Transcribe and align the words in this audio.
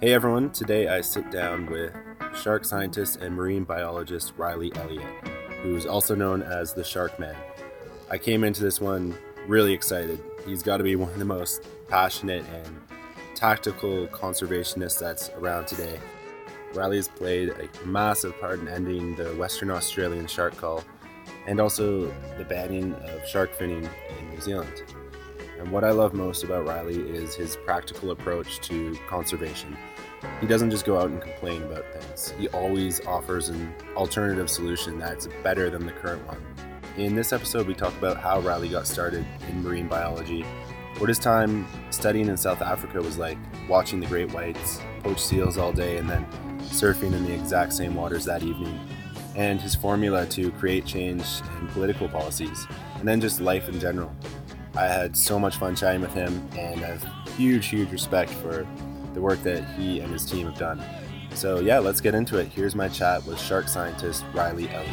Hey 0.00 0.14
everyone, 0.14 0.50
today 0.50 0.86
I 0.86 1.00
sit 1.00 1.28
down 1.32 1.66
with 1.66 1.92
shark 2.40 2.64
scientist 2.64 3.16
and 3.16 3.34
marine 3.34 3.64
biologist 3.64 4.32
Riley 4.36 4.70
Elliott, 4.76 5.04
who's 5.60 5.86
also 5.86 6.14
known 6.14 6.40
as 6.40 6.72
the 6.72 6.84
Shark 6.84 7.18
Man. 7.18 7.34
I 8.08 8.16
came 8.16 8.44
into 8.44 8.62
this 8.62 8.80
one 8.80 9.18
really 9.48 9.72
excited. 9.72 10.22
He's 10.46 10.62
got 10.62 10.76
to 10.76 10.84
be 10.84 10.94
one 10.94 11.10
of 11.10 11.18
the 11.18 11.24
most 11.24 11.66
passionate 11.88 12.44
and 12.46 12.80
tactical 13.34 14.06
conservationists 14.12 15.00
that's 15.00 15.30
around 15.30 15.66
today. 15.66 15.98
Riley 16.74 16.98
has 16.98 17.08
played 17.08 17.48
a 17.48 17.68
massive 17.84 18.38
part 18.40 18.60
in 18.60 18.68
ending 18.68 19.16
the 19.16 19.34
Western 19.34 19.68
Australian 19.68 20.28
shark 20.28 20.56
cull 20.56 20.84
and 21.48 21.58
also 21.58 22.06
the 22.36 22.44
banning 22.48 22.94
of 22.94 23.26
shark 23.26 23.52
finning 23.58 23.90
in 24.20 24.30
New 24.30 24.40
Zealand. 24.40 24.84
And 25.58 25.72
what 25.72 25.82
I 25.82 25.90
love 25.90 26.14
most 26.14 26.44
about 26.44 26.66
Riley 26.66 27.00
is 27.00 27.34
his 27.34 27.56
practical 27.56 28.12
approach 28.12 28.60
to 28.60 28.96
conservation. 29.08 29.76
He 30.40 30.46
doesn't 30.46 30.70
just 30.70 30.84
go 30.84 30.98
out 30.98 31.10
and 31.10 31.20
complain 31.20 31.62
about 31.62 31.84
things, 31.92 32.32
he 32.38 32.48
always 32.48 33.04
offers 33.06 33.48
an 33.48 33.74
alternative 33.96 34.48
solution 34.48 34.98
that's 34.98 35.28
better 35.42 35.68
than 35.68 35.84
the 35.84 35.92
current 35.92 36.24
one. 36.26 36.40
In 36.96 37.14
this 37.14 37.32
episode, 37.32 37.66
we 37.66 37.74
talk 37.74 37.96
about 37.98 38.16
how 38.16 38.40
Riley 38.40 38.68
got 38.68 38.86
started 38.86 39.24
in 39.48 39.62
marine 39.62 39.88
biology, 39.88 40.42
what 40.98 41.08
his 41.08 41.18
time 41.18 41.66
studying 41.90 42.28
in 42.28 42.36
South 42.36 42.62
Africa 42.62 43.00
was 43.00 43.18
like, 43.18 43.38
watching 43.68 44.00
the 44.00 44.06
great 44.06 44.32
whites 44.32 44.80
poach 45.02 45.20
seals 45.20 45.58
all 45.58 45.72
day 45.72 45.98
and 45.98 46.08
then 46.08 46.26
surfing 46.60 47.12
in 47.12 47.24
the 47.24 47.32
exact 47.32 47.72
same 47.72 47.94
waters 47.94 48.24
that 48.24 48.42
evening, 48.42 48.78
and 49.36 49.60
his 49.60 49.74
formula 49.74 50.26
to 50.26 50.50
create 50.52 50.84
change 50.84 51.24
in 51.60 51.68
political 51.68 52.08
policies, 52.08 52.66
and 52.96 53.06
then 53.06 53.20
just 53.20 53.40
life 53.40 53.68
in 53.68 53.78
general. 53.78 54.14
I 54.78 54.86
had 54.86 55.16
so 55.16 55.40
much 55.40 55.56
fun 55.56 55.74
chatting 55.74 56.00
with 56.00 56.14
him, 56.14 56.48
and 56.56 56.84
I 56.84 56.86
have 56.86 57.28
huge, 57.36 57.66
huge 57.66 57.90
respect 57.90 58.30
for 58.30 58.64
the 59.12 59.20
work 59.20 59.42
that 59.42 59.64
he 59.76 59.98
and 59.98 60.12
his 60.12 60.24
team 60.24 60.46
have 60.46 60.56
done. 60.56 60.80
So, 61.34 61.58
yeah, 61.58 61.80
let's 61.80 62.00
get 62.00 62.14
into 62.14 62.38
it. 62.38 62.46
Here's 62.46 62.76
my 62.76 62.88
chat 62.88 63.26
with 63.26 63.40
shark 63.40 63.66
scientist 63.66 64.24
Riley 64.32 64.68
Elliott. 64.70 64.88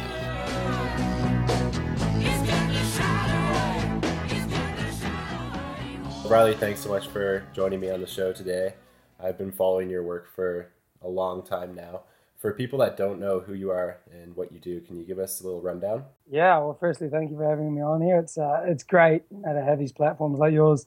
Riley, 6.28 6.54
thanks 6.54 6.80
so 6.80 6.88
much 6.88 7.06
for 7.06 7.46
joining 7.52 7.78
me 7.78 7.88
on 7.88 8.00
the 8.00 8.08
show 8.08 8.32
today. 8.32 8.74
I've 9.20 9.38
been 9.38 9.52
following 9.52 9.88
your 9.88 10.02
work 10.02 10.28
for 10.34 10.72
a 11.00 11.08
long 11.08 11.44
time 11.44 11.76
now. 11.76 12.02
For 12.46 12.52
people 12.52 12.78
that 12.78 12.96
don't 12.96 13.18
know 13.18 13.40
who 13.40 13.54
you 13.54 13.72
are 13.72 13.98
and 14.12 14.36
what 14.36 14.52
you 14.52 14.60
do, 14.60 14.80
can 14.80 14.96
you 14.96 15.04
give 15.04 15.18
us 15.18 15.40
a 15.40 15.44
little 15.44 15.60
rundown? 15.60 16.04
Yeah, 16.30 16.58
well, 16.58 16.76
firstly, 16.78 17.08
thank 17.08 17.32
you 17.32 17.36
for 17.36 17.42
having 17.42 17.74
me 17.74 17.82
on 17.82 18.00
here. 18.00 18.20
It's 18.20 18.38
uh, 18.38 18.62
it's 18.64 18.84
great 18.84 19.28
to 19.42 19.64
have 19.64 19.80
these 19.80 19.90
platforms 19.90 20.38
like 20.38 20.52
yours 20.52 20.86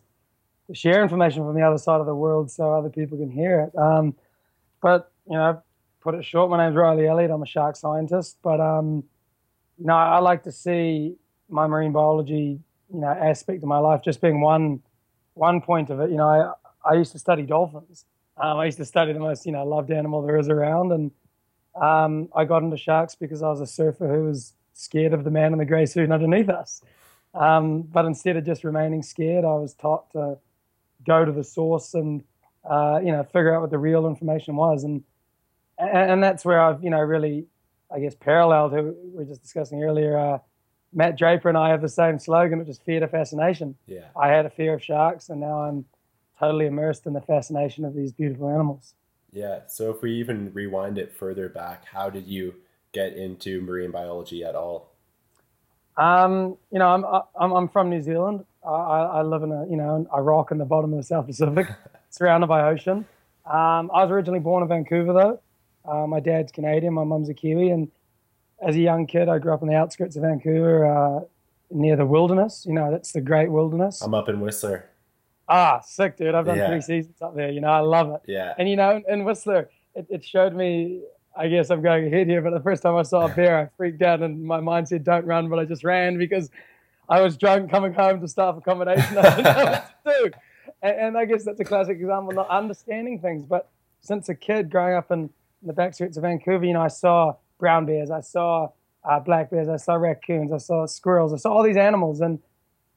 to 0.68 0.74
share 0.74 1.04
information 1.04 1.44
from 1.44 1.56
the 1.56 1.62
other 1.62 1.78
side 1.78 2.00
of 2.00 2.06
the 2.06 2.16
world 2.16 2.50
so 2.50 2.74
other 2.74 2.88
people 2.88 3.18
can 3.18 3.30
hear 3.30 3.60
it. 3.60 3.78
Um, 3.78 4.16
but 4.82 5.12
you 5.30 5.34
know, 5.36 5.62
put 6.00 6.16
it 6.16 6.24
short, 6.24 6.50
my 6.50 6.64
name's 6.64 6.78
Riley 6.78 7.08
Elliott. 7.08 7.30
I'm 7.30 7.44
a 7.44 7.46
shark 7.46 7.76
scientist, 7.76 8.38
but 8.42 8.62
um, 8.62 9.04
you 9.78 9.86
know, 9.88 9.96
I 9.96 10.20
like 10.20 10.44
to 10.44 10.54
see 10.54 11.18
my 11.50 11.68
marine 11.68 11.92
biology, 11.92 12.62
you 12.94 13.02
know, 13.02 13.10
aspect 13.10 13.64
of 13.64 13.68
my 13.68 13.80
life 13.80 14.02
just 14.02 14.22
being 14.22 14.40
one 14.40 14.82
one 15.34 15.60
point 15.60 15.90
of 15.90 16.00
it. 16.00 16.10
You 16.10 16.16
know, 16.16 16.56
I 16.86 16.90
I 16.90 16.94
used 16.94 17.12
to 17.12 17.20
study 17.20 17.44
dolphins. 17.44 18.06
Um, 18.38 18.60
I 18.60 18.64
used 18.68 18.78
to 18.78 18.86
study 18.86 19.12
the 19.12 19.20
most, 19.20 19.46
you 19.46 19.52
know, 19.52 19.66
loved 19.66 19.92
animal 19.92 20.22
there 20.22 20.38
is 20.38 20.48
around, 20.48 20.94
and 20.94 21.12
um, 21.76 22.30
I 22.36 22.46
got 22.46 22.64
into 22.64 22.78
sharks 22.78 23.16
because 23.16 23.42
I 23.42 23.50
was 23.50 23.62
a 23.62 23.68
surfer 23.68 24.08
who 24.08 24.26
was 24.26 24.54
scared 24.74 25.14
of 25.14 25.24
the 25.24 25.32
man 25.32 25.54
in 25.54 25.60
the 25.60 25.66
grey 25.66 25.86
suit 25.86 26.12
underneath 26.12 26.50
us. 26.50 26.82
Um, 27.34 27.84
but 27.84 28.06
instead 28.06 28.38
of 28.38 28.46
just 28.46 28.64
remaining 28.64 29.04
scared, 29.04 29.46
I 29.46 29.54
was 29.56 29.74
taught 29.74 30.12
to 30.12 30.38
go 31.06 31.26
to 31.26 31.32
the 31.32 31.44
source 31.44 31.94
and 31.94 32.24
uh, 32.70 33.00
you 33.04 33.12
know 33.12 33.24
figure 33.24 33.56
out 33.56 33.62
what 33.62 33.70
the 33.70 33.78
real 33.78 34.08
information 34.08 34.56
was, 34.56 34.84
and, 34.84 35.04
and 35.78 36.22
that's 36.22 36.44
where 36.44 36.62
I've 36.62 36.84
you 36.84 36.90
know 36.90 37.00
really, 37.00 37.46
I 37.94 38.00
guess, 38.00 38.16
paralleled 38.16 38.74
who 38.74 38.96
we 39.04 39.18
were 39.18 39.26
just 39.26 39.42
discussing 39.42 39.84
earlier. 39.84 40.18
Uh, 40.18 40.40
Matt 40.92 41.18
Draper 41.18 41.50
and 41.50 41.58
I 41.58 41.70
have 41.70 41.82
the 41.82 41.90
same 41.90 42.18
slogan, 42.18 42.60
which 42.60 42.68
is 42.68 42.80
fear 42.80 43.00
to 43.00 43.08
fascination. 43.08 43.76
Yeah. 43.86 44.06
I 44.20 44.30
had 44.30 44.46
a 44.46 44.50
fear 44.50 44.74
of 44.74 44.84
sharks, 44.84 45.30
and 45.30 45.40
now 45.40 45.62
I'm 45.62 45.86
totally 46.40 46.66
immersed 46.66 47.06
in 47.06 47.14
the 47.14 47.22
fascination 47.22 47.86
of 47.86 47.94
these 47.94 48.12
beautiful 48.12 48.50
animals. 48.50 48.96
Yeah. 49.32 49.62
So 49.68 49.92
if 49.92 50.02
we 50.02 50.14
even 50.16 50.52
rewind 50.54 50.98
it 50.98 51.14
further 51.14 51.50
back, 51.50 51.86
how 51.86 52.10
did 52.10 52.28
you 52.28 52.56
get 52.92 53.14
into 53.14 53.62
marine 53.62 53.92
biology 53.92 54.44
at 54.44 54.56
all? 54.56 54.92
Um, 55.98 56.58
you 56.72 56.80
know, 56.80 56.88
I'm 56.88 57.06
I'm, 57.40 57.52
I'm 57.52 57.70
from 57.70 57.90
New 57.90 58.02
Zealand. 58.02 58.46
I, 58.66 58.70
I 58.70 59.22
live 59.22 59.44
in 59.44 59.52
a 59.52 59.68
you 59.68 59.78
know 59.78 60.08
a 60.14 60.22
rock 60.22 60.52
in 60.52 60.58
the 60.58 60.66
bottom 60.66 60.94
of 60.94 60.98
the 60.98 61.04
South 61.04 61.28
Pacific, 61.28 61.68
surrounded 62.10 62.48
by 62.48 62.64
ocean. 62.64 63.06
Um, 63.46 63.90
I 63.94 64.04
was 64.04 64.12
originally 64.12 64.40
born 64.40 64.64
in 64.64 64.70
Vancouver 64.70 65.14
though. 65.14 65.42
Uh, 65.90 66.08
my 66.08 66.20
dad's 66.20 66.52
Canadian, 66.52 66.94
my 66.94 67.04
mum's 67.04 67.30
a 67.30 67.34
Kiwi, 67.34 67.70
and 67.70 67.90
as 68.62 68.76
a 68.76 68.80
young 68.80 69.08
kid, 69.08 69.30
I 69.30 69.40
grew 69.40 69.54
up 69.54 69.62
on 69.62 69.68
the 69.68 69.76
outskirts 69.76 70.16
of 70.16 70.24
Vancouver, 70.24 70.86
uh, 70.86 71.22
near 71.72 71.96
the 71.96 72.06
wilderness. 72.06 72.66
You 72.68 72.74
know, 72.74 72.92
that's 72.92 73.12
the 73.12 73.22
great 73.22 73.50
wilderness. 73.50 74.02
I'm 74.02 74.14
up 74.14 74.30
in 74.30 74.40
Whistler. 74.40 74.89
Ah, 75.50 75.80
sick, 75.82 76.16
dude! 76.16 76.36
I've 76.36 76.46
done 76.46 76.58
Yeah. 76.58 76.70
three 76.70 76.82
seasons 76.82 77.22
up 77.22 77.36
there. 77.36 77.50
You 77.50 77.60
know, 77.62 77.70
I 77.72 77.80
love 77.80 78.12
it. 78.12 78.22
Yeah. 78.28 78.54
And 78.58 78.70
you 78.70 78.76
know, 78.76 79.02
in 79.10 79.24
Whistler, 79.26 79.70
it, 79.96 80.06
it 80.10 80.24
showed 80.24 80.54
me. 80.56 81.02
I 81.38 81.48
guess 81.48 81.70
I'm 81.70 81.82
going 81.82 82.06
ahead 82.08 82.28
here, 82.28 82.42
but 82.42 82.52
the 82.52 82.60
first 82.60 82.84
time 82.84 82.96
I 82.96 83.04
saw 83.04 83.26
a 83.26 83.30
bear, 83.36 83.58
I 83.60 83.70
freaked 83.78 84.02
out, 84.02 84.22
and 84.22 84.44
my 84.44 84.60
mind 84.60 84.88
said, 84.90 85.04
"Don't 85.04 85.26
run!" 85.26 85.50
But 85.50 85.60
I 85.60 85.66
just 85.66 85.84
ran 85.84 86.18
because 86.18 86.50
I 87.08 87.22
was 87.22 87.38
drunk 87.38 87.72
coming 87.72 87.94
home 87.94 88.20
to 88.22 88.28
staff 88.28 88.58
accommodation. 88.58 89.18
I 89.18 89.22
didn't 89.36 89.44
know 89.44 89.64
what 89.64 89.92
to 90.06 90.24
do. 90.26 90.32
And, 90.82 90.98
and 91.00 91.18
I 91.18 91.26
guess 91.26 91.44
that's 91.46 91.60
a 91.60 91.64
classic 91.66 91.98
example 91.98 92.30
of 92.30 92.36
not 92.36 92.50
understanding 92.50 93.20
things. 93.20 93.46
But 93.46 93.70
since 94.02 94.30
a 94.30 94.36
kid 94.36 94.70
growing 94.70 94.96
up 94.96 95.12
in 95.12 95.30
the 95.64 95.74
backstreets 95.74 96.18
of 96.18 96.24
Vancouver, 96.24 96.66
you 96.66 96.74
know, 96.74 96.82
I 96.82 96.88
saw 96.90 97.36
brown 97.58 97.86
bears, 97.86 98.12
I 98.12 98.22
saw 98.22 98.70
uh, 99.04 99.20
black 99.20 99.50
bears, 99.50 99.68
I 99.70 99.78
saw 99.78 99.96
raccoons, 99.96 100.52
I 100.52 100.58
saw 100.58 100.86
squirrels, 100.86 101.34
I 101.34 101.38
saw 101.38 101.52
all 101.54 101.64
these 101.64 101.78
animals, 101.78 102.22
and 102.22 102.40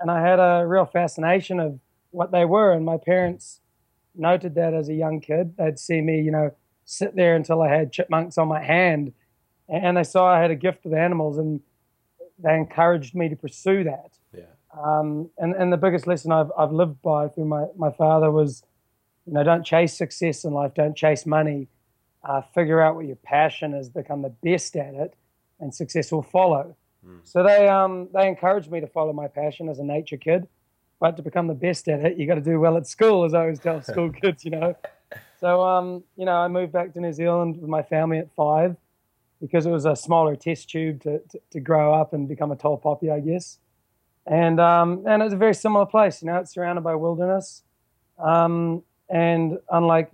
and 0.00 0.10
I 0.10 0.20
had 0.20 0.40
a 0.40 0.64
real 0.66 0.84
fascination 0.86 1.60
of 1.60 1.78
what 2.12 2.30
they 2.30 2.44
were. 2.44 2.72
And 2.72 2.84
my 2.84 2.96
parents 2.96 3.60
noted 4.14 4.54
that 4.54 4.72
as 4.72 4.88
a 4.88 4.94
young 4.94 5.20
kid. 5.20 5.56
They'd 5.58 5.78
see 5.78 6.00
me, 6.00 6.20
you 6.22 6.30
know, 6.30 6.52
sit 6.84 7.16
there 7.16 7.34
until 7.34 7.60
I 7.60 7.68
had 7.68 7.92
chipmunks 7.92 8.38
on 8.38 8.48
my 8.48 8.62
hand, 8.62 9.12
and 9.68 9.96
they 9.96 10.04
saw 10.04 10.32
I 10.32 10.40
had 10.40 10.50
a 10.50 10.56
gift 10.56 10.84
with 10.84 10.94
animals, 10.94 11.38
and 11.38 11.60
they 12.38 12.54
encouraged 12.54 13.14
me 13.14 13.28
to 13.28 13.36
pursue 13.36 13.84
that. 13.84 14.18
Yeah. 14.32 14.44
Um, 14.80 15.30
and, 15.38 15.54
and 15.54 15.72
the 15.72 15.76
biggest 15.76 16.06
lesson 16.06 16.32
I've, 16.32 16.50
I've 16.56 16.72
lived 16.72 17.02
by 17.02 17.28
through 17.28 17.46
my, 17.46 17.66
my 17.76 17.90
father 17.90 18.30
was, 18.30 18.62
you 19.26 19.32
know, 19.32 19.42
don't 19.42 19.64
chase 19.64 19.96
success 19.96 20.44
in 20.44 20.52
life, 20.52 20.74
don't 20.74 20.96
chase 20.96 21.26
money. 21.26 21.68
Uh, 22.24 22.40
figure 22.54 22.80
out 22.80 22.94
what 22.94 23.04
your 23.04 23.16
passion 23.16 23.74
is, 23.74 23.88
become 23.88 24.22
the 24.22 24.28
best 24.28 24.76
at 24.76 24.94
it, 24.94 25.16
and 25.58 25.74
success 25.74 26.12
will 26.12 26.22
follow. 26.22 26.76
So 27.24 27.42
they 27.42 27.68
um, 27.68 28.10
they 28.14 28.28
encouraged 28.28 28.70
me 28.70 28.78
to 28.80 28.86
follow 28.86 29.12
my 29.12 29.26
passion 29.26 29.68
as 29.68 29.80
a 29.80 29.84
nature 29.84 30.16
kid, 30.16 30.46
but 31.02 31.16
to 31.16 31.22
become 31.22 31.48
the 31.48 31.54
best 31.54 31.88
at 31.88 31.98
it, 32.04 32.16
you 32.16 32.28
got 32.28 32.36
to 32.36 32.40
do 32.40 32.60
well 32.60 32.76
at 32.76 32.86
school, 32.86 33.24
as 33.24 33.34
I 33.34 33.40
always 33.40 33.58
tell 33.58 33.82
school 33.92 34.12
kids, 34.12 34.44
you 34.44 34.52
know. 34.52 34.76
So 35.40 35.60
um, 35.60 36.04
you 36.16 36.24
know, 36.24 36.36
I 36.36 36.46
moved 36.46 36.72
back 36.72 36.92
to 36.92 37.00
New 37.00 37.12
Zealand 37.12 37.60
with 37.60 37.68
my 37.68 37.82
family 37.82 38.18
at 38.18 38.32
five 38.36 38.76
because 39.40 39.66
it 39.66 39.70
was 39.70 39.84
a 39.84 39.96
smaller 39.96 40.36
test 40.36 40.70
tube 40.70 41.02
to, 41.02 41.18
to, 41.18 41.40
to 41.50 41.58
grow 41.58 41.92
up 41.92 42.12
and 42.12 42.28
become 42.28 42.52
a 42.52 42.56
tall 42.56 42.76
poppy, 42.76 43.10
I 43.10 43.18
guess. 43.18 43.58
And 44.28 44.60
um, 44.60 45.02
and 45.04 45.24
it's 45.24 45.34
a 45.34 45.36
very 45.36 45.54
similar 45.54 45.86
place, 45.86 46.22
you 46.22 46.26
know, 46.28 46.36
it's 46.36 46.52
surrounded 46.52 46.82
by 46.82 46.94
wilderness. 46.94 47.64
Um, 48.20 48.84
and 49.08 49.58
unlike 49.70 50.12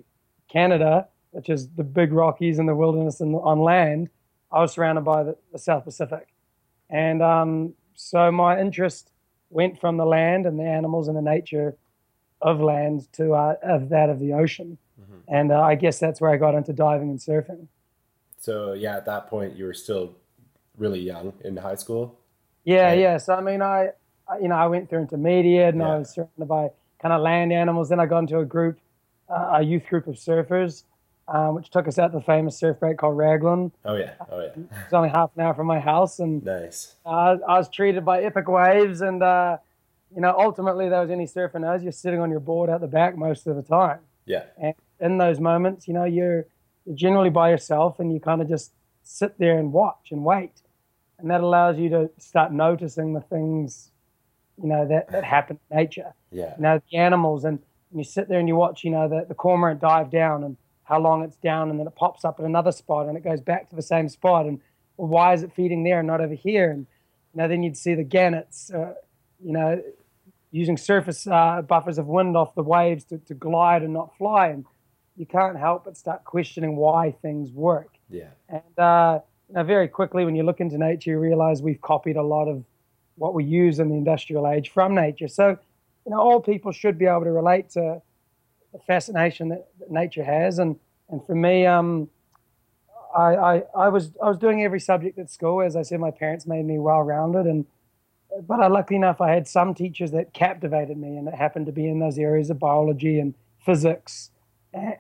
Canada, 0.51 1.07
which 1.33 1.51
is 1.51 1.69
the 1.69 1.85
big 1.85 2.15
Rockies 2.15 2.59
and 2.59 2.67
the 2.67 2.75
wilderness 2.75 3.21
and 3.21 3.37
on 3.37 3.61
land, 3.61 4.09
I 4.51 4.61
was 4.61 4.73
surrounded 4.73 5.03
by 5.03 5.23
the, 5.23 5.37
the 5.53 5.59
South 5.59 5.85
Pacific. 5.85 6.29
And 6.89 7.23
um, 7.23 7.75
so 7.95 8.33
my 8.33 8.59
interest 8.59 9.11
went 9.51 9.81
from 9.81 9.97
the 9.97 10.07
land 10.07 10.47
and 10.47 10.59
the 10.59 10.65
animals 10.65 11.09
and 11.09 11.17
the 11.17 11.23
nature 11.23 11.77
of 12.41 12.61
land 12.61 13.09
to 13.15 13.35
uh, 13.35 13.55
of 13.63 13.89
that 13.91 14.11
of 14.11 14.19
the 14.21 14.33
ocean. 14.33 14.79
And 15.29 15.53
uh, 15.53 15.61
I 15.61 15.75
guess 15.75 15.99
that's 15.99 16.21
where 16.21 16.31
I 16.31 16.37
got 16.39 16.55
into 16.55 16.73
diving 16.73 17.11
and 17.11 17.19
surfing. 17.19 17.67
So 18.39 18.73
yeah, 18.73 18.97
at 18.97 19.07
that 19.07 19.29
point 19.29 19.57
you 19.57 19.65
were 19.65 19.75
still 19.75 20.17
really 20.77 21.01
young 21.01 21.33
in 21.45 21.57
high 21.57 21.75
school. 21.75 22.19
Yeah, 22.65 22.89
Right. 22.89 22.99
yeah. 22.99 23.19
So 23.19 23.35
I 23.35 23.41
mean, 23.41 23.63
I, 23.63 23.91
I 24.29 24.39
you 24.41 24.49
know, 24.49 24.55
I 24.57 24.67
went 24.67 24.89
through 24.89 25.01
intermediate, 25.01 25.75
and 25.75 25.83
Yeah. 25.83 25.95
I 25.95 25.99
was 25.99 26.11
surrounded 26.15 26.47
by 26.49 26.69
kind 27.01 27.13
of 27.13 27.21
land 27.23 27.53
animals. 27.53 27.89
Then 27.89 28.01
I 28.01 28.07
got 28.07 28.21
into 28.21 28.39
a 28.39 28.45
group, 28.45 28.79
uh, 29.29 29.57
a 29.59 29.63
youth 29.63 29.87
group 29.87 30.07
of 30.07 30.15
surfers, 30.17 30.85
um, 31.29 31.55
which 31.55 31.71
took 31.71 31.87
us 31.87 31.99
out 31.99 32.13
to 32.13 32.19
the 32.19 32.25
famous 32.25 32.57
surf 32.59 32.81
break 32.81 32.99
called 32.99 33.17
Raglan. 33.17 33.71
Oh 33.85 33.97
yeah. 33.97 34.13
Oh 34.31 34.41
yeah. 34.41 34.51
It's 34.85 34.93
only 34.93 35.11
half 35.11 35.31
an 35.37 35.43
hour 35.43 35.55
from 35.55 35.67
my 35.67 35.79
house, 35.81 36.19
and 36.19 36.45
Nice. 36.57 36.97
uh, 37.05 37.37
I 37.47 37.59
was 37.59 37.69
treated 37.69 38.05
by 38.05 38.23
epic 38.23 38.49
waves. 38.49 39.01
And 39.03 39.23
uh, 39.23 39.59
you 40.15 40.21
know, 40.23 40.35
ultimately, 40.39 40.89
there 40.89 41.01
was 41.01 41.11
any 41.11 41.27
surfer 41.27 41.59
knows 41.59 41.83
you're 41.83 41.93
sitting 41.93 42.21
on 42.21 42.31
your 42.31 42.41
board 42.41 42.71
out 42.71 42.81
the 42.81 42.87
back 42.87 43.17
most 43.17 43.47
of 43.47 43.57
the 43.57 43.63
time. 43.63 44.01
Yeah. 44.27 44.45
And 44.61 44.75
in 45.01 45.19
those 45.19 45.39
moments, 45.41 45.87
you 45.87 45.95
know, 45.95 46.05
you're, 46.05 46.47
you're 46.85 46.97
generally 46.97 47.31
by 47.31 47.51
yourself 47.51 48.01
and 48.01 48.13
you 48.13 48.21
kind 48.21 48.41
of 48.43 48.49
just 48.49 48.73
sit 49.03 49.39
there 49.39 49.59
and 49.59 49.73
watch 49.73 50.09
and 50.11 50.25
wait. 50.25 50.53
And 51.19 51.31
that 51.31 51.41
allows 51.41 51.79
you 51.79 51.89
to 51.91 52.11
start 52.19 52.53
noticing 52.53 53.13
the 53.13 53.21
things, 53.21 53.91
you 54.63 54.69
know, 54.69 54.87
that, 54.87 55.11
that 55.11 55.25
happen 55.25 55.59
in 55.71 55.77
nature. 55.77 56.13
Yeah. 56.31 56.55
You 56.57 56.63
know, 56.63 56.81
the 56.91 56.97
animals. 56.99 57.45
And, 57.45 57.59
and 57.91 57.99
you 57.99 58.05
sit 58.05 58.29
there 58.29 58.39
and 58.39 58.49
you 58.49 58.55
watch, 58.57 58.85
you 58.85 58.91
know, 58.91 59.09
the, 59.09 59.25
the 59.27 59.35
cormorant 59.35 59.81
dive 59.81 60.11
down 60.11 60.45
and 60.45 60.57
how 60.89 60.99
long 60.99 61.23
it's 61.23 61.37
down, 61.37 61.71
and 61.71 61.79
then 61.79 61.87
it 61.87 61.95
pops 61.95 62.25
up 62.25 62.41
at 62.41 62.47
another 62.47 62.73
spot, 62.73 63.07
and 63.07 63.17
it 63.17 63.23
goes 63.23 63.41
back 63.41 63.69
to 63.69 63.77
the 63.77 63.83
same 63.83 64.09
spot, 64.09 64.47
and 64.47 64.61
well, 64.97 65.09
why 65.09 65.35
is 65.35 65.43
it 65.43 65.53
feeding 65.55 65.85
there 65.85 65.99
and 65.99 66.07
not 66.07 66.21
over 66.21 66.35
here? 66.35 66.71
And 66.71 66.87
you 67.35 67.43
know, 67.43 67.49
then 67.49 67.63
you'd 67.63 67.77
see 67.77 67.95
the 67.95 68.05
gannets, 68.05 68.71
uh, 68.73 68.95
you 69.45 69.53
know, 69.53 69.83
using 70.51 70.79
surface 70.79 71.27
uh, 71.27 71.61
buffers 71.63 71.99
of 71.99 72.07
wind 72.07 72.37
off 72.37 72.55
the 72.55 72.63
waves 72.63 73.05
to, 73.05 73.19
to 73.19 73.35
glide 73.35 73.83
and 73.83 73.93
not 73.93 74.17
fly, 74.17 74.49
and 74.49 74.65
you 75.17 75.27
can't 75.27 75.59
help 75.59 75.85
but 75.85 75.97
start 75.97 76.25
questioning 76.25 76.77
why 76.77 77.13
things 77.21 77.53
work. 77.53 77.91
Yeah. 78.09 78.31
And 78.49 78.79
uh, 78.79 79.21
you 79.49 79.57
know, 79.57 79.65
very 79.65 79.89
quickly, 79.89 80.25
when 80.25 80.35
you 80.35 80.43
look 80.43 80.61
into 80.61 80.79
nature, 80.79 81.11
you 81.11 81.19
realize 81.19 81.63
we've 81.63 81.81
copied 81.81 82.17
a 82.17 82.23
lot 82.23 82.49
of 82.49 82.65
what 83.17 83.35
we 83.35 83.45
use 83.45 83.79
in 83.79 83.89
the 83.89 83.97
industrial 83.97 84.49
age 84.49 84.71
from 84.71 84.95
nature. 84.95 85.29
So, 85.29 85.59
you 86.07 86.13
know, 86.13 86.19
all 86.19 86.41
people 86.41 86.73
should 86.73 86.97
be 86.97 87.07
able 87.07 87.25
to 87.25 87.33
relate 87.33 87.71
to 87.71 88.01
the 88.73 88.79
fascination 88.87 89.49
that, 89.49 89.69
that 89.81 89.91
nature 89.91 90.25
has. 90.25 90.59
And, 90.59 90.77
and 91.09 91.25
for 91.27 91.35
me, 91.35 91.67
um, 91.67 92.09
I, 93.17 93.35
I, 93.35 93.63
I, 93.77 93.89
was, 93.89 94.13
I 94.23 94.29
was 94.29 94.39
doing 94.39 94.63
every 94.63 94.81
subject 94.81 95.19
at 95.19 95.31
school. 95.31 95.63
As 95.63 95.77
I 95.77 95.83
said, 95.83 96.01
my 96.01 96.11
parents 96.11 96.47
made 96.47 96.65
me 96.65 96.79
well 96.79 97.03
rounded. 97.03 97.47
And, 97.47 97.67
but 98.47 98.61
I, 98.61 98.67
luckily 98.67 98.97
enough, 98.97 99.21
I 99.21 99.31
had 99.31 99.49
some 99.49 99.75
teachers 99.75 100.11
that 100.11 100.33
captivated 100.33 100.97
me, 100.97 101.17
and 101.17 101.27
it 101.29 101.35
happened 101.35 101.67
to 101.67 101.73
be 101.73 101.89
in 101.89 101.99
those 101.99 102.19
areas 102.19 102.51
of 102.51 102.59
biology 102.59 103.19
and 103.19 103.35
physics. 103.65 104.31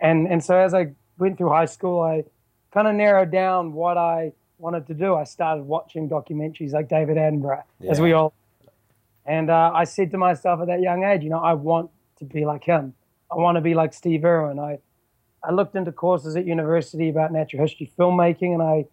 And, 0.00 0.26
and 0.26 0.42
so 0.42 0.56
as 0.56 0.72
I 0.72 0.92
went 1.18 1.36
through 1.36 1.50
high 1.50 1.66
school, 1.66 2.00
I 2.00 2.24
kind 2.72 2.88
of 2.88 2.94
narrowed 2.94 3.30
down 3.30 3.74
what 3.74 3.98
I 3.98 4.32
wanted 4.58 4.86
to 4.86 4.94
do. 4.94 5.14
I 5.14 5.24
started 5.24 5.64
watching 5.64 6.08
documentaries 6.08 6.72
like 6.72 6.88
David 6.88 7.16
Attenborough, 7.16 7.62
yeah. 7.80 7.90
as 7.90 8.00
we 8.00 8.12
all. 8.12 8.32
And 9.26 9.50
uh, 9.50 9.72
I 9.74 9.84
said 9.84 10.10
to 10.12 10.18
myself 10.18 10.60
at 10.62 10.68
that 10.68 10.80
young 10.80 11.04
age, 11.04 11.22
you 11.22 11.28
know, 11.28 11.38
I 11.38 11.52
want 11.52 11.90
to 12.18 12.24
be 12.24 12.46
like 12.46 12.64
him. 12.64 12.94
I 13.30 13.36
want 13.36 13.56
to 13.56 13.60
be 13.60 13.74
like 13.74 13.92
Steve 13.92 14.24
Irwin. 14.24 14.58
I, 14.58 14.78
I 15.42 15.52
looked 15.52 15.76
into 15.76 15.92
courses 15.92 16.36
at 16.36 16.46
university 16.46 17.08
about 17.08 17.32
natural 17.32 17.62
history 17.62 17.90
filmmaking, 17.98 18.54
and 18.54 18.62
I, 18.62 18.86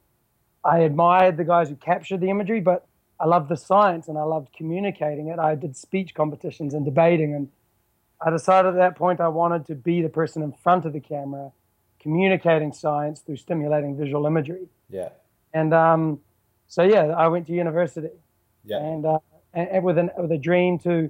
I 0.64 0.80
admired 0.80 1.38
the 1.38 1.44
guys 1.44 1.70
who 1.70 1.76
captured 1.76 2.22
the 2.22 2.30
imagery, 2.30 2.60
but 2.60 2.88
I 3.20 3.26
loved 3.28 3.50
the 3.50 3.56
science 3.58 4.08
and 4.08 4.18
I 4.18 4.24
loved 4.24 4.50
communicating 4.56 5.28
it. 5.30 5.40
I 5.40 5.56
did 5.56 5.78
speech 5.78 6.14
competitions 6.14 6.74
and 6.74 6.84
debating, 6.84 7.34
and 7.34 7.50
I 8.22 8.30
decided 8.30 8.70
at 8.70 8.76
that 8.76 8.96
point 8.96 9.20
I 9.20 9.30
wanted 9.30 9.66
to 9.68 9.76
be 9.76 10.02
the 10.02 10.10
person 10.10 10.42
in 10.44 10.52
front 10.52 10.86
of 10.86 10.94
the 10.94 11.00
camera, 11.00 11.52
communicating 12.00 12.74
science 12.74 13.22
through 13.22 13.38
stimulating 13.38 13.98
visual 13.98 14.26
imagery. 14.26 14.68
Yeah. 14.90 15.10
And 15.54 15.74
um, 15.74 16.20
so 16.68 16.84
yeah, 16.84 17.06
I 17.06 17.28
went 17.28 17.48
to 17.48 17.54
university. 17.54 18.10
Yeah. 18.66 18.80
And, 18.80 19.06
uh, 19.06 19.20
and 19.54 19.84
with 19.84 19.98
an 19.98 20.10
with 20.18 20.32
a 20.32 20.38
dream 20.38 20.78
to 20.80 21.10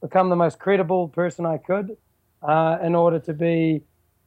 become 0.00 0.28
the 0.30 0.36
most 0.36 0.58
credible 0.58 1.08
person 1.08 1.44
I 1.44 1.58
could, 1.58 1.96
uh, 2.42 2.78
in 2.82 2.94
order 2.94 3.18
to 3.18 3.32
be 3.32 3.82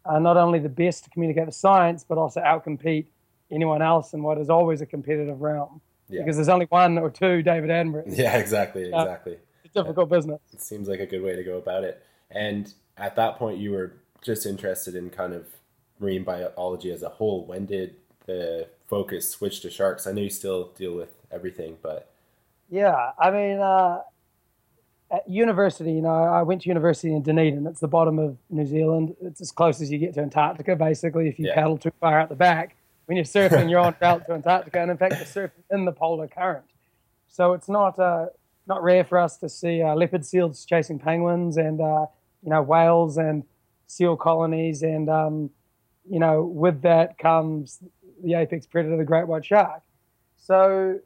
uh, 0.05 0.19
not 0.19 0.37
only 0.37 0.59
the 0.59 0.69
best 0.69 1.05
to 1.05 1.09
communicate 1.09 1.45
the 1.45 1.51
science, 1.51 2.03
but 2.07 2.17
also 2.17 2.41
outcompete 2.41 3.05
anyone 3.51 3.81
else 3.81 4.13
in 4.13 4.23
what 4.23 4.37
is 4.37 4.49
always 4.49 4.81
a 4.81 4.85
competitive 4.85 5.41
realm. 5.41 5.81
Yeah. 6.09 6.21
Because 6.21 6.35
there's 6.35 6.49
only 6.49 6.65
one 6.65 6.97
or 6.97 7.09
two 7.09 7.41
David 7.41 7.69
Attenborough. 7.69 8.03
Yeah, 8.17 8.37
exactly, 8.37 8.85
exactly. 8.85 9.37
it's 9.63 9.75
a 9.75 9.81
difficult 9.81 10.09
business. 10.09 10.39
It 10.51 10.61
seems 10.61 10.87
like 10.87 10.99
a 10.99 11.05
good 11.05 11.23
way 11.23 11.35
to 11.35 11.43
go 11.43 11.57
about 11.57 11.83
it. 11.83 12.03
And 12.29 12.71
at 12.97 13.15
that 13.15 13.37
point, 13.37 13.59
you 13.59 13.71
were 13.71 13.93
just 14.21 14.45
interested 14.45 14.95
in 14.95 15.09
kind 15.09 15.33
of 15.33 15.45
marine 15.99 16.23
biology 16.23 16.91
as 16.91 17.03
a 17.03 17.09
whole. 17.09 17.45
When 17.45 17.65
did 17.65 17.95
the 18.25 18.67
focus 18.87 19.31
switch 19.31 19.61
to 19.61 19.69
sharks? 19.69 20.05
I 20.07 20.11
know 20.11 20.21
you 20.21 20.29
still 20.29 20.71
deal 20.77 20.95
with 20.95 21.09
everything, 21.31 21.77
but 21.81 22.11
yeah, 22.69 23.11
I 23.19 23.31
mean, 23.31 23.59
uh, 23.59 23.99
at 25.13 25.29
university, 25.29 25.91
you 25.91 26.01
know, 26.01 26.09
I 26.09 26.41
went 26.41 26.63
to 26.63 26.69
university 26.69 27.13
in 27.13 27.21
Dunedin. 27.21 27.67
It's 27.67 27.79
the 27.79 27.87
bottom 27.87 28.17
of 28.17 28.35
New 28.49 28.65
Zealand. 28.65 29.15
It's 29.21 29.41
as 29.41 29.51
close 29.51 29.79
as 29.79 29.91
you 29.91 29.99
get 29.99 30.15
to 30.15 30.21
Antarctica, 30.21 30.75
basically. 30.75 31.27
If 31.27 31.37
you 31.37 31.47
yeah. 31.47 31.53
paddle 31.53 31.77
too 31.77 31.91
far 31.99 32.19
out 32.19 32.29
the 32.29 32.35
back, 32.35 32.75
when 33.05 33.15
you're 33.15 33.25
surfing, 33.25 33.69
you're 33.69 33.79
on 33.79 33.95
route 34.01 34.25
to 34.25 34.33
Antarctica, 34.33 34.81
and 34.81 34.89
in 34.89 34.97
fact, 34.97 35.15
you're 35.15 35.49
surfing 35.49 35.63
in 35.69 35.85
the 35.85 35.91
polar 35.91 36.27
current. 36.27 36.65
So 37.27 37.53
it's 37.53 37.69
not 37.69 37.99
uh, 37.99 38.27
not 38.65 38.81
rare 38.81 39.03
for 39.03 39.19
us 39.19 39.37
to 39.37 39.49
see 39.49 39.83
uh, 39.83 39.93
leopard 39.93 40.25
seals 40.25 40.65
chasing 40.65 40.97
penguins, 40.97 41.57
and 41.57 41.79
uh, 41.79 42.07
you 42.43 42.49
know, 42.49 42.63
whales 42.63 43.17
and 43.17 43.43
seal 43.85 44.17
colonies, 44.17 44.81
and 44.81 45.09
um, 45.09 45.51
you 46.09 46.19
know, 46.19 46.43
with 46.43 46.81
that 46.81 47.19
comes 47.19 47.79
the 48.23 48.33
apex 48.33 48.65
predator, 48.65 48.97
the 48.97 49.03
great 49.03 49.27
white 49.27 49.45
shark. 49.45 49.81
So, 50.37 50.99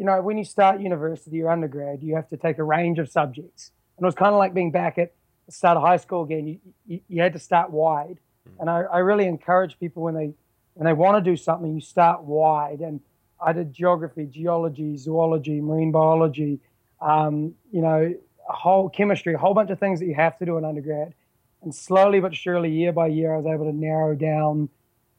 you 0.00 0.06
know, 0.06 0.22
when 0.22 0.38
you 0.38 0.44
start 0.44 0.80
university 0.80 1.42
or 1.42 1.50
undergrad, 1.50 2.02
you 2.02 2.14
have 2.14 2.26
to 2.30 2.38
take 2.38 2.56
a 2.56 2.64
range 2.64 2.98
of 2.98 3.10
subjects. 3.10 3.70
And 3.98 4.04
it 4.04 4.06
was 4.06 4.14
kind 4.14 4.32
of 4.32 4.38
like 4.38 4.54
being 4.54 4.70
back 4.70 4.96
at 4.96 5.12
the 5.44 5.52
start 5.52 5.76
of 5.76 5.82
high 5.82 5.98
school 5.98 6.22
again. 6.22 6.46
You, 6.46 6.58
you, 6.86 7.00
you 7.06 7.22
had 7.22 7.34
to 7.34 7.38
start 7.38 7.70
wide. 7.70 8.18
Mm-hmm. 8.48 8.60
And 8.62 8.70
I, 8.70 8.80
I 8.90 8.98
really 9.00 9.26
encourage 9.26 9.78
people 9.78 10.02
when 10.02 10.14
they 10.14 10.32
when 10.72 10.86
they 10.86 10.94
want 10.94 11.22
to 11.22 11.30
do 11.30 11.36
something, 11.36 11.74
you 11.74 11.82
start 11.82 12.22
wide. 12.22 12.80
And 12.80 13.02
I 13.44 13.52
did 13.52 13.74
geography, 13.74 14.24
geology, 14.24 14.96
zoology, 14.96 15.60
marine 15.60 15.92
biology, 15.92 16.60
um, 17.02 17.54
you 17.70 17.82
know, 17.82 18.14
a 18.48 18.52
whole 18.54 18.88
chemistry, 18.88 19.34
a 19.34 19.38
whole 19.38 19.52
bunch 19.52 19.68
of 19.68 19.78
things 19.78 20.00
that 20.00 20.06
you 20.06 20.14
have 20.14 20.38
to 20.38 20.46
do 20.46 20.56
in 20.56 20.64
undergrad. 20.64 21.12
And 21.60 21.74
slowly 21.74 22.20
but 22.20 22.34
surely, 22.34 22.70
year 22.70 22.92
by 22.92 23.08
year, 23.08 23.34
I 23.34 23.36
was 23.36 23.44
able 23.44 23.66
to 23.66 23.76
narrow 23.76 24.14
down 24.14 24.70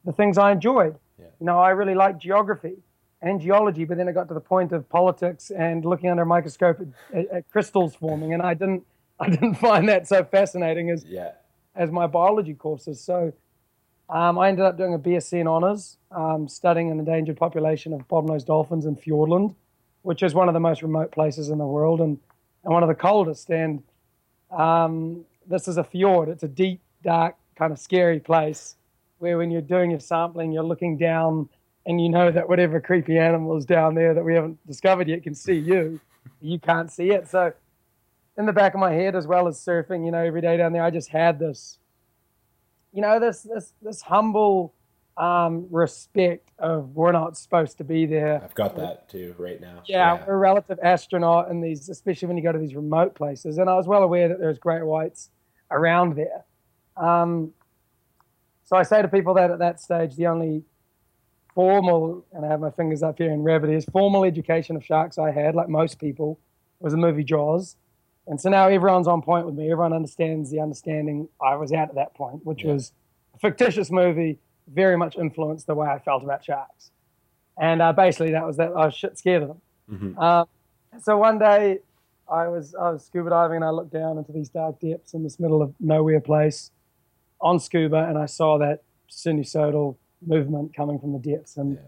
the 0.04 0.12
things 0.12 0.38
I 0.38 0.50
enjoyed. 0.50 0.96
Yeah. 1.20 1.26
You 1.38 1.46
know, 1.46 1.60
I 1.60 1.70
really 1.70 1.94
liked 1.94 2.20
geography 2.20 2.78
and 3.22 3.40
geology, 3.40 3.84
but 3.84 3.96
then 3.96 4.08
it 4.08 4.12
got 4.12 4.28
to 4.28 4.34
the 4.34 4.40
point 4.40 4.72
of 4.72 4.88
politics 4.88 5.50
and 5.50 5.84
looking 5.84 6.10
under 6.10 6.24
a 6.24 6.26
microscope 6.26 6.80
at, 7.14 7.28
at, 7.28 7.50
crystals 7.50 7.94
forming, 7.94 8.34
and 8.34 8.42
I 8.42 8.54
didn't, 8.54 8.84
I 9.20 9.30
didn't 9.30 9.54
find 9.54 9.88
that 9.88 10.08
so 10.08 10.24
fascinating 10.24 10.90
as 10.90 11.04
yeah. 11.04 11.32
as 11.76 11.90
my 11.90 12.08
biology 12.08 12.54
courses. 12.54 13.00
So 13.00 13.32
um, 14.08 14.38
I 14.38 14.48
ended 14.48 14.64
up 14.64 14.76
doing 14.76 14.94
a 14.94 14.98
BSc 14.98 15.32
in 15.32 15.46
honours, 15.46 15.96
um, 16.10 16.48
studying 16.48 16.90
an 16.90 16.98
endangered 16.98 17.36
population 17.36 17.92
of 17.92 18.06
bottlenose 18.08 18.44
dolphins 18.44 18.84
in 18.84 18.96
Fiordland, 18.96 19.54
which 20.02 20.22
is 20.24 20.34
one 20.34 20.48
of 20.48 20.54
the 20.54 20.60
most 20.60 20.82
remote 20.82 21.12
places 21.12 21.48
in 21.48 21.58
the 21.58 21.66
world 21.66 22.00
and, 22.00 22.18
and 22.64 22.72
one 22.72 22.82
of 22.82 22.88
the 22.88 22.94
coldest. 22.96 23.48
And 23.50 23.82
um, 24.50 25.24
this 25.46 25.68
is 25.68 25.76
a 25.76 25.84
fjord. 25.84 26.28
It's 26.28 26.42
a 26.42 26.48
deep, 26.48 26.80
dark, 27.04 27.36
kind 27.56 27.72
of 27.72 27.78
scary 27.78 28.18
place 28.18 28.74
where 29.18 29.38
when 29.38 29.52
you're 29.52 29.62
doing 29.62 29.92
your 29.92 30.00
sampling, 30.00 30.50
you're 30.50 30.64
looking 30.64 30.96
down 30.96 31.48
and 31.86 32.00
you 32.00 32.08
know 32.08 32.30
that 32.30 32.48
whatever 32.48 32.80
creepy 32.80 33.18
animal 33.18 33.56
is 33.56 33.64
down 33.64 33.94
there 33.94 34.14
that 34.14 34.24
we 34.24 34.34
haven't 34.34 34.64
discovered 34.66 35.08
yet 35.08 35.22
can 35.22 35.34
see 35.34 35.54
you. 35.54 36.00
You 36.40 36.58
can't 36.58 36.90
see 36.90 37.10
it. 37.10 37.28
So, 37.28 37.52
in 38.38 38.46
the 38.46 38.52
back 38.52 38.74
of 38.74 38.80
my 38.80 38.92
head, 38.92 39.14
as 39.14 39.26
well 39.26 39.48
as 39.48 39.58
surfing, 39.58 40.04
you 40.04 40.12
know, 40.12 40.22
every 40.22 40.40
day 40.40 40.56
down 40.56 40.72
there, 40.72 40.82
I 40.82 40.90
just 40.90 41.08
had 41.08 41.38
this, 41.38 41.78
you 42.92 43.02
know, 43.02 43.18
this 43.18 43.42
this 43.42 43.74
this 43.82 44.02
humble 44.02 44.74
um, 45.16 45.66
respect 45.70 46.50
of 46.58 46.94
we're 46.94 47.12
not 47.12 47.36
supposed 47.36 47.78
to 47.78 47.84
be 47.84 48.06
there. 48.06 48.40
I've 48.42 48.54
got 48.54 48.76
that 48.76 49.08
too 49.08 49.34
right 49.38 49.60
now. 49.60 49.82
Yeah, 49.86 50.14
yeah, 50.14 50.24
we're 50.26 50.34
a 50.34 50.38
relative 50.38 50.78
astronaut 50.82 51.50
in 51.50 51.60
these, 51.60 51.88
especially 51.88 52.28
when 52.28 52.36
you 52.36 52.42
go 52.42 52.52
to 52.52 52.58
these 52.58 52.74
remote 52.74 53.14
places. 53.14 53.58
And 53.58 53.68
I 53.68 53.74
was 53.74 53.86
well 53.86 54.02
aware 54.02 54.28
that 54.28 54.38
there's 54.38 54.58
great 54.58 54.84
whites 54.84 55.30
around 55.70 56.16
there. 56.16 56.44
Um, 56.96 57.52
so 58.64 58.76
I 58.76 58.84
say 58.84 59.02
to 59.02 59.08
people 59.08 59.34
that 59.34 59.50
at 59.50 59.58
that 59.58 59.80
stage, 59.80 60.16
the 60.16 60.28
only 60.28 60.64
formal, 61.54 62.24
and 62.32 62.44
I 62.44 62.48
have 62.48 62.60
my 62.60 62.70
fingers 62.70 63.02
up 63.02 63.18
here 63.18 63.30
in 63.30 63.46
is 63.70 63.84
formal 63.86 64.24
education 64.24 64.76
of 64.76 64.84
sharks 64.84 65.18
I 65.18 65.30
had, 65.30 65.54
like 65.54 65.68
most 65.68 65.98
people, 65.98 66.38
was 66.80 66.92
the 66.92 66.98
movie 66.98 67.24
Jaws. 67.24 67.76
And 68.26 68.40
so 68.40 68.48
now 68.50 68.68
everyone's 68.68 69.08
on 69.08 69.22
point 69.22 69.46
with 69.46 69.54
me. 69.54 69.70
Everyone 69.70 69.92
understands 69.92 70.50
the 70.50 70.60
understanding 70.60 71.28
I 71.40 71.56
was 71.56 71.72
at 71.72 71.88
at 71.88 71.94
that 71.96 72.14
point, 72.14 72.44
which 72.46 72.64
yeah. 72.64 72.72
was 72.72 72.92
a 73.34 73.38
fictitious 73.38 73.90
movie, 73.90 74.38
very 74.72 74.96
much 74.96 75.16
influenced 75.16 75.66
the 75.66 75.74
way 75.74 75.88
I 75.88 75.98
felt 75.98 76.22
about 76.22 76.44
sharks. 76.44 76.90
And 77.60 77.82
uh, 77.82 77.92
basically, 77.92 78.32
that 78.32 78.46
was 78.46 78.56
that 78.56 78.68
I 78.68 78.86
was 78.86 78.94
shit 78.94 79.18
scared 79.18 79.42
of 79.42 79.48
them. 79.48 79.60
Mm-hmm. 79.90 80.18
Uh, 80.18 80.44
so 81.00 81.16
one 81.16 81.38
day, 81.38 81.80
I 82.30 82.48
was 82.48 82.74
I 82.74 82.90
was 82.90 83.04
scuba 83.04 83.30
diving 83.30 83.56
and 83.56 83.64
I 83.64 83.70
looked 83.70 83.92
down 83.92 84.16
into 84.18 84.32
these 84.32 84.48
dark 84.48 84.80
depths 84.80 85.12
in 85.12 85.22
this 85.22 85.38
middle 85.38 85.60
of 85.60 85.74
nowhere 85.80 86.20
place, 86.20 86.70
on 87.40 87.58
scuba 87.58 88.06
and 88.08 88.16
I 88.16 88.26
saw 88.26 88.58
that 88.58 88.84
sinusoidal 89.10 89.96
movement 90.26 90.74
coming 90.74 90.98
from 90.98 91.12
the 91.12 91.18
depths 91.18 91.56
and 91.56 91.74
yeah. 91.74 91.80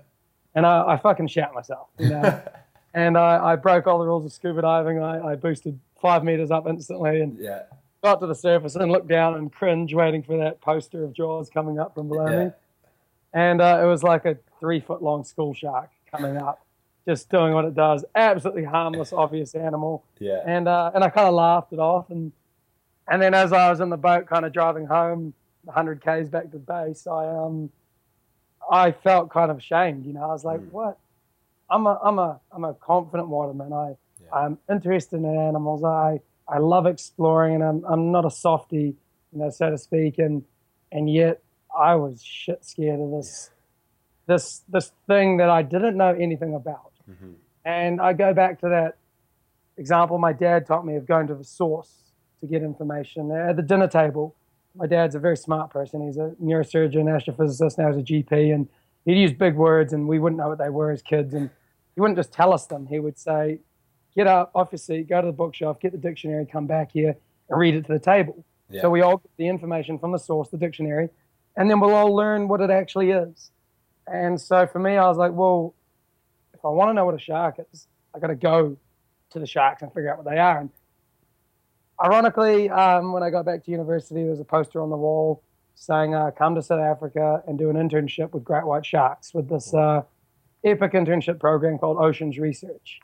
and 0.54 0.66
I, 0.66 0.92
I, 0.92 0.96
fucking 0.96 1.28
shat 1.28 1.54
myself, 1.54 1.88
you 1.98 2.10
know. 2.10 2.42
and 2.94 3.16
I, 3.16 3.52
I, 3.52 3.56
broke 3.56 3.86
all 3.86 3.98
the 3.98 4.06
rules 4.06 4.24
of 4.24 4.32
scuba 4.32 4.62
diving. 4.62 5.02
I, 5.02 5.32
I 5.32 5.34
boosted 5.36 5.78
five 6.00 6.24
meters 6.24 6.50
up 6.50 6.66
instantly 6.66 7.20
and 7.20 7.38
yeah. 7.38 7.62
got 8.02 8.20
to 8.20 8.26
the 8.26 8.34
surface 8.34 8.76
and 8.76 8.90
looked 8.90 9.08
down 9.08 9.34
and 9.34 9.52
cringe, 9.52 9.94
waiting 9.94 10.22
for 10.22 10.36
that 10.38 10.60
poster 10.60 11.04
of 11.04 11.12
Jaws 11.12 11.50
coming 11.50 11.78
up 11.78 11.94
from 11.94 12.08
below 12.08 12.28
yeah. 12.28 12.44
me. 12.44 12.50
And 13.32 13.60
uh, 13.60 13.80
it 13.82 13.86
was 13.86 14.02
like 14.02 14.24
a 14.26 14.36
three 14.60 14.80
foot 14.80 15.02
long 15.02 15.24
school 15.24 15.54
shark 15.54 15.90
coming 16.10 16.36
up, 16.36 16.64
just 17.06 17.28
doing 17.30 17.52
what 17.52 17.64
it 17.64 17.74
does. 17.74 18.04
Absolutely 18.14 18.64
harmless, 18.64 19.12
obvious 19.12 19.54
animal. 19.54 20.04
Yeah. 20.18 20.40
And 20.46 20.68
uh, 20.68 20.92
and 20.94 21.02
I 21.02 21.08
kind 21.08 21.26
of 21.26 21.34
laughed 21.34 21.72
it 21.72 21.80
off 21.80 22.10
and 22.10 22.32
and 23.08 23.20
then 23.20 23.34
as 23.34 23.52
I 23.52 23.70
was 23.70 23.80
in 23.80 23.90
the 23.90 23.96
boat, 23.96 24.26
kind 24.26 24.44
of 24.44 24.52
driving 24.52 24.86
home, 24.86 25.34
100 25.64 26.02
k's 26.02 26.28
back 26.28 26.50
to 26.52 26.58
base, 26.58 27.06
I 27.06 27.26
um, 27.26 27.70
I 28.71 28.92
felt 28.92 29.30
kind 29.30 29.50
of 29.50 29.59
ashamed. 29.59 30.06
You 30.06 30.12
know, 30.12 30.23
I 30.23 30.28
was 30.28 30.44
like, 30.44 30.61
mm. 30.61 30.73
what? 30.73 30.99
I'm 31.71 31.87
a 31.87 31.99
I'm 32.02 32.18
a 32.18 32.40
I'm 32.52 32.64
a 32.64 32.75
confident 32.75 33.28
waterman. 33.28 33.73
I 33.73 33.94
yeah. 34.23 34.35
I'm 34.35 34.59
interested 34.71 35.16
in 35.16 35.26
animals. 35.26 35.83
I 35.85 36.21
I 36.49 36.59
love 36.59 36.87
exploring, 36.87 37.54
and 37.54 37.64
I'm 37.64 37.85
I'm 37.85 38.12
not 38.12 38.25
a 38.25 38.30
softy, 38.30 38.97
you 39.33 39.38
know, 39.38 39.50
so 39.50 39.71
to 39.71 39.78
speak. 39.78 40.18
And 40.18 40.44
and 40.92 41.12
yet 41.12 41.42
I 41.76 41.94
was 41.97 42.23
shit 42.23 42.64
scared 42.64 43.00
of 43.00 43.11
this 43.11 43.50
this 44.26 44.62
this 44.68 44.92
thing 45.06 45.38
that 45.38 45.50
I 45.50 45.62
didn't 45.62 45.97
know 45.97 46.14
anything 46.18 46.54
about. 46.54 46.92
Mm-hmm. 47.11 47.33
And 47.64 48.00
I 48.00 48.12
go 48.12 48.35
back 48.35 48.61
to 48.61 48.68
that 48.68 48.97
example 49.76 50.18
my 50.18 50.33
dad 50.33 50.66
taught 50.66 50.87
me 50.87 50.97
of 50.97 51.06
going 51.06 51.26
to 51.26 51.35
the 51.35 51.44
source 51.44 51.92
to 52.40 52.47
get 52.47 52.62
information. 52.62 53.30
At 53.33 53.56
the 53.56 53.62
dinner 53.62 53.88
table, 53.88 54.35
my 54.74 54.86
dad's 54.86 55.14
a 55.14 55.18
very 55.18 55.36
smart 55.36 55.70
person. 55.70 56.04
He's 56.04 56.16
a 56.16 56.34
neurosurgeon, 56.42 57.04
astrophysicist, 57.04 57.78
now 57.78 57.92
he's 57.92 57.98
a 57.98 58.02
GP, 58.02 58.54
and 58.54 58.68
he'd 59.04 59.20
use 59.20 59.32
big 59.32 59.54
words 59.54 59.92
and 59.92 60.08
we 60.08 60.18
wouldn't 60.18 60.38
know 60.40 60.48
what 60.48 60.58
they 60.58 60.70
were 60.70 60.90
as 60.90 61.02
kids. 61.02 61.34
And 61.34 61.50
he 61.94 62.00
wouldn't 62.00 62.18
just 62.18 62.32
tell 62.32 62.52
us 62.52 62.66
them. 62.66 62.86
He 62.86 62.98
would 62.98 63.18
say, 63.18 63.60
get 64.16 64.26
up 64.26 64.50
off 64.54 64.68
your 64.72 64.78
seat, 64.78 65.08
go 65.08 65.20
to 65.20 65.26
the 65.26 65.32
bookshelf, 65.32 65.80
get 65.80 65.92
the 65.92 65.98
dictionary, 65.98 66.46
come 66.46 66.66
back 66.66 66.92
here 66.92 67.16
and 67.48 67.58
read 67.58 67.74
it 67.74 67.86
to 67.86 67.92
the 67.92 67.98
table. 67.98 68.44
Yeah. 68.70 68.82
So 68.82 68.90
we 68.90 69.02
all 69.02 69.18
get 69.18 69.30
the 69.36 69.48
information 69.48 69.98
from 69.98 70.12
the 70.12 70.18
source, 70.18 70.48
the 70.48 70.56
dictionary, 70.56 71.08
and 71.56 71.70
then 71.70 71.80
we'll 71.80 71.94
all 71.94 72.14
learn 72.14 72.48
what 72.48 72.60
it 72.60 72.70
actually 72.70 73.10
is. 73.10 73.50
And 74.06 74.40
so 74.40 74.66
for 74.66 74.78
me, 74.78 74.96
I 74.96 75.06
was 75.06 75.16
like, 75.16 75.32
well, 75.32 75.74
if 76.52 76.64
I 76.64 76.68
want 76.68 76.90
to 76.90 76.94
know 76.94 77.04
what 77.04 77.14
a 77.14 77.18
shark 77.18 77.56
is, 77.72 77.86
I 78.14 78.18
got 78.18 78.28
to 78.28 78.34
go 78.34 78.76
to 79.30 79.38
the 79.38 79.46
sharks 79.46 79.82
and 79.82 79.92
figure 79.92 80.10
out 80.10 80.24
what 80.24 80.30
they 80.32 80.38
are. 80.38 80.60
And 80.60 80.70
ironically, 82.02 82.70
um, 82.70 83.12
when 83.12 83.22
I 83.22 83.30
got 83.30 83.44
back 83.44 83.64
to 83.64 83.70
university, 83.70 84.22
there 84.22 84.30
was 84.30 84.40
a 84.40 84.44
poster 84.44 84.80
on 84.80 84.90
the 84.90 84.96
wall 84.96 85.42
saying, 85.74 86.14
uh, 86.14 86.30
"Come 86.30 86.54
to 86.54 86.62
South 86.62 86.80
Africa 86.80 87.42
and 87.46 87.58
do 87.58 87.70
an 87.70 87.76
internship 87.76 88.32
with 88.32 88.44
great 88.44 88.64
white 88.64 88.86
sharks 88.86 89.34
with 89.34 89.48
this 89.48 89.74
uh, 89.74 90.02
epic 90.64 90.92
internship 90.92 91.38
program 91.40 91.78
called 91.78 91.98
Oceans 91.98 92.38
Research." 92.38 93.00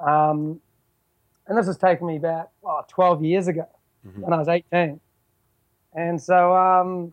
Um, 0.00 0.60
and 1.46 1.58
this 1.58 1.66
has 1.66 1.76
taken 1.76 2.06
me 2.06 2.18
back 2.18 2.48
oh, 2.64 2.82
12 2.88 3.22
years 3.22 3.48
ago 3.48 3.68
mm-hmm. 4.06 4.22
when 4.22 4.32
I 4.32 4.38
was 4.38 4.48
18. 4.48 5.00
And 5.94 6.20
so 6.20 6.56
um, 6.56 7.12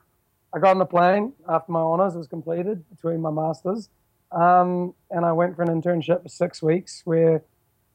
I 0.54 0.60
got 0.60 0.72
on 0.72 0.80
the 0.80 0.86
plane 0.86 1.34
after 1.48 1.72
my 1.72 1.82
honors 1.82 2.16
was 2.16 2.28
completed 2.28 2.84
between 2.90 3.22
my 3.22 3.32
masters, 3.32 3.90
um, 4.32 4.94
and 5.10 5.26
I 5.26 5.34
went 5.34 5.56
for 5.56 5.64
an 5.64 5.70
internship 5.70 6.24
for 6.24 6.30
six 6.30 6.62
weeks 6.62 7.02
where 7.06 7.44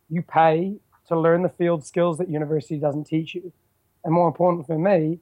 you 0.09 0.23
pay 0.23 0.77
to 1.09 1.19
learn 1.19 1.43
the 1.43 1.49
field 1.49 1.85
skills 1.85 2.19
that 2.19 2.29
university 2.29 2.77
doesn't 2.77 3.05
teach 3.05 3.35
you, 3.35 3.53
and 4.05 4.13
more 4.13 4.29
important 4.29 4.67
for 4.67 4.79
me, 4.79 5.19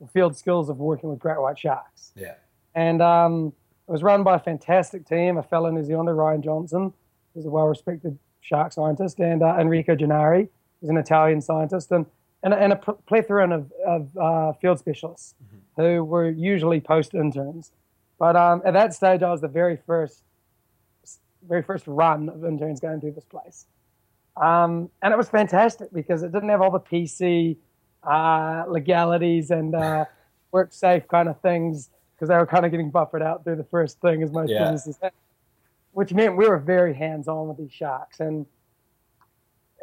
the 0.00 0.08
field 0.08 0.36
skills 0.36 0.68
of 0.68 0.78
working 0.78 1.10
with 1.10 1.18
great 1.18 1.40
white 1.40 1.58
sharks. 1.58 2.12
Yeah. 2.16 2.34
And 2.74 3.00
um, 3.00 3.52
it 3.88 3.92
was 3.92 4.02
run 4.02 4.22
by 4.22 4.36
a 4.36 4.38
fantastic 4.38 5.06
team, 5.06 5.36
a 5.36 5.42
fellow 5.42 5.70
New 5.70 5.84
Zealander, 5.84 6.14
Ryan 6.14 6.42
Johnson, 6.42 6.92
who's 7.34 7.46
a 7.46 7.50
well-respected 7.50 8.18
shark 8.40 8.72
scientist, 8.72 9.18
and 9.20 9.42
uh, 9.42 9.56
Enrico 9.58 9.94
Gennari, 9.94 10.48
who's 10.80 10.90
an 10.90 10.96
Italian 10.96 11.40
scientist, 11.40 11.90
and 11.92 12.06
and, 12.44 12.52
and 12.52 12.74
a 12.74 12.76
plethora 12.76 13.50
of, 13.50 13.72
of 13.86 14.16
uh, 14.18 14.52
field 14.52 14.78
specialists 14.78 15.34
mm-hmm. 15.42 15.82
who 15.82 16.04
were 16.04 16.28
usually 16.30 16.78
post 16.78 17.14
interns. 17.14 17.72
But 18.18 18.36
um, 18.36 18.62
at 18.66 18.74
that 18.74 18.92
stage, 18.92 19.22
I 19.22 19.30
was 19.30 19.40
the 19.40 19.48
very 19.48 19.78
first, 19.86 20.22
very 21.48 21.62
first 21.62 21.86
run 21.86 22.28
of 22.28 22.44
interns 22.44 22.80
going 22.80 23.00
through 23.00 23.12
this 23.12 23.24
place, 23.24 23.64
um, 24.36 24.90
and 25.02 25.12
it 25.12 25.16
was 25.16 25.28
fantastic 25.28 25.92
because 25.92 26.22
it 26.22 26.32
didn't 26.32 26.48
have 26.48 26.60
all 26.60 26.70
the 26.70 26.80
PC 26.80 27.56
uh, 28.02 28.64
legalities 28.68 29.50
and 29.50 29.74
uh, 29.74 30.04
work 30.52 30.72
safe 30.72 31.06
kind 31.08 31.28
of 31.28 31.40
things 31.40 31.90
because 32.14 32.28
they 32.28 32.36
were 32.36 32.46
kind 32.46 32.64
of 32.64 32.70
getting 32.70 32.90
buffered 32.90 33.22
out 33.22 33.44
through 33.44 33.56
the 33.56 33.64
first 33.64 34.00
thing 34.00 34.22
as 34.22 34.30
most 34.30 34.50
yeah. 34.50 34.60
businesses 34.60 34.98
had, 35.02 35.12
which 35.92 36.12
meant 36.12 36.36
we 36.36 36.48
were 36.48 36.58
very 36.58 36.94
hands 36.94 37.28
on 37.28 37.48
with 37.48 37.58
these 37.58 37.72
sharks 37.72 38.20
and. 38.20 38.46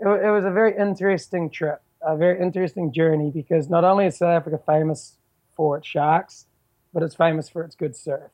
It, 0.03 0.08
it 0.08 0.31
was 0.31 0.46
a 0.46 0.50
very 0.50 0.75
interesting 0.75 1.51
trip 1.51 1.79
a 2.01 2.17
very 2.17 2.41
interesting 2.41 2.91
journey 2.91 3.31
because 3.31 3.70
not 3.70 3.84
only 3.84 4.05
is 4.05 4.17
South 4.17 4.29
Africa 4.29 4.60
famous 4.65 5.17
for 5.55 5.77
its 5.77 5.88
sharks, 5.88 6.48
but 6.93 7.03
it's 7.03 7.15
famous 7.15 7.50
for 7.50 7.63
its 7.63 7.75
good 7.75 7.96
surf. 7.96 8.31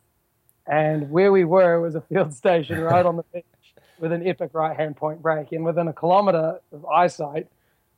And 0.66 1.10
where 1.10 1.32
we 1.32 1.46
were 1.46 1.80
was 1.80 1.96
a 1.96 2.02
field 2.02 2.34
station 2.44 2.80
right 2.82 3.06
on 3.06 3.18
the 3.18 3.24
beach 3.34 3.46
with 4.00 4.12
an 4.12 4.28
epic 4.28 4.52
right 4.54 4.76
hand 4.76 4.96
point 4.96 5.22
break. 5.22 5.52
And 5.52 5.64
within 5.64 5.88
a 5.88 5.94
kilometre 5.94 6.60
of 6.72 6.86
eyesight 6.86 7.48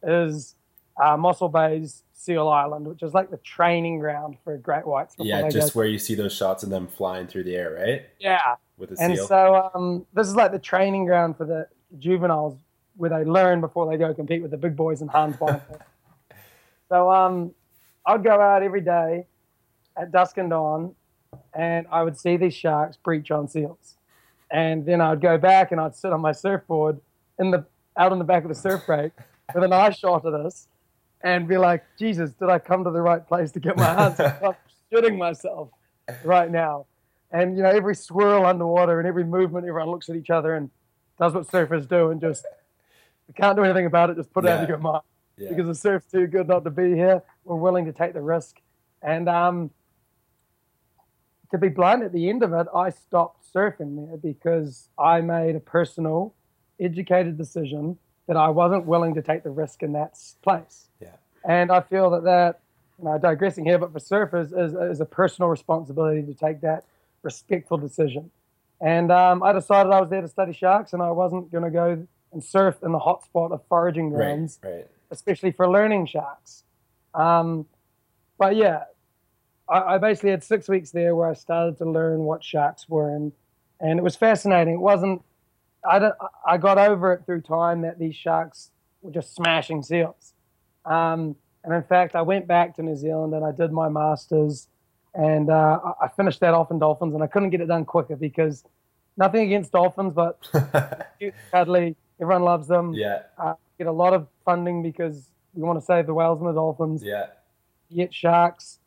is 0.03 0.55
uh, 1.01 1.17
Mossel 1.17 1.49
Bay's 1.49 2.03
Seal 2.13 2.47
Island, 2.47 2.87
which 2.87 3.03
is 3.03 3.13
like 3.13 3.29
the 3.31 3.37
training 3.37 3.99
ground 3.99 4.37
for 4.43 4.57
great 4.57 4.85
whites. 4.85 5.15
Yeah, 5.17 5.49
just 5.49 5.75
where 5.75 5.87
you 5.87 5.99
see 5.99 6.15
those 6.15 6.35
shots 6.35 6.63
of 6.63 6.69
them 6.69 6.87
flying 6.87 7.27
through 7.27 7.43
the 7.45 7.55
air, 7.55 7.73
right? 7.73 8.05
Yeah. 8.19 8.55
With 8.77 8.91
a 8.91 8.95
and 8.99 9.15
seal. 9.15 9.27
so 9.27 9.71
um, 9.73 10.05
this 10.13 10.27
is 10.27 10.35
like 10.35 10.51
the 10.51 10.59
training 10.59 11.05
ground 11.05 11.37
for 11.37 11.45
the 11.45 11.67
juveniles 11.97 12.57
where 12.97 13.09
they 13.09 13.23
learn 13.23 13.61
before 13.61 13.89
they 13.89 13.97
go 13.97 14.13
compete 14.13 14.41
with 14.41 14.51
the 14.51 14.57
big 14.57 14.75
boys 14.75 15.01
in 15.01 15.07
Hans 15.07 15.37
so 16.89 17.09
um, 17.09 17.53
I'd 18.05 18.23
go 18.23 18.41
out 18.41 18.61
every 18.61 18.81
day 18.81 19.25
at 19.95 20.11
dusk 20.11 20.37
and 20.37 20.49
dawn, 20.49 20.95
and 21.53 21.87
I 21.91 22.03
would 22.03 22.17
see 22.17 22.37
these 22.37 22.53
sharks 22.53 22.97
breach 22.97 23.31
on 23.31 23.47
seals, 23.47 23.95
and 24.51 24.85
then 24.85 25.01
I'd 25.01 25.21
go 25.21 25.37
back 25.37 25.71
and 25.71 25.79
I'd 25.79 25.95
sit 25.95 26.11
on 26.11 26.21
my 26.21 26.31
surfboard 26.31 26.99
in 27.37 27.51
the 27.51 27.65
out 27.97 28.11
on 28.11 28.19
the 28.19 28.25
back 28.25 28.43
of 28.43 28.49
the 28.49 28.55
surf 28.55 28.85
break 28.85 29.11
with 29.53 29.63
an 29.63 29.73
eye 29.73 29.91
shot 29.91 30.25
of 30.25 30.43
this, 30.43 30.67
and 31.21 31.47
be 31.47 31.57
like, 31.57 31.83
Jesus, 31.97 32.31
did 32.31 32.49
I 32.49 32.59
come 32.59 32.83
to 32.83 32.91
the 32.91 33.01
right 33.01 33.25
place 33.25 33.51
to 33.51 33.59
get 33.59 33.77
my 33.77 33.85
hands? 33.85 34.19
I'm 34.43 34.55
shooting 34.91 35.17
myself 35.17 35.69
right 36.23 36.49
now. 36.49 36.85
And 37.31 37.57
you 37.57 37.63
know, 37.63 37.69
every 37.69 37.95
swirl 37.95 38.45
underwater 38.45 38.99
and 38.99 39.07
every 39.07 39.23
movement, 39.23 39.67
everyone 39.67 39.91
looks 39.91 40.09
at 40.09 40.15
each 40.15 40.29
other 40.29 40.55
and 40.55 40.69
does 41.19 41.33
what 41.33 41.47
surfers 41.47 41.87
do 41.87 42.09
and 42.09 42.21
just 42.21 42.45
we 43.27 43.33
can't 43.33 43.55
do 43.55 43.63
anything 43.63 43.85
about 43.85 44.09
it. 44.09 44.17
Just 44.17 44.33
put 44.33 44.45
it 44.45 44.49
out 44.49 44.63
of 44.63 44.69
your 44.69 44.79
mind 44.79 45.03
yeah. 45.37 45.49
because 45.49 45.67
the 45.67 45.75
surf's 45.75 46.11
too 46.11 46.25
good 46.25 46.47
not 46.47 46.63
to 46.63 46.71
be 46.71 46.95
here. 46.95 47.21
We're 47.43 47.55
willing 47.55 47.85
to 47.85 47.93
take 47.93 48.13
the 48.13 48.21
risk. 48.21 48.59
And 49.03 49.29
um, 49.29 49.69
to 51.51 51.57
be 51.57 51.69
blunt, 51.69 52.03
at 52.03 52.13
the 52.13 52.29
end 52.29 52.43
of 52.43 52.53
it, 52.53 52.67
I 52.73 52.89
stopped 52.89 53.45
surfing 53.53 53.95
there 53.95 54.17
because 54.17 54.89
I 54.97 55.21
made 55.21 55.55
a 55.55 55.59
personal, 55.59 56.33
educated 56.79 57.37
decision 57.37 57.97
that 58.27 58.37
I 58.37 58.49
wasn't 58.49 58.85
willing 58.85 59.15
to 59.15 59.21
take 59.21 59.43
the 59.43 59.49
risk 59.49 59.81
in 59.81 59.93
that 59.93 60.17
place. 60.43 60.87
Yeah. 61.01 61.15
And 61.43 61.71
I 61.71 61.81
feel 61.81 62.11
that 62.11 62.23
that, 62.25 62.59
you 62.99 63.05
know, 63.05 63.17
digressing 63.17 63.65
here, 63.65 63.79
but 63.79 63.91
for 63.91 63.99
surfers 63.99 64.57
is, 64.57 64.73
is 64.73 64.99
a 65.01 65.05
personal 65.05 65.49
responsibility 65.49 66.21
to 66.21 66.33
take 66.33 66.61
that 66.61 66.83
respectful 67.23 67.77
decision. 67.77 68.29
And 68.81 69.11
um, 69.11 69.41
I 69.43 69.51
decided 69.51 69.91
I 69.91 69.99
was 69.99 70.09
there 70.09 70.21
to 70.21 70.27
study 70.27 70.53
sharks, 70.53 70.93
and 70.93 71.01
I 71.01 71.11
wasn't 71.11 71.51
going 71.51 71.63
to 71.63 71.71
go 71.71 72.07
and 72.31 72.43
surf 72.43 72.75
in 72.83 72.91
the 72.91 72.99
hotspot 72.99 73.51
of 73.51 73.61
foraging 73.67 74.09
grounds, 74.09 74.59
right, 74.63 74.71
right. 74.71 74.87
especially 75.11 75.51
for 75.51 75.69
learning 75.69 76.05
sharks. 76.05 76.63
Um, 77.13 77.65
but 78.37 78.55
yeah, 78.55 78.83
I, 79.69 79.95
I, 79.95 79.97
basically 79.97 80.31
had 80.31 80.43
six 80.43 80.67
weeks 80.67 80.91
there 80.91 81.15
where 81.15 81.29
I 81.29 81.33
started 81.33 81.77
to 81.79 81.85
learn 81.85 82.19
what 82.19 82.43
sharks 82.43 82.87
were, 82.89 83.15
and 83.15 83.31
and 83.79 83.99
it 83.99 84.03
was 84.03 84.15
fascinating. 84.15 84.75
It 84.75 84.79
wasn't. 84.79 85.23
I, 85.89 85.99
don't, 85.99 86.15
I 86.45 86.57
got 86.57 86.77
over 86.77 87.13
it 87.13 87.25
through 87.25 87.41
time 87.41 87.81
that 87.81 87.99
these 87.99 88.15
sharks 88.15 88.71
were 89.01 89.11
just 89.11 89.33
smashing 89.33 89.81
seals. 89.81 90.33
Um, 90.85 91.37
and 91.63 91.73
in 91.73 91.83
fact, 91.83 92.15
I 92.15 92.21
went 92.21 92.47
back 92.47 92.75
to 92.75 92.83
New 92.83 92.97
Zealand 92.97 93.33
and 93.33 93.45
I 93.45 93.51
did 93.51 93.71
my 93.71 93.87
masters, 93.87 94.67
and 95.13 95.49
uh, 95.49 95.79
I 96.01 96.09
finished 96.09 96.41
that 96.41 96.53
off 96.53 96.69
in 96.71 96.79
dolphins, 96.79 97.13
and 97.13 97.23
I 97.23 97.27
couldn't 97.27 97.51
get 97.51 97.61
it 97.61 97.67
done 97.67 97.85
quicker 97.85 98.17
because 98.17 98.65
nothing 99.15 99.45
against 99.45 99.71
dolphins, 99.71 100.13
but 100.13 100.45
cuddly 101.51 101.95
Everyone 102.21 102.43
loves 102.43 102.67
them. 102.67 102.93
Yeah. 102.93 103.23
Uh, 103.37 103.53
get 103.77 103.87
a 103.87 103.91
lot 103.91 104.13
of 104.13 104.27
funding 104.43 104.83
because 104.83 105.31
we 105.53 105.63
want 105.63 105.79
to 105.79 105.85
save 105.85 106.05
the 106.05 106.13
whales 106.13 106.39
and 106.39 106.49
the 106.49 106.53
dolphins. 106.53 107.01
Yeah. 107.03 107.27
Yet 107.89 108.13
sharks 108.13 108.78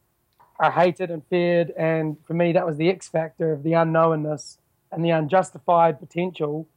are 0.59 0.71
hated 0.71 1.11
and 1.11 1.25
feared, 1.27 1.71
and 1.77 2.17
for 2.27 2.35
me, 2.35 2.53
that 2.53 2.67
was 2.67 2.77
the 2.77 2.89
X 2.89 3.09
factor 3.09 3.53
of 3.53 3.63
the 3.63 3.73
unknownness 3.73 4.59
and 4.91 5.05
the 5.05 5.11
unjustified 5.11 5.99
potential 5.99 6.69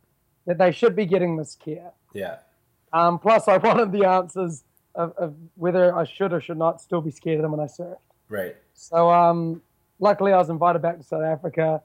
that 0.46 0.58
they 0.58 0.72
should 0.72 0.96
be 0.96 1.06
getting 1.06 1.38
this 1.38 1.56
care. 1.56 1.92
Yeah. 2.14 2.38
Um, 2.94 3.20
plus, 3.20 3.48
I 3.48 3.58
wanted 3.58 3.92
the 3.92 4.06
answers 4.06 4.64
of, 4.96 5.14
of, 5.18 5.36
whether 5.56 5.96
I 5.96 6.06
should 6.06 6.32
or 6.32 6.40
should 6.40 6.58
not 6.58 6.82
still 6.82 7.02
be 7.02 7.12
scared 7.12 7.38
of 7.38 7.42
them 7.42 7.52
when 7.52 7.60
I 7.60 7.66
surfed. 7.66 7.98
Right. 8.30 8.56
So, 8.74 9.12
um, 9.12 9.62
luckily, 10.00 10.32
I 10.32 10.38
was 10.38 10.50
invited 10.50 10.82
back 10.82 10.98
to 10.98 11.04
South 11.04 11.24
Africa 11.24 11.82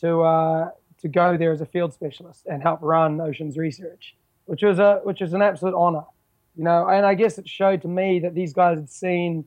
to 0.00 0.22
uh, 0.22 0.70
to 0.98 1.08
go 1.08 1.36
there 1.36 1.52
as 1.52 1.60
a 1.60 1.66
field 1.66 1.92
specialist 1.92 2.46
and 2.46 2.62
help 2.62 2.80
run 2.82 3.20
oceans 3.20 3.56
research, 3.56 4.16
which 4.46 4.62
was 4.62 4.78
a 4.78 5.00
which 5.04 5.20
was 5.20 5.32
an 5.34 5.42
absolute 5.42 5.74
honor, 5.74 6.04
you 6.56 6.64
know. 6.64 6.88
And 6.88 7.04
I 7.04 7.14
guess 7.14 7.38
it 7.38 7.48
showed 7.48 7.82
to 7.82 7.88
me 7.88 8.18
that 8.20 8.34
these 8.34 8.52
guys 8.52 8.78
had 8.78 8.90
seen 8.90 9.44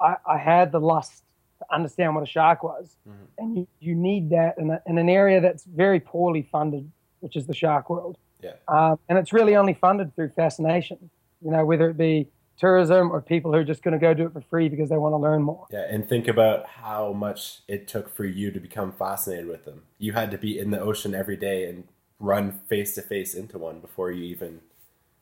I, 0.00 0.16
I 0.26 0.38
had 0.38 0.72
the 0.72 0.80
lust 0.80 1.24
to 1.58 1.66
understand 1.72 2.14
what 2.14 2.22
a 2.22 2.26
shark 2.26 2.62
was, 2.62 2.96
mm-hmm. 3.08 3.24
and 3.38 3.56
you, 3.56 3.68
you 3.80 3.94
need 3.94 4.30
that 4.30 4.56
in, 4.58 4.70
a, 4.70 4.82
in 4.86 4.98
an 4.98 5.08
area 5.08 5.40
that's 5.40 5.64
very 5.64 6.00
poorly 6.00 6.48
funded, 6.50 6.90
which 7.20 7.36
is 7.36 7.46
the 7.46 7.54
shark 7.54 7.90
world. 7.90 8.16
Yeah. 8.42 8.52
Um, 8.68 8.98
and 9.08 9.18
it's 9.18 9.32
really 9.32 9.56
only 9.56 9.74
funded 9.74 10.14
through 10.14 10.30
fascination, 10.30 11.10
you 11.44 11.50
know, 11.50 11.64
whether 11.64 11.90
it 11.90 11.96
be 11.96 12.28
tourism 12.56 13.10
or 13.10 13.20
people 13.20 13.52
who 13.52 13.58
are 13.58 13.64
just 13.64 13.82
going 13.82 13.92
to 13.92 13.98
go 13.98 14.12
do 14.14 14.26
it 14.26 14.32
for 14.32 14.40
free 14.40 14.68
because 14.68 14.88
they 14.88 14.96
want 14.96 15.12
to 15.12 15.16
learn 15.16 15.42
more. 15.42 15.66
Yeah, 15.70 15.86
and 15.88 16.08
think 16.08 16.28
about 16.28 16.66
how 16.66 17.12
much 17.12 17.60
it 17.68 17.88
took 17.88 18.14
for 18.14 18.24
you 18.24 18.50
to 18.50 18.60
become 18.60 18.92
fascinated 18.92 19.46
with 19.46 19.64
them. 19.64 19.82
You 19.98 20.12
had 20.12 20.30
to 20.32 20.38
be 20.38 20.58
in 20.58 20.70
the 20.70 20.80
ocean 20.80 21.14
every 21.14 21.36
day 21.36 21.68
and 21.68 21.84
run 22.18 22.60
face 22.68 22.94
to 22.96 23.02
face 23.02 23.34
into 23.34 23.58
one 23.58 23.80
before 23.80 24.10
you 24.10 24.24
even. 24.24 24.60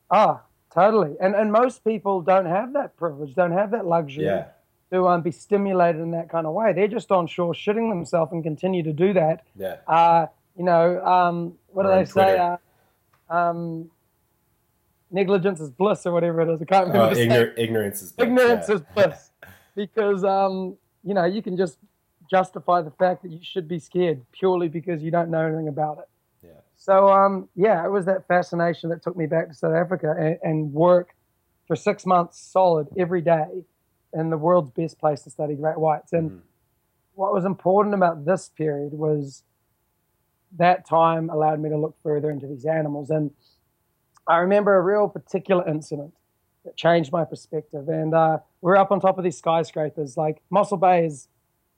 Ah, 0.09 0.41
totally. 0.73 1.15
And 1.21 1.35
and 1.35 1.51
most 1.51 1.83
people 1.83 2.21
don't 2.21 2.47
have 2.47 2.73
that 2.73 2.97
privilege, 2.97 3.35
don't 3.35 3.51
have 3.51 3.71
that 3.71 3.85
luxury. 3.85 4.25
Yeah. 4.25 4.47
To 4.91 5.07
um, 5.07 5.21
be 5.21 5.31
stimulated 5.31 6.01
in 6.01 6.11
that 6.11 6.29
kind 6.29 6.47
of 6.47 6.53
way. 6.53 6.73
They're 6.73 6.87
just 6.87 7.11
on 7.11 7.27
shore 7.27 7.53
shitting 7.53 7.89
themselves 7.89 8.31
and 8.31 8.43
continue 8.43 8.83
to 8.83 8.93
do 8.93 9.13
that. 9.13 9.43
Yeah. 9.57 9.77
Uh, 9.87 10.27
you 10.57 10.63
know, 10.63 11.03
um, 11.05 11.53
what 11.67 11.83
do 11.83 11.89
they 11.89 12.05
say? 12.05 12.37
Uh, 12.37 12.57
um, 13.29 13.91
negligence 15.11 15.59
is 15.59 15.69
bliss 15.69 16.05
or 16.05 16.11
whatever 16.11 16.41
it 16.41 16.53
is. 16.53 16.61
I 16.61 16.65
can't 16.65 16.87
remember. 16.87 17.15
Oh, 17.15 17.17
ignor- 17.17 17.53
ignorance 17.57 18.01
is 18.01 18.11
bliss, 18.11 18.27
ignorance 18.27 18.69
yeah. 18.69 18.75
is 18.75 18.81
bliss 18.93 19.31
because 19.75 20.23
um, 20.23 20.77
you 21.03 21.13
know 21.13 21.25
you 21.25 21.41
can 21.41 21.57
just 21.57 21.77
justify 22.29 22.81
the 22.81 22.91
fact 22.91 23.23
that 23.23 23.31
you 23.31 23.39
should 23.41 23.67
be 23.67 23.79
scared 23.79 24.21
purely 24.31 24.67
because 24.67 25.01
you 25.01 25.11
don't 25.11 25.29
know 25.29 25.45
anything 25.45 25.67
about 25.67 25.99
it. 25.99 26.09
Yeah. 26.47 26.51
So 26.75 27.09
um, 27.09 27.49
yeah, 27.55 27.85
it 27.85 27.91
was 27.91 28.05
that 28.05 28.27
fascination 28.27 28.89
that 28.89 29.03
took 29.03 29.17
me 29.17 29.25
back 29.25 29.49
to 29.49 29.53
South 29.53 29.75
Africa 29.75 30.15
and, 30.17 30.37
and 30.43 30.73
work 30.73 31.13
for 31.67 31.75
six 31.75 32.05
months 32.05 32.39
solid 32.39 32.87
every 32.97 33.21
day 33.21 33.63
in 34.13 34.29
the 34.29 34.37
world's 34.37 34.71
best 34.71 34.99
place 34.99 35.21
to 35.23 35.29
study 35.29 35.55
great 35.55 35.77
whites. 35.79 36.13
And 36.13 36.31
Mhm. 36.31 36.41
what 37.15 37.33
was 37.33 37.45
important 37.45 37.93
about 37.95 38.25
this 38.25 38.49
period 38.49 38.93
was 38.93 39.43
that 40.57 40.85
time 40.87 41.29
allowed 41.29 41.59
me 41.59 41.69
to 41.69 41.77
look 41.77 41.95
further 42.01 42.29
into 42.31 42.47
these 42.47 42.65
animals. 42.65 43.09
And 43.09 43.31
I 44.25 44.37
remember 44.37 44.75
a 44.75 44.81
real 44.81 45.09
particular 45.09 45.67
incident 45.67 46.13
that 46.63 46.75
changed 46.75 47.11
my 47.11 47.25
perspective. 47.25 47.89
And 47.89 48.13
uh, 48.13 48.39
we're 48.61 48.77
up 48.77 48.91
on 48.91 48.99
top 48.99 49.17
of 49.17 49.23
these 49.23 49.37
skyscrapers. 49.37 50.17
Like 50.17 50.41
Mossel 50.49 50.77
Bay 50.77 51.05
is, 51.05 51.27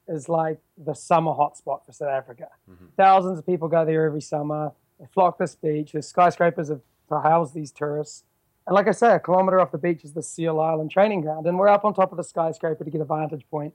is 0.08 0.30
like 0.30 0.60
the 0.78 0.94
summer 0.94 1.32
hotspot 1.32 1.86
for 1.86 1.92
South 1.92 2.10
Africa. 2.10 2.48
Mhm. 2.70 2.92
Thousands 2.96 3.40
of 3.40 3.46
people 3.46 3.68
go 3.68 3.86
there 3.86 4.06
every 4.06 4.22
summer. 4.22 4.72
They 5.00 5.06
flock 5.08 5.38
this 5.38 5.56
beach. 5.56 5.92
There's 5.94 6.08
skyscrapers 6.08 6.70
of, 6.70 6.82
to 7.10 7.20
house 7.20 7.54
these 7.54 7.72
tourists. 7.72 8.24
And 8.70 8.76
like 8.76 8.88
I 8.88 8.92
say, 8.92 9.16
a 9.16 9.20
kilometer 9.20 9.60
off 9.60 9.72
the 9.72 9.80
beach 9.80 10.04
is 10.04 10.14
the 10.14 10.22
Seal 10.22 10.60
Island 10.60 10.92
training 10.92 11.22
ground. 11.22 11.48
And 11.48 11.58
we're 11.58 11.70
up 11.70 11.86
on 11.86 11.96
top 11.96 12.12
of 12.12 12.18
the 12.18 12.24
skyscraper 12.24 12.84
to 12.84 12.92
get 12.92 13.02
a 13.02 13.06
vantage 13.06 13.44
point 13.50 13.74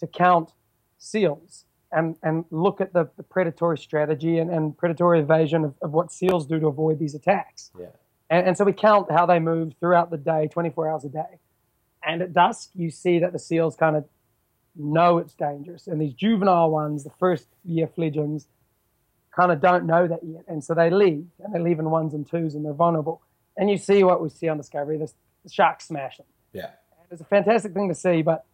to 0.00 0.06
count 0.06 0.52
seals 0.98 1.64
and, 1.90 2.16
and 2.22 2.44
look 2.50 2.82
at 2.82 2.92
the, 2.92 3.08
the 3.16 3.22
predatory 3.22 3.78
strategy 3.78 4.36
and, 4.36 4.50
and 4.50 4.76
predatory 4.76 5.20
evasion 5.20 5.64
of, 5.64 5.74
of 5.80 5.92
what 5.92 6.12
seals 6.12 6.44
do 6.44 6.60
to 6.60 6.66
avoid 6.66 6.98
these 6.98 7.14
attacks. 7.14 7.70
Yeah. 7.80 7.86
And, 8.28 8.48
and 8.48 8.58
so 8.58 8.66
we 8.66 8.74
count 8.74 9.10
how 9.10 9.24
they 9.24 9.38
move 9.38 9.76
throughout 9.80 10.10
the 10.10 10.18
day, 10.18 10.46
24 10.52 10.90
hours 10.90 11.04
a 11.06 11.08
day. 11.08 11.38
And 12.06 12.20
at 12.20 12.34
dusk, 12.34 12.68
you 12.74 12.90
see 12.90 13.18
that 13.20 13.32
the 13.32 13.38
seals 13.38 13.76
kind 13.76 13.96
of 13.96 14.04
know 14.76 15.16
it's 15.16 15.32
dangerous. 15.32 15.86
And 15.86 15.98
these 15.98 16.12
juvenile 16.12 16.70
ones, 16.70 17.02
the 17.02 17.12
first 17.18 17.48
year 17.64 17.86
fledglings, 17.86 18.46
kind 19.34 19.50
of 19.50 19.62
don't 19.62 19.86
know 19.86 20.06
that 20.06 20.20
yet. 20.22 20.44
And 20.48 20.62
so 20.62 20.74
they 20.74 20.90
leave, 20.90 21.28
and 21.42 21.54
they 21.54 21.60
leave 21.60 21.78
in 21.78 21.88
ones 21.88 22.12
and 22.12 22.28
twos, 22.30 22.54
and 22.54 22.62
they're 22.62 22.74
vulnerable. 22.74 23.22
And 23.56 23.70
you 23.70 23.76
see 23.76 24.02
what 24.04 24.22
we 24.22 24.28
see 24.28 24.48
on 24.48 24.56
Discovery 24.56 24.98
the, 24.98 25.10
the 25.44 25.50
sharks 25.50 25.86
smash 25.86 26.16
them. 26.16 26.26
Yeah. 26.52 26.66
And 26.66 27.06
it's 27.10 27.20
a 27.20 27.24
fantastic 27.24 27.72
thing 27.72 27.88
to 27.88 27.94
see, 27.94 28.22
but 28.22 28.44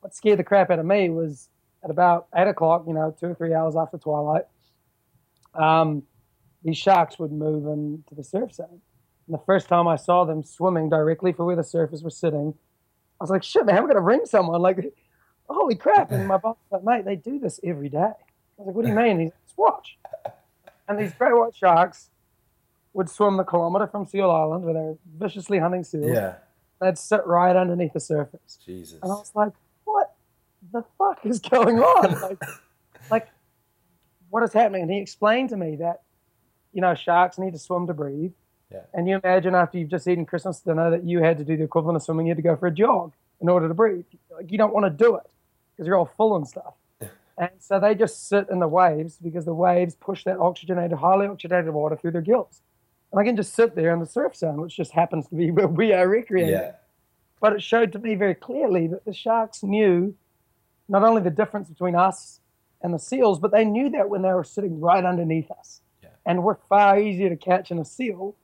what 0.00 0.14
scared 0.14 0.38
the 0.38 0.44
crap 0.44 0.70
out 0.70 0.78
of 0.78 0.86
me 0.86 1.10
was 1.10 1.48
at 1.82 1.90
about 1.90 2.26
eight 2.34 2.48
o'clock, 2.48 2.84
you 2.86 2.94
know, 2.94 3.14
two 3.18 3.26
or 3.26 3.34
three 3.34 3.54
hours 3.54 3.76
after 3.76 3.98
twilight, 3.98 4.44
um, 5.54 6.02
these 6.62 6.76
sharks 6.76 7.18
would 7.18 7.32
move 7.32 7.66
into 7.66 8.14
the 8.14 8.24
surf 8.24 8.52
zone. 8.52 8.80
And 9.26 9.34
the 9.38 9.42
first 9.46 9.68
time 9.68 9.88
I 9.88 9.96
saw 9.96 10.24
them 10.24 10.42
swimming 10.42 10.90
directly 10.90 11.32
for 11.32 11.44
where 11.44 11.56
the 11.56 11.62
surfers 11.62 12.02
were 12.02 12.10
sitting, 12.10 12.54
I 13.20 13.24
was 13.24 13.30
like, 13.30 13.42
shit, 13.42 13.64
man, 13.64 13.76
I'm 13.76 13.84
going 13.84 13.94
to 13.94 14.00
ring 14.00 14.22
someone. 14.24 14.60
Like, 14.60 14.92
holy 15.48 15.76
crap. 15.76 16.10
And 16.10 16.26
my 16.26 16.36
boss 16.36 16.56
was 16.70 16.82
like, 16.84 16.84
mate, 16.84 17.04
they 17.04 17.16
do 17.16 17.38
this 17.38 17.60
every 17.62 17.88
day. 17.88 17.98
I 17.98 18.14
was 18.58 18.66
like, 18.66 18.74
what 18.74 18.84
do 18.84 18.90
you 18.90 18.96
mean? 18.96 19.20
He's 19.20 19.32
like, 19.56 19.58
watch. 19.58 19.98
And 20.88 20.98
these 20.98 21.12
great 21.14 21.36
white 21.36 21.54
sharks 21.54 22.10
would 22.92 23.08
swim 23.08 23.36
the 23.36 23.44
kilometer 23.44 23.86
from 23.86 24.06
Seal 24.06 24.30
Island 24.30 24.64
where 24.64 24.74
they're 24.74 24.96
viciously 25.18 25.58
hunting 25.58 25.84
seals. 25.84 26.10
Yeah. 26.12 26.34
They'd 26.80 26.98
sit 26.98 27.24
right 27.26 27.54
underneath 27.54 27.92
the 27.92 28.00
surface. 28.00 28.58
Jesus. 28.64 28.98
And 29.02 29.12
I 29.12 29.14
was 29.14 29.32
like, 29.34 29.52
what 29.84 30.14
the 30.72 30.84
fuck 30.98 31.24
is 31.24 31.38
going 31.40 31.78
on? 31.78 32.20
like, 32.22 32.42
like, 33.10 33.28
what 34.30 34.42
is 34.42 34.52
happening? 34.52 34.82
And 34.82 34.90
he 34.90 34.98
explained 34.98 35.50
to 35.50 35.56
me 35.56 35.76
that, 35.76 36.02
you 36.72 36.80
know, 36.80 36.94
sharks 36.94 37.38
need 37.38 37.52
to 37.52 37.58
swim 37.58 37.86
to 37.86 37.94
breathe. 37.94 38.32
Yeah. 38.72 38.82
And 38.94 39.08
you 39.08 39.20
imagine 39.22 39.54
after 39.54 39.78
you've 39.78 39.90
just 39.90 40.06
eaten 40.06 40.24
Christmas 40.24 40.60
dinner 40.60 40.90
that 40.90 41.04
you 41.04 41.22
had 41.22 41.38
to 41.38 41.44
do 41.44 41.56
the 41.56 41.64
equivalent 41.64 41.96
of 41.96 42.02
swimming, 42.02 42.26
you 42.26 42.30
had 42.30 42.36
to 42.36 42.42
go 42.42 42.56
for 42.56 42.68
a 42.68 42.70
jog 42.70 43.12
in 43.40 43.48
order 43.48 43.68
to 43.68 43.74
breathe. 43.74 44.04
Like, 44.34 44.50
you 44.50 44.58
don't 44.58 44.72
want 44.72 44.86
to 44.86 44.90
do 44.90 45.16
it 45.16 45.28
because 45.72 45.86
you're 45.86 45.96
all 45.96 46.10
full 46.16 46.36
and 46.36 46.46
stuff. 46.46 46.74
And 47.40 47.50
so 47.58 47.80
they 47.80 47.94
just 47.94 48.28
sit 48.28 48.50
in 48.50 48.58
the 48.58 48.68
waves 48.68 49.16
because 49.16 49.46
the 49.46 49.54
waves 49.54 49.94
push 49.94 50.24
that 50.24 50.38
oxygenated, 50.38 50.98
highly 50.98 51.26
oxygenated 51.26 51.72
water 51.72 51.96
through 51.96 52.10
their 52.10 52.20
gills. 52.20 52.60
And 53.12 53.20
I 53.20 53.24
can 53.24 53.36
just 53.36 53.54
sit 53.54 53.74
there 53.74 53.92
in 53.92 54.00
the 54.00 54.06
surf 54.06 54.36
zone, 54.36 54.60
which 54.60 54.76
just 54.76 54.92
happens 54.92 55.26
to 55.28 55.34
be 55.34 55.50
where 55.50 55.66
we 55.66 55.92
are 55.92 56.08
recreating. 56.08 56.50
Yeah. 56.50 56.72
But 57.40 57.54
it 57.54 57.62
showed 57.62 57.92
to 57.92 57.98
me 57.98 58.14
very 58.14 58.34
clearly 58.34 58.86
that 58.88 59.04
the 59.04 59.14
sharks 59.14 59.62
knew 59.62 60.14
not 60.88 61.02
only 61.02 61.22
the 61.22 61.30
difference 61.30 61.68
between 61.68 61.94
us 61.94 62.40
and 62.82 62.92
the 62.94 62.98
seals, 62.98 63.38
but 63.38 63.50
they 63.50 63.64
knew 63.64 63.90
that 63.90 64.08
when 64.08 64.22
they 64.22 64.32
were 64.32 64.44
sitting 64.44 64.80
right 64.80 65.04
underneath 65.04 65.50
us. 65.50 65.80
Yeah. 66.02 66.10
And 66.26 66.42
we're 66.44 66.56
far 66.68 67.00
easier 67.00 67.28
to 67.28 67.36
catch 67.36 67.70
than 67.70 67.78
a 67.78 67.84
seal, 67.84 68.36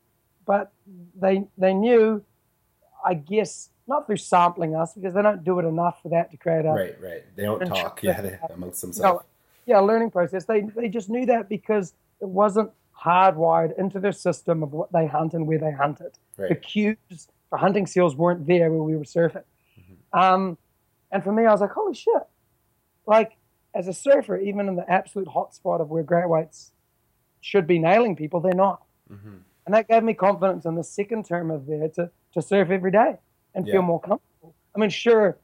but 0.47 0.73
they 1.15 1.45
they 1.59 1.75
knew, 1.75 2.25
I 3.05 3.15
guess, 3.15 3.71
not 3.87 4.07
through 4.07 4.17
sampling 4.17 4.75
us 4.75 4.95
because 4.95 5.15
they 5.15 5.23
don't 5.23 5.45
do 5.45 5.59
it 5.59 5.65
enough 5.65 6.01
for 6.03 6.09
that 6.11 6.31
to 6.31 6.37
create 6.37 6.65
a 6.65 6.71
Right, 6.71 7.01
right. 7.01 7.25
They 7.37 7.43
don't 7.45 7.67
talk. 7.67 8.03
Yeah, 8.03 8.21
they, 8.21 8.39
amongst 8.55 8.81
themselves. 8.81 9.25
yeah, 9.67 9.79
learning 9.81 10.11
process. 10.11 10.45
They 10.45 10.63
they 10.63 10.89
just 10.89 11.11
knew 11.11 11.27
that 11.27 11.49
because 11.49 11.95
it 12.21 12.29
wasn't 12.29 12.71
hardwired 13.05 13.79
into 13.79 14.01
their 14.01 14.13
system 14.13 14.63
of 14.63 14.73
what 14.73 14.93
they 14.93 15.07
hunt 15.07 15.35
and 15.35 15.47
where 15.47 15.59
they 15.59 15.73
hunt 15.73 16.01
it. 16.01 16.19
The 16.37 16.43
Right. 16.45 16.63
cues 16.63 17.29
for 17.51 17.59
hunting 17.59 17.87
seals 17.87 18.17
weren't 18.17 18.47
there 18.47 18.71
where 18.71 18.83
we 18.83 18.97
were 18.97 19.05
surfing. 19.05 19.45
Mm-hmm. 19.79 20.19
Um, 20.19 20.59
and 21.13 21.23
for 21.23 21.33
me, 21.33 21.45
I 21.47 21.53
was 21.53 21.61
like, 21.61 21.71
holy 21.71 21.95
shit! 21.95 22.23
Like 23.07 23.37
as 23.75 23.87
a 23.89 23.93
surfer, 23.93 24.37
even 24.39 24.69
in 24.69 24.77
the 24.77 24.91
absolute 24.91 25.29
hot 25.29 25.55
spot 25.55 25.81
of 25.81 25.91
where 25.91 26.03
great 26.03 26.29
whites 26.29 26.73
should 27.41 27.67
be 27.67 27.79
nailing 27.79 28.17
people, 28.17 28.41
they're 28.41 28.55
not. 28.55 28.83
Mhm. 29.11 29.41
And 29.67 29.75
that 29.75 29.89
gave 29.89 30.03
me 30.03 30.15
confidence 30.15 30.65
in 30.65 30.75
the 30.75 30.83
second 30.85 31.27
term 31.27 31.51
of 31.51 31.67
there 31.67 31.89
to, 31.91 32.11
to 32.33 32.43
surf 32.43 32.71
every 32.71 32.91
day 32.91 33.17
and 33.55 33.67
Yeah. 33.67 33.75
feel 33.75 33.83
more 33.83 34.01
comfortable. 34.01 34.55
I 34.75 34.79
mean, 34.79 34.91
sure, 34.91 35.37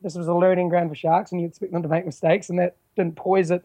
this 0.00 0.14
was 0.14 0.28
a 0.28 0.34
learning 0.34 0.68
ground 0.68 0.88
for 0.90 0.94
sharks, 0.94 1.32
and 1.32 1.40
you 1.40 1.46
expect 1.48 1.72
them 1.72 1.82
to 1.82 1.88
make 1.88 2.06
mistakes, 2.06 2.48
and 2.50 2.58
that 2.60 2.76
didn't 2.96 3.16
poise 3.16 3.50
it 3.50 3.64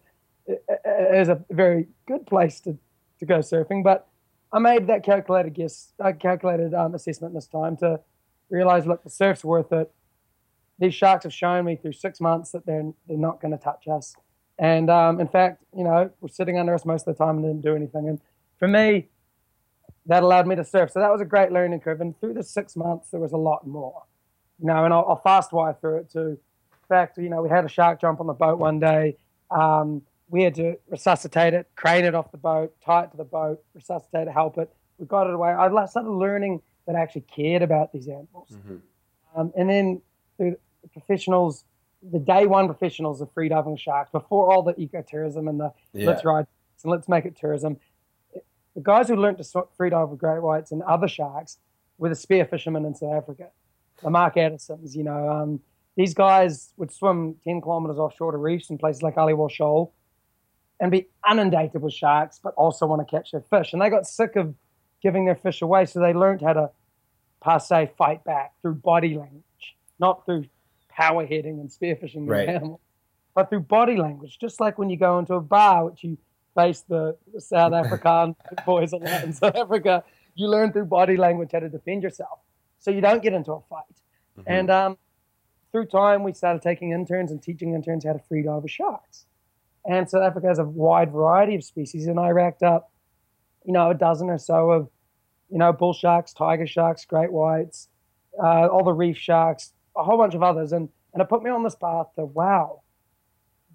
as 0.84 1.30
a 1.30 1.44
very 1.52 1.88
good 2.08 2.26
place 2.26 2.60
to, 2.62 2.78
to 3.26 3.34
go 3.34 3.40
surfing. 3.40 3.84
But 3.84 4.08
I 4.52 4.60
made 4.60 4.88
that 4.88 5.04
calculated 5.04 5.54
guess, 5.54 5.94
uh, 6.00 6.12
calculated 6.14 6.74
um, 6.74 6.94
assessment 6.94 7.34
this 7.34 7.48
time 7.48 7.78
to 7.78 8.00
realize, 8.50 8.86
look, 8.86 9.04
the 9.04 9.10
surf's 9.10 9.44
worth 9.44 9.72
it. 9.72 9.92
These 10.80 10.94
sharks 10.94 11.24
have 11.24 11.34
shown 11.34 11.66
me 11.66 11.76
through 11.76 11.94
six 11.94 12.20
months 12.20 12.52
that 12.52 12.66
they're 12.66 12.92
they're 13.08 13.18
not 13.18 13.42
going 13.42 13.52
to 13.52 13.64
touch 13.64 13.88
us. 13.88 14.16
And 14.60 14.90
um, 14.90 15.20
in 15.20 15.28
fact, 15.28 15.64
you 15.76 15.84
know, 15.84 16.12
we're 16.20 16.30
sitting 16.30 16.58
under 16.60 16.74
us 16.74 16.86
most 16.86 17.08
of 17.08 17.18
the 17.18 17.24
time 17.24 17.38
and 17.38 17.46
didn't 17.46 17.62
do 17.62 17.76
anything. 17.76 18.08
And 18.10 18.20
for 18.60 18.68
me, 18.68 19.08
that 20.06 20.24
allowed 20.24 20.48
me 20.48 20.56
to 20.56 20.66
surf. 20.66 20.92
So 20.92 21.00
that 21.00 21.12
was 21.12 21.22
a 21.22 21.26
great 21.26 21.52
learning 21.52 21.80
curve. 21.80 22.02
And 22.02 22.20
through 22.20 22.34
the 22.34 22.44
six 22.44 22.76
months, 22.76 23.10
there 23.10 23.20
was 23.20 23.32
a 23.32 23.38
lot 23.38 23.66
more. 23.66 24.04
You 24.60 24.68
know, 24.68 24.86
and 24.86 24.94
I'll, 24.94 25.06
I'll 25.10 25.22
fast 25.22 25.52
wire 25.52 25.76
through 25.80 25.98
it 25.98 26.12
too. 26.12 26.20
In 26.30 26.88
fact, 26.88 27.18
you 27.18 27.30
know, 27.30 27.42
we 27.42 27.50
had 27.50 27.66
a 27.66 27.70
shark 27.70 28.02
jump 28.02 28.20
on 28.20 28.28
the 28.28 28.34
boat 28.34 28.60
one 28.60 28.80
day. 28.80 29.18
Um, 29.50 30.04
we 30.30 30.44
had 30.44 30.56
to 30.56 30.76
resuscitate 30.90 31.54
it, 31.54 31.68
crane 31.76 32.06
it 32.06 32.16
off 32.16 32.32
the 32.32 32.38
boat, 32.38 32.74
tie 32.84 33.04
it 33.04 33.12
to 33.12 33.18
the 33.18 33.24
boat, 33.24 33.64
resuscitate 33.74 34.28
it, 34.28 34.32
help 34.32 34.58
it. 34.58 34.74
We 34.98 35.06
got 35.06 35.28
it 35.28 35.34
away. 35.34 35.50
I 35.52 35.86
started 35.86 36.10
learning 36.10 36.62
that 36.88 36.96
I 36.96 37.00
actually 37.02 37.22
cared 37.22 37.62
about 37.62 37.92
these 37.94 38.08
animals. 38.08 38.50
Mhm. 38.52 38.82
Um, 39.36 39.54
and 39.56 39.70
then 39.70 40.02
the 40.38 40.58
professionals, 40.92 41.66
the 42.02 42.20
day 42.20 42.46
one 42.46 42.68
professionals 42.68 43.22
of 43.22 43.34
freediving 43.34 43.78
sharks, 43.78 44.12
before 44.12 44.52
all 44.52 44.62
the 44.64 44.74
ecotourism 44.74 45.50
and 45.50 45.60
the 45.60 45.74
Yeah. 45.94 46.08
let's 46.08 46.26
ride 46.26 46.48
and 46.84 46.92
let's 46.92 47.08
make 47.08 47.26
it 47.26 47.36
tourism. 47.36 47.78
The 48.76 48.82
guys 48.82 49.08
who 49.08 49.16
learned 49.16 49.38
to 49.38 49.44
sw- 49.44 49.70
freedive 49.78 50.10
with 50.10 50.20
great 50.20 50.42
whites 50.42 50.72
and 50.72 50.82
other 50.84 51.08
sharks 51.08 51.60
were 51.98 52.10
the 52.10 52.16
spear 52.16 52.44
fishermen 52.46 52.86
in 52.86 52.96
South 52.96 53.14
Africa, 53.14 53.52
the 54.02 54.10
Mark 54.10 54.36
Addisons. 54.36 54.96
You 54.96 55.04
know, 55.04 55.30
um, 55.30 55.62
these 55.96 56.14
guys 56.14 56.74
would 56.78 56.92
swim 56.92 57.36
10 57.44 57.62
kilometers 57.62 58.00
offshore 58.00 58.32
to 58.32 58.38
reefs 58.38 58.70
in 58.72 58.78
places 58.80 59.04
like 59.04 59.16
Aliwal 59.16 59.50
Shoal 59.50 59.94
and 60.80 60.92
be 60.92 61.08
inundated 61.30 61.82
with 61.82 61.94
sharks, 61.94 62.40
but 62.44 62.54
also 62.56 62.86
want 62.86 63.08
to 63.08 63.16
catch 63.16 63.32
their 63.32 63.42
fish. 63.42 63.74
And 63.74 63.82
they 63.82 63.90
got 63.90 64.06
sick 64.08 64.36
of 64.36 64.54
giving 65.02 65.26
their 65.26 65.36
fish 65.36 65.62
away, 65.62 65.86
so 65.86 66.00
they 66.00 66.14
learned 66.14 66.42
how 66.42 66.54
to, 66.54 66.70
per 67.42 67.60
se, 67.60 67.92
fight 67.98 68.24
back 68.24 68.54
through 68.62 68.76
body 68.76 69.16
language, 69.16 69.76
not 70.00 70.26
through 70.26 70.46
power 70.90 71.26
heading 71.26 71.60
and 71.60 71.70
spearfishing 71.70 72.26
the 72.26 72.32
Right. 72.32 72.50
animal, 72.50 72.80
but 73.36 73.50
through 73.50 73.62
body 73.62 73.96
language. 73.98 74.38
Just 74.40 74.60
like 74.60 74.78
when 74.78 74.90
you 74.90 74.98
go 74.98 75.20
into 75.20 75.34
a 75.36 75.42
bar, 75.42 75.86
which 75.86 76.04
you 76.04 76.18
face 76.56 76.82
the, 76.82 77.18
South 77.40 77.74
African 77.74 78.36
boys 78.66 78.94
a 78.94 78.98
lot 78.98 79.24
in 79.24 79.34
South 79.34 79.56
Africa, 79.56 80.04
you 80.36 80.48
learn 80.48 80.72
through 80.72 80.86
body 80.86 81.18
language 81.18 81.50
how 81.52 81.60
to 81.60 81.70
defend 81.70 82.04
yourself, 82.04 82.40
so 82.80 82.92
you 82.92 83.02
don't 83.02 83.22
get 83.24 83.34
into 83.34 83.52
a 83.54 83.62
fight. 83.62 83.84
Mhm. 84.38 84.44
And 84.48 84.70
um, 84.70 84.98
through 85.72 85.86
time, 85.88 86.24
we 86.24 86.34
started 86.34 86.62
taking 86.62 86.92
interns 86.92 87.32
and 87.32 87.42
teaching 87.42 87.74
interns 87.74 88.06
how 88.06 88.14
to 88.14 88.20
free 88.20 88.44
dive 88.44 88.62
with 88.64 88.72
sharks. 88.72 89.26
And 89.86 90.10
South 90.10 90.24
Africa 90.24 90.48
has 90.48 90.60
a 90.60 90.64
wide 90.64 91.12
variety 91.12 91.56
of 91.56 91.64
species, 91.64 92.08
and 92.08 92.20
I 92.20 92.30
racked 92.30 92.64
up, 92.64 92.92
you 93.66 93.74
know, 93.74 93.90
a 93.90 93.94
dozen 93.94 94.30
or 94.30 94.38
so 94.38 94.72
of, 94.72 94.90
you 95.50 95.58
know, 95.58 95.74
bull 95.74 95.94
sharks, 95.94 96.34
tiger 96.34 96.68
sharks, 96.68 97.06
great 97.06 97.32
whites, 97.32 97.90
uh, 98.42 98.68
all 98.68 98.84
the 98.84 98.94
reef 98.94 99.18
sharks, 99.18 99.74
a 99.96 100.04
whole 100.04 100.18
bunch 100.18 100.36
of 100.36 100.44
others. 100.44 100.72
And 100.72 100.90
And 101.14 101.22
it 101.22 101.30
put 101.30 101.44
me 101.44 101.52
on 101.52 101.64
this 101.64 101.76
path 101.76 102.08
to 102.16 102.26
wow, 102.26 102.82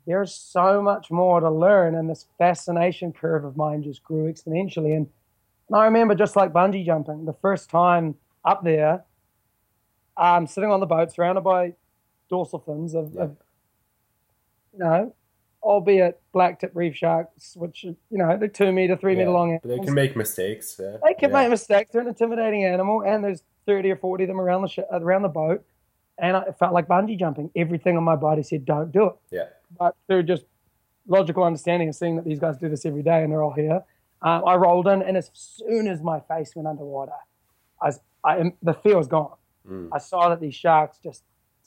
there's 0.06 0.34
so 0.34 0.82
much 0.82 1.10
more 1.10 1.38
to 1.40 1.50
learn. 1.50 1.94
And 1.94 2.10
this 2.10 2.26
fascination 2.36 3.12
curve 3.12 3.44
of 3.44 3.56
mine 3.56 3.82
just 3.82 4.02
grew 4.02 4.32
exponentially. 4.32 4.96
And, 4.96 5.06
and 5.68 5.76
I 5.76 5.84
remember 5.84 6.16
just 6.16 6.34
like 6.34 6.52
bungee 6.52 6.84
jumping, 6.84 7.26
the 7.26 7.34
first 7.34 7.70
time 7.70 8.16
up 8.44 8.64
there, 8.64 9.04
um, 10.16 10.46
sitting 10.46 10.70
on 10.70 10.80
the 10.80 10.86
boat 10.86 11.12
surrounded 11.12 11.42
by 11.42 11.74
dorsal 12.28 12.58
fins 12.58 12.94
of, 12.94 13.12
yeah. 13.14 13.22
of 13.22 13.36
you 14.72 14.78
know, 14.80 15.14
albeit 15.62 16.20
black 16.32 16.60
tip 16.60 16.72
reef 16.74 16.96
sharks, 16.96 17.56
which 17.56 17.84
you 17.84 17.96
know 18.10 18.36
they're 18.38 18.48
two 18.48 18.72
meter, 18.72 18.96
three 18.96 19.12
yeah, 19.12 19.20
meter 19.20 19.30
long. 19.30 19.58
But 19.62 19.68
they 19.68 19.78
can 19.78 19.94
make 19.94 20.16
mistakes. 20.16 20.76
Yeah. 20.78 20.96
They 21.04 21.14
can 21.14 21.30
yeah. 21.30 21.42
make 21.42 21.50
mistakes. 21.50 21.90
They're 21.92 22.02
an 22.02 22.08
intimidating 22.08 22.64
animal, 22.64 23.02
and 23.02 23.24
there's 23.24 23.42
thirty 23.66 23.90
or 23.90 23.96
forty 23.96 24.24
of 24.24 24.28
them 24.28 24.40
around 24.40 24.62
the 24.62 24.68
sh- 24.68 24.78
around 24.90 25.22
the 25.22 25.28
boat, 25.28 25.64
and 26.18 26.36
it 26.36 26.56
felt 26.58 26.72
like 26.72 26.86
bungee 26.86 27.18
jumping. 27.18 27.50
Everything 27.56 27.96
on 27.96 28.04
my 28.04 28.16
body 28.16 28.42
said, 28.42 28.64
"Don't 28.64 28.92
do 28.92 29.06
it." 29.06 29.16
Yeah. 29.30 29.46
But 29.78 29.94
through 30.06 30.24
just 30.24 30.44
logical 31.06 31.42
understanding 31.42 31.88
and 31.88 31.96
seeing 31.96 32.16
that 32.16 32.24
these 32.24 32.38
guys 32.38 32.58
do 32.58 32.68
this 32.68 32.84
every 32.86 33.02
day, 33.02 33.22
and 33.22 33.32
they're 33.32 33.42
all 33.42 33.52
here, 33.52 33.82
um, 34.22 34.44
I 34.46 34.56
rolled 34.56 34.88
in, 34.88 35.02
and 35.02 35.16
as 35.16 35.30
soon 35.32 35.88
as 35.88 36.02
my 36.02 36.20
face 36.20 36.54
went 36.54 36.68
underwater, 36.68 37.12
I, 37.80 37.86
was, 37.86 38.00
I 38.24 38.52
the 38.62 38.74
fear 38.74 38.96
was 38.96 39.06
gone. 39.06 39.36
Mm. 39.68 39.88
I 39.92 39.98
saw 39.98 40.28
that 40.28 40.40
these 40.40 40.54
sharks 40.54 40.98
just 40.98 41.22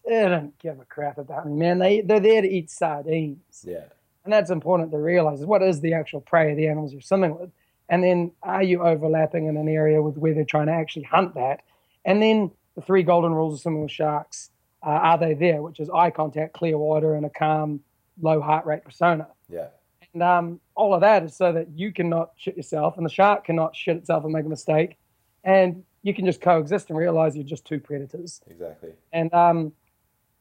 didn't 0.09 0.57
give 0.59 0.79
a 0.79 0.85
crap 0.85 1.17
about 1.17 1.47
me, 1.47 1.53
man. 1.53 1.79
They 1.79 2.01
they're 2.01 2.19
there 2.19 2.41
to 2.41 2.49
eat 2.49 2.69
sardines. 2.69 3.63
Yeah. 3.67 3.85
And 4.23 4.31
that's 4.31 4.51
important 4.51 4.91
to 4.91 4.97
realize 4.97 5.39
is 5.39 5.45
what 5.45 5.63
is 5.63 5.81
the 5.81 5.93
actual 5.93 6.21
prey 6.21 6.51
of 6.51 6.57
the 6.57 6.67
animals 6.67 6.93
you're 6.93 7.01
swimming 7.01 7.37
with? 7.37 7.49
And 7.89 8.03
then 8.03 8.31
are 8.43 8.63
you 8.63 8.83
overlapping 8.83 9.47
in 9.47 9.57
an 9.57 9.67
area 9.67 10.01
with 10.01 10.17
where 10.17 10.33
they're 10.33 10.45
trying 10.45 10.67
to 10.67 10.73
actually 10.73 11.03
hunt 11.03 11.35
that? 11.35 11.61
And 12.05 12.21
then 12.21 12.51
the 12.75 12.81
three 12.81 13.03
golden 13.03 13.33
rules 13.33 13.55
of 13.55 13.61
swimming 13.61 13.81
with 13.81 13.91
sharks, 13.91 14.49
uh, 14.85 14.89
are 14.89 15.17
they 15.17 15.33
there? 15.33 15.61
Which 15.61 15.79
is 15.79 15.89
eye 15.89 16.11
contact, 16.11 16.53
clear 16.53 16.77
water, 16.77 17.15
and 17.15 17.25
a 17.25 17.29
calm, 17.29 17.81
low 18.21 18.39
heart 18.41 18.65
rate 18.65 18.83
persona. 18.83 19.27
Yeah. 19.49 19.67
And 20.13 20.23
um, 20.23 20.59
all 20.75 20.93
of 20.93 21.01
that 21.01 21.23
is 21.23 21.35
so 21.35 21.51
that 21.53 21.69
you 21.75 21.91
cannot 21.91 22.31
shit 22.37 22.57
yourself 22.57 22.97
and 22.97 23.05
the 23.05 23.09
shark 23.09 23.45
cannot 23.45 23.75
shit 23.75 23.97
itself 23.97 24.23
and 24.23 24.33
make 24.33 24.45
a 24.45 24.49
mistake. 24.49 24.97
And 25.43 25.83
you 26.03 26.13
can 26.13 26.25
just 26.25 26.41
coexist 26.41 26.89
and 26.89 26.97
realize 26.97 27.35
you're 27.35 27.43
just 27.43 27.65
two 27.65 27.79
predators. 27.79 28.41
Exactly. 28.47 28.91
And 29.13 29.33
um, 29.33 29.73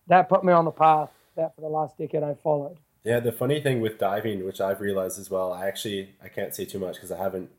that 0.07 0.29
put 0.29 0.45
me 0.45 0.53
on 0.53 0.65
the 0.65 0.71
path 0.71 1.11
that 1.37 1.55
for 1.55 1.61
the 1.61 1.69
last 1.69 1.97
decade 1.99 2.23
I 2.23 2.35
followed. 2.35 2.79
Yeah, 3.05 3.21
the 3.21 3.33
funny 3.33 3.61
thing 3.61 3.81
with 3.81 3.99
diving, 3.99 4.45
which 4.45 4.61
I've 4.61 4.81
realized 4.81 5.19
as 5.19 5.31
well, 5.31 5.53
I 5.53 5.67
actually 5.67 6.15
I 6.23 6.29
can't 6.29 6.55
say 6.55 6.65
too 6.65 6.79
much 6.79 6.97
because 6.97 7.11
I 7.11 7.19
haven't 7.19 7.51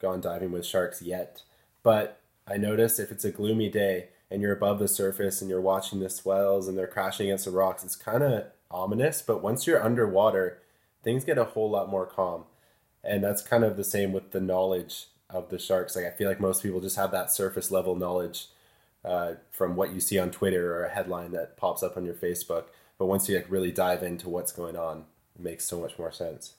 gone 0.00 0.20
diving 0.20 0.52
with 0.52 0.66
sharks 0.66 1.00
yet, 1.00 1.42
but 1.82 2.20
I 2.46 2.56
notice 2.56 2.98
if 2.98 3.10
it's 3.10 3.24
a 3.24 3.30
gloomy 3.30 3.70
day 3.70 4.08
and 4.30 4.42
you're 4.42 4.52
above 4.52 4.78
the 4.78 4.88
surface 4.88 5.40
and 5.40 5.48
you're 5.48 5.60
watching 5.60 6.00
the 6.00 6.10
swells 6.10 6.68
and 6.68 6.76
they're 6.76 6.86
crashing 6.86 7.28
against 7.28 7.44
the 7.44 7.50
rocks, 7.50 7.84
it's 7.84 7.96
kind 7.96 8.22
of 8.22 8.46
ominous. 8.70 9.22
But 9.22 9.42
once 9.42 9.66
you're 9.66 9.82
underwater, 9.82 10.60
things 11.02 11.24
get 11.24 11.38
a 11.38 11.44
whole 11.44 11.70
lot 11.70 11.88
more 11.88 12.06
calm, 12.06 12.44
and 13.02 13.22
that's 13.22 13.42
kind 13.42 13.64
of 13.64 13.76
the 13.76 13.84
same 13.84 14.12
with 14.12 14.32
the 14.32 14.40
knowledge 14.40 15.06
of 15.30 15.48
the 15.48 15.58
sharks. 15.58 15.96
Like 15.96 16.04
I 16.04 16.10
feel 16.10 16.28
like 16.28 16.40
most 16.40 16.62
people 16.62 16.80
just 16.80 16.96
have 16.96 17.12
that 17.12 17.30
surface 17.30 17.70
level 17.70 17.96
knowledge 17.96 18.48
uh, 19.04 19.34
from 19.50 19.76
what 19.76 19.92
you 19.92 20.00
see 20.00 20.18
on 20.18 20.30
Twitter 20.30 20.74
or 20.74 20.84
a 20.84 20.90
headline 20.90 21.32
that 21.32 21.56
pops 21.56 21.82
up 21.82 21.96
on 21.96 22.04
your 22.04 22.14
Facebook. 22.14 22.64
But 22.98 23.06
once 23.06 23.28
you 23.28 23.34
like 23.34 23.50
really 23.50 23.72
dive 23.72 24.02
into 24.02 24.28
what's 24.28 24.52
going 24.52 24.76
on, 24.76 25.04
it 25.34 25.42
makes 25.42 25.64
so 25.64 25.80
much 25.80 25.98
more 25.98 26.12
sense. 26.12 26.54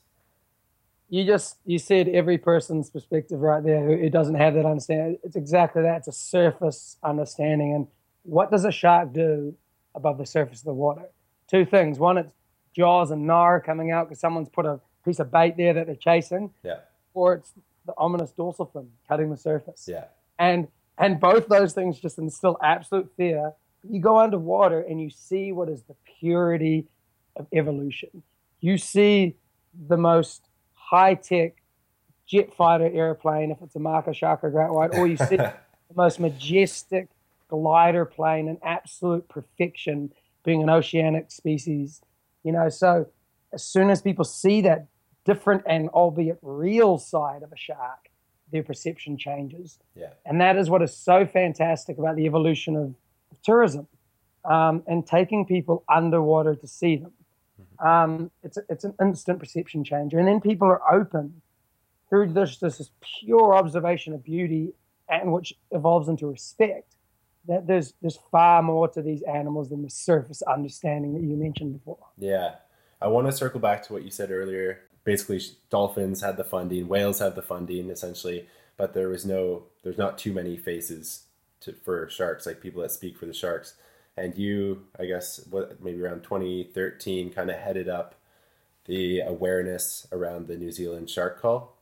You 1.10 1.26
just 1.26 1.58
you 1.66 1.78
said 1.78 2.08
every 2.10 2.38
person's 2.38 2.90
perspective 2.90 3.40
right 3.40 3.64
there 3.64 3.86
who, 3.86 3.98
who 3.98 4.10
doesn't 4.10 4.36
have 4.36 4.56
that 4.56 4.66
understanding. 4.66 5.20
It's 5.24 5.36
exactly 5.36 5.84
that. 5.84 5.98
It's 6.00 6.08
a 6.08 6.12
surface 6.12 6.98
understanding. 7.04 7.74
And 7.74 7.88
what 8.24 8.52
does 8.52 8.66
a 8.66 8.72
shark 8.72 9.14
do 9.14 9.56
above 9.96 10.18
the 10.18 10.26
surface 10.26 10.60
of 10.60 10.66
the 10.66 10.74
water? 10.74 11.04
Two 11.48 11.66
things. 11.66 12.00
One, 12.00 12.18
it's 12.18 12.34
jaws 12.76 13.12
and 13.12 13.30
gnar 13.30 13.64
coming 13.64 13.92
out 13.92 14.08
because 14.10 14.20
someone's 14.20 14.50
put 14.50 14.66
a 14.66 14.80
piece 15.06 15.20
of 15.20 15.32
bait 15.32 15.56
there 15.56 15.74
that 15.74 15.86
they're 15.86 15.96
chasing. 15.96 16.52
Yeah. 16.64 16.80
Or 17.14 17.34
it's 17.36 17.54
the 17.86 17.94
ominous 17.98 18.32
dorsal 18.32 18.66
fin 18.66 18.90
cutting 19.08 19.30
the 19.30 19.38
surface. 19.38 19.86
Yeah. 19.88 20.06
And 20.40 20.68
and 20.98 21.20
both 21.20 21.48
those 21.48 21.74
things 21.74 22.00
just 22.00 22.18
instill 22.18 22.58
absolute 22.62 23.12
fear. 23.18 23.54
You 23.90 24.00
go 24.00 24.20
underwater 24.20 24.82
and 24.82 25.02
you 25.02 25.10
see 25.10 25.52
what 25.52 25.70
is 25.70 25.84
the 25.84 25.96
purity 26.20 26.88
of 27.36 27.48
evolution. 27.52 28.24
You 28.62 28.78
see 28.78 29.36
the 29.88 29.98
most 29.98 30.48
high 30.74 31.16
tech 31.16 31.56
jet 32.26 32.54
fighter 32.56 32.90
airplane, 32.94 33.52
if 33.52 33.58
it's 33.62 33.76
a 33.76 33.80
Mako 33.80 34.14
Shark 34.14 34.44
or 34.44 34.50
Great 34.50 34.72
White, 34.72 34.96
or 34.96 35.08
you 35.08 35.18
see 35.18 35.36
the 35.38 35.54
most 35.96 36.20
majestic 36.20 37.10
glider 37.50 38.06
plane 38.06 38.48
in 38.48 38.58
absolute 38.64 39.28
perfection, 39.28 40.12
being 40.46 40.64
an 40.64 40.70
oceanic 40.70 41.32
species. 41.32 42.02
You 42.44 42.52
know, 42.52 42.70
so 42.70 43.08
as 43.52 43.64
soon 43.64 43.90
as 43.90 44.02
people 44.02 44.26
see 44.26 44.62
that 44.62 44.88
different 45.26 45.64
and 45.66 45.90
albeit 45.90 46.40
real 46.42 46.98
side 46.98 47.44
of 47.44 47.52
a 47.52 47.58
shark, 47.58 48.10
their 48.54 48.64
perception 48.64 49.18
changes. 49.18 49.80
Yeah. 49.96 50.14
And 50.26 50.40
that 50.40 50.56
is 50.56 50.70
what 50.70 50.82
is 50.82 50.96
so 50.96 51.26
fantastic 51.26 51.98
about 51.98 52.16
the 52.16 52.26
evolution 52.26 52.76
of, 52.78 52.96
of 53.32 53.42
tourism 53.44 53.88
um, 54.46 54.84
and 54.88 55.06
taking 55.06 55.46
people 55.46 55.84
underwater 55.94 56.56
to 56.56 56.68
see 56.68 56.96
them. 56.98 57.12
Mm-hmm. 57.60 57.88
Um, 57.88 58.32
it's, 58.44 58.58
a, 58.58 58.62
it's 58.70 58.84
an 58.86 58.94
instant 59.02 59.40
perception 59.40 59.84
changer. 59.84 60.20
And 60.20 60.28
then 60.28 60.40
people 60.40 60.68
are 60.68 60.82
open 60.94 61.42
through 62.10 62.32
this, 62.32 62.60
this, 62.60 62.78
this 62.78 62.92
pure 63.20 63.56
observation 63.56 64.14
of 64.14 64.24
beauty 64.24 64.74
and 65.10 65.34
which 65.34 65.54
evolves 65.72 66.08
into 66.08 66.28
respect. 66.28 66.96
That 67.46 67.68
there's 67.68 67.94
there's 68.00 68.18
far 68.32 68.64
more 68.64 68.88
to 68.88 69.02
these 69.02 69.22
animals 69.24 69.68
than 69.68 69.82
the 69.82 69.90
surface 69.90 70.42
understanding 70.44 71.14
that 71.14 71.24
you 71.24 71.36
mentioned 71.36 71.74
before. 71.74 71.98
Yeah, 72.18 72.56
I 73.02 73.08
want 73.08 73.28
to 73.28 73.34
circle 73.34 73.60
back 73.60 73.84
to 73.88 73.94
what 73.94 74.04
you 74.04 74.12
said 74.12 74.32
earlier 74.32 74.80
basically 75.04 75.42
dolphins 75.70 76.22
had 76.22 76.38
the 76.38 76.44
funding, 76.44 76.88
whales 76.88 77.20
had 77.20 77.36
the 77.36 77.42
funding 77.42 77.90
essentially, 77.90 78.48
but 78.78 78.94
there 78.94 79.10
was 79.10 79.26
no, 79.26 79.64
there's 79.84 79.98
not 79.98 80.18
too 80.18 80.34
many 80.34 80.58
faces 80.58 81.24
to, 81.62 81.74
for 81.74 82.10
sharks, 82.10 82.46
like 82.46 82.62
people 82.62 82.82
that 82.82 82.92
speak 82.92 83.18
for 83.18 83.26
the 83.26 83.34
sharks. 83.34 83.76
And 84.16 84.38
you, 84.38 84.84
I 85.00 85.06
guess, 85.06 85.46
what 85.50 85.84
maybe 85.84 86.02
around 86.02 86.24
2013, 86.24 87.32
kind 87.32 87.50
of 87.50 87.58
headed 87.58 87.90
up 87.90 88.16
the 88.86 89.22
awareness 89.22 90.08
around 90.12 90.48
the 90.48 90.58
New 90.58 90.72
Zealand 90.72 91.10
shark 91.10 91.42
cull. 91.42 91.76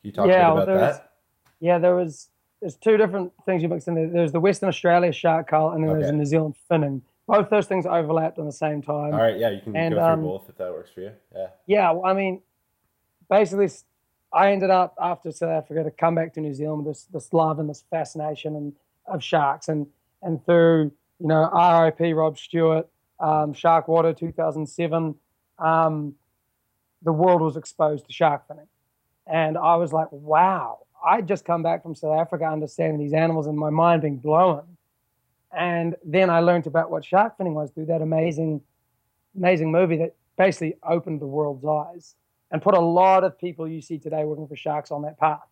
Can 0.00 0.08
you 0.08 0.12
talk 0.12 0.28
yeah, 0.28 0.50
about 0.50 0.66
that? 0.66 1.12
Yeah, 1.60 1.78
there 1.78 1.94
was. 1.94 2.28
There's 2.60 2.76
two 2.76 2.96
different 2.96 3.32
things 3.44 3.60
you 3.62 3.68
mixed 3.68 3.88
in 3.88 3.94
there. 3.94 4.08
There's 4.08 4.32
the 4.32 4.40
Western 4.40 4.68
Australia 4.68 5.12
shark 5.12 5.48
cull, 5.48 5.72
and 5.72 5.82
then 5.82 5.90
okay. 5.90 6.00
there's 6.00 6.12
the 6.12 6.16
New 6.16 6.24
Zealand 6.24 6.54
finning 6.70 7.02
both 7.26 7.50
those 7.50 7.66
things 7.66 7.86
overlapped 7.86 8.38
at 8.38 8.44
the 8.44 8.52
same 8.52 8.82
time. 8.82 9.14
All 9.14 9.20
right, 9.20 9.38
yeah, 9.38 9.50
you 9.50 9.60
can 9.60 9.76
and, 9.76 9.94
go 9.94 10.00
through 10.00 10.12
um, 10.12 10.22
both 10.22 10.48
if 10.48 10.56
that 10.58 10.72
works 10.72 10.90
for 10.94 11.00
you. 11.00 11.12
Yeah. 11.34 11.46
Yeah, 11.66 11.90
well, 11.92 12.06
I 12.06 12.14
mean, 12.14 12.42
basically, 13.30 13.68
I 14.32 14.52
ended 14.52 14.70
up 14.70 14.94
after 15.00 15.30
South 15.30 15.50
Africa 15.50 15.84
to 15.84 15.90
come 15.90 16.14
back 16.14 16.34
to 16.34 16.40
New 16.40 16.54
Zealand 16.54 16.84
with 16.84 16.96
this 16.96 17.04
this 17.12 17.32
love 17.32 17.58
and 17.58 17.68
this 17.68 17.84
fascination 17.90 18.56
and 18.56 18.72
of 19.06 19.22
sharks, 19.22 19.68
and 19.68 19.86
and 20.22 20.44
through 20.44 20.92
you 21.20 21.28
know 21.28 21.48
RIP 21.52 22.14
Rob 22.16 22.38
Stewart, 22.38 22.88
um, 23.20 23.52
Shark 23.52 23.88
Water 23.88 24.12
2007, 24.12 25.14
um, 25.58 26.14
the 27.02 27.12
world 27.12 27.40
was 27.40 27.56
exposed 27.56 28.06
to 28.06 28.12
shark 28.12 28.48
finning, 28.48 28.68
and 29.26 29.56
I 29.56 29.76
was 29.76 29.92
like, 29.92 30.08
wow. 30.10 30.78
I 31.04 31.20
just 31.20 31.44
come 31.44 31.64
back 31.64 31.82
from 31.82 31.96
South 31.96 32.16
Africa 32.16 32.44
understanding 32.44 33.00
these 33.00 33.12
animals 33.12 33.48
and 33.48 33.58
my 33.58 33.70
mind 33.70 34.02
being 34.02 34.18
blown 34.18 34.62
and 35.52 35.96
then 36.04 36.30
I 36.30 36.40
learned 36.40 36.66
about 36.66 36.90
what 36.90 37.04
shark 37.04 37.36
finning 37.38 37.52
was 37.52 37.70
through 37.70 37.86
that 37.86 38.00
amazing, 38.00 38.62
amazing 39.36 39.70
movie 39.70 39.98
that 39.98 40.14
basically 40.38 40.76
opened 40.82 41.20
the 41.20 41.26
world's 41.26 41.64
eyes 41.64 42.14
and 42.50 42.62
put 42.62 42.74
a 42.74 42.80
lot 42.80 43.24
of 43.24 43.38
people 43.38 43.68
you 43.68 43.82
see 43.82 43.98
today 43.98 44.24
working 44.24 44.48
for 44.48 44.56
sharks 44.56 44.90
on 44.90 45.02
that 45.02 45.18
path. 45.18 45.46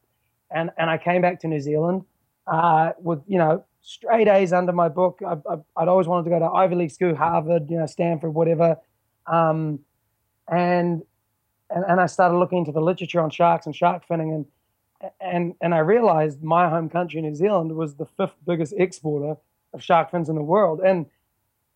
And 0.50 0.70
and 0.78 0.90
I 0.90 0.98
came 0.98 1.22
back 1.22 1.40
to 1.40 1.48
New 1.48 1.60
Zealand 1.60 2.04
uh, 2.46 2.92
with 2.98 3.20
you 3.26 3.38
know 3.38 3.64
straight 3.82 4.28
A's 4.28 4.52
under 4.52 4.72
my 4.72 4.88
book. 4.88 5.20
I, 5.26 5.34
would 5.34 5.88
always 5.88 6.06
wanted 6.06 6.24
to 6.24 6.30
go 6.30 6.38
to 6.38 6.46
Ivy 6.46 6.74
League 6.74 6.90
school, 6.90 7.14
Harvard, 7.14 7.70
you 7.70 7.78
know, 7.78 7.86
Stanford, 7.86 8.34
whatever. 8.34 8.76
Um, 9.26 9.80
and, 10.48 11.02
and 11.70 11.84
and 11.86 12.00
I 12.00 12.06
started 12.06 12.38
looking 12.38 12.58
into 12.58 12.72
the 12.72 12.80
literature 12.80 13.20
on 13.20 13.30
sharks 13.30 13.66
and 13.66 13.76
shark 13.76 14.08
finning, 14.08 14.34
and 14.34 15.10
and 15.20 15.54
and 15.60 15.74
I 15.74 15.78
realized 15.78 16.42
my 16.42 16.68
home 16.68 16.88
country, 16.88 17.20
New 17.20 17.34
Zealand, 17.34 17.76
was 17.76 17.94
the 17.94 18.06
fifth 18.06 18.36
biggest 18.46 18.74
exporter 18.76 19.36
of 19.72 19.82
shark 19.82 20.10
fins 20.10 20.28
in 20.28 20.34
the 20.34 20.42
world, 20.42 20.80
and 20.80 21.06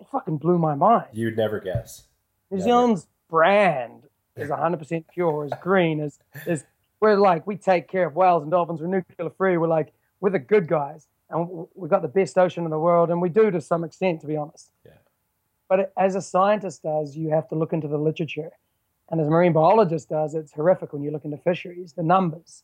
it 0.00 0.06
fucking 0.10 0.38
blew 0.38 0.58
my 0.58 0.74
mind. 0.74 1.06
You'd 1.12 1.36
never 1.36 1.60
guess. 1.60 2.04
New 2.50 2.58
never. 2.58 2.68
Zealand's 2.68 3.06
brand 3.28 4.04
is 4.36 4.50
100% 4.50 5.04
pure, 5.12 5.46
is 5.46 5.52
green, 5.60 6.00
is 6.00 6.18
is 6.46 6.64
we're 7.00 7.16
like 7.16 7.46
we 7.46 7.56
take 7.56 7.88
care 7.88 8.06
of 8.06 8.16
whales 8.16 8.42
and 8.42 8.50
dolphins. 8.50 8.80
We're 8.80 8.88
nuclear 8.88 9.30
free. 9.30 9.56
We're 9.56 9.68
like 9.68 9.92
we're 10.20 10.30
the 10.30 10.38
good 10.38 10.66
guys, 10.68 11.06
and 11.30 11.66
we've 11.74 11.90
got 11.90 12.02
the 12.02 12.08
best 12.08 12.38
ocean 12.38 12.64
in 12.64 12.70
the 12.70 12.78
world, 12.78 13.10
and 13.10 13.20
we 13.20 13.28
do 13.28 13.50
to 13.50 13.60
some 13.60 13.84
extent, 13.84 14.20
to 14.22 14.26
be 14.26 14.36
honest. 14.36 14.70
Yeah. 14.84 14.92
But 15.68 15.92
as 15.96 16.14
a 16.14 16.22
scientist 16.22 16.82
does, 16.82 17.16
you 17.16 17.30
have 17.30 17.48
to 17.48 17.54
look 17.54 17.72
into 17.72 17.88
the 17.88 17.98
literature, 17.98 18.50
and 19.10 19.20
as 19.20 19.26
a 19.26 19.30
marine 19.30 19.52
biologist 19.52 20.08
does, 20.08 20.34
it's 20.34 20.52
horrific 20.52 20.92
when 20.92 21.02
you 21.02 21.10
look 21.10 21.24
into 21.24 21.36
fisheries, 21.38 21.92
the 21.92 22.02
numbers, 22.02 22.62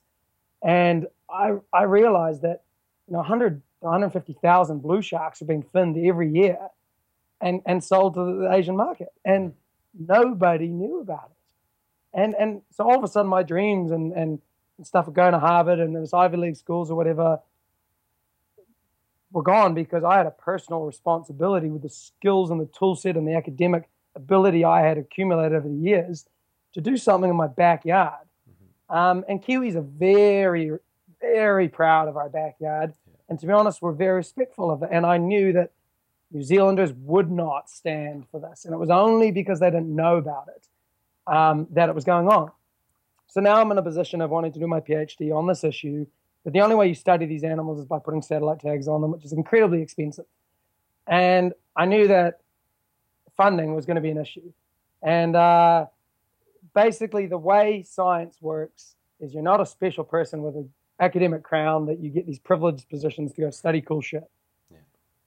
and 0.62 1.06
I 1.28 1.56
I 1.72 1.82
realized 1.84 2.42
that 2.42 2.62
you 3.06 3.12
know 3.12 3.18
100 3.20 3.62
150,000 3.80 4.80
blue 4.80 5.02
sharks 5.02 5.42
are 5.42 5.46
being 5.46 5.62
finned 5.62 5.96
every 6.06 6.30
year. 6.30 6.58
and, 7.40 7.62
and 7.66 7.82
sold 7.82 8.14
to 8.14 8.40
the 8.40 8.52
Asian 8.52 8.76
market. 8.76 9.08
And 9.24 9.54
nobody 9.98 10.68
knew 10.68 11.00
about 11.00 11.30
it. 11.30 12.20
And, 12.20 12.34
and 12.38 12.62
so 12.70 12.84
all 12.84 12.98
of 12.98 13.04
a 13.04 13.08
sudden, 13.08 13.30
my 13.30 13.42
dreams 13.42 13.90
and, 13.92 14.12
and, 14.12 14.40
and 14.76 14.86
stuff 14.86 15.08
of 15.08 15.14
going 15.14 15.32
to 15.32 15.38
Harvard 15.38 15.78
and 15.78 15.94
those 15.94 16.12
Ivy 16.12 16.36
League 16.36 16.56
schools 16.56 16.90
or 16.90 16.96
whatever 16.96 17.40
were 19.32 19.42
gone 19.42 19.74
because 19.74 20.02
I 20.02 20.16
had 20.16 20.26
a 20.26 20.32
personal 20.32 20.82
responsibility 20.82 21.70
with 21.70 21.82
the 21.82 21.88
skills 21.88 22.50
and 22.50 22.60
the 22.60 22.66
tool 22.66 22.96
set 22.96 23.16
and 23.16 23.26
the 23.26 23.36
academic 23.36 23.88
ability 24.16 24.64
I 24.64 24.82
had 24.82 24.98
accumulated 24.98 25.56
over 25.56 25.68
the 25.68 25.74
years 25.74 26.26
to 26.74 26.80
do 26.80 26.96
something 26.96 27.30
in 27.30 27.36
my 27.36 27.46
backyard. 27.46 28.26
Mm-hmm. 28.48 28.96
Um, 28.96 29.24
and 29.28 29.42
Kiwis 29.42 29.76
are 29.76 29.82
very, 29.82 30.72
very 31.20 31.68
proud 31.68 32.08
of 32.08 32.16
our 32.16 32.28
backyard. 32.28 32.92
And 33.30 33.38
to 33.38 33.46
be 33.46 33.52
honest, 33.52 33.80
we're 33.80 33.92
very 33.92 34.16
respectful 34.16 34.70
of 34.70 34.82
it. 34.82 34.90
And 34.92 35.06
I 35.06 35.16
knew 35.16 35.52
that 35.52 35.70
New 36.32 36.42
Zealanders 36.42 36.92
would 36.92 37.30
not 37.30 37.70
stand 37.70 38.26
for 38.28 38.40
this. 38.40 38.64
And 38.64 38.74
it 38.74 38.76
was 38.76 38.90
only 38.90 39.30
because 39.30 39.60
they 39.60 39.70
didn't 39.70 39.94
know 39.94 40.16
about 40.16 40.48
it 40.48 40.68
um, 41.32 41.68
that 41.70 41.88
it 41.88 41.94
was 41.94 42.04
going 42.04 42.28
on. 42.28 42.50
So 43.28 43.40
now 43.40 43.60
I'm 43.60 43.70
in 43.70 43.78
a 43.78 43.82
position 43.82 44.20
of 44.20 44.30
wanting 44.30 44.52
to 44.52 44.58
do 44.58 44.66
my 44.66 44.80
PhD 44.80 45.34
on 45.34 45.46
this 45.46 45.62
issue. 45.62 46.06
But 46.42 46.52
the 46.52 46.60
only 46.60 46.74
way 46.74 46.88
you 46.88 46.94
study 46.94 47.26
these 47.26 47.44
animals 47.44 47.78
is 47.78 47.84
by 47.84 48.00
putting 48.00 48.22
satellite 48.22 48.60
tags 48.60 48.88
on 48.88 49.00
them, 49.00 49.12
which 49.12 49.24
is 49.24 49.32
incredibly 49.32 49.80
expensive. 49.80 50.26
And 51.06 51.52
I 51.76 51.86
knew 51.86 52.08
that 52.08 52.40
funding 53.36 53.74
was 53.74 53.86
going 53.86 53.94
to 53.94 54.00
be 54.00 54.10
an 54.10 54.18
issue. 54.18 54.52
And 55.02 55.36
uh, 55.36 55.86
basically, 56.74 57.26
the 57.26 57.38
way 57.38 57.84
science 57.88 58.38
works 58.40 58.96
is 59.20 59.32
you're 59.32 59.42
not 59.42 59.60
a 59.60 59.66
special 59.66 60.02
person 60.02 60.42
with 60.42 60.56
an 60.56 60.70
academic 61.00 61.42
crown 61.42 61.86
that 61.86 61.98
you 61.98 62.10
get 62.10 62.26
these 62.26 62.38
privileged 62.38 62.88
positions 62.88 63.32
to 63.32 63.40
go 63.40 63.50
study 63.50 63.80
cool 63.80 64.00
shit. 64.00 64.24
Yeah. 64.70 64.78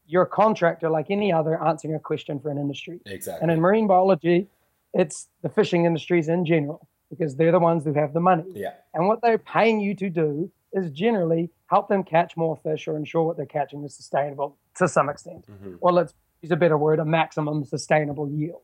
You're 0.07 0.23
a 0.23 0.27
contractor 0.27 0.89
like 0.89 1.07
any 1.09 1.33
other 1.33 1.61
answering 1.61 1.95
a 1.95 1.99
question 1.99 2.39
for 2.39 2.49
an 2.49 2.57
industry. 2.57 3.01
Exactly. 3.05 3.41
And 3.41 3.51
in 3.51 3.59
marine 3.59 3.87
biology, 3.87 4.47
it's 4.93 5.27
the 5.41 5.49
fishing 5.49 5.85
industries 5.85 6.29
in 6.29 6.45
general 6.45 6.87
because 7.09 7.35
they're 7.35 7.51
the 7.51 7.59
ones 7.59 7.83
who 7.83 7.93
have 7.93 8.13
the 8.13 8.19
money. 8.19 8.45
Yeah. 8.53 8.73
And 8.93 9.07
what 9.07 9.21
they're 9.21 9.37
paying 9.37 9.79
you 9.79 9.95
to 9.95 10.09
do 10.09 10.51
is 10.71 10.89
generally 10.91 11.49
help 11.67 11.87
them 11.87 12.03
catch 12.03 12.35
more 12.35 12.57
fish 12.57 12.87
or 12.87 12.95
ensure 12.95 13.23
what 13.23 13.37
they're 13.37 13.45
catching 13.45 13.83
is 13.83 13.93
sustainable 13.93 14.57
to 14.75 14.87
some 14.87 15.09
extent. 15.09 15.45
Mm-hmm. 15.49 15.75
Well, 15.79 15.93
let's 15.93 16.13
use 16.41 16.51
a 16.51 16.55
better 16.55 16.77
word, 16.77 16.99
a 16.99 17.05
maximum 17.05 17.65
sustainable 17.65 18.29
yield. 18.29 18.61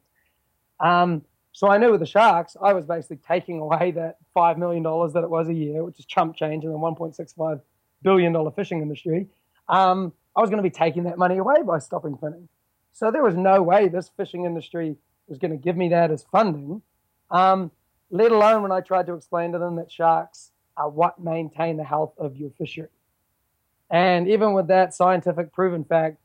Um, 0.80 1.24
so 1.52 1.70
I 1.70 1.78
knew 1.78 1.92
with 1.92 2.00
the 2.00 2.06
sharks, 2.06 2.56
I 2.62 2.74
was 2.74 2.86
basically 2.86 3.18
taking 3.18 3.60
away 3.60 3.92
that 3.92 4.18
$5 4.36 4.58
million 4.58 4.84
that 4.84 5.24
it 5.24 5.30
was 5.30 5.50
a 5.50 5.54
year, 5.54 5.84
which 5.84 6.00
is 6.00 6.06
chump 6.06 6.36
change 6.36 6.64
in 6.64 6.72
the 6.72 6.78
$1.65 6.78 7.62
billion 8.02 8.52
fishing 8.52 8.82
industry. 8.82 9.28
Um, 9.68 10.14
I 10.36 10.42
was 10.42 10.50
going 10.50 10.64
to 10.64 10.70
be 10.70 10.74
taking 10.74 11.04
that 11.04 11.18
money 11.18 11.38
away 11.38 11.64
by 11.66 11.80
stopping 11.80 12.16
finning. 12.18 12.48
So 12.94 13.12
there 13.12 13.24
was 13.24 13.36
no 13.36 13.62
way 13.62 13.88
this 13.88 14.10
fishing 14.16 14.46
industry 14.46 14.96
was 15.28 15.38
going 15.38 15.52
to 15.52 15.58
give 15.58 15.78
me 15.78 15.90
that 15.90 16.12
as 16.12 16.24
funding, 16.32 16.82
um, 17.30 17.72
let 18.10 18.32
alone 18.32 18.64
when 18.64 18.72
I 18.72 18.82
tried 18.82 19.06
to 19.08 19.14
explain 19.14 19.52
to 19.52 19.60
them 19.60 19.76
that 19.76 19.92
sharks 19.92 20.52
are 20.78 20.90
what 20.90 21.20
maintain 21.20 21.78
the 21.78 21.84
health 21.84 22.14
of 22.18 22.36
your 22.36 22.52
fishery. 22.52 22.88
And 23.90 24.28
even 24.28 24.54
with 24.54 24.68
that 24.68 24.94
scientific 24.94 25.52
proven 25.52 25.84
fact, 25.84 26.18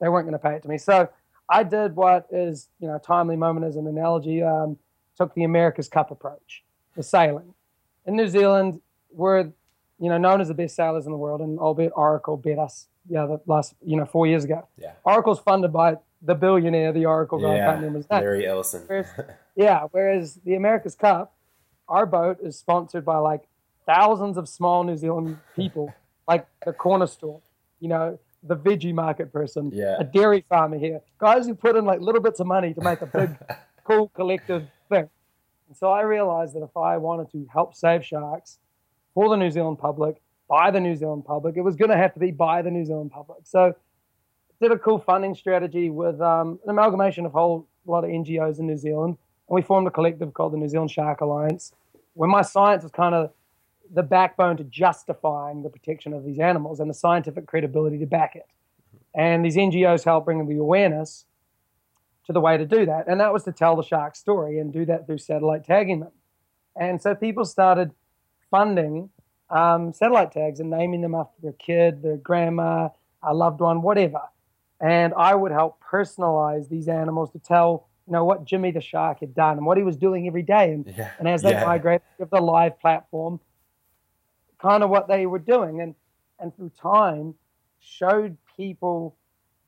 they 0.00 0.08
weren't 0.08 0.26
going 0.26 0.38
to 0.38 0.46
pay 0.46 0.54
it 0.54 0.62
to 0.62 0.68
me. 0.68 0.78
So 0.78 1.08
I 1.48 1.62
did 1.62 1.96
what 1.96 2.26
is, 2.30 2.68
you 2.78 2.88
know, 2.88 2.96
a 2.96 3.00
timely 3.00 3.36
moment 3.36 3.66
as 3.66 3.76
an 3.76 3.86
analogy, 3.86 4.42
um, 4.42 4.76
took 5.16 5.34
the 5.34 5.44
America's 5.44 5.88
Cup 5.88 6.10
approach, 6.10 6.62
the 6.96 7.02
sailing. 7.02 7.54
In 8.06 8.16
New 8.16 8.28
Zealand, 8.28 8.80
we're, 9.10 9.50
you 9.98 10.08
know, 10.08 10.18
known 10.18 10.40
as 10.40 10.48
the 10.48 10.54
best 10.54 10.76
sailors 10.76 11.06
in 11.06 11.12
the 11.12 11.18
world, 11.18 11.40
and 11.40 11.58
albeit 11.58 11.92
Oracle 11.94 12.36
beat 12.36 12.58
us, 12.58 12.88
yeah, 13.08 13.26
the 13.26 13.40
last, 13.46 13.74
you 13.84 13.96
know, 13.96 14.04
four 14.04 14.26
years 14.26 14.44
ago. 14.44 14.66
Yeah. 14.76 14.92
Oracle's 15.04 15.40
funded 15.40 15.72
by 15.72 15.96
the 16.22 16.34
billionaire, 16.34 16.92
the 16.92 17.06
Oracle 17.06 17.38
guy, 17.38 17.56
yeah, 17.56 17.62
I 17.62 17.66
can't 17.66 17.76
remember 17.78 17.98
his 17.98 18.10
name. 18.10 18.20
Larry 18.20 18.46
Ellison. 18.46 18.82
Whereas, 18.86 19.06
yeah, 19.56 19.86
whereas 19.90 20.34
the 20.44 20.54
America's 20.54 20.94
Cup, 20.94 21.34
our 21.88 22.06
boat 22.06 22.38
is 22.42 22.58
sponsored 22.58 23.04
by 23.04 23.18
like 23.18 23.42
thousands 23.86 24.36
of 24.36 24.48
small 24.48 24.84
New 24.84 24.96
Zealand 24.96 25.38
people, 25.56 25.92
like 26.26 26.46
the 26.64 26.72
corner 26.72 27.06
store, 27.06 27.40
you 27.80 27.88
know, 27.88 28.18
the 28.42 28.56
veggie 28.56 28.94
market 28.94 29.32
person, 29.32 29.70
yeah. 29.72 29.96
a 29.98 30.04
dairy 30.04 30.44
farmer 30.48 30.78
here, 30.78 31.00
guys 31.18 31.46
who 31.46 31.54
put 31.54 31.76
in 31.76 31.84
like 31.84 32.00
little 32.00 32.20
bits 32.20 32.40
of 32.40 32.46
money 32.46 32.72
to 32.74 32.80
make 32.80 33.00
a 33.00 33.06
big, 33.06 33.36
cool 33.84 34.08
collective 34.08 34.68
thing. 34.88 35.08
And 35.68 35.76
so 35.76 35.90
I 35.90 36.02
realized 36.02 36.54
that 36.54 36.62
if 36.62 36.76
I 36.76 36.96
wanted 36.96 37.30
to 37.32 37.46
help 37.52 37.74
save 37.74 38.04
sharks 38.04 38.58
for 39.14 39.28
the 39.28 39.36
New 39.36 39.50
Zealand 39.50 39.78
public, 39.78 40.20
by 40.48 40.70
the 40.70 40.80
New 40.80 40.96
Zealand 40.96 41.24
public, 41.26 41.56
it 41.56 41.60
was 41.60 41.76
going 41.76 41.90
to 41.90 41.96
have 41.96 42.14
to 42.14 42.20
be 42.20 42.30
by 42.30 42.62
the 42.62 42.70
New 42.70 42.84
Zealand 42.84 43.10
public. 43.10 43.40
So 43.44 43.74
did 44.60 44.72
a 44.72 44.78
cool 44.78 44.98
funding 44.98 45.34
strategy 45.34 45.90
with 45.90 46.20
um, 46.20 46.58
an 46.64 46.70
amalgamation 46.70 47.26
of 47.26 47.34
a 47.34 47.38
whole 47.38 47.68
lot 47.86 48.04
of 48.04 48.10
NGOs 48.10 48.58
in 48.58 48.66
New 48.66 48.76
Zealand. 48.76 49.16
And 49.48 49.54
we 49.54 49.62
formed 49.62 49.86
a 49.86 49.90
collective 49.90 50.32
called 50.34 50.52
the 50.52 50.56
New 50.56 50.68
Zealand 50.68 50.90
Shark 50.90 51.20
Alliance, 51.20 51.72
where 52.14 52.28
my 52.28 52.42
science 52.42 52.82
was 52.82 52.92
kind 52.92 53.14
of 53.14 53.30
the 53.92 54.02
backbone 54.02 54.56
to 54.58 54.64
justifying 54.64 55.62
the 55.62 55.70
protection 55.70 56.12
of 56.12 56.24
these 56.24 56.38
animals 56.38 56.80
and 56.80 56.90
the 56.90 56.94
scientific 56.94 57.46
credibility 57.46 57.98
to 57.98 58.06
back 58.06 58.36
it. 58.36 58.46
And 59.14 59.44
these 59.44 59.56
NGOs 59.56 60.04
help 60.04 60.24
bring 60.24 60.46
the 60.46 60.58
awareness 60.58 61.24
to 62.26 62.32
the 62.32 62.40
way 62.40 62.56
to 62.56 62.66
do 62.66 62.86
that. 62.86 63.08
And 63.08 63.20
that 63.20 63.32
was 63.32 63.44
to 63.44 63.52
tell 63.52 63.74
the 63.76 63.82
shark 63.82 64.14
story 64.14 64.58
and 64.58 64.72
do 64.72 64.84
that 64.84 65.06
through 65.06 65.18
satellite 65.18 65.64
tagging 65.64 66.00
them. 66.00 66.12
And 66.76 67.00
so 67.00 67.14
people 67.14 67.44
started 67.44 67.90
funding 68.50 69.10
um, 69.50 69.92
satellite 69.92 70.32
tags 70.32 70.60
and 70.60 70.70
naming 70.70 71.00
them 71.00 71.14
after 71.14 71.40
their 71.42 71.52
kid, 71.52 72.02
their 72.02 72.16
grandma, 72.18 72.90
a 73.22 73.34
loved 73.34 73.60
one, 73.60 73.82
whatever. 73.82 74.20
And 74.80 75.12
I 75.16 75.34
would 75.34 75.50
help 75.50 75.80
personalize 75.82 76.68
these 76.68 76.86
animals 76.86 77.30
to 77.32 77.38
tell, 77.38 77.88
you 78.06 78.12
know, 78.12 78.24
what 78.24 78.44
Jimmy 78.44 78.70
the 78.70 78.80
shark 78.80 79.20
had 79.20 79.34
done 79.34 79.56
and 79.56 79.66
what 79.66 79.76
he 79.76 79.82
was 79.82 79.96
doing 79.96 80.26
every 80.26 80.42
day. 80.42 80.72
And, 80.72 80.86
yeah. 80.96 81.10
and 81.18 81.26
as 81.26 81.42
they 81.42 81.50
yeah. 81.50 81.64
migrate, 81.64 82.02
give 82.18 82.30
the 82.30 82.40
live 82.40 82.78
platform 82.78 83.40
kind 84.60 84.82
of 84.82 84.90
what 84.90 85.08
they 85.08 85.26
were 85.26 85.38
doing. 85.38 85.80
And, 85.80 85.94
and 86.38 86.54
through 86.54 86.72
time, 86.80 87.34
showed 87.80 88.36
people 88.56 89.16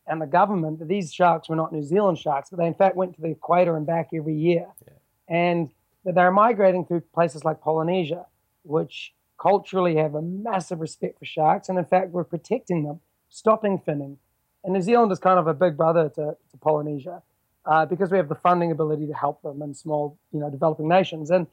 and 0.06 0.20
the 0.20 0.26
government 0.26 0.80
that 0.80 0.88
these 0.88 1.12
sharks 1.12 1.48
were 1.48 1.56
not 1.56 1.72
New 1.72 1.82
Zealand 1.82 2.18
sharks, 2.18 2.50
but 2.50 2.58
they 2.58 2.66
in 2.66 2.74
fact 2.74 2.96
went 2.96 3.14
to 3.14 3.20
the 3.20 3.28
equator 3.28 3.76
and 3.76 3.86
back 3.86 4.10
every 4.12 4.34
year. 4.34 4.66
Yeah. 4.86 4.94
And 5.28 5.70
that 6.04 6.14
they're 6.14 6.32
migrating 6.32 6.84
through 6.84 7.02
places 7.14 7.44
like 7.44 7.60
Polynesia, 7.60 8.26
which 8.64 9.14
culturally 9.40 9.96
have 9.96 10.14
a 10.14 10.22
massive 10.22 10.80
respect 10.80 11.18
for 11.18 11.24
sharks. 11.24 11.68
And 11.68 11.78
in 11.78 11.84
fact, 11.84 12.10
we're 12.10 12.24
protecting 12.24 12.84
them, 12.84 13.00
stopping 13.28 13.78
finning. 13.78 14.16
And 14.64 14.74
New 14.74 14.82
Zealand 14.82 15.12
is 15.12 15.18
kind 15.18 15.38
of 15.38 15.46
a 15.46 15.54
big 15.54 15.76
brother 15.76 16.08
to, 16.10 16.36
to 16.50 16.56
Polynesia 16.60 17.22
uh, 17.64 17.86
because 17.86 18.10
we 18.10 18.16
have 18.16 18.28
the 18.28 18.34
funding 18.34 18.70
ability 18.70 19.06
to 19.06 19.14
help 19.14 19.42
them 19.42 19.62
in 19.62 19.74
small, 19.74 20.18
you 20.32 20.40
know, 20.40 20.50
developing 20.50 20.88
nations. 20.88 21.30
And 21.30 21.46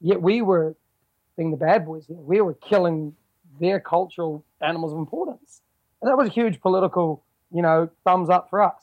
yet 0.00 0.22
we 0.22 0.42
were 0.42 0.76
being 1.38 1.50
the 1.52 1.56
bad 1.56 1.86
boys 1.86 2.04
here. 2.06 2.18
We 2.18 2.42
were 2.42 2.52
killing 2.52 3.14
their 3.58 3.80
cultural 3.80 4.44
animals 4.60 4.92
of 4.92 4.98
importance. 4.98 5.62
And 6.02 6.10
that 6.10 6.18
was 6.18 6.28
a 6.28 6.32
huge 6.32 6.60
political, 6.60 7.24
you 7.50 7.62
know, 7.62 7.88
thumbs 8.04 8.28
up 8.28 8.50
for 8.50 8.62
us. 8.62 8.82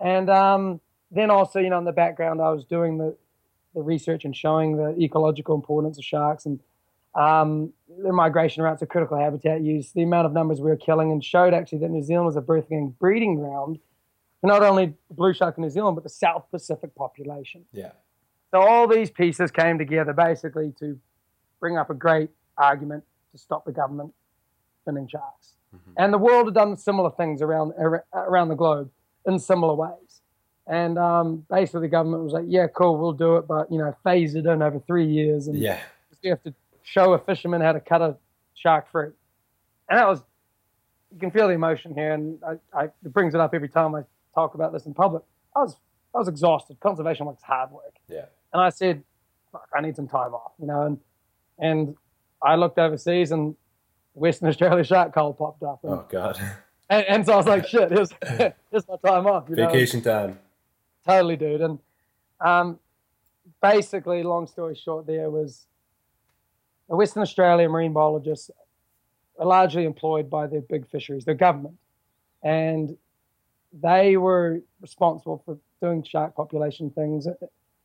And 0.00 0.28
um, 0.28 0.80
then 1.12 1.30
also, 1.30 1.60
you 1.60 1.70
know, 1.70 1.78
in 1.78 1.84
the 1.84 1.92
background, 1.92 2.40
I 2.40 2.50
was 2.50 2.64
doing 2.64 2.98
the, 2.98 3.16
the 3.74 3.82
research 3.82 4.24
and 4.24 4.34
showing 4.34 4.76
the 4.76 4.96
ecological 5.00 5.54
importance 5.54 5.98
of 5.98 6.04
sharks 6.04 6.46
and 6.46 6.58
um, 7.14 7.72
their 8.02 8.12
migration 8.12 8.64
routes, 8.64 8.82
of 8.82 8.88
critical 8.88 9.16
habitat 9.16 9.62
use, 9.62 9.92
the 9.92 10.02
amount 10.02 10.26
of 10.26 10.32
numbers 10.32 10.60
we 10.60 10.68
were 10.68 10.76
killing, 10.76 11.12
and 11.12 11.22
showed 11.22 11.54
actually 11.54 11.78
that 11.78 11.90
New 11.90 12.02
Zealand 12.02 12.26
was 12.26 12.36
a 12.36 12.40
birthing 12.40 12.72
and 12.72 12.98
breeding 12.98 13.36
ground 13.36 13.78
for 14.40 14.48
not 14.48 14.62
only 14.62 14.94
the 15.08 15.14
blue 15.14 15.32
shark 15.32 15.56
in 15.56 15.62
New 15.62 15.70
Zealand, 15.70 15.94
but 15.94 16.02
the 16.02 16.10
South 16.10 16.46
Pacific 16.50 16.94
population. 16.96 17.64
Yeah. 17.72 17.92
So 18.50 18.60
all 18.60 18.88
these 18.88 19.10
pieces 19.10 19.50
came 19.52 19.78
together 19.78 20.12
basically 20.12 20.72
to 20.80 20.98
bring 21.64 21.78
up 21.78 21.88
a 21.88 21.94
great 21.94 22.28
argument 22.58 23.02
to 23.32 23.38
stop 23.38 23.64
the 23.64 23.72
government 23.72 24.12
finning 24.86 25.08
sharks. 25.08 25.54
Mm-hmm. 25.74 25.92
And 25.96 26.12
the 26.12 26.18
world 26.18 26.44
had 26.44 26.54
done 26.54 26.76
similar 26.76 27.10
things 27.10 27.40
around 27.40 27.72
around 28.12 28.48
the 28.48 28.54
globe 28.54 28.90
in 29.24 29.38
similar 29.38 29.74
ways. 29.74 30.20
And 30.66 30.98
um, 30.98 31.46
basically, 31.48 31.80
the 31.80 31.88
government 31.88 32.22
was 32.22 32.34
like, 32.34 32.44
"Yeah, 32.46 32.66
cool, 32.66 32.98
we'll 32.98 33.14
do 33.14 33.36
it, 33.36 33.48
but 33.48 33.72
you 33.72 33.78
know, 33.78 33.96
phase 34.04 34.34
it 34.34 34.44
in 34.44 34.60
over 34.60 34.78
three 34.78 35.06
years, 35.06 35.48
and 35.48 35.56
yeah, 35.56 35.80
we 36.22 36.28
have 36.28 36.42
to 36.42 36.52
show 36.82 37.14
a 37.14 37.18
fisherman 37.18 37.62
how 37.62 37.72
to 37.72 37.80
cut 37.80 38.02
a 38.02 38.18
shark 38.52 38.90
free." 38.92 39.12
And 39.88 39.98
that 39.98 40.06
was, 40.06 40.20
you 41.14 41.18
can 41.18 41.30
feel 41.30 41.48
the 41.48 41.54
emotion 41.54 41.94
here, 41.94 42.12
and 42.12 42.38
I, 42.46 42.52
I, 42.78 42.84
it 42.84 43.12
brings 43.14 43.34
it 43.34 43.40
up 43.40 43.54
every 43.54 43.70
time 43.70 43.94
I 43.94 44.02
talk 44.34 44.54
about 44.54 44.74
this 44.74 44.84
in 44.84 44.92
public. 44.92 45.22
I 45.56 45.60
was 45.60 45.76
I 46.14 46.18
was 46.18 46.28
exhausted. 46.28 46.78
Conservation 46.80 47.24
work 47.24 47.38
is 47.38 47.42
hard 47.42 47.70
work. 47.70 47.94
Yeah. 48.06 48.26
And 48.52 48.60
I 48.60 48.68
said, 48.68 49.02
I 49.74 49.80
need 49.80 49.96
some 49.96 50.08
time 50.08 50.34
off, 50.34 50.52
you 50.60 50.66
know, 50.66 50.82
and 50.82 50.98
and 51.58 51.96
I 52.42 52.56
looked 52.56 52.78
overseas 52.78 53.32
and 53.32 53.56
Western 54.14 54.48
Australia 54.50 54.84
shark 54.84 55.12
cull 55.12 55.32
popped 55.32 55.62
up. 55.62 55.80
And, 55.82 55.92
oh 55.92 56.06
God! 56.08 56.38
And, 56.90 57.06
and, 57.06 57.26
so 57.26 57.34
I 57.34 57.36
was 57.36 57.46
like, 57.46 57.66
"Shit, 57.66 57.90
here's, 57.90 58.10
here's 58.70 58.88
my 58.88 58.96
time 59.04 59.26
off." 59.26 59.48
Vacation 59.48 60.02
know? 60.02 60.26
time. 60.26 60.38
Totally, 61.06 61.36
dude. 61.36 61.60
And 61.60 61.78
um, 62.40 62.78
basically, 63.62 64.22
long 64.22 64.46
story 64.46 64.74
short, 64.74 65.06
there 65.06 65.30
was 65.30 65.66
the 66.88 66.96
Western 66.96 67.22
Australia 67.22 67.68
marine 67.68 67.92
biologists 67.92 68.50
are 69.38 69.46
largely 69.46 69.84
employed 69.84 70.30
by 70.30 70.46
their 70.46 70.60
big 70.60 70.88
fisheries, 70.88 71.24
their 71.24 71.34
government, 71.34 71.76
and 72.42 72.96
they 73.72 74.16
were 74.16 74.60
responsible 74.80 75.42
for 75.44 75.58
doing 75.80 76.02
shark 76.02 76.36
population 76.36 76.90
things 76.90 77.26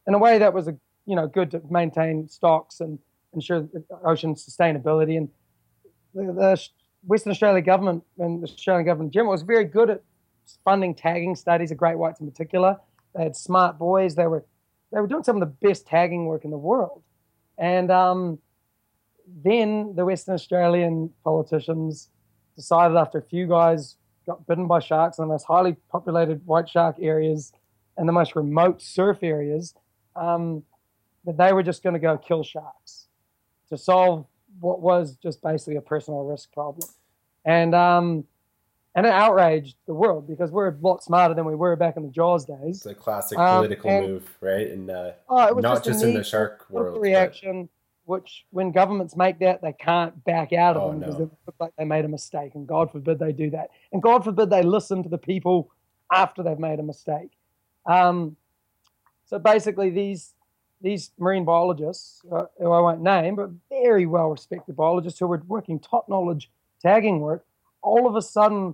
in 0.08 0.14
a 0.14 0.18
way 0.18 0.38
that 0.38 0.54
was 0.54 0.68
a 0.68 0.78
you 1.06 1.16
know 1.16 1.28
good 1.28 1.52
to 1.52 1.62
maintain 1.70 2.28
stocks 2.28 2.80
and 2.80 3.00
ensure 3.34 3.68
ocean 4.04 4.36
sustainability. 4.36 5.18
And 5.18 5.30
the, 6.14 6.34
the 6.34 6.68
Western 7.06 7.32
Australia 7.32 7.62
government 7.62 8.04
and 8.18 8.42
the 8.42 8.48
Australian 8.48 8.86
government 8.86 9.10
in 9.10 9.12
general 9.12 9.32
was 9.32 9.44
very 9.44 9.66
good 9.66 9.90
at 9.90 10.04
funding 10.64 10.96
tagging 10.96 11.36
studies 11.36 11.72
of 11.72 11.78
great 11.78 11.98
whites 11.98 12.20
in 12.20 12.30
particular. 12.30 12.78
They 13.16 13.24
had 13.24 13.36
smart 13.36 13.78
buoys. 13.78 14.16
They 14.16 14.28
were 14.28 14.46
they 14.92 15.00
were 15.00 15.08
doing 15.08 15.24
some 15.24 15.42
of 15.42 15.42
the 15.42 15.68
best 15.68 15.86
tagging 15.86 16.26
work 16.26 16.46
in 16.46 16.52
the 16.52 16.58
world. 16.58 17.04
And 17.58 17.92
um, 17.92 18.40
then 19.44 19.94
the 19.96 20.06
Western 20.06 20.34
Australian 20.34 21.12
politicians 21.24 22.10
decided 22.56 22.98
after 22.98 23.20
a 23.20 23.22
few 23.22 23.48
guys 23.48 23.98
got 24.26 24.48
bitten 24.48 24.68
by 24.68 24.80
sharks 24.80 25.20
in 25.20 25.24
the 25.24 25.28
most 25.28 25.46
highly 25.46 25.76
populated 25.92 26.46
white 26.46 26.68
shark 26.68 26.96
areas 27.00 27.54
and 27.98 28.08
the 28.08 28.14
most 28.14 28.36
remote 28.36 28.82
surf 28.82 29.20
areas 29.22 29.76
um, 30.16 30.64
that 31.26 31.38
they 31.38 31.54
were 31.54 31.64
just 31.64 31.84
going 31.84 31.94
to 31.94 32.00
go 32.00 32.18
kill 32.18 32.44
sharks 32.44 33.09
to 33.70 33.78
solve 33.78 34.26
what 34.60 34.82
was 34.82 35.16
just 35.16 35.42
basically 35.42 35.76
a 35.76 35.82
personal 35.82 36.24
risk 36.24 36.52
problem. 36.52 36.88
And 37.46 37.74
um, 37.74 38.26
and 38.96 39.06
it 39.06 39.14
outraged 39.14 39.78
the 39.86 39.94
world 39.94 40.28
because 40.28 40.52
we're 40.52 40.70
a 40.70 40.78
lot 40.82 41.04
smarter 41.04 41.34
than 41.34 41.46
we 41.46 41.56
were 41.56 41.76
back 41.76 41.96
in 41.96 42.04
the 42.04 42.10
Jaws 42.10 42.46
days. 42.46 42.78
It's 42.78 42.86
a 42.86 42.96
classic 42.96 43.38
um, 43.38 43.58
political 43.58 43.92
um, 43.92 44.04
move, 44.04 44.38
right? 44.42 44.68
And 44.68 44.90
uh, 44.90 45.12
oh, 45.30 45.50
not 45.60 45.76
just, 45.76 45.86
just 45.86 46.04
in 46.04 46.14
the 46.14 46.24
shark 46.24 46.66
world. 46.70 47.02
Reaction, 47.02 47.70
but... 48.08 48.22
which 48.22 48.46
when 48.50 48.72
governments 48.72 49.16
make 49.16 49.40
that, 49.40 49.62
they 49.62 49.74
can't 49.74 50.22
back 50.26 50.54
out 50.54 50.76
of 50.76 50.84
oh, 50.84 50.90
them 50.90 51.00
because 51.00 51.14
no. 51.16 51.26
they 51.26 51.32
look 51.46 51.56
like 51.60 51.72
they 51.78 51.86
made 51.86 52.06
a 52.06 52.10
mistake, 52.10 52.56
and 52.56 52.68
God 52.68 52.92
forbid 52.92 53.20
they 53.20 53.32
do 53.32 53.50
that, 53.52 53.70
and 53.94 54.02
God 54.02 54.24
forbid 54.24 54.50
they 54.50 54.64
listen 54.64 55.04
to 55.04 55.10
the 55.10 55.18
people 55.18 55.72
after 56.12 56.44
they've 56.44 56.60
made 56.60 56.80
a 56.80 56.84
mistake. 56.84 57.32
Um, 57.86 58.36
so 59.26 59.38
basically, 59.40 59.92
these 59.92 60.34
these 60.82 61.12
marine 61.18 61.46
biologists, 61.46 62.22
uh, 62.32 62.46
who 62.58 62.72
I 62.72 62.80
won't 62.80 63.02
name, 63.02 63.36
but 63.36 63.50
very 63.70 64.06
well 64.06 64.30
respected 64.30 64.76
biologists 64.76 65.20
who 65.20 65.28
were 65.28 65.42
working 65.48 65.80
top 65.80 66.08
knowledge 66.08 66.50
tagging 66.82 67.20
work, 67.20 67.46
all 67.82 68.08
of 68.08 68.16
a 68.16 68.22
sudden 68.22 68.74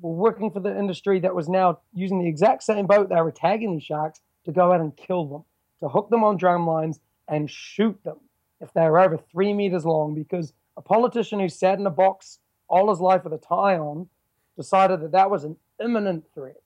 were 0.00 0.12
working 0.12 0.50
for 0.50 0.60
the 0.60 0.76
industry 0.76 1.20
that 1.20 1.34
was 1.34 1.48
now 1.48 1.78
using 1.94 2.18
the 2.18 2.28
exact 2.28 2.62
same 2.62 2.86
boat 2.86 3.08
they 3.08 3.20
were 3.20 3.32
tagging 3.32 3.72
these 3.72 3.84
sharks 3.84 4.20
to 4.44 4.52
go 4.52 4.72
out 4.72 4.80
and 4.80 4.96
kill 4.96 5.24
them, 5.26 5.44
to 5.80 5.88
hook 5.88 6.10
them 6.10 6.24
on 6.24 6.36
drum 6.36 6.66
lines 6.66 7.00
and 7.28 7.50
shoot 7.50 7.98
them 8.04 8.16
if 8.60 8.72
they 8.72 8.82
were 8.82 8.98
over 8.98 9.16
three 9.16 9.52
meters 9.52 9.84
long. 9.84 10.14
Because 10.14 10.52
a 10.76 10.82
politician 10.82 11.40
who 11.40 11.48
sat 11.48 11.78
in 11.78 11.86
a 11.86 11.90
box 11.90 12.38
all 12.68 12.90
his 12.90 13.00
life 13.00 13.24
with 13.24 13.32
a 13.32 13.38
tie 13.38 13.78
on 13.78 14.08
decided 14.56 15.00
that 15.00 15.12
that 15.12 15.30
was 15.30 15.44
an 15.44 15.56
imminent 15.82 16.24
threat, 16.34 16.62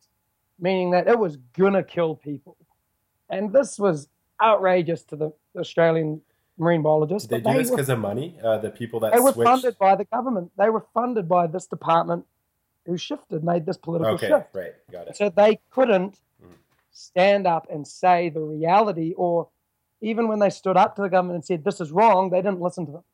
meaning 0.58 0.90
that 0.90 1.08
it 1.08 1.18
was 1.18 1.36
gonna 1.56 1.82
kill 1.82 2.14
people. 2.14 2.56
And 3.30 3.52
this 3.52 3.78
was 3.78 4.08
outrageous 4.44 5.02
to 5.04 5.16
the 5.16 5.32
Australian 5.58 6.20
marine 6.58 6.82
biologists. 6.82 7.28
Did 7.28 7.44
they 7.44 7.52
do 7.52 7.58
this 7.58 7.70
because 7.70 7.88
of 7.88 7.98
money? 7.98 8.36
Uh, 8.42 8.58
the 8.58 8.70
people 8.70 9.00
that 9.00 9.12
they 9.12 9.20
were 9.20 9.32
funded 9.32 9.78
by 9.78 9.96
the 9.96 10.04
government. 10.04 10.52
They 10.56 10.70
were 10.70 10.84
funded 10.92 11.28
by 11.28 11.46
this 11.46 11.66
department 11.66 12.26
who 12.86 12.96
shifted, 12.96 13.42
made 13.42 13.66
this 13.66 13.76
political 13.76 14.14
okay, 14.14 14.28
shift. 14.28 14.54
Right, 14.54 14.72
got 14.90 15.08
it. 15.08 15.16
So 15.16 15.30
they 15.30 15.60
couldn't 15.70 16.20
mm. 16.42 16.52
stand 16.92 17.46
up 17.46 17.66
and 17.70 17.86
say 17.86 18.28
the 18.28 18.40
reality, 18.40 19.14
or 19.16 19.48
even 20.00 20.28
when 20.28 20.38
they 20.38 20.50
stood 20.50 20.76
up 20.76 20.96
to 20.96 21.02
the 21.02 21.08
government 21.08 21.36
and 21.36 21.44
said 21.44 21.64
this 21.64 21.80
is 21.80 21.90
wrong, 21.90 22.30
they 22.30 22.42
didn't 22.42 22.60
listen 22.60 22.86
to 22.86 22.92
them. 22.92 23.04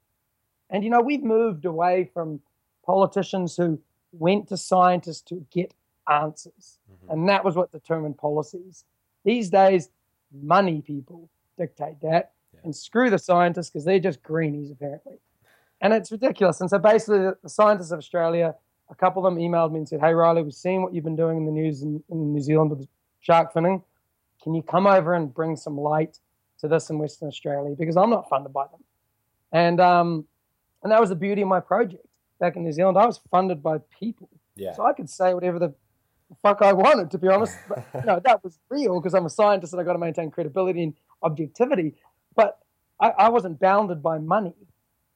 And 0.69 0.85
you 0.85 0.91
know, 0.91 1.01
we've 1.01 1.23
moved 1.23 1.65
away 1.65 2.11
from 2.13 2.41
politicians 2.85 3.57
who 3.57 3.81
went 4.13 4.49
to 4.49 4.57
scientists 4.57 5.23
to 5.23 5.47
get 5.51 5.73
answers, 6.09 6.79
mm-hmm. 6.91 7.13
and 7.13 7.29
that 7.29 7.45
was 7.45 7.55
what 7.55 7.71
determined 7.71 8.19
policies. 8.19 8.85
These 9.25 9.51
days, 9.51 9.91
money 10.33 10.83
people 10.83 11.29
dictate 11.59 12.01
that, 12.03 12.33
yeah. 12.55 12.61
and 12.65 12.75
screw 12.75 13.11
the 13.11 13.19
scientists 13.19 13.71
because 13.71 13.85
they're 13.85 13.99
just 13.99 14.23
greenies 14.23 14.71
apparently. 14.71 15.19
And 15.81 15.93
it's 15.93 16.13
ridiculous. 16.13 16.61
And 16.61 16.69
so 16.69 16.79
basically, 16.79 17.19
the, 17.43 17.49
scientists 17.49 17.91
of 17.91 17.99
Australia, 17.99 18.55
a 18.91 18.95
couple 18.95 19.25
of 19.25 19.33
them 19.33 19.41
emailed 19.41 19.73
me 19.73 19.79
and 19.79 19.89
said, 19.89 20.01
"Hey 20.01 20.13
Riley, 20.13 20.43
we've 20.43 20.53
seen 20.53 20.83
what 20.83 20.95
you've 20.95 21.05
been 21.05 21.17
doing 21.17 21.39
in 21.39 21.47
the 21.47 21.53
news 21.53 21.83
in, 21.83 22.03
in 22.11 22.33
New 22.33 22.41
Zealand 22.41 22.71
with 22.71 22.87
shark 23.21 23.53
finning. 23.53 23.83
Can 24.43 24.55
you 24.55 24.63
come 24.63 24.87
over 24.87 25.15
and 25.15 25.33
bring 25.33 25.57
some 25.57 25.79
light 25.79 26.19
to 26.61 26.69
this 26.69 26.91
in 26.91 26.99
Western 26.99 27.29
Australia? 27.29 27.75
Because 27.79 27.97
I'm 27.97 28.11
not 28.11 28.29
funded 28.29 28.53
by 28.53 28.65
them." 28.67 28.85
And 29.53 29.81
um, 29.81 30.27
and 30.83 30.93
that 30.93 31.01
was 31.01 31.09
the 31.09 31.17
beauty 31.17 31.43
of 31.43 31.49
my 31.49 31.61
project 31.61 32.05
back 32.39 32.57
in 32.57 32.65
New 32.65 32.73
Zealand. 32.73 32.99
I 32.99 33.07
was 33.07 33.21
funded 33.31 33.63
by 33.63 33.79
people, 33.99 34.29
yeah. 34.57 34.75
so 34.75 34.85
I 34.85 34.93
could 34.93 35.09
say 35.09 35.35
whatever 35.35 35.59
the 35.59 35.75
fuck 36.43 36.63
I 36.63 36.73
wanted, 36.73 37.11
to 37.13 37.19
be 37.19 37.29
honest. 37.29 37.57
But, 37.69 37.85
you 37.95 38.07
know, 38.07 38.21
that 38.25 38.43
was 38.43 38.59
real 38.69 39.01
because 39.01 39.15
I'm 39.15 39.27
a 39.27 39.31
scientist 39.31 39.73
and 39.73 39.81
I 39.81 39.85
got 39.85 39.95
to 39.95 39.99
maintain 39.99 40.31
credibility 40.31 40.83
and 40.83 40.95
objectivity. 41.23 41.95
But 42.35 42.59
I, 43.01 43.11
I 43.11 43.29
wasn't 43.29 43.61
bounded 43.61 44.03
by 44.03 44.19
money. 44.19 44.55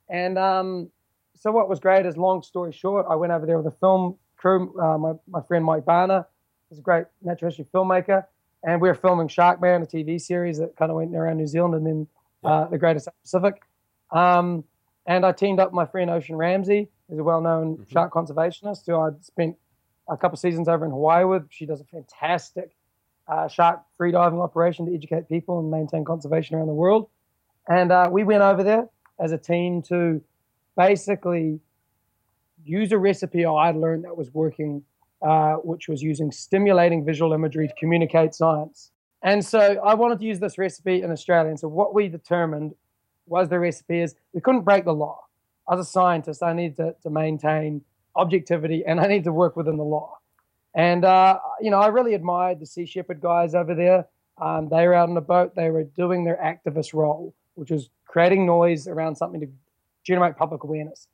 And 0.08 0.38
um, 0.38 0.90
so 1.34 1.50
what 1.50 1.68
was 1.68 1.80
great 1.80 2.06
is, 2.06 2.16
long 2.16 2.42
story 2.42 2.72
short, 2.72 3.06
I 3.08 3.14
went 3.14 3.32
over 3.32 3.46
there 3.46 3.58
with 3.58 3.72
a 3.72 3.76
film 3.78 4.16
crew. 4.36 4.78
Uh, 4.80 4.98
my, 4.98 5.12
my 5.28 5.40
friend 5.42 5.64
Mike 5.64 5.84
Barner 5.84 6.26
is 6.70 6.78
a 6.78 6.82
great 6.82 7.06
natural 7.22 7.50
history 7.50 7.66
filmmaker. 7.72 8.24
And 8.62 8.80
we 8.80 8.88
were 8.88 8.94
filming 8.94 9.28
Shark 9.28 9.60
Sharkman, 9.60 9.82
a 9.82 9.86
TV 9.86 10.20
series 10.20 10.58
that 10.58 10.76
kind 10.76 10.90
of 10.90 10.96
went 10.96 11.14
around 11.14 11.36
New 11.36 11.46
Zealand 11.46 11.74
and 11.74 11.86
then 11.86 12.06
uh, 12.44 12.66
the 12.66 12.78
Greater 12.78 13.00
Pacific. 13.22 13.62
Um, 14.10 14.64
and 15.06 15.26
I 15.26 15.32
teamed 15.32 15.60
up 15.60 15.68
with 15.68 15.74
my 15.74 15.84
friend 15.84 16.10
Ocean 16.10 16.36
Ramsey, 16.36 16.88
who's 17.08 17.18
a 17.18 17.24
well-known 17.24 17.74
mm-hmm. 17.74 17.92
shark 17.92 18.12
conservationist 18.12 18.86
who 18.86 18.98
I'd 18.98 19.22
spent 19.24 19.56
a 20.08 20.16
couple 20.16 20.36
seasons 20.36 20.68
over 20.68 20.84
in 20.84 20.90
Hawaii 20.90 21.24
with. 21.24 21.46
She 21.50 21.66
does 21.66 21.80
a 21.80 21.84
fantastic 21.84 22.70
uh, 23.28 23.48
shark 23.48 23.82
freediving 23.98 24.42
operation 24.42 24.86
to 24.86 24.94
educate 24.94 25.28
people 25.28 25.58
and 25.60 25.70
maintain 25.70 26.04
conservation 26.04 26.56
around 26.56 26.66
the 26.66 26.74
world. 26.74 27.08
And 27.68 27.90
uh, 27.90 28.08
we 28.10 28.24
went 28.24 28.42
over 28.42 28.62
there 28.62 28.88
as 29.18 29.32
a 29.32 29.38
team 29.38 29.82
to 29.82 30.20
basically 30.76 31.60
use 32.64 32.92
a 32.92 32.98
recipe 32.98 33.44
I'd 33.44 33.76
learned 33.76 34.04
that 34.04 34.16
was 34.16 34.32
working, 34.32 34.82
uh, 35.22 35.54
which 35.54 35.88
was 35.88 36.02
using 36.02 36.30
stimulating 36.32 37.04
visual 37.04 37.32
imagery 37.32 37.68
to 37.68 37.74
communicate 37.78 38.34
science. 38.34 38.90
And 39.22 39.44
so 39.44 39.80
I 39.82 39.94
wanted 39.94 40.18
to 40.18 40.26
use 40.26 40.40
this 40.40 40.58
recipe 40.58 41.02
in 41.02 41.10
Australia. 41.10 41.48
And 41.48 41.58
so 41.58 41.68
what 41.68 41.94
we 41.94 42.08
determined 42.08 42.74
was 43.26 43.48
the 43.48 43.58
recipe 43.58 44.00
is 44.00 44.14
we 44.34 44.40
couldn't 44.40 44.62
break 44.62 44.84
the 44.84 44.92
law. 44.92 45.20
As 45.70 45.80
a 45.80 45.84
scientist, 45.84 46.42
I 46.42 46.52
needed 46.52 46.76
to, 46.76 46.94
to 47.02 47.10
maintain 47.10 47.82
objectivity, 48.16 48.84
and 48.86 49.00
I 49.00 49.06
need 49.06 49.24
to 49.24 49.32
work 49.32 49.56
within 49.56 49.76
the 49.76 49.84
law. 49.84 50.18
And 50.74 51.04
uh, 51.04 51.38
you 51.60 51.70
know, 51.70 51.78
I 51.78 51.88
really 51.88 52.14
admired 52.14 52.60
the 52.60 52.66
Sea 52.66 52.86
Shepherd 52.86 53.20
guys 53.20 53.54
over 53.54 53.74
there. 53.74 54.06
Um, 54.40 54.68
they 54.68 54.86
were 54.86 54.94
out 54.94 55.08
on 55.08 55.16
a 55.16 55.20
boat. 55.20 55.54
They 55.54 55.70
were 55.70 55.84
doing 55.84 56.24
their 56.24 56.36
activist 56.36 56.92
role, 56.92 57.34
which 57.54 57.70
was 57.70 57.90
creating 58.06 58.46
noise 58.46 58.88
around 58.88 59.16
something 59.16 59.40
to 59.40 59.48
generate 60.02 60.36
public 60.36 60.64
awareness. 60.64 61.06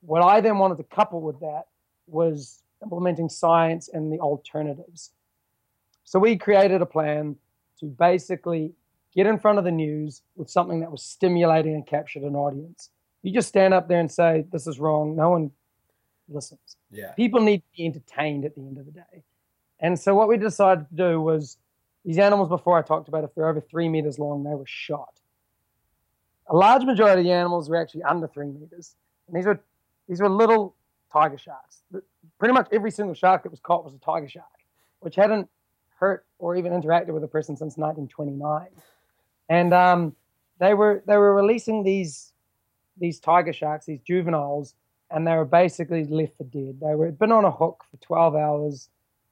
What 0.00 0.22
I 0.22 0.40
then 0.40 0.58
wanted 0.58 0.78
to 0.78 0.84
couple 0.84 1.20
with 1.20 1.40
that 1.40 1.64
was 2.06 2.62
implementing 2.82 3.28
science 3.28 3.88
and 3.92 4.12
the 4.12 4.20
alternatives. 4.20 5.10
So 6.04 6.18
we 6.18 6.36
created 6.36 6.82
a 6.82 6.86
plan 6.86 7.36
to 7.80 7.86
basically 7.86 8.72
get 9.14 9.26
in 9.26 9.38
front 9.38 9.58
of 9.58 9.64
the 9.64 9.70
news 9.70 10.22
with 10.36 10.50
something 10.50 10.80
that 10.80 10.90
was 10.90 11.02
stimulating 11.02 11.74
and 11.74 11.86
captured 11.86 12.22
an 12.22 12.36
audience. 12.36 12.90
You 13.22 13.32
just 13.32 13.48
stand 13.48 13.74
up 13.74 13.88
there 13.88 13.98
and 13.98 14.10
say, 14.10 14.44
This 14.52 14.66
is 14.66 14.78
wrong. 14.78 15.16
No 15.16 15.30
one 15.30 15.50
listens. 16.28 16.76
Yeah. 16.90 17.12
People 17.12 17.40
need 17.40 17.58
to 17.58 17.76
be 17.76 17.86
entertained 17.86 18.44
at 18.44 18.54
the 18.54 18.60
end 18.62 18.78
of 18.78 18.86
the 18.86 18.92
day. 18.92 19.24
And 19.80 19.98
so 19.98 20.14
what 20.14 20.28
we 20.28 20.36
decided 20.36 20.88
to 20.88 20.94
do 20.94 21.20
was 21.20 21.58
these 22.04 22.18
animals 22.18 22.48
before 22.48 22.78
I 22.78 22.82
talked 22.82 23.08
about, 23.08 23.24
if 23.24 23.34
they're 23.34 23.48
over 23.48 23.60
three 23.60 23.88
meters 23.88 24.18
long, 24.18 24.44
they 24.44 24.54
were 24.54 24.66
shot. 24.66 25.20
A 26.48 26.56
large 26.56 26.84
majority 26.84 27.20
of 27.20 27.24
the 27.24 27.32
animals 27.32 27.68
were 27.68 27.76
actually 27.76 28.04
under 28.04 28.28
three 28.28 28.46
meters. 28.46 28.94
And 29.26 29.36
these 29.36 29.44
were 29.44 29.60
these 30.08 30.20
were 30.20 30.28
little 30.28 30.76
tiger 31.12 31.36
sharks. 31.36 31.82
Pretty 32.38 32.54
much 32.54 32.68
every 32.70 32.92
single 32.92 33.14
shark 33.14 33.42
that 33.42 33.50
was 33.50 33.58
caught 33.60 33.84
was 33.84 33.94
a 33.94 33.98
tiger 33.98 34.28
shark, 34.28 34.46
which 35.00 35.16
hadn't 35.16 35.48
hurt 35.98 36.24
or 36.38 36.54
even 36.56 36.72
interacted 36.72 37.08
with 37.08 37.24
a 37.24 37.28
person 37.28 37.56
since 37.56 37.76
1929. 37.76 38.68
And 39.48 39.74
um, 39.74 40.14
they 40.58 40.74
were 40.74 41.02
they 41.06 41.16
were 41.16 41.34
releasing 41.34 41.82
these 41.82 42.32
these 42.98 43.18
tiger 43.18 43.52
sharks, 43.52 43.86
these 43.86 44.00
juveniles, 44.00 44.74
and 45.10 45.26
they 45.26 45.34
were 45.34 45.44
basically 45.44 46.04
left 46.04 46.36
for 46.36 46.44
dead. 46.44 46.78
They 46.80 46.94
were 46.94 47.10
been 47.12 47.32
on 47.32 47.44
a 47.44 47.50
hook 47.50 47.84
for 47.90 47.96
12 47.98 48.34
hours. 48.34 48.88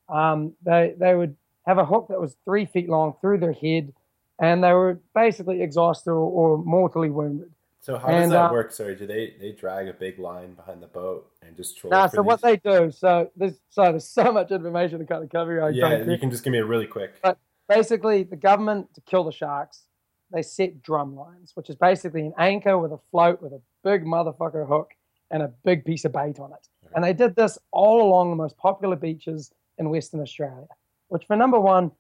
Um, 0.09 0.53
they 0.65 0.95
they 0.99 1.15
would 1.15 1.37
have 1.67 1.79
a 1.79 1.85
hook 1.85 2.09
that 2.09 2.21
was 2.21 2.37
three 2.45 2.67
feet 2.67 2.89
long 2.89 3.15
through 3.21 3.39
their 3.39 3.53
head, 3.53 3.93
and 4.39 4.63
they 4.63 4.73
were 4.73 5.01
basically 5.15 5.63
exhausted 5.63 6.11
or, 6.11 6.17
or 6.17 6.59
mortally 6.59 7.11
wounded. 7.11 7.51
So 7.81 7.99
how 7.99 8.09
and, 8.09 8.23
does 8.23 8.31
that 8.31 8.51
uh, 8.51 8.53
work? 8.53 8.73
Sorry, 8.73 8.95
do 8.95 9.07
they 9.07 9.35
they 9.41 9.53
drag 9.53 9.89
a 9.89 9.93
big 9.93 10.19
line 10.19 10.55
behind 10.55 10.83
the 10.83 10.87
boat 10.87 11.31
and 11.43 11.57
just 11.57 11.77
troll? 11.77 11.91
Nah, 11.91 12.07
so 12.07 12.23
these? 12.23 12.27
what 12.27 12.43
they 12.43 12.57
do? 12.57 12.91
So 12.91 13.31
there's 13.37 13.57
so 13.71 13.85
there's 13.85 14.09
so 14.09 14.33
much 14.33 14.51
information 14.51 15.01
to 15.01 15.05
kind 15.05 15.25
of 15.25 15.31
cover. 15.31 15.63
I 15.63 15.71
yeah, 15.71 16.05
you 16.05 16.19
can 16.19 16.31
just 16.31 16.45
give 16.45 16.53
me 16.53 16.59
a 16.59 16.65
really 16.65 16.87
quick. 16.87 17.15
But 17.23 17.39
basically, 17.69 18.23
the 18.23 18.37
government 18.37 18.95
to 18.95 19.01
kill 19.03 19.25
the 19.25 19.33
sharks, 19.33 19.83
they 20.31 20.43
set 20.43 20.83
drum 20.83 21.17
lines, 21.17 21.53
which 21.55 21.69
is 21.69 21.77
basically 21.77 22.23
an 22.23 22.35
anchor 22.39 22.79
with 22.79 22.93
a 22.93 22.99
float 23.11 23.43
with 23.43 23.53
a 23.53 23.61
big 23.83 24.05
motherfucker 24.05 24.67
hook 24.67 24.95
and 25.31 25.43
a 25.43 25.53
big 25.65 25.85
piece 25.85 26.05
of 26.05 26.13
bait 26.13 26.39
on 26.39 26.53
it. 26.53 26.69
And 26.95 27.05
they 27.05 27.13
did 27.13 27.35
this 27.35 27.59
all 27.73 28.03
along 28.03 28.31
the 28.31 28.37
most 28.37 28.57
popular 28.57 28.97
beaches 28.97 29.53
in 29.79 29.91
Western 29.91 30.21
Australia, 30.21 30.67
which 31.09 31.25
for 31.27 31.37
number 31.37 31.59
one 31.59 31.91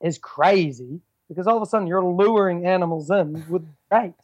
is 0.00 0.18
crazy 0.18 1.00
because 1.28 1.46
all 1.46 1.56
of 1.56 1.62
a 1.62 1.66
sudden 1.66 1.86
you're 1.86 2.04
luring 2.04 2.66
animals 2.66 3.10
in 3.10 3.44
with 3.48 3.66
bait 3.90 4.14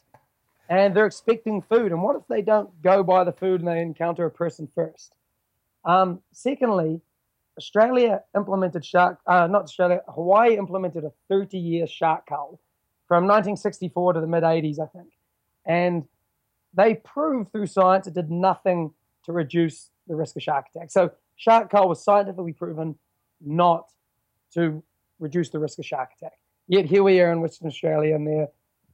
and 0.69 0.95
they're 0.95 1.05
expecting 1.05 1.61
food. 1.61 1.91
And 1.91 2.01
what 2.01 2.15
if 2.15 2.23
they 2.27 2.41
don't 2.41 2.69
go 2.81 3.03
by 3.03 3.23
the 3.23 3.31
food 3.31 3.61
and 3.61 3.67
they 3.67 3.81
encounter 3.81 4.25
a 4.25 4.31
person 4.31 4.67
first? 4.73 5.13
Um, 5.83 6.21
secondly, 6.31 7.01
Australia 7.57 8.23
implemented 8.35 8.83
shark, 8.83 9.19
uh, 9.27 9.47
not 9.47 9.63
Australia, 9.63 10.01
Hawaii 10.13 10.57
implemented 10.57 11.03
a 11.03 11.11
30 11.29 11.57
year 11.57 11.87
shark 11.87 12.25
cull 12.27 12.59
from 13.07 13.23
1964 13.25 14.13
to 14.13 14.21
the 14.21 14.27
mid 14.27 14.43
80s, 14.43 14.79
I 14.79 14.87
think. 14.87 15.09
And 15.65 16.03
they 16.75 16.95
proved 16.95 17.51
through 17.51 17.67
science 17.67 18.07
it 18.07 18.13
did 18.13 18.29
nothing 18.29 18.93
to 19.23 19.31
reduce 19.31 19.89
the 20.07 20.15
risk 20.15 20.35
of 20.35 20.43
shark 20.43 20.65
attack. 20.73 20.91
So 20.91 21.11
shark 21.35 21.71
cull 21.71 21.89
was 21.89 22.03
scientifically 22.03 22.53
proven 22.53 22.95
not 23.41 23.89
to 24.53 24.83
reduce 25.19 25.49
the 25.49 25.59
risk 25.59 25.79
of 25.79 25.85
shark 25.85 26.09
attack. 26.17 26.37
Yet 26.67 26.85
here 26.85 27.03
we 27.03 27.19
are 27.21 27.31
in 27.31 27.41
Western 27.41 27.67
Australia 27.67 28.15
and 28.15 28.27
they're 28.27 28.49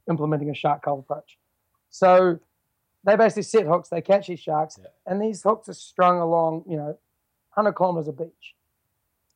implementing 0.08 0.50
a 0.50 0.54
shark 0.54 0.82
cull 0.82 1.00
approach. 1.00 1.38
So 1.90 2.38
they 3.04 3.16
basically 3.16 3.42
set 3.42 3.66
hooks, 3.66 3.88
they 3.88 4.00
catch 4.00 4.28
these 4.28 4.40
sharks, 4.40 4.78
yeah. 4.80 4.88
and 5.06 5.20
these 5.20 5.42
hooks 5.42 5.68
are 5.68 5.74
strung 5.74 6.20
along, 6.20 6.64
you 6.68 6.76
know, 6.76 6.98
100 7.54 7.72
kilometers 7.72 8.08
of 8.08 8.18
beach. 8.18 8.54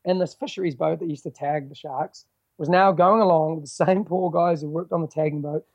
And 0.05 0.21
this 0.21 0.35
fisheries 0.35 0.77
boat 0.77 1.01
that 1.01 1.11
used 1.11 1.25
to 1.25 1.31
tag 1.31 1.69
the 1.69 1.75
sharks 1.75 2.27
was 2.59 2.69
now 2.69 2.93
going 2.93 3.21
along 3.21 3.57
with 3.57 3.65
the 3.65 3.85
same 3.85 4.05
poor 4.07 4.31
guys 4.31 4.63
who 4.63 4.69
worked 4.69 4.93
on 4.93 5.03
the 5.03 5.09
tagging 5.09 5.43
boat, 5.43 5.67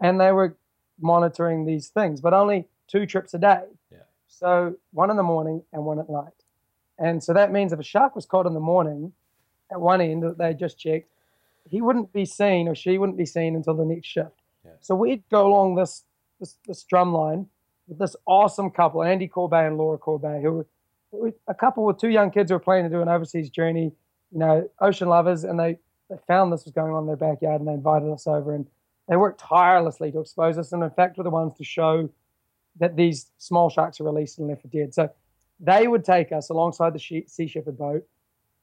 and 0.00 0.20
they 0.20 0.30
were 0.30 0.56
monitoring 1.00 1.64
these 1.64 1.88
things, 1.88 2.20
but 2.20 2.32
only 2.32 2.66
two 2.86 3.06
trips 3.06 3.34
a 3.34 3.38
day. 3.38 3.62
Yeah. 3.90 3.98
So 4.28 4.74
one 4.92 5.10
in 5.10 5.16
the 5.16 5.22
morning 5.22 5.62
and 5.72 5.84
one 5.84 5.98
at 5.98 6.08
night. 6.08 6.32
And 6.98 7.22
so 7.22 7.32
that 7.32 7.52
means 7.52 7.72
if 7.72 7.78
a 7.78 7.84
shark 7.84 8.16
was 8.16 8.26
caught 8.26 8.46
in 8.46 8.54
the 8.54 8.60
morning 8.60 9.12
at 9.70 9.80
one 9.80 10.00
end 10.00 10.22
that 10.22 10.38
they 10.38 10.54
just 10.54 10.78
checked, 10.78 11.08
he 11.68 11.80
wouldn't 11.80 12.12
be 12.12 12.24
seen 12.24 12.66
or 12.66 12.74
she 12.74 12.98
wouldn't 12.98 13.18
be 13.18 13.26
seen 13.26 13.54
until 13.54 13.74
the 13.74 13.84
next 13.84 14.08
shift. 14.08 14.42
Yeah. 14.64 14.72
So 14.80 14.94
we'd 14.94 15.22
go 15.30 15.46
along 15.46 15.76
this, 15.76 16.04
this 16.40 16.56
this 16.66 16.82
drum 16.84 17.12
line 17.12 17.46
with 17.88 17.98
this 17.98 18.16
awesome 18.26 18.70
couple, 18.70 19.02
Andy 19.02 19.28
Corbet 19.28 19.66
and 19.66 19.78
Laura 19.78 19.98
Corbet, 19.98 20.42
who 20.42 20.66
were 21.12 21.32
a 21.46 21.54
couple 21.54 21.84
with 21.84 21.98
two 21.98 22.10
young 22.10 22.30
kids 22.30 22.50
who 22.50 22.56
were 22.56 22.60
planning 22.60 22.90
to 22.90 22.96
do 22.96 23.02
an 23.02 23.08
overseas 23.08 23.48
journey, 23.50 23.92
you 24.30 24.38
know, 24.38 24.68
ocean 24.80 25.08
lovers, 25.08 25.44
and 25.44 25.58
they, 25.58 25.78
they 26.10 26.16
found 26.26 26.52
this 26.52 26.64
was 26.64 26.72
going 26.72 26.92
on 26.92 27.04
in 27.04 27.06
their 27.06 27.16
backyard 27.16 27.60
and 27.60 27.68
they 27.68 27.72
invited 27.72 28.10
us 28.10 28.26
over 28.26 28.54
and 28.54 28.66
they 29.08 29.16
worked 29.16 29.40
tirelessly 29.40 30.12
to 30.12 30.20
expose 30.20 30.58
us 30.58 30.72
and 30.72 30.82
in 30.82 30.90
fact 30.90 31.16
were 31.16 31.24
the 31.24 31.30
ones 31.30 31.56
to 31.56 31.64
show 31.64 32.08
that 32.78 32.96
these 32.96 33.30
small 33.38 33.70
sharks 33.70 34.00
are 34.00 34.04
released 34.04 34.38
and 34.38 34.48
left 34.48 34.62
for 34.62 34.68
dead. 34.68 34.94
So 34.94 35.10
they 35.60 35.88
would 35.88 36.04
take 36.04 36.30
us 36.30 36.50
alongside 36.50 36.92
the 36.92 37.24
Sea 37.26 37.46
Shepherd 37.46 37.76
boat 37.76 38.06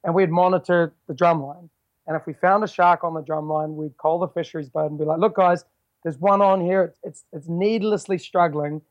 and 0.03 0.13
we'd 0.13 0.29
monitor 0.29 0.93
the 1.07 1.13
drum 1.13 1.43
line. 1.43 1.69
And 2.07 2.15
if 2.15 2.25
we 2.25 2.33
found 2.33 2.63
a 2.63 2.67
shark 2.67 3.03
on 3.03 3.13
the 3.13 3.21
drum 3.21 3.49
line, 3.49 3.75
we'd 3.75 3.97
call 3.97 4.19
the 4.19 4.27
fisheries 4.27 4.69
boat 4.69 4.89
and 4.89 4.99
be 4.99 5.05
like, 5.05 5.19
look, 5.19 5.35
guys, 5.35 5.65
there's 6.03 6.19
one 6.19 6.41
on 6.41 6.61
here. 6.61 6.83
It's, 6.83 6.99
it's, 7.03 7.23
it's 7.33 7.47
needlessly 7.49 8.19
struggling. 8.19 8.81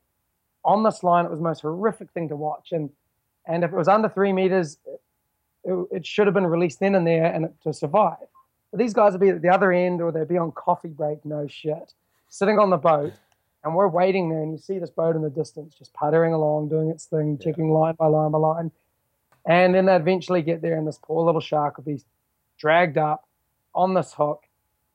On 0.64 0.82
this 0.82 1.04
line, 1.04 1.24
it 1.24 1.30
was 1.30 1.38
the 1.38 1.44
most 1.44 1.60
horrific 1.60 2.10
thing 2.10 2.28
to 2.30 2.36
watch. 2.36 2.72
And, 2.72 2.90
and 3.46 3.62
if 3.62 3.72
it 3.72 3.76
was 3.76 3.86
under 3.86 4.08
three 4.08 4.32
meters, 4.32 4.78
it, 5.64 5.86
it 5.92 6.06
should 6.06 6.26
have 6.26 6.34
been 6.34 6.46
released 6.46 6.80
then 6.80 6.96
and 6.96 7.06
there 7.06 7.26
and 7.26 7.44
it, 7.44 7.54
to 7.62 7.72
survive. 7.72 8.16
These 8.74 8.92
guys 8.92 9.12
would 9.12 9.20
be 9.20 9.28
at 9.30 9.42
the 9.42 9.48
other 9.48 9.72
end 9.72 10.02
or 10.02 10.12
they'd 10.12 10.28
be 10.28 10.38
on 10.38 10.52
coffee 10.52 10.88
break, 10.88 11.24
no 11.24 11.46
shit, 11.46 11.94
sitting 12.28 12.58
on 12.58 12.70
the 12.70 12.76
boat. 12.76 13.12
And 13.62 13.74
we're 13.74 13.88
waiting 13.88 14.28
there, 14.28 14.42
and 14.42 14.52
you 14.52 14.58
see 14.58 14.78
this 14.78 14.90
boat 14.90 15.16
in 15.16 15.22
the 15.22 15.30
distance 15.30 15.74
just 15.74 15.94
puttering 15.94 16.34
along, 16.34 16.68
doing 16.68 16.90
its 16.90 17.06
thing, 17.06 17.38
yeah. 17.40 17.44
checking 17.46 17.70
line 17.70 17.94
by 17.94 18.06
line 18.06 18.30
by 18.30 18.38
line. 18.38 18.70
And 19.46 19.74
then 19.74 19.86
they 19.86 19.96
eventually 19.96 20.42
get 20.42 20.60
there, 20.60 20.76
and 20.76 20.86
this 20.86 20.98
poor 21.02 21.24
little 21.24 21.40
shark 21.40 21.78
will 21.78 21.84
be 21.84 22.02
dragged 22.58 22.98
up 22.98 23.26
on 23.74 23.94
this 23.94 24.12
hook. 24.12 24.44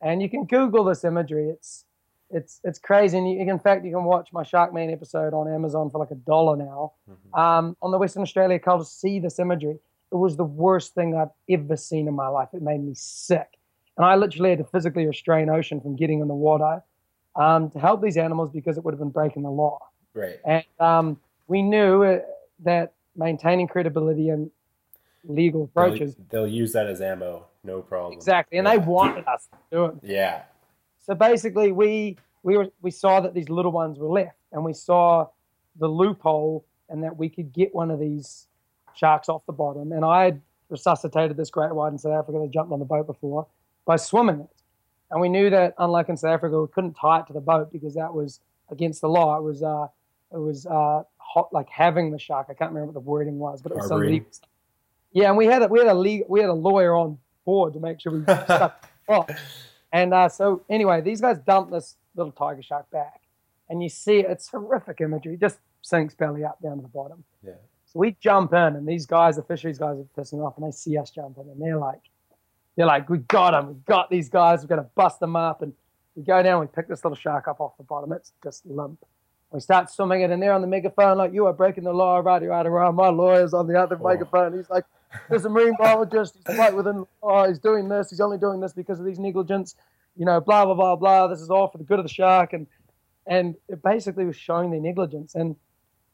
And 0.02 0.22
you 0.22 0.30
can 0.30 0.46
Google 0.46 0.84
this 0.84 1.04
imagery. 1.04 1.50
It's 1.50 1.86
it's 2.30 2.62
it's 2.64 2.80
crazy. 2.80 3.18
And 3.18 3.30
you, 3.30 3.40
in 3.40 3.60
fact, 3.60 3.86
you 3.86 3.92
can 3.92 4.04
watch 4.04 4.32
my 4.32 4.44
Sharkman 4.44 4.92
episode 4.92 5.34
on 5.34 5.52
Amazon 5.52 5.90
for 5.90 5.98
like 5.98 6.12
a 6.12 6.16
dollar 6.16 6.56
now. 6.56 6.94
Mm-hmm. 7.10 7.40
Um, 7.40 7.78
on 7.82 7.92
the 7.92 7.98
Western 7.98 8.22
Australia 8.22 8.60
Cull 8.60 8.80
to 8.80 8.86
see 8.86 9.20
this 9.20 9.40
imagery. 9.40 9.80
It 10.12 10.16
was 10.16 10.38
the 10.38 10.44
worst 10.44 10.96
thing 10.96 11.16
I've 11.16 11.30
ever 11.50 11.76
seen 11.76 12.08
in 12.08 12.16
my 12.16 12.28
life. 12.28 12.50
It 12.54 12.62
made 12.62 12.84
me 12.84 12.94
sick. 12.96 13.59
And 14.00 14.06
I 14.06 14.16
literally 14.16 14.52
had 14.52 14.60
to 14.60 14.64
physically 14.64 15.06
restrain 15.06 15.50
Ocean 15.50 15.82
from 15.82 15.97
getting 15.97 16.22
in 16.22 16.30
the 16.30 16.34
water 16.34 16.82
um, 17.36 17.70
to 17.72 17.80
help 17.80 18.02
these 18.02 18.16
animals 18.16 18.50
because 18.50 18.78
it 18.78 18.86
would 18.86 18.93
have 18.93 19.00
been 19.00 19.10
breaking 19.10 19.43
the 19.43 19.50
law. 19.50 19.78
Right. 20.14 20.39
And 20.45 20.64
um, 20.80 21.20
we 21.47 21.62
knew 21.62 22.04
uh, 22.04 22.20
that 22.64 22.93
maintaining 23.18 23.68
credibility 23.68 24.30
and 24.30 24.50
legal 25.26 25.66
approaches. 25.66 26.16
They'll, 26.16 26.45
they'll, 26.45 26.54
use 26.54 26.72
that 26.72 26.88
as 26.88 27.02
ammo, 27.02 27.47
no 27.66 27.82
problem. 27.82 28.14
Exactly, 28.14 28.58
and 28.58 28.66
yeah. 28.66 28.78
they 28.78 28.86
wanted 28.86 29.28
us 29.28 29.50
to 29.52 29.58
do 29.70 29.86
it. 29.86 29.95
Yeah. 30.02 30.43
So 31.06 31.14
basically, 31.14 31.74
we 31.74 32.16
we 32.41 32.56
were 32.56 32.70
we 32.82 32.91
saw 32.91 33.20
that 33.20 33.34
these 33.34 33.50
little 33.50 33.74
ones 33.74 34.00
were 34.00 34.08
left, 34.08 34.38
and 34.54 34.64
we 34.64 34.72
saw 34.72 35.28
the 35.78 35.89
loophole, 35.89 36.64
and 36.88 37.04
that 37.04 37.18
we 37.18 37.28
could 37.28 37.52
get 37.52 37.76
one 37.76 37.91
of 37.91 38.00
these 38.00 38.47
sharks 38.95 39.28
off 39.28 39.45
the 39.45 39.52
bottom. 39.52 39.91
And 39.91 40.06
I 40.06 40.24
had 40.24 40.41
resuscitated 40.70 41.36
this 41.36 41.50
great 41.50 41.76
white 41.76 41.91
in 41.91 41.97
South 41.97 42.14
Africa 42.14 42.39
that 42.39 42.52
jumped 42.52 42.72
on 42.72 42.80
the 42.80 42.86
boat 42.86 43.06
before 43.06 43.45
by 43.90 43.96
swimming 43.96 44.40
it. 44.42 44.50
And 45.10 45.20
we 45.20 45.30
knew 45.30 45.50
that, 45.50 45.74
unlike 45.80 46.10
in 46.10 46.16
South 46.16 46.36
Africa, 46.36 46.62
we 46.62 46.68
couldn't 46.68 46.94
tie 46.94 47.22
it 47.22 47.28
to 47.28 47.34
the 47.34 47.42
boat 47.42 47.72
because 47.72 47.96
that 47.96 48.14
was 48.14 48.40
against 48.70 49.02
the 49.02 49.10
law. 49.10 49.36
It 49.36 49.42
was 49.42 49.64
uh, 49.64 49.88
it 50.32 50.38
was 50.38 50.68
uh, 50.68 51.02
hot, 51.18 51.52
like 51.52 51.68
having 51.70 52.12
the 52.12 52.20
shark. 52.20 52.48
I 52.52 52.54
can't 52.54 52.70
remember 52.70 52.92
what 52.92 52.94
the 52.94 53.10
wording 53.10 53.40
was, 53.40 53.64
but 53.64 53.72
it 53.72 53.78
was 53.78 53.88
something. 53.88 54.24
Yeah, 55.12 55.30
and 55.30 55.38
we 55.38 55.48
had 55.48 55.64
a, 55.64 55.68
we 55.68 55.80
had 55.80 55.88
a 55.88 55.96
legal, 55.96 56.28
we 56.30 56.40
had 56.40 56.50
a 56.50 56.54
lawyer 56.54 56.94
on 56.96 57.18
board 57.46 57.74
to 57.74 57.80
make 57.80 58.00
sure 58.00 58.12
we 58.12 58.22
stuck 58.24 58.88
off. 59.08 59.32
And 59.92 60.14
uh, 60.14 60.30
so 60.30 60.64
anyway, 60.70 61.02
these 61.02 61.20
guys 61.20 61.40
dumped 61.40 61.72
this 61.72 61.96
little 62.16 62.32
tiger 62.32 62.62
shark 62.62 62.92
back, 62.92 63.22
and 63.70 63.82
you 63.82 63.90
see 63.90 64.20
it's 64.20 64.48
horrific 64.50 65.02
imagery. 65.02 65.34
It 65.34 65.40
just 65.40 65.58
sinks 65.82 66.14
belly 66.14 66.44
up 66.44 66.62
down 66.62 66.76
to 66.76 66.84
the 66.84 66.90
bottom. 66.90 67.24
Yeah. 67.44 67.54
So 67.88 67.98
we 67.98 68.16
jump 68.22 68.54
in, 68.54 68.76
and 68.76 68.88
these 68.88 69.08
guys, 69.08 69.38
the 69.38 69.42
fisheries 69.42 69.80
guys, 69.80 69.98
are 69.98 70.22
pissing 70.22 70.46
off, 70.46 70.58
and 70.58 70.68
they 70.68 70.72
see 70.72 70.96
us 70.96 71.10
jump 71.10 71.38
in, 71.38 71.50
and 71.50 71.60
they're 71.60 71.80
like, 71.80 72.02
they're 72.76 72.86
like, 72.86 73.09
we 73.09 73.20
got 73.20 73.51
them, 73.51 73.67
we 73.67 73.74
got 73.86 74.09
these 74.09 74.30
guys, 74.30 74.61
we're 74.61 74.67
going 74.67 74.82
to 74.82 74.89
bust 74.95 75.20
them 75.20 75.36
up, 75.36 75.61
and 75.61 75.74
we 76.15 76.24
go 76.24 76.41
down, 76.41 76.61
we 76.61 76.67
pick 76.67 76.88
this 76.88 77.03
little 77.03 77.15
shark 77.15 77.47
up 77.47 77.59
off 77.59 77.78
the 77.78 77.84
bottom. 77.84 78.11
It's 78.11 78.34
just 78.43 78.65
limp. 78.65 78.99
We 79.51 79.59
start 79.59 79.89
swimming 79.89 80.22
it, 80.22 80.32
and 80.32 80.41
they're 80.41 80.53
on 80.53 80.61
the 80.61 80.67
megaphone 80.67 81.17
like, 81.17 81.34
you 81.34 81.45
are 81.47 81.53
breaking 81.53 81.84
the 81.84 81.93
law, 81.93 82.17
right, 82.17 82.41
right, 82.41 82.65
right. 82.67 82.93
My 82.93 83.09
lawyer's 83.09 83.53
on 83.53 83.67
the 83.67 83.80
other 83.80 83.97
oh. 83.99 84.07
megaphone. 84.07 84.55
He's 84.55 84.70
like, 84.70 84.86
there's 85.30 85.45
a 85.45 85.49
marine 85.49 85.76
biologist. 85.78 86.38
He's 86.47 86.57
right 86.57 86.76
within. 86.76 87.05
law, 87.24 87.47
he's 87.47 87.59
doing 87.59 87.89
this. 87.89 88.09
He's 88.09 88.22
only 88.22 88.38
doing 88.38 88.59
this 88.59 88.74
because 88.74 88.99
of 88.99 89.05
these 89.05 89.20
negligence. 89.20 89.76
You 90.15 90.26
know, 90.26 90.39
blah 90.39 90.65
blah 90.65 90.74
blah 90.76 90.95
blah. 90.95 91.28
This 91.28 91.41
is 91.41 91.49
all 91.49 91.67
for 91.67 91.78
the 91.78 91.84
good 91.84 91.99
of 91.99 92.05
the 92.05 92.13
shark, 92.13 92.53
and 92.53 92.67
and 93.26 93.55
it 93.67 93.82
basically 93.82 94.26
was 94.26 94.36
showing 94.36 94.72
their 94.72 94.82
negligence. 94.82 95.36
And 95.36 95.55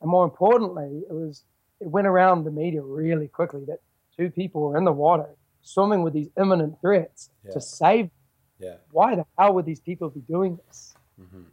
and 0.02 0.10
more 0.10 0.24
importantly, 0.24 1.04
it 1.10 1.14
was 1.14 1.44
it 1.80 1.88
went 1.88 2.08
around 2.08 2.44
the 2.44 2.52
media 2.52 2.82
really 2.82 3.28
quickly 3.28 3.66
that 3.66 3.80
two 4.16 4.30
people 4.30 4.62
were 4.62 4.78
in 4.78 4.86
the 4.86 4.92
water 4.92 5.28
swimming 5.66 6.04
with 6.04 6.14
these 6.14 6.30
imminent 6.40 6.80
threats 6.80 7.30
yeah. 7.44 7.52
to 7.52 7.60
save. 7.60 8.10
Yeah. 8.60 8.76
Why 8.92 9.16
the 9.16 9.26
hell 9.38 9.54
would 9.54 9.66
these 9.66 9.82
people 9.82 10.10
be 10.10 10.22
doing 10.22 10.58
this? 10.66 10.96
Mm-hmm. 11.22 11.44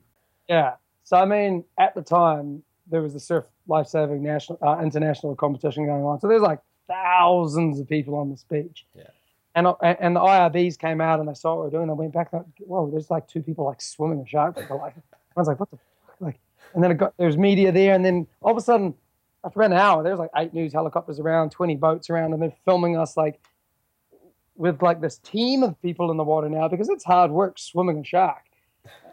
Yeah. 0.48 0.74
So 1.02 1.16
I 1.16 1.24
mean, 1.24 1.64
at 1.78 1.94
the 1.94 2.02
time 2.02 2.62
there 2.86 3.02
was 3.02 3.14
the 3.14 3.20
surf 3.20 3.44
life 3.66 3.88
saving 3.88 4.22
national 4.22 4.58
uh, 4.62 4.78
international 4.82 5.34
competition 5.34 5.86
going 5.86 6.04
on. 6.04 6.20
So 6.20 6.28
there's 6.28 6.42
like 6.42 6.60
thousands 6.88 7.80
of 7.80 7.88
people 7.88 8.14
on 8.14 8.30
this 8.30 8.44
beach. 8.48 8.86
Yeah. 8.94 9.04
And, 9.54 9.66
and 9.82 10.16
the 10.16 10.20
IRBs 10.20 10.78
came 10.78 11.00
out 11.00 11.20
and 11.20 11.28
they 11.28 11.34
saw 11.34 11.56
what 11.56 11.64
we 11.64 11.64
were 11.64 11.70
doing. 11.70 11.88
They 11.88 11.94
went 11.94 12.14
back. 12.14 12.32
Like, 12.32 12.44
Whoa, 12.60 12.90
there's 12.90 13.10
like 13.10 13.28
two 13.28 13.42
people 13.42 13.66
like 13.66 13.82
swimming 13.82 14.20
a 14.20 14.26
shark. 14.26 14.56
Like, 14.56 14.70
I 14.70 14.92
was 15.36 15.46
like, 15.46 15.60
what 15.60 15.70
the 15.70 15.76
fuck? 15.76 16.16
Like, 16.20 16.40
and 16.74 16.82
then 16.82 16.90
it 16.90 16.96
got 16.96 17.14
there's 17.18 17.36
media 17.36 17.70
there, 17.70 17.94
and 17.94 18.04
then 18.04 18.26
all 18.40 18.52
of 18.52 18.56
a 18.56 18.60
sudden, 18.60 18.94
after 19.44 19.60
about 19.60 19.72
an 19.72 19.78
hour, 19.78 20.02
there's 20.02 20.18
like 20.18 20.30
eight 20.36 20.54
news 20.54 20.72
helicopters 20.72 21.20
around, 21.20 21.50
twenty 21.50 21.76
boats 21.76 22.08
around, 22.08 22.32
and 22.32 22.40
they're 22.40 22.54
filming 22.64 22.96
us 22.96 23.16
like 23.16 23.40
with 24.56 24.82
like 24.82 25.00
this 25.00 25.18
team 25.18 25.62
of 25.62 25.80
people 25.82 26.10
in 26.10 26.16
the 26.16 26.24
water 26.24 26.48
now 26.48 26.68
because 26.68 26.88
it's 26.88 27.04
hard 27.04 27.30
work 27.30 27.58
swimming 27.58 27.98
a 27.98 28.04
shark. 28.04 28.44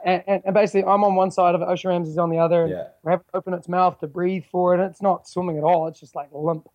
And, 0.06 0.24
and, 0.28 0.42
and 0.46 0.54
basically, 0.54 0.84
I'm 0.84 1.04
on 1.04 1.16
one 1.16 1.30
side 1.30 1.56
of 1.56 1.62
it, 1.62 1.66
Ocean 1.66 1.90
Ramsey's 1.90 2.18
on 2.18 2.30
the 2.30 2.38
other. 2.38 2.68
Yeah. 2.68 2.88
We 3.04 3.12
have 3.12 3.26
to 3.26 3.36
open 3.36 3.54
its 3.54 3.68
mouth 3.68 4.00
to 4.00 4.08
breathe 4.08 4.46
for 4.50 4.74
it. 4.74 4.80
And 4.80 4.90
it's 4.90 5.02
not 5.02 5.28
swimming 5.28 5.58
at 5.58 5.64
all. 5.64 5.88
It's 5.88 6.00
just 6.00 6.16
like 6.16 6.30
limp 6.32 6.68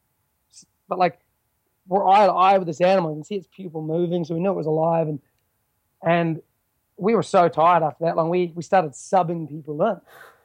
but 0.88 0.98
like 0.98 1.18
we're 1.86 2.06
eye 2.06 2.26
to 2.26 2.32
eye 2.32 2.58
with 2.58 2.66
this 2.66 2.80
animal. 2.80 3.10
You 3.10 3.16
can 3.16 3.24
see 3.24 3.36
its 3.36 3.48
pupil 3.54 3.82
moving, 3.82 4.24
so 4.24 4.34
we 4.34 4.40
knew 4.40 4.50
it 4.50 4.54
was 4.54 4.66
alive. 4.66 5.08
And 5.08 5.20
and 6.02 6.42
we 6.96 7.14
were 7.14 7.22
so 7.22 7.48
tired 7.48 7.82
after 7.82 8.04
that 8.04 8.16
long. 8.16 8.28
We 8.28 8.52
we 8.54 8.62
started 8.62 8.92
subbing 8.92 9.48
people 9.48 9.82
in, 9.82 10.00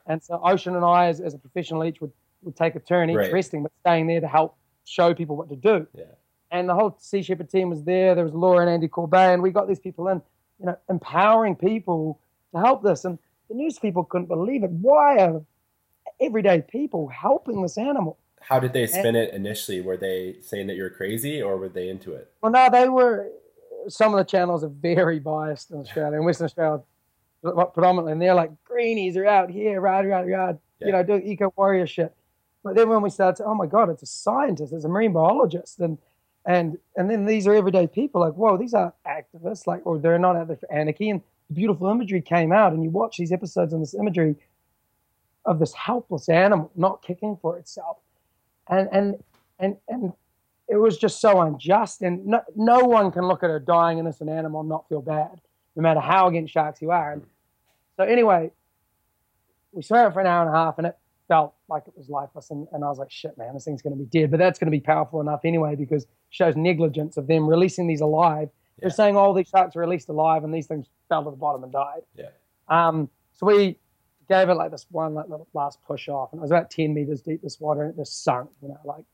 and 0.08 0.24
so 0.24 0.40
Ocean 0.44 0.76
and 0.76 0.86
I, 0.86 1.08
as, 1.08 1.22
as 1.22 1.34
a 1.34 1.38
professional, 1.38 1.84
each 1.84 2.02
would 2.02 2.12
would 2.42 2.56
take 2.56 2.76
a 2.76 2.80
turn 2.80 3.10
each 3.10 3.18
right. 3.18 3.34
resting, 3.34 3.64
but 3.64 3.72
staying 3.82 4.08
there 4.08 4.22
to 4.22 4.28
help 4.28 4.58
show 4.86 5.14
people 5.14 5.36
what 5.36 5.50
to 5.50 5.56
do. 5.56 5.88
Yeah. 5.94 6.06
And 6.52 6.68
the 6.68 6.74
whole 6.74 6.96
Sea 7.00 7.22
Shepherd 7.22 7.50
team 7.50 7.70
was 7.70 7.84
there. 7.84 8.16
There 8.16 8.24
was 8.24 8.34
Laura 8.34 8.62
and 8.62 8.70
Andy 8.70 8.88
Corbet, 8.88 9.34
and 9.34 9.44
we 9.44 9.52
got 9.52 9.68
these 9.68 9.80
people 9.80 10.08
in, 10.08 10.22
you 10.60 10.66
know, 10.66 10.78
empowering 10.90 11.56
people 11.56 12.20
to 12.54 12.60
help 12.60 12.84
this. 12.84 13.06
And 13.06 13.20
the 13.50 13.56
news 13.56 13.78
people 13.78 14.04
couldn't 14.04 14.28
believe 14.28 14.64
it. 14.64 14.72
Why 14.72 15.18
are 15.20 15.42
everyday 16.20 16.62
people 16.62 17.08
helping 17.08 17.62
this 17.62 17.78
animal? 17.78 18.18
how 18.42 18.60
did 18.60 18.74
they 18.74 18.88
spin 18.88 19.16
it 19.16 19.34
initially? 19.34 19.82
Were 19.82 19.98
they 19.98 20.38
saying 20.42 20.68
that 20.68 20.76
you're 20.76 20.90
crazy, 20.90 21.42
or 21.42 21.58
were 21.58 21.70
they 21.70 21.90
into 21.90 22.14
it? 22.14 22.32
Well, 22.42 22.52
no, 22.52 22.70
they 22.70 22.90
were. 22.90 23.30
Some 23.88 24.14
of 24.14 24.18
the 24.18 24.24
channels 24.24 24.64
are 24.64 24.70
very 24.70 25.20
biased 25.20 25.72
in 25.72 25.80
Australia, 25.80 26.18
in 26.18 26.26
Western 26.26 26.46
Australia, 26.46 26.82
predominantly, 27.42 28.12
and 28.12 28.22
they're 28.22 28.34
like 28.34 28.52
greenies 28.66 29.16
are 29.18 29.26
out 29.26 29.50
here, 29.50 29.80
right, 29.80 30.06
right, 30.06 30.28
right, 30.28 30.56
yeah. 30.80 30.88
you 30.88 30.92
know, 30.92 31.04
doing 31.04 31.26
eco 31.26 31.54
warrior 31.56 31.88
shit. 31.88 32.14
But 32.64 32.76
then 32.76 32.90
when 32.90 33.02
we 33.02 33.10
started, 33.10 33.46
oh 33.46 33.56
my 33.56 33.68
god, 33.68 33.90
it's 33.90 34.04
a 34.04 34.08
scientist, 34.08 34.74
it's 34.74 34.84
a 34.84 34.90
marine 34.90 35.14
biologist, 35.14 35.80
and 35.80 35.98
and 36.46 36.78
and 36.96 37.10
then 37.10 37.26
these 37.26 37.48
are 37.48 37.54
everyday 37.54 37.88
people, 37.88 38.22
like 38.22 38.34
whoa, 38.34 38.58
these 38.58 38.74
are 38.74 38.94
activists, 39.06 39.68
like 39.68 39.86
or 39.86 40.00
they're 40.00 40.20
not 40.20 40.36
out 40.36 40.48
there 40.48 40.58
for 40.58 40.72
anarchy. 40.72 41.10
And 41.10 41.22
the 41.48 41.54
beautiful 41.54 41.90
imagery 41.90 42.22
came 42.22 42.52
out, 42.52 42.74
and 42.74 42.84
you 42.84 42.90
watch 42.90 43.18
these 43.18 43.32
episodes 43.32 43.74
and 43.74 43.82
this 43.82 43.94
imagery 43.94 44.36
of 45.46 45.60
this 45.60 45.74
helpless 45.74 46.30
animal 46.30 46.72
not 46.76 47.02
kicking 47.02 47.38
for 47.42 47.58
itself, 47.58 47.98
and 48.68 48.88
and 48.92 49.24
and 49.60 49.78
and 49.88 50.14
it 50.68 50.78
was 50.78 50.98
just 50.98 51.20
so 51.20 51.42
unjust. 51.42 52.02
And 52.02 52.26
no, 52.26 52.42
no 52.56 52.80
one 52.80 53.12
can 53.12 53.28
look 53.28 53.44
at 53.44 53.50
a 53.50 53.60
dying 53.60 53.98
innocent 53.98 54.30
animal 54.30 54.62
and 54.62 54.70
not 54.70 54.88
feel 54.88 55.02
bad, 55.02 55.42
no 55.76 55.82
matter 55.82 56.00
how 56.00 56.28
against 56.28 56.54
sharks 56.54 56.82
you 56.82 56.92
are. 56.92 57.14
And 57.14 57.24
so 57.98 58.04
anyway, 58.04 58.52
we 59.72 59.82
swam 59.82 60.12
for 60.14 60.22
an 60.22 60.28
hour 60.28 60.46
and 60.46 60.56
a 60.56 60.58
half, 60.58 60.78
and 60.78 60.88
it 60.88 60.98
felt 61.30 61.54
like 61.70 61.84
it 61.88 61.94
was 61.96 62.10
lifeless. 62.10 62.50
And, 62.50 62.68
and 62.74 62.84
I 62.84 62.90
was 62.90 63.00
like, 63.00 63.10
shit, 63.10 63.38
man, 63.38 63.54
this 63.54 63.64
thing's 63.64 63.82
going 63.82 63.98
to 63.98 64.04
be 64.04 64.10
dead. 64.10 64.32
But 64.32 64.40
that's 64.40 64.60
going 64.60 64.68
to 64.68 64.78
be 64.78 64.82
powerful 64.82 65.22
enough 65.22 65.42
anyway 65.46 65.76
because 65.76 66.04
it 66.04 66.10
shows 66.32 66.58
negligence 66.58 67.16
of 67.16 67.28
them 67.28 67.48
releasing 67.48 67.88
these 67.88 68.02
alive. 68.02 68.50
Yeah. 68.52 68.82
They're 68.82 68.90
saying 68.90 69.16
all 69.16 69.34
these 69.34 69.48
sharks 69.48 69.78
are 69.78 69.80
released 69.80 70.10
alive 70.10 70.44
and 70.44 70.54
these 70.54 70.68
things 70.68 70.88
fell 71.08 71.24
to 71.24 71.30
the 71.30 71.38
bottom 71.38 71.64
and 71.64 71.72
died. 71.72 72.02
Yeah. 72.16 72.30
Um, 72.68 73.10
so 73.34 73.46
we 73.46 73.80
gave 74.28 74.50
it 74.50 74.56
like 74.56 74.72
this 74.72 74.86
one 74.92 75.14
like 75.14 75.30
little 75.30 75.48
last 75.54 75.80
push 75.88 76.10
off, 76.10 76.34
and 76.34 76.40
it 76.40 76.42
was 76.42 76.52
about 76.52 76.70
10 76.70 76.94
meters 76.94 77.22
deep, 77.22 77.42
this 77.42 77.60
water, 77.60 77.84
and 77.84 77.94
it 77.94 77.98
just 77.98 78.24
sunk, 78.24 78.50
you 78.62 78.68
know, 78.68 78.78
like 78.84 79.06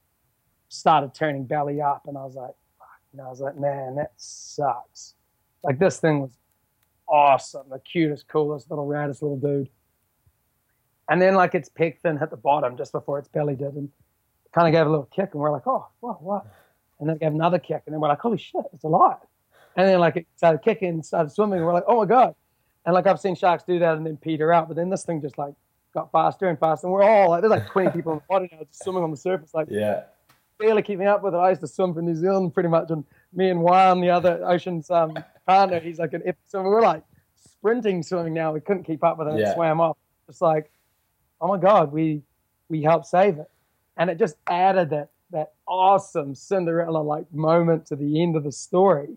started 0.69 1.13
turning 1.13 1.45
belly 1.45 1.81
up. 1.81 2.03
And 2.07 2.17
I 2.17 2.23
was 2.23 2.35
like, 2.35 2.53
fuck, 2.77 2.87
know, 3.13 3.25
I 3.25 3.29
was 3.29 3.39
like, 3.39 3.57
man, 3.57 3.95
that 3.95 4.11
sucks. 4.17 5.15
Like 5.63 5.79
this 5.79 5.99
thing 5.99 6.21
was 6.21 6.37
awesome, 7.07 7.67
the 7.69 7.79
cutest, 7.79 8.27
coolest 8.27 8.69
little 8.69 8.87
raddest 8.87 9.21
little 9.21 9.37
dude. 9.37 9.69
And 11.09 11.21
then 11.21 11.35
like 11.35 11.53
its 11.53 11.69
pec 11.69 11.99
fin 12.01 12.17
hit 12.17 12.29
the 12.31 12.37
bottom 12.37 12.77
just 12.77 12.91
before 12.91 13.19
its 13.19 13.27
belly 13.27 13.55
did, 13.55 13.73
and 13.75 13.89
kind 14.53 14.67
of 14.67 14.71
gave 14.73 14.87
a 14.87 14.89
little 14.89 15.09
kick, 15.13 15.29
and 15.33 15.41
we're 15.41 15.51
like, 15.51 15.67
oh, 15.67 15.87
what, 15.99 16.21
what? 16.21 16.45
And 16.99 17.09
then 17.09 17.17
it 17.17 17.19
gave 17.19 17.33
another 17.33 17.59
kick, 17.59 17.83
and 17.85 17.93
then 17.93 17.99
we're 17.99 18.07
like, 18.07 18.19
holy 18.19 18.37
shit, 18.37 18.63
it's 18.73 18.83
alive. 18.83 19.17
And 19.75 19.87
then 19.87 19.99
like 19.99 20.15
it 20.15 20.25
started 20.35 20.59
kicking, 20.63 21.03
started 21.03 21.31
swimming, 21.31 21.57
and 21.57 21.65
we're 21.65 21.73
like, 21.73 21.83
oh 21.87 21.97
my 21.97 22.05
god. 22.05 22.35
And 22.85 22.93
like 22.93 23.07
I've 23.07 23.19
seen 23.19 23.35
sharks 23.35 23.63
do 23.63 23.79
that 23.79 23.97
and 23.97 24.05
then 24.05 24.17
peter 24.17 24.53
out, 24.53 24.67
but 24.67 24.77
then 24.77 24.89
this 24.89 25.03
thing 25.03 25.21
just 25.21 25.37
like 25.37 25.53
got 25.93 26.11
faster 26.11 26.47
and 26.47 26.57
faster, 26.59 26.87
and 26.87 26.93
we're 26.93 27.03
all 27.03 27.29
like, 27.29 27.41
there's 27.41 27.51
like 27.51 27.67
20 27.67 27.91
people 27.91 28.13
in 28.13 28.19
the 28.19 28.23
water 28.29 28.47
now 28.51 28.59
just 28.59 28.83
swimming 28.83 29.03
on 29.03 29.11
the 29.11 29.17
surface, 29.17 29.53
like 29.53 29.67
yeah, 29.69 30.03
barely 30.57 30.81
keeping 30.81 31.07
up 31.07 31.21
with 31.21 31.33
it. 31.33 31.37
I 31.37 31.49
used 31.49 31.61
to 31.61 31.67
swim 31.67 31.93
for 31.93 32.01
New 32.01 32.15
Zealand 32.15 32.53
pretty 32.53 32.69
much, 32.69 32.89
and 32.89 33.03
me 33.33 33.49
and 33.49 33.61
Juan, 33.61 33.99
the 33.99 34.09
other 34.09 34.41
ocean's 34.45 34.89
um, 34.89 35.17
partner, 35.45 35.79
he's 35.79 35.99
like 35.99 36.13
an 36.13 36.21
epic 36.25 36.39
swimmer. 36.45 36.69
We're 36.69 36.81
like 36.81 37.03
sprinting 37.35 38.03
swimming 38.03 38.33
now. 38.33 38.53
We 38.53 38.61
couldn't 38.61 38.83
keep 38.83 39.03
up 39.03 39.17
with 39.17 39.27
it. 39.27 39.39
Yeah. 39.39 39.51
It 39.51 39.55
swam 39.55 39.81
off. 39.81 39.97
Just 40.27 40.41
like 40.41 40.71
oh 41.41 41.47
my 41.47 41.57
God, 41.57 41.91
we 41.91 42.21
we 42.69 42.81
helped 42.81 43.07
save 43.07 43.37
it. 43.37 43.49
And 43.97 44.09
it 44.09 44.17
just 44.17 44.35
added 44.47 44.89
that 44.91 45.09
that 45.31 45.53
awesome 45.67 46.35
Cinderella 46.35 46.99
like 46.99 47.31
moment 47.33 47.85
to 47.87 47.95
the 47.95 48.21
end 48.21 48.35
of 48.35 48.43
the 48.43 48.51
story 48.51 49.15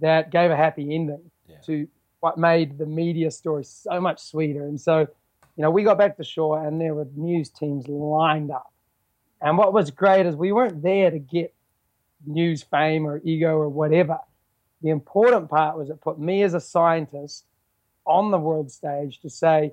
that 0.00 0.30
gave 0.30 0.50
a 0.50 0.56
happy 0.56 0.94
ending 0.94 1.30
yeah. 1.48 1.56
to 1.66 1.88
what 2.20 2.38
made 2.38 2.78
the 2.78 2.86
media 2.86 3.30
story 3.30 3.64
so 3.64 4.00
much 4.00 4.20
sweeter. 4.20 4.64
And 4.64 4.80
so, 4.80 5.00
you 5.56 5.62
know, 5.62 5.70
we 5.70 5.82
got 5.82 5.98
back 5.98 6.16
to 6.18 6.24
shore 6.24 6.66
and 6.66 6.80
there 6.80 6.94
were 6.94 7.06
news 7.16 7.48
teams 7.50 7.88
lined 7.88 8.50
up. 8.50 8.72
And 9.40 9.56
what 9.56 9.72
was 9.72 9.90
great 9.90 10.26
is 10.26 10.36
we 10.36 10.52
weren't 10.52 10.82
there 10.82 11.10
to 11.10 11.18
get 11.18 11.54
news 12.26 12.62
fame 12.62 13.06
or 13.06 13.20
ego 13.24 13.56
or 13.56 13.68
whatever. 13.68 14.18
The 14.82 14.90
important 14.90 15.48
part 15.48 15.78
was 15.78 15.90
it 15.90 16.00
put 16.00 16.18
me 16.18 16.42
as 16.42 16.54
a 16.54 16.60
scientist 16.60 17.46
on 18.06 18.30
the 18.30 18.38
world 18.38 18.70
stage 18.70 19.20
to 19.20 19.30
say, 19.30 19.72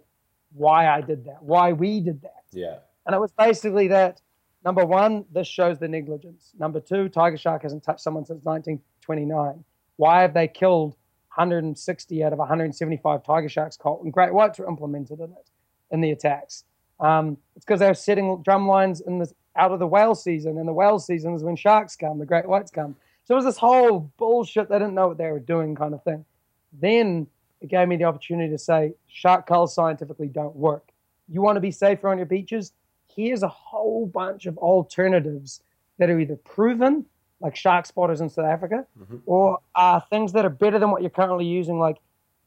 why 0.53 0.87
I 0.87 1.01
did 1.01 1.25
that, 1.25 1.41
why 1.41 1.73
we 1.73 1.99
did 1.99 2.21
that. 2.21 2.43
Yeah. 2.51 2.77
And 3.05 3.15
it 3.15 3.19
was 3.19 3.31
basically 3.31 3.87
that 3.89 4.21
number 4.65 4.85
one, 4.85 5.25
this 5.31 5.47
shows 5.47 5.79
the 5.79 5.87
negligence. 5.87 6.51
Number 6.59 6.79
two, 6.79 7.09
Tiger 7.09 7.37
Shark 7.37 7.63
hasn't 7.63 7.83
touched 7.83 8.01
someone 8.01 8.25
since 8.25 8.43
1929. 8.43 9.63
Why 9.97 10.21
have 10.21 10.33
they 10.33 10.47
killed 10.47 10.95
160 11.35 12.23
out 12.23 12.33
of 12.33 12.39
175 12.39 13.23
Tiger 13.23 13.49
Sharks 13.49 13.77
caught? 13.77 14.03
And 14.03 14.11
great 14.11 14.33
whites 14.33 14.59
were 14.59 14.67
implemented 14.67 15.19
in 15.19 15.31
it, 15.31 15.49
in 15.91 16.01
the 16.01 16.11
attacks. 16.11 16.65
Um, 16.99 17.37
it's 17.55 17.65
because 17.65 17.79
they 17.79 17.87
were 17.87 17.93
setting 17.93 18.41
drum 18.43 18.67
lines 18.67 19.01
in 19.01 19.19
the, 19.19 19.31
out 19.55 19.71
of 19.71 19.79
the 19.79 19.87
whale 19.87 20.15
season, 20.15 20.57
and 20.57 20.67
the 20.67 20.73
whale 20.73 20.99
season 20.99 21.33
is 21.33 21.43
when 21.43 21.55
sharks 21.55 21.95
come, 21.95 22.19
the 22.19 22.25
great 22.25 22.47
whites 22.47 22.71
come. 22.71 22.95
So 23.23 23.33
it 23.33 23.37
was 23.37 23.45
this 23.45 23.57
whole 23.57 24.11
bullshit, 24.17 24.69
they 24.69 24.79
didn't 24.79 24.95
know 24.95 25.09
what 25.09 25.17
they 25.17 25.31
were 25.31 25.39
doing 25.39 25.75
kind 25.75 25.93
of 25.93 26.03
thing. 26.03 26.25
Then 26.73 27.27
it 27.61 27.69
gave 27.69 27.87
me 27.87 27.95
the 27.95 28.03
opportunity 28.03 28.49
to 28.51 28.57
say 28.57 28.93
shark 29.07 29.47
culls 29.47 29.73
scientifically 29.73 30.27
don't 30.27 30.55
work. 30.55 30.89
You 31.27 31.41
want 31.41 31.55
to 31.57 31.61
be 31.61 31.71
safer 31.71 32.09
on 32.09 32.17
your 32.17 32.25
beaches? 32.25 32.73
Here's 33.13 33.43
a 33.43 33.47
whole 33.47 34.05
bunch 34.05 34.45
of 34.45 34.57
alternatives 34.57 35.61
that 35.97 36.09
are 36.09 36.19
either 36.19 36.35
proven, 36.35 37.05
like 37.39 37.55
shark 37.55 37.85
spotters 37.85 38.21
in 38.21 38.29
South 38.29 38.45
Africa, 38.45 38.85
mm-hmm. 38.99 39.17
or 39.25 39.59
are 39.75 40.03
things 40.09 40.33
that 40.33 40.45
are 40.45 40.49
better 40.49 40.79
than 40.79 40.91
what 40.91 41.01
you're 41.01 41.09
currently 41.09 41.45
using, 41.45 41.79
like 41.79 41.97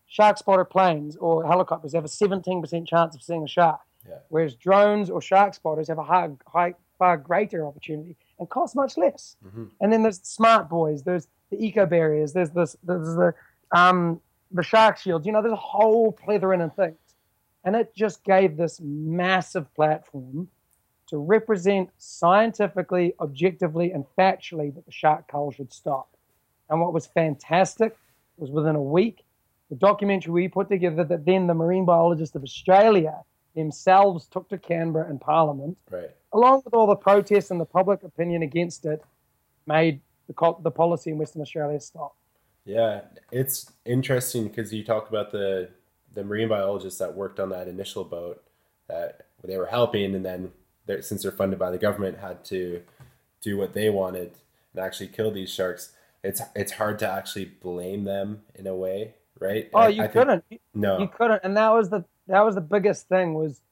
shark 0.07 0.39
spotter 0.39 0.65
planes 0.65 1.17
or 1.17 1.47
helicopters 1.47 1.95
have 1.95 2.05
a 2.05 2.09
17% 2.09 2.87
chance 2.87 3.15
of 3.15 3.23
seeing 3.23 3.45
a 3.45 3.49
shark. 3.49 3.81
Yeah. 4.09 4.17
Whereas 4.29 4.55
drones 4.55 5.11
or 5.11 5.21
shark 5.21 5.55
spotters 5.55 5.89
have 5.89 5.99
a 5.99 6.05
high, 6.05 6.31
high, 6.47 6.75
far 6.99 7.17
greater 7.17 7.67
opportunity 7.67 8.17
and 8.39 8.49
cost 8.49 8.75
much 8.77 8.97
less. 8.97 9.37
Mm-hmm. 9.45 9.65
And 9.81 9.93
then 9.93 10.03
there's 10.03 10.21
smart 10.23 10.69
buoys, 10.69 11.03
there's 11.03 11.29
the 11.51 11.65
eco 11.65 11.87
barriers, 11.87 12.33
there's 12.33 12.51
this, 12.51 12.77
there's 12.83 13.15
the 13.15 13.35
um, 13.73 14.21
the 14.51 14.63
shark 14.63 14.99
shields. 14.99 15.27
You 15.27 15.33
know, 15.33 15.43
there's 15.43 15.53
a 15.53 15.57
whole 15.57 16.13
plethora 16.13 16.59
of 16.63 16.75
things. 16.75 16.97
And 17.65 17.77
it 17.77 17.95
just 17.95 18.25
gave 18.25 18.57
this 18.57 18.81
massive 18.83 19.73
platform 19.75 20.49
to 21.09 21.19
represent 21.19 21.91
scientifically, 21.99 23.15
objectively, 23.21 23.91
and 23.93 24.05
factually 24.17 24.75
that 24.75 24.87
the 24.87 24.93
shark 24.93 25.29
cull 25.29 25.51
should 25.51 25.73
stop. 25.73 26.09
And 26.69 26.81
what 26.81 26.93
was 26.93 27.07
fantastic 27.07 27.97
was 28.37 28.51
within 28.51 28.77
a 28.77 28.83
week, 28.83 29.25
the 29.69 29.77
documentary 29.77 30.33
we 30.33 30.49
put 30.49 30.69
together 30.69 31.05
that 31.05 31.27
then 31.27 31.47
the 31.47 31.55
marine 31.55 31.85
biologists 31.85 32.35
of 32.35 32.43
Australia 32.43 33.21
themselves 33.55 34.27
took 34.27 34.49
to 34.49 34.59
Canberra 34.59 35.09
and 35.09 35.21
Parliament, 35.21 35.77
right. 35.91 36.11
along 36.33 36.63
with 36.65 36.75
all 36.75 36.87
the 36.87 36.97
protests 36.97 37.51
and 37.51 37.61
the 37.61 37.65
public 37.65 38.03
opinion 38.05 38.43
against 38.43 38.87
it, 38.87 39.03
made 39.67 40.01
the, 40.29 40.55
the 40.63 40.71
policy 40.71 41.11
in 41.11 41.19
Western 41.19 41.43
Australia 41.43 41.81
stop. 41.81 42.15
Yeah, 42.71 43.01
it's 43.33 43.73
interesting 43.85 44.47
because 44.47 44.73
you 44.73 44.85
talk 44.85 45.09
about 45.09 45.33
the 45.33 45.71
the 46.15 46.23
marine 46.23 46.49
biologists 46.49 47.01
that 47.01 47.15
worked 47.17 47.41
on 47.41 47.51
that 47.51 47.67
initial 47.67 48.05
boat 48.05 48.43
that 48.89 49.27
they 49.43 49.57
were 49.57 49.67
helping, 49.67 50.15
and 50.15 50.25
then 50.25 50.53
they're, 50.87 51.03
since 51.03 51.23
they're 51.23 51.33
funded 51.33 51.59
by 51.59 51.71
the 51.71 51.79
government, 51.79 52.19
had 52.19 52.45
to 52.45 52.83
do 53.41 53.57
what 53.57 53.75
they 53.75 53.91
wanted 53.91 54.33
and 54.73 54.85
actually 54.85 55.09
kill 55.09 55.33
these 55.33 55.53
sharks. 55.53 55.93
It's 56.23 56.41
it's 56.55 56.73
hard 56.73 57.01
to 57.01 57.11
actually 57.11 57.47
blame 57.47 58.05
them 58.05 58.43
in 58.55 58.69
a 58.69 58.75
way, 58.75 59.15
right? 59.41 59.69
Oh, 59.75 59.89
you 59.89 60.05
I 60.05 60.07
couldn't. 60.07 60.45
Think, 60.49 60.61
no, 60.73 61.01
you 61.01 61.09
couldn't, 61.09 61.41
and 61.43 61.57
that 61.57 61.71
was 61.71 61.91
the 61.91 62.05
that 62.29 62.45
was 62.45 62.55
the 62.55 62.61
biggest 62.61 63.09
thing 63.09 63.35
was 63.35 63.63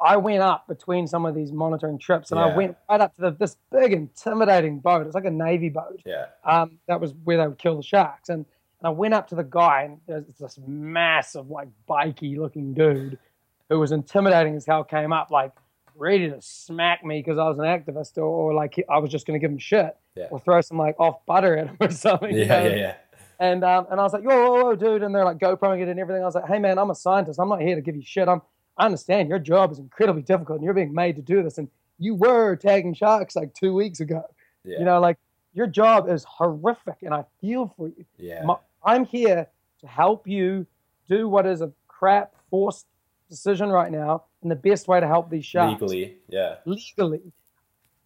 I 0.00 0.16
went 0.16 0.42
up 0.42 0.68
between 0.68 1.06
some 1.06 1.26
of 1.26 1.34
these 1.34 1.50
monitoring 1.52 1.98
trips, 1.98 2.30
and 2.30 2.38
yeah. 2.38 2.46
I 2.46 2.56
went 2.56 2.76
right 2.88 3.00
up 3.00 3.14
to 3.16 3.22
the, 3.22 3.30
this 3.32 3.56
big, 3.72 3.92
intimidating 3.92 4.78
boat. 4.78 5.06
It's 5.06 5.14
like 5.14 5.24
a 5.24 5.30
navy 5.30 5.70
boat. 5.70 6.00
Yeah. 6.06 6.26
Um, 6.44 6.78
that 6.86 7.00
was 7.00 7.14
where 7.24 7.36
they 7.36 7.46
would 7.46 7.58
kill 7.58 7.76
the 7.76 7.82
sharks, 7.82 8.28
and, 8.28 8.44
and 8.80 8.86
I 8.86 8.90
went 8.90 9.14
up 9.14 9.28
to 9.28 9.34
the 9.34 9.44
guy, 9.44 9.82
and 9.82 9.98
there's 10.06 10.24
this 10.38 10.58
massive, 10.66 11.50
like 11.50 11.68
bikey 11.86 12.38
looking 12.38 12.74
dude, 12.74 13.18
who 13.68 13.78
was 13.78 13.90
intimidating 13.90 14.54
as 14.54 14.64
hell. 14.64 14.84
Came 14.84 15.12
up 15.12 15.30
like 15.30 15.52
ready 15.96 16.30
to 16.30 16.40
smack 16.40 17.04
me 17.04 17.18
because 17.20 17.38
I 17.38 17.48
was 17.48 17.58
an 17.58 17.64
activist, 17.64 18.18
or, 18.18 18.22
or 18.22 18.54
like 18.54 18.76
I 18.88 18.98
was 18.98 19.10
just 19.10 19.26
going 19.26 19.38
to 19.38 19.44
give 19.44 19.50
him 19.50 19.58
shit, 19.58 19.96
yeah. 20.14 20.28
or 20.30 20.38
throw 20.38 20.60
some 20.60 20.78
like 20.78 20.94
off 21.00 21.26
butter 21.26 21.56
at 21.56 21.66
him 21.66 21.76
or 21.80 21.90
something. 21.90 22.36
Yeah, 22.36 22.62
you 22.62 22.68
know? 22.68 22.76
yeah, 22.76 22.76
yeah. 22.76 22.94
And 23.40 23.64
um, 23.64 23.86
and 23.90 24.00
I 24.00 24.02
was 24.02 24.12
like, 24.12 24.24
yo, 24.24 24.74
dude, 24.74 25.02
and 25.02 25.14
they're 25.14 25.24
like 25.24 25.38
GoProing 25.38 25.80
it 25.80 25.88
and 25.88 25.98
everything. 25.98 26.22
I 26.22 26.26
was 26.26 26.34
like, 26.34 26.46
hey 26.46 26.58
man, 26.58 26.78
I'm 26.78 26.90
a 26.90 26.94
scientist. 26.94 27.38
I'm 27.40 27.48
not 27.48 27.60
here 27.60 27.76
to 27.76 27.82
give 27.82 27.96
you 27.96 28.02
shit. 28.02 28.28
I'm 28.28 28.42
I 28.78 28.86
understand 28.86 29.28
your 29.28 29.38
job 29.38 29.72
is 29.72 29.78
incredibly 29.78 30.22
difficult 30.22 30.58
and 30.58 30.64
you're 30.64 30.74
being 30.74 30.94
made 30.94 31.16
to 31.16 31.22
do 31.22 31.42
this. 31.42 31.58
And 31.58 31.68
you 31.98 32.14
were 32.14 32.56
tagging 32.56 32.94
sharks 32.94 33.34
like 33.34 33.52
two 33.54 33.74
weeks 33.74 34.00
ago. 34.00 34.24
Yeah. 34.64 34.78
You 34.78 34.84
know, 34.84 35.00
like 35.00 35.18
your 35.52 35.66
job 35.66 36.08
is 36.08 36.24
horrific 36.24 36.96
and 37.02 37.12
I 37.12 37.24
feel 37.40 37.74
for 37.76 37.88
you. 37.88 38.04
Yeah. 38.16 38.44
My, 38.44 38.56
I'm 38.84 39.04
here 39.04 39.48
to 39.80 39.86
help 39.86 40.28
you 40.28 40.66
do 41.08 41.28
what 41.28 41.46
is 41.46 41.60
a 41.60 41.72
crap 41.88 42.34
forced 42.50 42.86
decision 43.28 43.68
right 43.68 43.90
now 43.90 44.24
and 44.42 44.50
the 44.50 44.56
best 44.56 44.88
way 44.88 45.00
to 45.00 45.06
help 45.06 45.30
these 45.30 45.44
sharks. 45.44 45.80
Legally, 45.80 46.18
yeah. 46.28 46.56
Legally. 46.64 47.32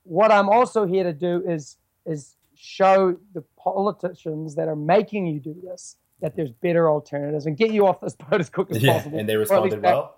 What 0.05 0.33
I'm 0.33 0.49
also 0.49 0.87
here 0.87 1.05
to 1.05 1.13
do 1.13 1.43
is 1.47 1.77
is 2.05 2.37
show 2.57 3.17
the 3.35 3.43
politicians 3.57 4.55
that 4.57 4.69
are 4.69 4.77
making 4.77 5.27
you 5.27 5.39
do 5.39 5.55
this 5.65 5.97
that 6.21 6.33
mm-hmm. 6.33 6.37
there's 6.37 6.51
better 6.51 6.89
alternatives 6.89 7.47
and 7.47 7.57
get 7.57 7.71
you 7.71 7.87
off 7.87 8.01
this 8.01 8.17
boat 8.17 8.41
as 8.41 8.51
quick 8.51 8.71
as 8.71 8.83
yeah, 8.83 8.95
possible. 8.95 9.19
And 9.19 9.29
they 9.29 9.37
responded 9.37 9.83
well. 9.83 10.15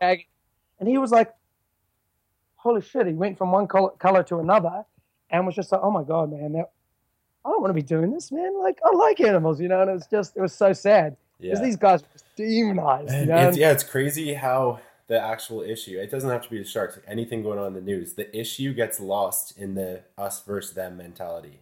And 0.85 0.91
he 0.91 0.99
was 0.99 1.11
like, 1.11 1.32
holy 2.57 2.82
shit, 2.82 3.07
he 3.07 3.14
went 3.14 3.39
from 3.39 3.53
one 3.53 3.66
color, 3.66 3.89
color 3.99 4.22
to 4.24 4.39
another 4.41 4.85
and 5.30 5.47
was 5.47 5.55
just 5.55 5.72
like, 5.72 5.80
oh 5.82 5.91
my 5.91 6.03
God, 6.03 6.30
man, 6.30 6.53
that, 6.53 6.72
I 7.43 7.49
don't 7.49 7.62
want 7.62 7.70
to 7.70 7.74
be 7.74 7.80
doing 7.80 8.11
this, 8.12 8.30
man. 8.30 8.59
Like, 8.59 8.80
I 8.85 8.95
like 8.95 9.18
animals, 9.20 9.62
you 9.62 9.68
know, 9.68 9.80
and 9.80 9.89
it 9.89 9.95
was 9.95 10.07
just, 10.07 10.37
it 10.37 10.43
was 10.43 10.53
so 10.53 10.74
sad 10.74 11.16
because 11.41 11.61
Yeah. 11.61 11.64
these 11.64 11.76
guys 11.76 12.03
were 12.03 12.09
just 12.12 12.26
demonized, 12.37 13.14
you 13.18 13.24
know. 13.24 13.49
it's, 13.49 13.57
yeah, 13.57 13.72
it's 13.72 13.82
crazy 13.82 14.35
how 14.35 14.80
the 15.07 15.18
actual 15.18 15.62
issue. 15.62 15.99
It 15.99 16.11
doesn't 16.11 16.28
have 16.28 16.43
to 16.43 16.51
be 16.51 16.59
the 16.59 16.64
sharks. 16.66 16.99
Anything 17.07 17.43
going 17.43 17.59
on 17.59 17.68
in 17.68 17.72
the 17.72 17.80
news, 17.80 18.12
the 18.12 18.35
issue 18.39 18.74
gets 18.74 19.01
lost 19.01 19.57
in 19.57 19.74
the 19.74 20.03
us 20.18 20.43
versus 20.43 20.74
them 20.74 20.99
mentality. 20.99 21.61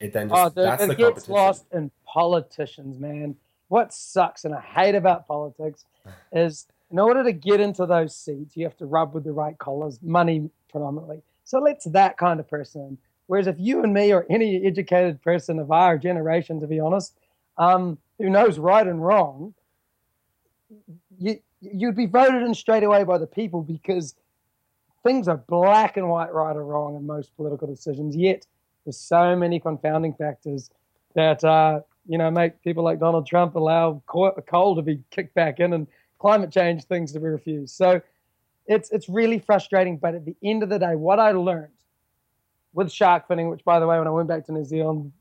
It 0.00 0.14
then 0.14 0.30
just 0.30 0.40
Oh, 0.40 0.48
dude, 0.48 0.56
that's 0.56 0.82
it 0.84 0.86
the 0.86 0.94
gets 0.94 1.28
lost 1.28 1.66
in 1.70 1.90
politicians, 2.06 2.98
man. 2.98 3.36
What 3.68 3.92
sucks 3.92 4.46
and 4.46 4.54
I 4.54 4.62
hate 4.62 4.94
about 4.94 5.26
politics 5.26 5.84
is 6.32 6.66
in 6.90 6.98
order 6.98 7.24
to 7.24 7.32
get 7.32 7.60
into 7.60 7.86
those 7.86 8.14
seats, 8.14 8.56
you 8.56 8.64
have 8.64 8.76
to 8.76 8.86
rub 8.86 9.14
with 9.14 9.24
the 9.24 9.32
right 9.32 9.58
collars, 9.58 9.98
money 10.02 10.48
predominantly. 10.70 11.22
So 11.44 11.58
let's 11.58 11.84
that 11.86 12.16
kind 12.16 12.40
of 12.40 12.48
person. 12.48 12.98
Whereas 13.26 13.46
if 13.46 13.56
you 13.58 13.82
and 13.82 13.92
me 13.92 14.12
or 14.12 14.26
any 14.28 14.64
educated 14.66 15.22
person 15.22 15.58
of 15.58 15.70
our 15.70 15.96
generation, 15.96 16.60
to 16.60 16.66
be 16.66 16.80
honest, 16.80 17.16
um, 17.56 17.98
who 18.18 18.28
knows 18.28 18.58
right 18.58 18.86
and 18.86 19.04
wrong, 19.04 19.54
you 21.18 21.38
you'd 21.60 21.96
be 21.96 22.06
voted 22.06 22.42
in 22.42 22.54
straight 22.54 22.82
away 22.82 23.04
by 23.04 23.16
the 23.16 23.26
people 23.26 23.62
because 23.62 24.14
things 25.02 25.28
are 25.28 25.36
black 25.36 25.96
and 25.96 26.08
white, 26.08 26.32
right 26.32 26.54
or 26.56 26.64
wrong 26.64 26.96
in 26.96 27.06
most 27.06 27.34
political 27.36 27.66
decisions. 27.66 28.14
Yet 28.14 28.46
there's 28.84 28.98
so 28.98 29.34
many 29.34 29.60
confounding 29.60 30.14
factors 30.14 30.70
that 31.14 31.42
uh, 31.44 31.80
you 32.06 32.18
know 32.18 32.30
make 32.30 32.62
people 32.62 32.84
like 32.84 33.00
Donald 33.00 33.26
Trump 33.26 33.54
allow 33.54 34.02
coal 34.06 34.76
to 34.76 34.82
be 34.82 35.00
kicked 35.10 35.34
back 35.34 35.60
in 35.60 35.72
and 35.72 35.86
climate 36.24 36.50
change 36.50 36.84
things 36.84 37.12
to 37.12 37.20
be 37.20 37.26
refused. 37.26 37.74
So 37.76 38.00
it's 38.66 38.88
it's 38.90 39.10
really 39.10 39.38
frustrating. 39.38 39.98
But 39.98 40.14
at 40.14 40.24
the 40.24 40.34
end 40.42 40.62
of 40.62 40.70
the 40.70 40.78
day, 40.78 40.94
what 40.96 41.20
I 41.20 41.32
learned 41.32 41.68
with 42.72 42.90
shark 42.90 43.28
finning, 43.28 43.50
which 43.50 43.62
by 43.62 43.78
the 43.78 43.86
way, 43.86 43.98
when 43.98 44.06
I 44.06 44.10
went 44.10 44.26
back 44.28 44.46
to 44.46 44.52
New 44.52 44.64
Zealand, 44.64 45.12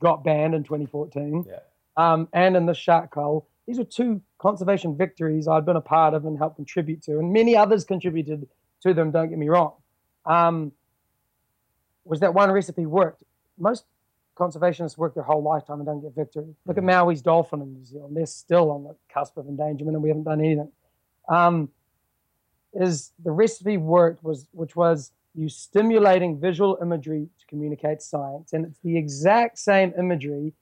got 0.00 0.22
banned 0.22 0.54
in 0.54 0.62
2014, 0.62 1.46
Yeah. 1.48 1.60
um, 1.96 2.28
and 2.34 2.56
in 2.56 2.66
the 2.66 2.74
shark 2.74 3.10
cull, 3.10 3.46
these 3.66 3.78
were 3.78 3.84
two 3.84 4.20
conservation 4.38 4.94
victories 4.96 5.48
I'd 5.48 5.64
been 5.64 5.76
a 5.76 5.80
part 5.80 6.12
of 6.12 6.26
and 6.26 6.36
helped 6.36 6.56
contribute 6.56 7.02
to, 7.04 7.18
and 7.18 7.32
many 7.32 7.56
others 7.56 7.84
contributed 7.84 8.46
to 8.82 8.92
them. 8.92 9.10
Don't 9.10 9.30
get 9.30 9.38
me 9.38 9.48
wrong. 9.48 9.72
Um, 10.26 10.72
was 12.04 12.20
that 12.20 12.34
one 12.34 12.50
recipe 12.52 12.84
worked? 12.84 13.22
Most 13.58 13.84
conservationists 14.40 14.96
work 14.96 15.14
their 15.14 15.22
whole 15.22 15.42
lifetime 15.42 15.80
and 15.80 15.86
don't 15.86 16.00
get 16.00 16.14
victory. 16.14 16.54
Look 16.66 16.78
at 16.78 16.84
Maui's 16.84 17.20
dolphin 17.20 17.60
in 17.60 17.74
New 17.74 17.84
Zealand; 17.84 18.16
they're 18.16 18.26
still 18.26 18.70
on 18.70 18.84
the 18.84 18.96
cusp 19.12 19.36
of 19.36 19.46
endangerment, 19.46 19.94
and 19.94 20.02
we 20.02 20.08
haven't 20.08 20.24
done 20.24 20.40
anything. 20.40 20.72
Um, 21.28 21.68
is 22.72 23.12
the 23.22 23.30
recipe 23.30 23.76
worked 23.76 24.22
was 24.24 24.46
which 24.52 24.74
was 24.74 25.12
you 25.34 25.48
stimulating 25.48 26.40
visual 26.40 26.78
imagery 26.80 27.28
to 27.38 27.46
communicate 27.46 28.02
science, 28.02 28.52
and 28.52 28.64
it's 28.64 28.78
the 28.82 28.96
exact 28.96 29.58
same 29.58 29.92
imagery 29.98 30.54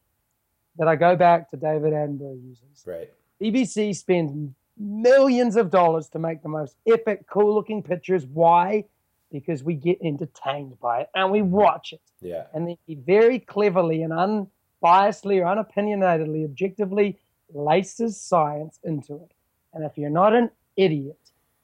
that 0.79 0.89
I 0.89 0.97
go 0.97 1.17
back 1.17 1.51
to 1.51 1.57
David 1.57 1.93
Attenborough 1.93 2.43
uses. 2.43 2.85
Right. 2.87 3.11
BBC 3.41 3.95
spends 3.97 4.53
millions 4.77 5.57
of 5.57 5.71
dollars 5.71 6.09
to 6.11 6.19
make 6.19 6.43
the 6.43 6.49
most 6.49 6.77
epic, 6.87 7.27
cool 7.29 7.55
looking 7.55 7.83
pictures. 7.83 8.27
Why? 8.27 8.85
Because 9.31 9.63
we 9.63 9.75
get 9.75 9.99
entertained 10.03 10.81
by 10.81 11.03
it 11.03 11.11
and 11.15 11.31
we 11.31 11.43
watch 11.43 11.93
it. 11.93 12.01
Yeah. 12.21 12.45
And 12.55 12.67
they 12.67 12.79
very 12.95 13.39
cleverly 13.39 14.03
and 14.03 14.13
unbiasedly 14.13 15.41
or 15.41 15.45
unopinionatedly, 15.45 16.45
objectively 16.45 17.19
laces 17.53 18.19
science 18.21 18.79
into 18.85 19.17
it. 19.17 19.33
And 19.75 19.85
if 19.85 19.99
you're 19.99 20.09
not 20.09 20.35
an 20.35 20.51
idiot, 20.77 21.19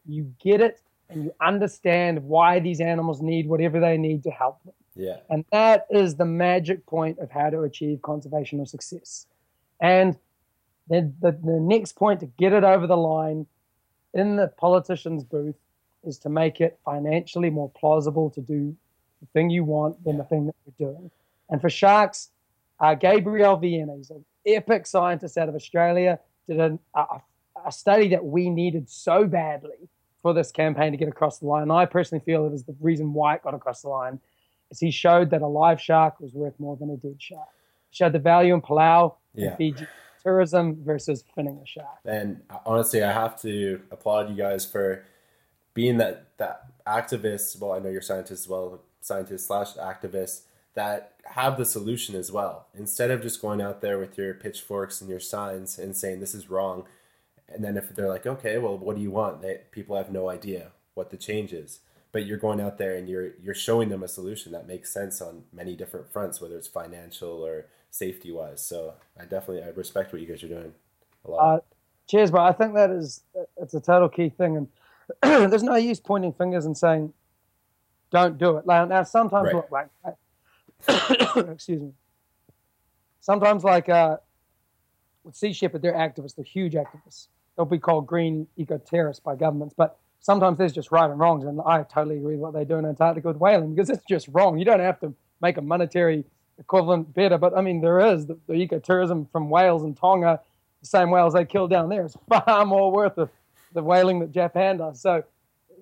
you 0.07 0.35
get 0.43 0.61
it 0.61 0.81
and 1.09 1.25
you 1.25 1.35
understand 1.41 2.23
why 2.23 2.59
these 2.59 2.81
animals 2.81 3.23
need 3.23 3.49
whatever 3.49 3.81
they 3.81 3.97
need 3.97 4.23
to 4.25 4.31
help 4.31 4.63
them. 4.65 4.75
Yeah. 4.95 5.17
And 5.31 5.45
that 5.51 5.87
is 5.91 6.17
the 6.17 6.25
magic 6.25 6.87
point 6.87 7.19
of 7.19 7.31
how 7.31 7.51
to 7.51 7.63
achieve 7.63 7.99
conservational 7.99 8.69
success. 8.69 9.27
And 9.81 10.17
then 10.89 11.17
the, 11.21 11.33
the 11.33 11.59
next 11.61 11.93
point 11.93 12.21
to 12.21 12.27
get 12.27 12.53
it 12.53 12.65
over 12.65 12.87
the 12.87 12.97
line 12.97 13.47
in 14.13 14.37
the 14.37 14.49
politician's 14.49 15.25
booth 15.25 15.57
is 16.07 16.19
to 16.19 16.29
make 16.29 16.61
it 16.61 16.79
financially 16.85 17.51
more 17.51 17.71
plausible 17.71 18.31
to 18.31 18.41
do 18.41 18.77
the 19.21 19.27
thing 19.33 19.51
you 19.51 19.65
want 19.65 20.03
than 20.05 20.19
the 20.19 20.25
thing 20.25 20.47
that 20.47 20.55
you're 20.79 20.93
doing. 20.93 21.11
And 21.51 21.61
for 21.61 21.71
sharks, 21.71 22.31
uh, 22.81 22.95
Gabriel 22.95 23.59
Vianna, 23.59 23.97
he's 23.97 24.11
an 24.11 24.25
epic 24.47 24.87
scientist 24.87 25.39
out 25.39 25.49
of 25.49 25.55
Australia, 25.55 26.19
did 26.49 26.61
an, 26.61 26.79
a, 26.95 27.05
a 27.67 27.73
study 27.73 28.09
that 28.09 28.25
we 28.25 28.51
needed 28.51 28.89
so 28.89 29.27
badly 29.27 29.89
for 30.23 30.33
this 30.33 30.51
campaign 30.51 30.93
to 30.93 30.99
get 30.99 31.09
across 31.09 31.39
the 31.39 31.47
line. 31.47 31.63
And 31.63 31.73
I 31.73 31.85
personally 31.87 32.25
feel 32.25 32.47
it 32.47 32.53
is 32.53 32.65
the 32.65 32.75
reason 32.81 33.13
why 33.13 33.35
it 33.37 33.43
got 33.43 33.55
across 33.55 33.83
the 33.83 33.89
line 33.89 34.19
is 34.71 34.81
he 34.81 34.91
showed 34.91 35.31
that 35.31 35.43
a 35.43 35.47
live 35.47 35.81
shark 35.81 36.19
was 36.21 36.33
worth 36.33 36.59
more 36.59 36.77
than 36.77 36.91
a 36.91 36.97
dead 36.97 37.17
shark. 37.19 37.49
Showed 37.91 38.13
the 38.13 38.19
value 38.19 38.55
in 38.55 38.63
Palau 38.63 39.15
Yeah. 39.35 39.55
Fiji 39.57 39.87
tourism 40.23 40.83
versus 40.83 41.23
finning 41.37 41.63
a 41.63 41.67
shark. 41.67 41.99
And 42.05 42.41
honestly, 42.65 43.03
I 43.03 43.13
have 43.13 43.41
to 43.43 43.83
applaud 43.91 44.31
you 44.31 44.35
guys 44.35 44.65
for 44.65 45.05
being 45.75 45.99
that 45.99 46.29
that 46.39 46.67
activists. 46.87 47.61
Well, 47.61 47.73
I 47.73 47.79
know 47.79 47.91
you're 47.91 48.01
scientists 48.01 48.43
as 48.43 48.49
well, 48.49 48.81
scientists 49.01 49.47
slash 49.47 49.75
activists 49.75 50.43
that 50.75 51.13
have 51.25 51.57
the 51.57 51.65
solution 51.65 52.15
as 52.15 52.33
well. 52.33 52.67
Instead 52.75 53.11
of 53.11 53.23
just 53.23 53.41
going 53.41 53.61
out 53.61 53.81
there 53.81 53.99
with 53.99 54.17
your 54.19 54.35
pitchforks 54.35 55.01
and 55.01 55.11
your 55.11 55.21
signs 55.21 55.79
and 55.79 55.97
saying 55.97 56.21
this 56.21 56.35
is 56.35 56.51
wrong, 56.51 56.85
and 57.49 57.63
then 57.65 57.77
if 57.77 57.95
they're 57.95 58.09
like, 58.09 58.27
okay, 58.27 58.59
well, 58.59 58.77
what 58.77 58.97
do 58.97 59.03
you 59.03 59.11
want? 59.11 59.43
They, 59.43 59.61
people 59.71 59.97
have 59.97 60.11
no 60.11 60.29
idea 60.29 60.73
what 60.95 61.11
the 61.11 61.17
change 61.17 61.53
is. 61.53 61.81
But 62.13 62.27
you're 62.27 62.39
going 62.39 62.61
out 62.61 62.79
there 62.79 62.95
and 62.95 63.09
you're 63.09 63.33
you're 63.43 63.55
showing 63.55 63.89
them 63.89 64.05
a 64.05 64.09
solution 64.09 64.53
that 64.53 64.69
makes 64.69 64.93
sense 64.93 65.21
on 65.21 65.43
many 65.53 65.75
different 65.75 66.13
fronts, 66.13 66.41
whether 66.41 66.57
it's 66.57 66.69
financial 66.69 67.45
or 67.45 67.67
safety 67.91 68.31
wise. 68.31 68.65
So 68.65 68.95
I 69.19 69.23
definitely 69.23 69.65
I 69.65 69.69
respect 69.71 70.13
what 70.13 70.23
you 70.23 70.29
guys 70.29 70.43
are 70.45 70.49
doing 70.49 70.75
a 71.25 71.31
lot. 71.31 71.39
Uh, 71.39 71.61
cheers, 72.09 72.31
bro. 72.31 72.45
I 72.45 72.53
think 72.53 72.75
that 72.75 72.91
is 72.91 73.23
it's 73.57 73.75
a 73.75 73.81
total 73.81 74.09
key 74.09 74.29
thing, 74.29 74.57
and 74.57 74.69
there's 75.23 75.63
no 75.63 75.77
use 75.77 76.01
pointing 76.01 76.33
fingers 76.33 76.67
and 76.67 76.77
saying, 76.77 77.13
"Don't 78.11 78.39
do 78.39 78.57
it." 78.59 78.67
Now, 78.67 78.85
now 78.85 79.03
sometimes 79.03 79.47
Right. 79.47 79.55
look 79.55 79.71
like, 79.71 79.89
excuse 81.49 81.83
me. 81.83 81.93
Sometimes, 83.21 83.65
like 83.65 83.89
uh, 83.89 84.19
with 85.25 85.35
Sea 85.37 85.53
Shepherd, 85.53 85.83
they're 85.83 85.95
activists. 85.95 86.37
They're 86.37 86.45
huge 86.45 86.75
activists. 86.75 87.29
They'll 87.57 87.67
be 87.67 87.79
called 87.79 88.07
green 88.07 88.47
eco 88.57 88.79
terrorists 88.79 89.21
by 89.21 89.37
governments, 89.37 89.75
but 89.77 89.99
sometimes 90.21 90.59
there's 90.59 90.73
just 90.73 90.91
right 90.91 91.09
and 91.09 91.19
wrongs, 91.19 91.45
and 91.45 91.61
I 91.65 91.83
totally 91.85 92.17
agree 92.17 92.35
with 92.35 92.41
what 92.41 92.55
they 92.55 92.65
do 92.65 92.77
in 92.77 92.85
Antarctica 92.85 93.29
with 93.29 93.37
whaling 93.37 93.75
because 93.75 93.91
it's 93.91 94.05
just 94.09 94.29
wrong. 94.29 94.59
You 94.59 94.65
don't 94.65 94.81
have 94.81 95.01
to 95.01 95.15
make 95.41 95.57
a 95.57 95.63
monetary 95.63 96.25
equivalent 96.59 97.13
better, 97.15 97.39
but 97.39 97.57
I 97.57 97.61
mean 97.61 97.81
there 97.81 98.01
is 98.01 98.27
the, 98.27 98.39
the 98.47 98.55
ecotourism 98.55 99.31
from 99.31 99.51
whales 99.51 99.83
and 99.83 99.97
Tonga 99.97 100.41
the 100.81 100.87
same 100.87 101.11
whales 101.11 101.33
they 101.35 101.45
kill 101.45 101.67
down 101.67 101.89
there 101.89 102.05
is 102.05 102.17
far 102.29 102.65
more 102.65 102.93
worth 102.93 103.19
of 103.19 103.31
the 103.75 103.83
whaling 103.83 104.21
that 104.21 104.31
Japan 104.33 104.79
does. 104.79 105.01
So 105.01 105.25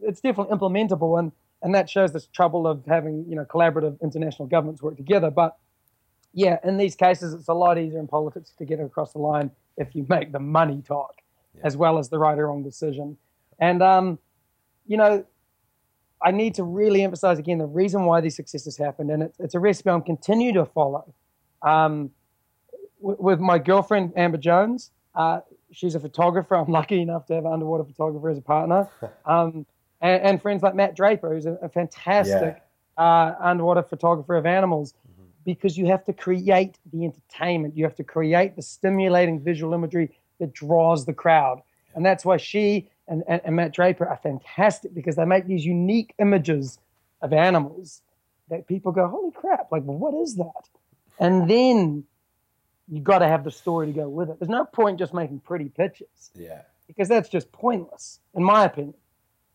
it's 0.03 0.21
definitely 0.21 0.57
implementable, 0.57 1.19
and 1.19 1.33
and 1.63 1.75
that 1.75 1.89
shows 1.89 2.13
this 2.13 2.27
trouble 2.27 2.67
of 2.67 2.85
having 2.87 3.25
you 3.29 3.37
know 3.37 3.45
collaborative 3.45 4.01
international 4.03 4.49
governments 4.49 4.83
work 4.83 4.97
together. 4.97 5.31
But 5.31 5.57
yeah, 6.33 6.59
in 6.65 6.79
these 6.79 6.95
cases, 6.95 7.35
it's 7.35 7.49
a 7.49 7.55
lot 7.55 7.79
easier 7.79 8.01
in 8.01 8.09
politics 8.09 8.53
to 8.59 8.65
get 8.65 8.81
across 8.81 9.13
the 9.13 9.19
line 9.19 9.51
if 9.77 9.95
you 9.95 10.07
make 10.09 10.33
the 10.33 10.41
money 10.41 10.83
talk 10.87 11.15
as 11.63 11.77
well 11.77 11.99
as 11.99 12.09
the 12.09 12.19
right 12.19 12.39
or 12.39 12.47
wrong 12.49 12.63
decision. 12.63 13.17
And 13.59 13.83
um, 13.83 14.19
you 14.87 14.97
know, 14.97 15.25
I 16.23 16.31
need 16.31 16.55
to 16.57 16.65
really 16.65 17.03
emphasize 17.03 17.39
again 17.39 17.59
the 17.59 17.67
reason 17.67 18.05
why 18.05 18.21
these 18.21 18.37
successes 18.37 18.77
happened, 18.77 19.11
and 19.11 19.23
it's, 19.23 19.39
it's 19.41 19.55
a 19.55 19.61
recipe 19.61 19.91
I'm 19.91 20.03
continue 20.03 20.53
to 20.55 20.65
follow. 20.65 21.15
Um, 21.63 22.11
w- 23.01 23.19
with 23.21 23.41
my 23.41 23.59
girlfriend 23.59 24.13
Amber 24.17 24.39
Jones, 24.39 24.91
uh, 25.15 25.41
she's 25.73 25.95
a 25.95 26.01
photographer. 26.01 26.55
I'm 26.55 26.71
lucky 26.71 27.01
enough 27.01 27.27
to 27.27 27.35
have 27.35 27.45
an 27.45 27.53
underwater 27.53 27.85
photographer 27.85 28.31
as 28.31 28.39
a 28.39 28.43
partner, 28.43 28.89
um, 29.27 29.67
and, 30.01 30.23
and 30.23 30.43
friends 30.43 30.63
like 30.63 30.75
Matt 30.75 30.95
Draper, 30.95 31.35
who's 31.35 31.47
a, 31.47 31.55
a 31.63 31.69
fantastic 31.69 32.63
uh, 32.97 33.35
underwater 33.41 33.83
photographer 33.83 34.37
of 34.37 34.47
animals. 34.47 34.95
Because 35.45 35.77
you 35.77 35.87
have 35.87 36.05
to 36.05 36.13
create 36.13 36.79
the 36.93 37.05
entertainment, 37.05 37.77
you 37.77 37.83
have 37.83 37.97
to 37.97 38.05
create 38.05 38.55
the 38.55 38.63
stimulating 38.63 39.41
visual 39.41 39.75
imagery 39.75 40.17
that 40.39 40.53
draws 40.53 41.05
the 41.05 41.13
crowd, 41.13 41.63
and 41.97 42.07
that's 42.07 42.25
why 42.25 42.37
she 42.37 42.89
and, 43.09 43.25
and, 43.27 43.41
and 43.45 43.57
Matt 43.57 43.73
Draper 43.75 44.07
are 44.07 44.19
fantastic 44.23 44.95
because 44.95 45.17
they 45.17 45.25
make 45.25 45.47
these 45.47 45.65
unique 45.65 46.15
images 46.21 46.79
of 47.23 47.33
animals 47.33 48.03
that 48.51 48.69
people 48.69 48.93
go, 48.93 49.09
"Holy 49.09 49.33
crap! 49.33 49.73
Like, 49.73 49.83
what 49.83 50.15
is 50.15 50.37
that?" 50.37 50.69
And 51.19 51.51
then 51.51 52.05
you 52.89 53.01
got 53.01 53.19
to 53.19 53.29
have 53.29 53.45
the 53.45 53.51
story 53.51 53.87
to 53.87 53.93
go 53.93 54.09
with 54.09 54.31
it. 54.31 54.39
There's 54.39 54.49
no 54.49 54.65
point 54.65 54.99
just 54.99 55.15
making 55.15 55.41
pretty 55.41 55.69
pictures 55.69 56.31
yeah. 56.35 56.63
because 56.87 57.09
that's 57.09 57.29
just 57.29 57.51
pointless, 57.53 58.21
in 58.35 58.43
my 58.43 58.65
opinion. 58.65 58.95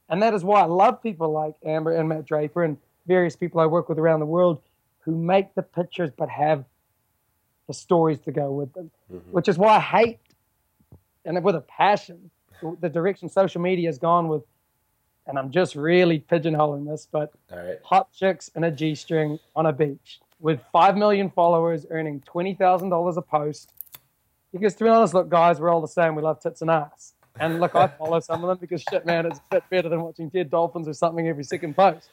And 0.10 0.22
that 0.22 0.34
is 0.34 0.44
why 0.44 0.62
I 0.62 0.66
love 0.66 1.04
people 1.04 1.32
like 1.32 1.56
Amber 1.66 1.96
and 1.96 2.08
Matt 2.08 2.26
Draper 2.26 2.64
and 2.64 2.78
various 3.06 3.36
people 3.36 3.60
I 3.60 3.66
work 3.66 3.90
with 3.90 4.00
around 4.00 4.22
the 4.22 4.26
world 4.26 4.62
who 5.00 5.16
make 5.16 5.54
the 5.56 5.62
pictures 5.62 6.10
but 6.16 6.30
have 6.30 6.66
the 7.68 7.74
stories 7.74 8.20
to 8.20 8.32
go 8.32 8.52
with 8.52 8.74
them, 8.74 8.92
mm-hmm. 9.12 9.32
which 9.32 9.50
is 9.50 9.58
why 9.58 9.76
I 9.76 9.80
hate, 9.80 10.20
and 11.26 11.44
with 11.44 11.56
a 11.56 11.62
passion, 11.62 12.32
the 12.80 12.90
direction 12.90 13.28
social 13.28 13.62
media 13.62 13.90
has 13.90 13.98
gone 13.98 14.30
with 14.30 14.44
and 15.28 15.38
I'm 15.38 15.52
just 15.52 15.76
really 15.76 16.20
pigeonholing 16.20 16.90
this, 16.90 17.08
but 17.12 17.34
right. 17.52 17.80
hot 17.84 18.12
chicks 18.14 18.50
in 18.56 18.64
a 18.64 18.72
G 18.72 18.96
string 18.96 19.40
on 19.56 19.66
a 19.66 19.74
beach 19.74 20.22
with 20.40 20.60
5 20.72 20.98
million 20.98 21.30
followers 21.30 21.86
earning 21.90 22.22
$20,000 22.22 23.18
a 23.18 23.22
post. 23.22 23.74
Because 24.52 24.76
to 24.76 24.84
be 24.84 24.90
honest, 24.90 25.14
look, 25.14 25.30
guys, 25.30 25.60
we're 25.60 25.70
all 25.70 25.82
the 25.82 25.88
same. 25.88 26.16
We 26.16 26.22
love 26.22 26.40
tits 26.40 26.62
and 26.62 26.70
ass. 26.70 27.14
And 27.40 27.60
look, 27.60 27.76
I 27.76 27.88
follow 27.88 28.20
some 28.20 28.44
of 28.44 28.48
them 28.48 28.58
because 28.60 28.84
shit, 28.90 29.06
man, 29.06 29.26
it's 29.26 29.40
a 29.40 29.42
bit 29.52 29.64
better 29.70 29.90
than 29.90 30.02
watching 30.02 30.30
dead 30.30 30.50
dolphins 30.50 30.88
or 30.88 30.94
something 30.94 31.28
every 31.28 31.44
second 31.44 31.76
post. 31.76 32.10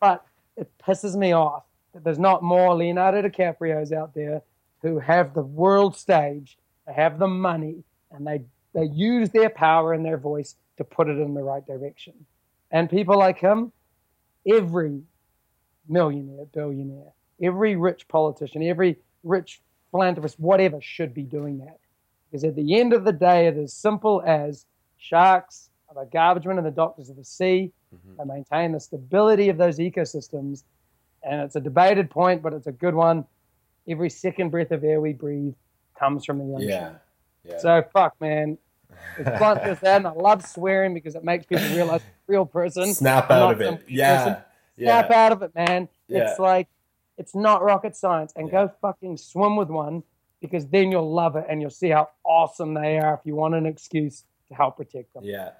But 0.00 0.24
it 0.56 0.70
pisses 0.78 1.16
me 1.16 1.32
off 1.32 1.64
that 1.92 2.04
there's 2.04 2.18
not 2.18 2.42
more 2.42 2.74
Leonardo 2.74 3.22
DiCaprios 3.22 3.92
out 3.92 4.14
there 4.14 4.42
who 4.82 4.98
have 4.98 5.34
the 5.34 5.42
world 5.42 5.96
stage, 5.96 6.56
they 6.86 6.92
have 6.92 7.18
the 7.18 7.26
money, 7.26 7.82
and 8.12 8.26
they, 8.26 8.42
they 8.74 8.84
use 8.84 9.30
their 9.30 9.50
power 9.50 9.92
and 9.92 10.04
their 10.04 10.18
voice 10.18 10.54
to 10.76 10.84
put 10.84 11.08
it 11.08 11.18
in 11.18 11.34
the 11.34 11.42
right 11.42 11.66
direction. 11.66 12.14
And 12.70 12.88
people 12.88 13.18
like 13.18 13.38
him, 13.38 13.72
every 14.46 15.02
millionaire, 15.88 16.44
billionaire, 16.52 17.12
every 17.42 17.76
rich 17.76 18.06
politician, 18.08 18.62
every 18.62 18.96
rich 19.24 19.60
philanthropist, 19.90 20.38
whatever, 20.38 20.80
should 20.80 21.14
be 21.14 21.22
doing 21.22 21.58
that. 21.58 21.78
Because 22.30 22.44
at 22.44 22.56
the 22.56 22.78
end 22.78 22.92
of 22.92 23.04
the 23.04 23.12
day, 23.12 23.46
it 23.46 23.56
is 23.56 23.72
simple 23.72 24.22
as 24.26 24.66
sharks 24.98 25.70
are 25.88 26.04
the 26.04 26.10
garbage 26.10 26.46
men 26.46 26.58
and 26.58 26.66
the 26.66 26.70
doctors 26.70 27.08
of 27.08 27.16
the 27.16 27.24
sea. 27.24 27.72
Mhm. 27.94 28.16
They 28.18 28.24
maintain 28.24 28.72
the 28.72 28.80
stability 28.80 29.48
of 29.48 29.56
those 29.56 29.78
ecosystems. 29.78 30.64
And 31.22 31.40
it's 31.40 31.56
a 31.56 31.60
debated 31.60 32.10
point, 32.10 32.42
but 32.42 32.52
it's 32.52 32.66
a 32.66 32.72
good 32.72 32.94
one. 32.94 33.24
Every 33.88 34.10
second 34.10 34.50
breath 34.50 34.70
of 34.70 34.84
air 34.84 35.00
we 35.00 35.14
breathe 35.14 35.54
comes 35.98 36.24
from 36.24 36.38
the 36.38 36.54
ocean. 36.54 36.68
Yeah. 36.68 36.94
Yeah. 37.44 37.58
So 37.58 37.82
fuck, 37.92 38.20
man. 38.20 38.58
It's 39.18 39.38
blunt 39.38 39.60
as 39.62 39.80
that, 39.80 39.96
and 39.96 40.06
I 40.06 40.12
love 40.12 40.44
swearing 40.44 40.92
because 40.94 41.14
it 41.14 41.24
makes 41.24 41.46
people 41.46 41.66
realize 41.68 42.02
real 42.26 42.44
person. 42.44 42.92
Snap 42.94 43.30
out 43.30 43.52
of 43.52 43.60
it. 43.60 43.82
Yeah. 43.88 44.24
person. 44.24 44.42
Yeah. 44.76 44.86
Snap 45.00 45.10
out 45.10 45.32
of 45.32 45.42
it, 45.42 45.54
man. 45.54 45.88
Yeah. 46.08 46.30
It's 46.30 46.38
like 46.38 46.68
it's 47.18 47.34
not 47.34 47.62
rocket 47.62 47.94
science. 47.96 48.32
And 48.36 48.46
Yeah. 48.48 48.66
go 48.66 48.72
fucking 48.80 49.16
swim 49.18 49.56
with 49.56 49.68
one 49.68 50.02
because 50.40 50.66
then 50.68 50.90
you'll 50.92 51.12
love 51.12 51.36
it 51.36 51.44
and 51.48 51.60
you'll 51.60 51.70
see 51.70 51.90
how 51.90 52.08
awesome 52.24 52.72
they 52.74 52.98
are 52.98 53.14
if 53.14 53.20
you 53.24 53.34
want 53.34 53.54
an 53.54 53.66
excuse 53.66 54.24
to 54.48 54.54
help 54.54 54.76
protect 54.76 55.12
them. 55.14 55.24
Yeah. 55.24 55.50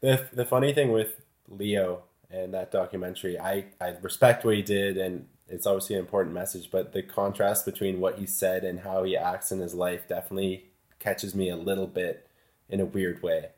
The 0.00 0.28
the 0.32 0.44
funny 0.44 0.72
thing 0.72 0.92
with 0.92 1.20
Leo 1.48 2.04
and 2.30 2.52
that 2.54 2.70
documentary, 2.70 3.38
I, 3.38 3.64
I 3.80 3.96
respect 4.02 4.44
what 4.44 4.54
he 4.56 4.62
did 4.62 4.96
and 4.98 5.26
it's 5.48 5.66
obviously 5.66 5.94
an 5.96 6.00
important 6.00 6.34
message, 6.34 6.70
but 6.70 6.92
the 6.92 7.02
contrast 7.02 7.64
between 7.64 8.00
what 8.00 8.18
he 8.18 8.26
said 8.26 8.64
and 8.64 8.80
how 8.80 9.04
he 9.04 9.16
acts 9.16 9.52
in 9.52 9.60
his 9.60 9.74
life 9.74 10.06
definitely 10.08 10.70
catches 10.98 11.34
me 11.34 11.48
a 11.50 11.56
little 11.56 11.86
bit 11.86 12.26
in 12.68 12.80
a 12.80 12.84
weird 12.84 13.22
way. 13.22 13.50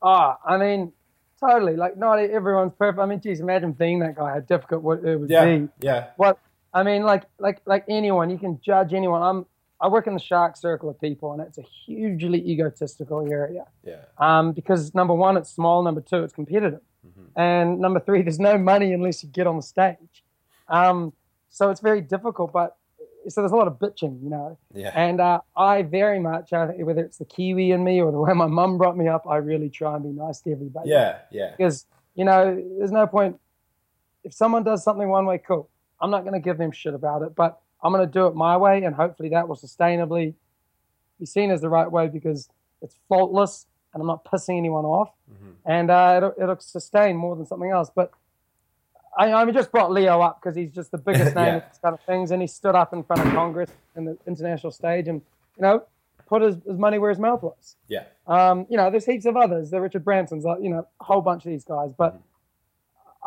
Ah, 0.00 0.38
I 0.44 0.56
mean, 0.56 0.92
totally. 1.38 1.76
Like, 1.76 1.96
not 1.98 2.18
everyone's 2.18 2.72
perfect. 2.78 2.98
I 3.00 3.06
mean, 3.06 3.20
geez, 3.20 3.40
imagine 3.40 3.72
being 3.72 3.98
that 3.98 4.14
guy. 4.16 4.30
How 4.32 4.40
difficult 4.40 5.04
it 5.04 5.16
would 5.20 5.28
Yeah. 5.28 5.44
be. 5.44 5.68
Yeah. 5.80 6.10
What 6.16 6.38
I 6.78 6.82
mean, 6.84 7.02
like, 7.02 7.24
like, 7.38 7.60
like 7.66 7.84
anyone, 7.88 8.30
you 8.30 8.38
can 8.38 8.60
judge 8.64 8.94
anyone. 8.94 9.22
I'm, 9.22 9.46
I 9.80 9.88
work 9.88 10.06
in 10.06 10.14
the 10.14 10.20
shark 10.20 10.56
circle 10.56 10.88
of 10.88 11.00
people, 11.00 11.32
and 11.32 11.40
it's 11.42 11.58
a 11.58 11.62
hugely 11.62 12.40
egotistical 12.50 13.26
area. 13.30 13.64
Yeah. 13.84 14.02
Um, 14.18 14.52
because 14.52 14.94
number 14.94 15.14
one, 15.14 15.36
it's 15.36 15.50
small. 15.50 15.82
Number 15.82 16.00
two, 16.00 16.22
it's 16.24 16.32
competitive. 16.32 16.80
Mhm. 17.06 17.26
And 17.36 17.80
number 17.80 18.00
three, 18.00 18.22
there's 18.22 18.40
no 18.40 18.58
money 18.58 18.92
unless 18.92 19.22
you 19.22 19.28
get 19.28 19.46
on 19.46 19.56
the 19.56 19.62
stage. 19.62 20.24
Um, 20.68 21.12
so 21.48 21.70
it's 21.70 21.80
very 21.80 22.00
difficult. 22.00 22.52
But 22.52 22.76
so 23.28 23.40
there's 23.40 23.52
a 23.52 23.56
lot 23.56 23.68
of 23.68 23.78
bitching, 23.78 24.22
you 24.22 24.30
know. 24.30 24.58
Yeah. 24.74 24.92
And 24.94 25.20
uh, 25.20 25.40
I 25.56 25.82
very 25.82 26.18
much, 26.18 26.52
I 26.52 26.66
whether 26.82 27.04
it's 27.04 27.18
the 27.18 27.24
Kiwi 27.24 27.70
in 27.72 27.82
me 27.84 28.00
or 28.00 28.10
the 28.12 28.18
way 28.18 28.32
my 28.32 28.46
mum 28.46 28.78
brought 28.78 28.96
me 28.96 29.06
up, 29.08 29.26
I 29.28 29.36
really 29.36 29.70
try 29.70 29.94
and 29.96 30.02
be 30.04 30.10
nice 30.10 30.40
to 30.42 30.52
everybody. 30.52 30.90
Yeah. 30.90 31.18
Yeah. 31.30 31.50
Because 31.56 31.86
you 32.14 32.24
know, 32.24 32.42
there's 32.78 32.92
no 32.92 33.06
point. 33.06 33.38
If 34.24 34.32
someone 34.34 34.64
does 34.64 34.82
something 34.82 35.08
one 35.08 35.24
way, 35.24 35.38
cool. 35.38 35.68
I'm 36.00 36.10
not 36.10 36.22
going 36.22 36.34
to 36.34 36.40
give 36.40 36.58
them 36.58 36.70
shit 36.72 36.94
about 36.94 37.22
it, 37.22 37.34
but 37.34 37.60
I'm 37.82 37.92
going 37.92 38.06
to 38.06 38.12
do 38.12 38.26
it 38.26 38.34
my 38.34 38.56
way, 38.56 38.82
and 38.84 38.94
hopefully 38.94 39.28
that 39.30 39.48
will 39.48 39.56
sustainably 39.56 40.34
be 41.18 41.26
seen 41.26 41.50
as 41.50 41.60
the 41.60 41.68
right 41.68 41.90
way 41.90 42.08
because 42.08 42.48
it's 42.82 42.94
faultless, 43.08 43.66
and 43.92 44.00
I'm 44.00 44.06
not 44.06 44.24
pissing 44.24 44.56
anyone 44.58 44.84
off, 44.84 45.10
Mhm. 45.30 45.54
and 45.64 45.90
uh, 45.90 46.14
it'll, 46.16 46.34
it'll 46.40 46.60
sustain 46.60 47.16
more 47.16 47.34
than 47.36 47.46
something 47.46 47.70
else. 47.70 47.90
But 47.94 48.12
I, 49.16 49.32
I 49.32 49.50
just 49.50 49.72
brought 49.72 49.90
Leo 49.90 50.20
up 50.20 50.40
because 50.40 50.54
he's 50.56 50.70
just 50.70 50.90
the 50.92 50.98
biggest 50.98 51.34
name 51.36 51.46
Yeah. 51.46 51.56
of 51.56 51.62
this 51.68 51.78
kind 51.78 51.94
of 51.94 52.00
things, 52.02 52.30
and 52.30 52.40
he 52.40 52.46
stood 52.48 52.74
up 52.74 52.92
in 52.92 53.02
front 53.02 53.26
of 53.26 53.32
Congress 53.32 53.70
and 53.96 54.06
the 54.06 54.16
international 54.26 54.70
stage, 54.72 55.08
and 55.08 55.20
you 55.56 55.62
know, 55.62 55.82
put 56.26 56.42
his, 56.42 56.56
his 56.66 56.78
money 56.78 56.98
where 56.98 57.10
his 57.10 57.18
mouth 57.18 57.42
was. 57.42 57.76
Yeah. 57.88 58.04
Um, 58.26 58.66
you 58.68 58.76
know, 58.76 58.90
there's 58.90 59.06
heaps 59.06 59.24
of 59.26 59.36
others. 59.36 59.70
The 59.70 59.80
Richard 59.80 60.04
Bransons, 60.04 60.42
like 60.44 60.62
you 60.62 60.68
know, 60.70 60.86
a 61.00 61.04
whole 61.04 61.20
bunch 61.22 61.44
of 61.44 61.50
these 61.50 61.64
guys. 61.64 61.90
But 61.96 62.14
Mhm. 62.16 62.20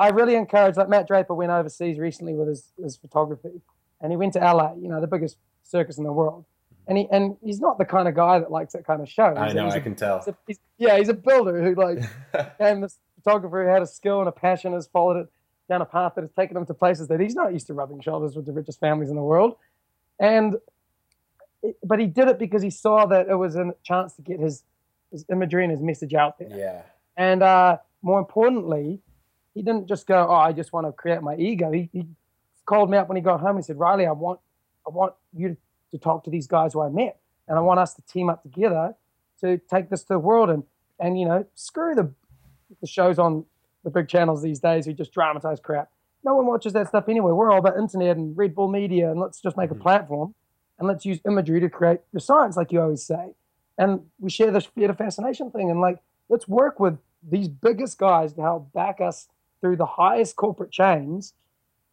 I 0.01 0.09
really 0.09 0.35
encourage. 0.35 0.77
Like 0.77 0.89
Matt 0.89 1.07
Draper 1.07 1.33
went 1.35 1.51
overseas 1.51 1.97
recently 1.99 2.33
with 2.33 2.47
his, 2.47 2.71
his 2.81 2.95
photography, 2.97 3.61
and 4.01 4.11
he 4.11 4.17
went 4.17 4.33
to 4.33 4.39
LA. 4.39 4.73
You 4.75 4.89
know, 4.89 4.99
the 4.99 5.07
biggest 5.07 5.37
circus 5.63 5.97
in 5.97 6.03
the 6.03 6.11
world. 6.11 6.45
And 6.87 6.97
he 6.97 7.07
and 7.11 7.37
he's 7.43 7.59
not 7.61 7.77
the 7.77 7.85
kind 7.85 8.07
of 8.07 8.15
guy 8.15 8.39
that 8.39 8.51
likes 8.51 8.73
that 8.73 8.85
kind 8.85 9.01
of 9.01 9.07
show. 9.07 9.33
I 9.37 9.45
He's 9.45 9.53
a- 9.53 9.55
know, 9.55 9.65
he's 9.65 9.73
I 9.75 9.77
a- 9.77 9.81
can 9.81 9.95
tell. 9.95 10.17
he's 10.19 10.27
a- 10.29 10.37
he's- 10.47 10.59
yeah, 10.77 10.97
he's 10.97 11.09
a 11.09 11.13
builder 11.13 11.61
who 11.63 11.75
like 11.75 11.99
became 12.57 12.81
this 12.81 12.97
photographer 13.23 13.63
who 13.63 13.69
had 13.69 13.81
a 13.83 13.87
skill 13.87 14.19
and 14.19 14.27
a 14.27 14.31
passion, 14.31 14.73
has 14.73 14.87
followed 14.87 15.17
it 15.17 15.27
down 15.69 15.81
a 15.81 15.85
path 15.85 16.13
that 16.15 16.21
has 16.23 16.31
taken 16.31 16.57
him 16.57 16.65
to 16.65 16.73
places 16.73 17.07
that 17.09 17.19
he's 17.19 17.35
not 17.35 17.53
used 17.53 17.67
to 17.67 17.73
rubbing 17.73 18.01
shoulders 18.01 18.35
with 18.35 18.45
the 18.47 18.51
richest 18.51 18.79
families 18.79 19.09
in 19.11 19.15
the 19.15 19.21
world. 19.21 19.55
And 20.19 20.57
but 21.83 21.99
he 21.99 22.07
did 22.07 22.27
it 22.27 22.39
because 22.39 22.63
he 22.63 22.71
saw 22.71 23.05
that 23.05 23.29
it 23.29 23.35
was 23.35 23.55
a 23.55 23.73
chance 23.83 24.13
to 24.15 24.21
get 24.23 24.39
his 24.39 24.63
his 25.11 25.25
imagery 25.31 25.63
and 25.63 25.71
his 25.71 25.81
message 25.81 26.13
out 26.13 26.39
there. 26.39 26.49
yeah. 26.51 26.81
And 27.17 27.43
uh, 27.43 27.77
more 28.01 28.17
importantly, 28.19 28.99
he 29.53 29.61
didn't 29.61 29.87
just 29.87 30.07
go, 30.07 30.27
"Oh, 30.29 30.35
I 30.35 30.51
just 30.51 30.73
want 30.73 30.87
to 30.87 30.91
create 30.91 31.21
my 31.21 31.35
ego." 31.35 31.71
He, 31.71 31.89
he 31.91 32.07
called 32.65 32.89
me 32.89 32.97
up 32.97 33.09
when 33.09 33.15
he 33.15 33.21
got 33.21 33.39
home. 33.39 33.57
He 33.57 33.63
said, 33.63 33.77
"Riley, 33.77 34.05
I 34.05 34.11
want, 34.11 34.39
I 34.87 34.91
want 34.91 35.13
you 35.35 35.57
to, 35.91 35.97
talk 35.97 36.23
to 36.23 36.29
these 36.29 36.47
guys 36.47 36.71
who 36.71 36.81
I 36.81 36.87
met, 36.87 37.19
and 37.49 37.57
I 37.57 37.61
want 37.61 37.79
us 37.81 37.93
to 37.95 38.01
team 38.03 38.29
up 38.29 38.43
together 38.43 38.95
to 39.41 39.57
take 39.57 39.89
this 39.89 40.01
to 40.03 40.13
the 40.13 40.19
world." 40.19 40.49
And 40.49 40.63
and 40.99 41.19
you 41.19 41.25
know, 41.25 41.45
screw 41.55 41.95
the 41.95 42.11
the 42.79 42.87
shows 42.87 43.19
on 43.19 43.45
the 43.83 43.89
big 43.89 44.07
channels 44.07 44.41
these 44.41 44.59
days 44.59 44.85
who 44.85 44.93
just 44.93 45.11
dramatize 45.11 45.59
crap. 45.59 45.89
No 46.23 46.35
one 46.35 46.45
watches 46.45 46.73
that 46.73 46.87
stuff 46.87 47.09
anyway. 47.09 47.31
We're 47.31 47.51
all 47.51 47.59
about 47.59 47.77
internet 47.77 48.15
and 48.15 48.37
Red 48.37 48.55
Bull 48.55 48.67
Media, 48.67 49.11
and 49.11 49.19
let's 49.19 49.41
just 49.41 49.57
make 49.57 49.71
a 49.71 49.73
mm-hmm. 49.73 49.81
platform 49.83 50.35
and 50.79 50.87
let's 50.87 51.05
use 51.05 51.19
imagery 51.27 51.59
to 51.59 51.69
create 51.69 51.99
the 52.13 52.19
science, 52.19 52.57
like 52.57 52.71
you 52.71 52.81
always 52.81 53.03
say. 53.03 53.33
And 53.77 54.01
we 54.19 54.29
share 54.29 54.51
this 54.51 54.65
theater 54.65 54.93
fascination 54.93 55.51
thing, 55.51 55.69
and 55.69 55.81
like 55.81 55.99
let's 56.29 56.47
work 56.47 56.79
with 56.79 56.97
these 57.27 57.47
biggest 57.47 57.97
guys 57.97 58.33
to 58.33 58.41
help 58.41 58.71
back 58.73 59.01
us 59.01 59.27
through 59.61 59.77
the 59.77 59.85
highest 59.85 60.35
corporate 60.35 60.71
chains, 60.71 61.33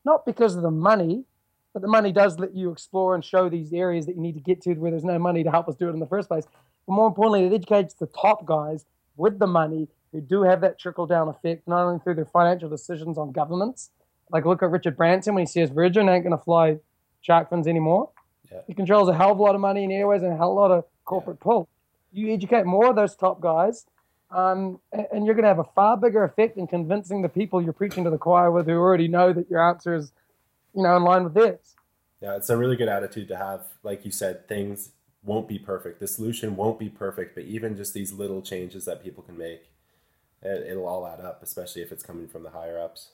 not 0.04 0.26
because 0.26 0.56
of 0.56 0.62
the 0.62 0.70
money, 0.70 1.24
but 1.72 1.82
the 1.82 1.88
money 1.88 2.10
does 2.10 2.38
let 2.38 2.54
you 2.54 2.72
explore 2.72 3.14
and 3.14 3.24
show 3.24 3.48
these 3.48 3.72
areas 3.72 4.06
that 4.06 4.16
you 4.16 4.22
need 4.22 4.34
to 4.34 4.40
get 4.40 4.60
to 4.62 4.74
where 4.74 4.90
there's 4.90 5.04
no 5.04 5.18
money 5.18 5.44
to 5.44 5.50
help 5.50 5.68
us 5.68 5.76
do 5.76 5.88
it 5.88 5.92
in 5.92 6.00
the 6.00 6.06
first 6.06 6.28
place. 6.28 6.46
But 6.86 6.92
more 6.92 7.06
importantly, 7.06 7.44
it 7.44 7.52
educates 7.52 7.94
the 7.94 8.06
top 8.06 8.46
guys 8.46 8.86
with 9.16 9.38
the 9.38 9.46
money 9.46 9.88
who 10.12 10.20
do 10.20 10.42
have 10.42 10.60
that 10.62 10.78
trickle 10.78 11.06
down 11.06 11.28
effect, 11.28 11.68
not 11.68 11.84
only 11.84 12.00
through 12.00 12.14
their 12.14 12.24
financial 12.24 12.68
decisions 12.68 13.18
on 13.18 13.32
governments. 13.32 13.90
Like 14.30 14.46
look 14.46 14.62
at 14.62 14.70
Richard 14.70 14.96
Branson 14.96 15.34
when 15.34 15.42
he 15.42 15.46
says 15.46 15.70
Virgin 15.70 16.08
ain't 16.08 16.24
going 16.24 16.36
to 16.36 16.42
fly 16.42 16.78
shark 17.20 17.50
fins 17.50 17.66
anymore. 17.66 18.10
Yeah. 18.50 18.60
He 18.66 18.74
controls 18.74 19.08
a 19.08 19.14
hell 19.14 19.32
of 19.32 19.38
a 19.38 19.42
lot 19.42 19.54
of 19.54 19.60
money 19.60 19.84
in 19.84 19.90
airways 19.90 20.22
and 20.22 20.32
a 20.32 20.36
hell 20.36 20.50
of 20.50 20.56
a 20.56 20.60
lot 20.60 20.70
of 20.70 20.84
corporate 21.04 21.40
pull. 21.40 21.68
You 22.12 22.32
educate 22.32 22.64
more 22.64 22.90
of 22.90 22.96
those 22.96 23.14
top 23.14 23.40
guys, 23.40 23.86
um, 24.30 24.80
and, 24.92 25.24
you're 25.24 25.34
going 25.34 25.44
to 25.44 25.48
have 25.48 25.58
a 25.58 25.64
far 25.74 25.96
bigger 25.96 26.24
effect 26.24 26.58
in 26.58 26.66
convincing 26.66 27.22
the 27.22 27.28
people 27.28 27.62
you're 27.62 27.72
preaching 27.72 28.04
to 28.04 28.10
the 28.10 28.18
choir 28.18 28.50
with 28.50 28.66
who 28.66 28.72
already 28.74 29.08
know 29.08 29.32
that 29.32 29.48
your 29.50 29.66
answer 29.66 29.94
is, 29.94 30.12
you 30.74 30.82
know, 30.82 30.96
in 30.96 31.04
line 31.04 31.24
with 31.24 31.34
theirs. 31.34 31.74
Yeah, 32.20 32.36
it's 32.36 32.50
a 32.50 32.56
really 32.56 32.76
good 32.76 32.88
attitude 32.88 33.28
to 33.28 33.36
have. 33.36 33.62
Like 33.82 34.04
you 34.04 34.10
said, 34.10 34.46
things 34.48 34.90
won't 35.24 35.48
be 35.48 35.58
perfect. 35.58 36.00
The 36.00 36.08
solution 36.08 36.56
won't 36.56 36.78
be 36.78 36.88
perfect, 36.88 37.34
but 37.34 37.44
even 37.44 37.76
just 37.76 37.94
these 37.94 38.12
little 38.12 38.42
changes 38.42 38.84
that 38.84 39.02
people 39.02 39.22
can 39.22 39.38
make, 39.38 39.70
it, 40.42 40.66
it'll 40.68 40.86
all 40.86 41.06
add 41.06 41.20
up, 41.20 41.42
especially 41.42 41.82
if 41.82 41.90
it's 41.92 42.02
coming 42.02 42.28
from 42.28 42.42
the 42.42 42.50
higher 42.50 42.78
ups. 42.78 43.12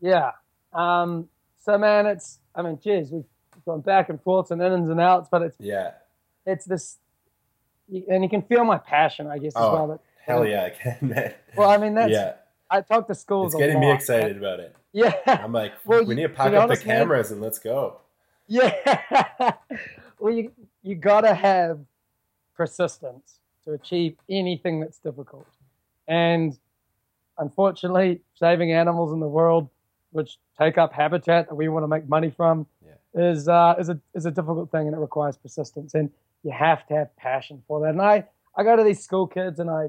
Yeah. 0.00 0.32
Um, 0.72 1.28
so 1.64 1.78
man, 1.78 2.06
it's 2.06 2.38
I 2.54 2.62
mean, 2.62 2.78
geez, 2.82 3.10
we've 3.10 3.24
gone 3.64 3.80
back 3.80 4.08
and 4.08 4.20
forth 4.22 4.50
and 4.50 4.60
ins 4.60 4.90
and 4.90 5.00
outs, 5.00 5.28
but 5.30 5.42
it's 5.42 5.56
Yeah. 5.60 5.92
it's 6.44 6.64
this, 6.64 6.98
and 8.08 8.22
you 8.22 8.28
can 8.28 8.42
feel 8.42 8.64
my 8.64 8.78
passion, 8.78 9.26
I 9.26 9.38
guess, 9.38 9.54
as 9.56 9.62
Oh, 9.62 9.72
well. 9.72 9.88
That, 9.88 10.00
Hell 10.26 10.46
yeah, 10.46 10.64
I 10.64 10.70
can, 10.70 10.96
man. 11.08 11.34
well, 11.56 11.70
I 11.70 11.76
mean, 11.78 11.94
that's 11.94 12.10
yeah, 12.12 12.34
I 12.70 12.80
talk 12.80 13.06
to 13.08 13.14
schools. 13.14 13.54
it's 13.54 13.60
getting 13.60 13.80
me 13.80 13.86
lot. 13.88 13.96
excited 13.96 14.36
about 14.36 14.60
it. 14.60 14.74
Yeah. 14.92 15.12
I'm 15.26 15.52
like, 15.52 15.72
Well, 15.84 16.04
we 16.04 16.14
need 16.14 16.22
to 16.22 16.28
pack 16.28 16.52
up 16.54 16.68
the 16.68 16.74
man- 16.76 16.82
cameras 16.84 17.30
and 17.32 17.40
let's 17.40 17.58
go. 17.58 18.00
Yeah. 18.46 18.74
well, 20.18 20.32
you 20.32 20.52
you 20.82 20.94
gotta 20.94 21.34
have 21.34 21.80
persistence 22.56 23.40
to 23.64 23.72
achieve 23.72 24.16
anything 24.28 24.80
that's 24.80 24.98
difficult, 24.98 25.46
and 26.06 26.58
unfortunately, 27.38 28.20
saving 28.34 28.72
animals 28.72 29.12
in 29.12 29.20
the 29.20 29.28
world, 29.28 29.68
which 30.12 30.38
take 30.58 30.78
up 30.78 30.92
habitat 30.92 31.48
that 31.48 31.54
we 31.54 31.68
want 31.68 31.82
to 31.82 31.88
make 31.88 32.08
money 32.08 32.30
from, 32.30 32.66
Yeah. 32.86 33.30
is 33.32 33.48
uh, 33.48 33.74
is 33.78 33.88
a 33.88 33.98
is 34.14 34.26
a 34.26 34.30
difficult 34.30 34.70
thing, 34.70 34.86
and 34.86 34.94
it 34.94 35.00
requires 35.00 35.36
persistence, 35.36 35.94
and 35.94 36.10
you 36.42 36.50
have 36.52 36.86
to 36.88 36.94
have 36.94 37.14
passion 37.16 37.62
for 37.66 37.80
that. 37.80 37.90
And 37.90 38.02
I 38.02 38.24
I 38.56 38.62
go 38.62 38.76
to 38.76 38.84
these 38.84 39.02
school 39.02 39.26
kids, 39.26 39.58
and 39.58 39.70
I 39.70 39.88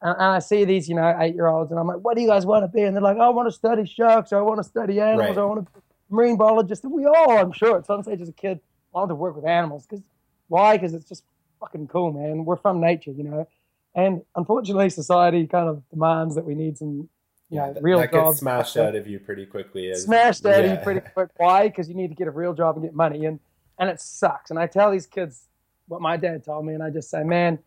And, 0.00 0.12
and 0.12 0.22
I 0.22 0.38
see 0.38 0.64
these, 0.64 0.88
you 0.88 0.94
know, 0.94 1.16
eight 1.20 1.34
year 1.34 1.48
olds, 1.48 1.70
and 1.70 1.78
I'm 1.80 1.86
like, 1.86 1.98
what 1.98 2.16
do 2.16 2.22
you 2.22 2.28
guys 2.28 2.46
want 2.46 2.64
to 2.64 2.68
be? 2.68 2.82
And 2.82 2.94
they're 2.94 3.02
like, 3.02 3.18
I 3.18 3.28
want 3.30 3.48
to 3.48 3.52
study 3.52 3.84
sharks, 3.84 4.32
or 4.32 4.38
I 4.38 4.42
want 4.42 4.58
to 4.58 4.64
study 4.64 5.00
animals, 5.00 5.28
Right. 5.30 5.38
or 5.38 5.42
I 5.42 5.46
want 5.46 5.66
to 5.66 5.72
be 5.72 5.78
a 5.78 6.14
marine 6.14 6.36
biologist. 6.36 6.84
And 6.84 6.92
we 6.92 7.04
all, 7.06 7.38
I'm 7.38 7.52
sure, 7.52 7.76
at 7.78 7.86
some 7.86 8.02
stage 8.02 8.20
as 8.20 8.28
a 8.28 8.32
kid, 8.32 8.60
wanted 8.92 9.08
to 9.08 9.14
work 9.16 9.34
with 9.36 9.44
animals. 9.44 9.86
Because 9.86 10.02
why? 10.48 10.76
Because 10.76 10.94
it's 10.94 11.08
just 11.08 11.24
fucking 11.60 11.88
cool, 11.88 12.12
man. 12.12 12.44
We're 12.44 12.56
from 12.56 12.80
nature, 12.80 13.10
you 13.10 13.24
know. 13.24 13.48
And 13.94 14.22
unfortunately, 14.36 14.90
society 14.90 15.46
kind 15.46 15.68
of 15.68 15.82
demands 15.90 16.36
that 16.36 16.44
we 16.44 16.54
need 16.54 16.78
some, 16.78 17.08
you 17.50 17.58
know, 17.58 17.72
that, 17.72 17.82
real 17.82 17.98
that 17.98 18.12
jobs. 18.12 18.36
gets 18.36 18.40
smashed 18.40 18.76
out 18.76 18.94
of 18.94 19.06
you 19.08 19.18
pretty 19.18 19.46
quickly. 19.46 19.90
As, 19.90 20.04
smashed 20.04 20.46
out 20.46 20.64
of 20.64 20.70
you 20.70 20.76
pretty 20.76 21.00
quick. 21.14 21.30
Why? 21.38 21.66
Because 21.68 21.88
you 21.88 21.94
need 21.96 22.08
to 22.08 22.14
get 22.14 22.28
a 22.28 22.30
real 22.30 22.54
job 22.54 22.76
and 22.76 22.84
get 22.84 22.94
money, 22.94 23.24
and 23.24 23.40
and 23.80 23.90
it 23.90 24.00
sucks. 24.00 24.50
And 24.50 24.58
I 24.58 24.66
tell 24.68 24.92
these 24.92 25.06
kids 25.06 25.46
what 25.88 26.00
my 26.00 26.16
dad 26.16 26.44
told 26.44 26.66
me, 26.66 26.74
and 26.74 26.82
I 26.82 26.90
just 26.90 27.10
say, 27.10 27.24
man, 27.24 27.58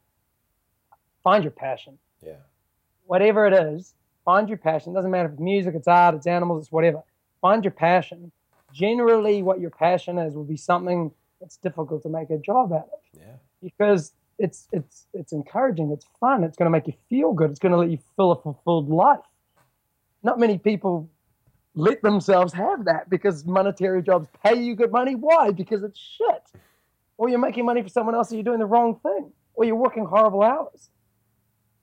find 1.24 1.44
your 1.44 1.52
passion, 1.52 1.98
Yeah, 2.26 2.42
whatever 3.06 3.48
it 3.48 3.54
is. 3.54 3.94
Find 4.24 4.48
your 4.48 4.60
passion. 4.60 4.94
doesn't 4.94 5.10
matter 5.10 5.28
if 5.28 5.34
it's 5.34 5.42
music, 5.42 5.74
it's 5.76 5.88
art, 5.88 6.14
it's 6.14 6.28
animals, 6.28 6.66
it's 6.66 6.72
whatever. 6.72 7.02
Find 7.42 7.64
your 7.64 7.72
passion. 7.72 8.32
Generally, 8.72 9.42
what 9.42 9.60
your 9.60 9.72
passion 9.72 10.20
is 10.20 10.36
will 10.36 10.44
be 10.44 10.58
something 10.58 11.12
that's 11.40 11.58
difficult 11.58 12.04
to 12.04 12.10
make 12.10 12.30
a 12.30 12.38
job 12.38 12.72
out 12.72 12.88
of 12.94 13.20
yeah, 13.20 13.36
because 13.62 14.14
it's 14.38 14.68
it's 14.72 15.08
it's 15.14 15.34
encouraging, 15.34 15.92
it's 15.92 16.06
fun, 16.20 16.44
it's 16.44 16.56
going 16.56 16.68
to 16.68 16.72
make 16.72 16.88
you 16.88 16.94
feel 17.10 17.34
good, 17.34 17.50
it's 17.50 17.60
going 17.60 17.72
to 17.72 17.78
let 17.78 17.90
you 17.90 17.98
feel 18.16 18.32
a 18.32 18.42
fulfilled 18.42 18.90
life. 18.90 19.20
Not 20.24 20.40
many 20.40 20.58
people 20.60 21.10
let 21.76 22.02
themselves 22.02 22.54
have 22.54 22.86
that 22.86 23.10
because 23.10 23.46
monetary 23.46 24.04
jobs 24.04 24.28
pay 24.44 24.56
you 24.56 24.76
good 24.76 24.92
money. 24.92 25.16
Why? 25.16 25.52
Because 25.52 25.84
it's 25.84 26.00
shit. 26.00 26.62
Or 27.18 27.30
you're 27.30 27.40
making 27.40 27.66
money 27.66 27.82
for 27.82 27.90
someone 27.90 28.16
else 28.16 28.32
or 28.32 28.36
you're 28.36 28.44
doing 28.44 28.60
the 28.60 28.66
wrong 28.66 29.00
thing. 29.02 29.32
Or 29.54 29.66
you're 29.66 29.76
working 29.76 30.06
horrible 30.06 30.44
hours. 30.44 30.90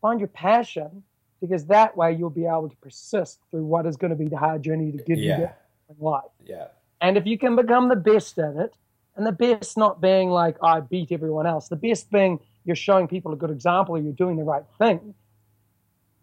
Find 0.01 0.21
your 0.21 0.29
passion 0.29 1.03
because 1.41 1.67
that 1.67 1.97
way 1.97 2.13
you'll 2.13 2.31
be 2.31 2.47
able 2.47 2.69
to 2.69 2.77
persist 2.77 3.41
through 3.51 3.65
what 3.65 3.87
is 3.87 3.97
going 3.97 4.11
to 4.11 4.17
be 4.17 4.29
the 4.29 4.37
hard 4.37 4.63
journey 4.63 4.93
to 4.93 4.99
give 4.99 5.19
you 5.19 5.31
yeah, 5.31 5.53
in 5.89 5.97
life. 5.99 6.25
yeah, 6.45 6.69
And 7.01 7.17
if 7.17 7.27
you 7.27 7.39
can 7.39 7.57
become 7.57 7.89
the 7.89 7.97
best 7.97 8.39
at 8.39 8.57
it, 8.57 8.75
and 9.19 9.27
the 9.27 9.33
best 9.33 9.77
not 9.77 10.01
being 10.01 10.31
like 10.31 10.57
I 10.63 10.81
beat 10.81 11.11
everyone 11.11 11.47
else, 11.47 11.69
the 11.69 11.77
best 11.77 12.11
being 12.11 12.39
you're 12.65 12.77
showing 12.77 13.09
people 13.09 13.33
a 13.33 13.37
good 13.37 13.51
example 13.51 13.97
or 13.97 13.99
you're 13.99 14.13
doing 14.13 14.37
the 14.37 14.45
right 14.45 14.63
thing, 14.79 15.15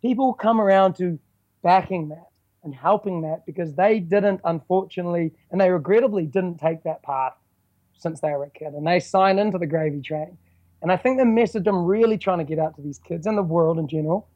people 0.02 0.34
come 0.34 0.62
around 0.62 0.96
to 0.96 1.20
backing 1.62 2.10
that 2.10 2.30
and 2.64 2.74
helping 2.74 3.22
that 3.22 3.46
because 3.46 3.76
they 3.76 4.00
didn't, 4.00 4.40
unfortunately, 4.46 5.34
and 5.52 5.60
they 5.60 5.70
regrettably 5.70 6.26
didn't 6.26 6.58
take 6.58 6.84
that 6.84 7.04
path 7.04 7.34
since 7.98 8.22
they 8.22 8.30
were 8.30 8.46
a 8.46 8.50
kid 8.50 8.74
and 8.74 8.88
they 8.88 9.00
sign 9.00 9.40
into 9.40 9.58
the 9.58 9.68
gravy 9.68 10.02
train. 10.02 10.38
And 10.86 10.92
I 10.92 10.98
think 10.98 11.18
the 11.18 11.26
message 11.26 11.66
I'm 11.66 11.84
really 11.84 12.16
trying 12.16 12.38
to 12.38 12.44
get 12.44 12.60
out 12.60 12.76
to 12.76 12.82
these 12.84 13.00
kids 13.00 13.26
and 13.26 13.36
the 13.36 13.42
world 13.42 13.80
in 13.80 13.88
general 13.88 14.30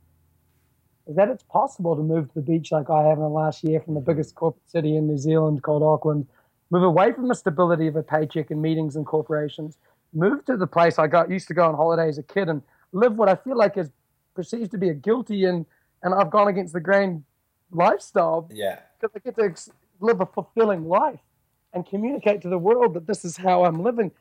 is 1.05 1.15
that 1.15 1.29
it's 1.29 1.43
possible 1.43 1.95
to 1.95 2.01
move 2.01 2.27
to 2.29 2.33
the 2.33 2.41
beach 2.41 2.71
like 2.71 2.89
I 2.89 3.03
have 3.03 3.19
in 3.19 3.23
the 3.23 3.29
last 3.29 3.63
year 3.63 3.79
from 3.79 3.93
the 3.93 3.99
biggest 3.99 4.33
corporate 4.33 4.67
city 4.67 4.97
in 4.97 5.05
New 5.05 5.19
Zealand 5.19 5.61
called 5.61 5.83
Auckland, 5.83 6.25
move 6.71 6.81
away 6.81 7.13
from 7.13 7.27
the 7.27 7.35
stability 7.35 7.85
of 7.85 7.95
a 7.97 8.01
paycheck 8.01 8.49
and 8.49 8.59
meetings 8.59 8.95
and 8.95 9.05
corporations, 9.05 9.77
move 10.11 10.43
to 10.45 10.57
the 10.57 10.65
place 10.65 10.97
I 10.97 11.05
got 11.05 11.29
used 11.29 11.47
to 11.49 11.53
go 11.53 11.67
on 11.67 11.75
holiday 11.75 12.09
as 12.09 12.17
a 12.17 12.23
kid 12.23 12.49
and 12.49 12.63
live 12.93 13.15
what 13.15 13.29
I 13.29 13.35
feel 13.35 13.55
like 13.55 13.77
is 13.77 13.91
perceived 14.33 14.71
to 14.71 14.79
be 14.79 14.89
a 14.89 14.95
guilty 14.95 15.45
and 15.45 15.67
and 16.01 16.15
I've 16.15 16.31
gone 16.31 16.47
against 16.47 16.73
the 16.73 16.79
grain 16.79 17.25
lifestyle 17.69 18.49
yeah, 18.51 18.79
because 18.99 19.15
I 19.15 19.19
get 19.19 19.35
to 19.35 19.43
ex- 19.43 19.69
live 19.99 20.19
a 20.19 20.25
fulfilling 20.25 20.87
life 20.87 21.19
and 21.73 21.85
communicate 21.85 22.41
to 22.41 22.49
the 22.49 22.57
world 22.57 22.95
that 22.95 23.05
this 23.05 23.23
is 23.23 23.37
how 23.37 23.65
I'm 23.65 23.83
living. 23.83 24.11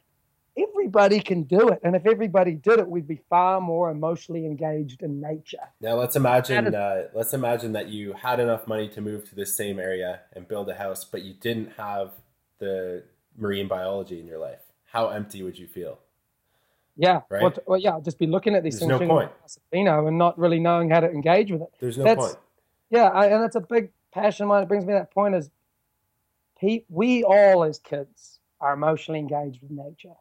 Everybody 0.59 1.21
can 1.21 1.43
do 1.45 1.69
it, 1.69 1.81
and 1.85 1.95
if 1.95 2.07
everybody 2.07 2.53
did 2.53 2.79
it, 2.81 2.89
we'd 2.89 3.07
be 3.07 3.21
far 3.31 3.61
more 3.61 3.91
emotionally 3.91 4.45
engaged 4.47 5.03
in 5.03 5.21
nature. 5.21 5.59
Now 5.81 5.95
let's 5.95 6.17
imagine 6.17 6.65
That 6.65 6.75
uh, 6.75 7.03
let's 7.15 7.33
imagine 7.35 7.73
that 7.73 7.89
you 7.89 8.15
had 8.15 8.41
enough 8.41 8.67
money 8.67 8.89
to 8.91 9.01
move 9.01 9.29
to 9.29 9.35
this 9.35 9.57
same 9.57 9.79
area 9.79 10.21
and 10.33 10.49
build 10.49 10.69
a 10.69 10.75
house, 10.75 11.05
but 11.05 11.23
you 11.23 11.35
didn't 11.35 11.73
have 11.77 12.11
the 12.59 13.05
marine 13.37 13.69
biology 13.69 14.19
in 14.19 14.27
your 14.27 14.39
life. 14.39 14.61
How 14.87 15.09
empty 15.09 15.43
would 15.43 15.59
you 15.59 15.67
feel? 15.67 15.99
Yeah, 16.97 17.21
Right. 17.29 17.43
well, 17.43 17.53
well, 17.67 17.79
yeah, 17.79 18.01
just 18.03 18.19
be 18.19 18.27
looking 18.27 18.57
at 18.57 18.65
these 18.65 18.81
There's 18.81 18.89
things, 18.91 19.01
no 19.03 19.07
point. 19.07 19.31
you 19.73 19.85
know, 19.85 20.07
and 20.09 20.19
not 20.19 20.37
really 20.39 20.59
knowing 20.59 20.91
how 20.91 20.99
to 21.01 21.09
engage 21.09 21.53
with 21.53 21.63
it. 21.63 21.69
There's 21.79 21.97
no 21.99 22.05
That's- 22.05 22.27
point. 22.35 22.39
Yeah, 22.91 23.05
I, 23.09 23.27
and 23.27 23.43
that's 23.43 23.55
a 23.55 23.61
big 23.61 23.91
passion 24.13 24.45
of 24.45 24.49
mine. 24.49 24.63
It 24.65 24.69
brings 24.69 24.85
me 24.87 24.95
to 24.95 25.01
that 25.01 25.11
point 25.13 25.35
is 25.37 25.51
pe- 26.59 26.85
we 26.89 27.23
all 27.23 27.63
as 27.63 27.79
kids 27.79 28.41
are 28.61 28.73
emotionally 28.73 29.21
engaged 29.21 29.61
with 29.63 29.71
nature 29.71 30.15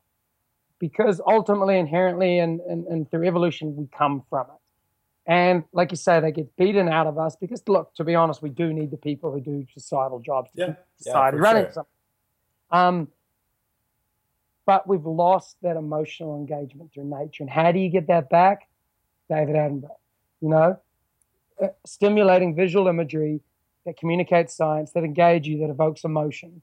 because 0.79 1.19
ultimately, 1.25 1.77
inherently, 1.77 2.39
and, 2.39 2.59
and, 2.61 2.85
and 2.87 3.09
through 3.09 3.25
evolution, 3.27 3.75
we 3.75 3.87
come 3.87 4.23
from 4.29 4.47
it. 4.47 4.61
And 5.29 5.63
like 5.73 5.91
you 5.91 5.97
say, 5.97 6.19
they 6.19 6.31
get 6.31 6.55
beaten 6.55 6.87
out 6.87 7.07
of 7.07 7.17
us 7.17 7.35
because, 7.35 7.61
look, 7.67 7.93
to 7.95 8.03
be 8.03 8.15
honest, 8.15 8.41
we 8.41 8.49
do 8.49 8.71
need 8.71 8.91
the 8.91 8.97
people 8.97 9.31
who 9.31 9.41
do 9.41 9.65
societal 9.73 10.19
jobs 10.19 10.51
to 10.51 10.57
Yeah, 10.57 10.65
keep 10.67 10.75
yeah, 10.75 11.03
society 11.03 11.37
for 11.37 11.41
running. 11.43 11.63
sure. 11.65 11.73
something. 11.73 11.91
Um, 12.71 13.07
but 14.65 14.87
we've 14.87 15.05
lost 15.05 15.57
that 15.61 15.77
emotional 15.77 16.37
engagement 16.37 16.93
through 16.93 17.05
nature. 17.05 17.43
And 17.43 17.49
how 17.49 17.71
do 17.71 17.79
you 17.79 17.89
get 17.89 18.07
that 18.07 18.29
back? 18.29 18.67
David 19.29 19.55
Attenborough, 19.55 19.99
you 20.41 20.49
know, 20.49 20.79
Uh, 21.59 21.69
stimulating 21.85 22.53
visual 22.55 22.87
imagery 22.87 23.41
that 23.85 23.97
communicates 23.97 24.55
science, 24.55 24.91
that 24.91 25.03
engage 25.03 25.47
you, 25.47 25.57
that 25.59 25.69
evokes 25.71 26.03
emotion. 26.03 26.61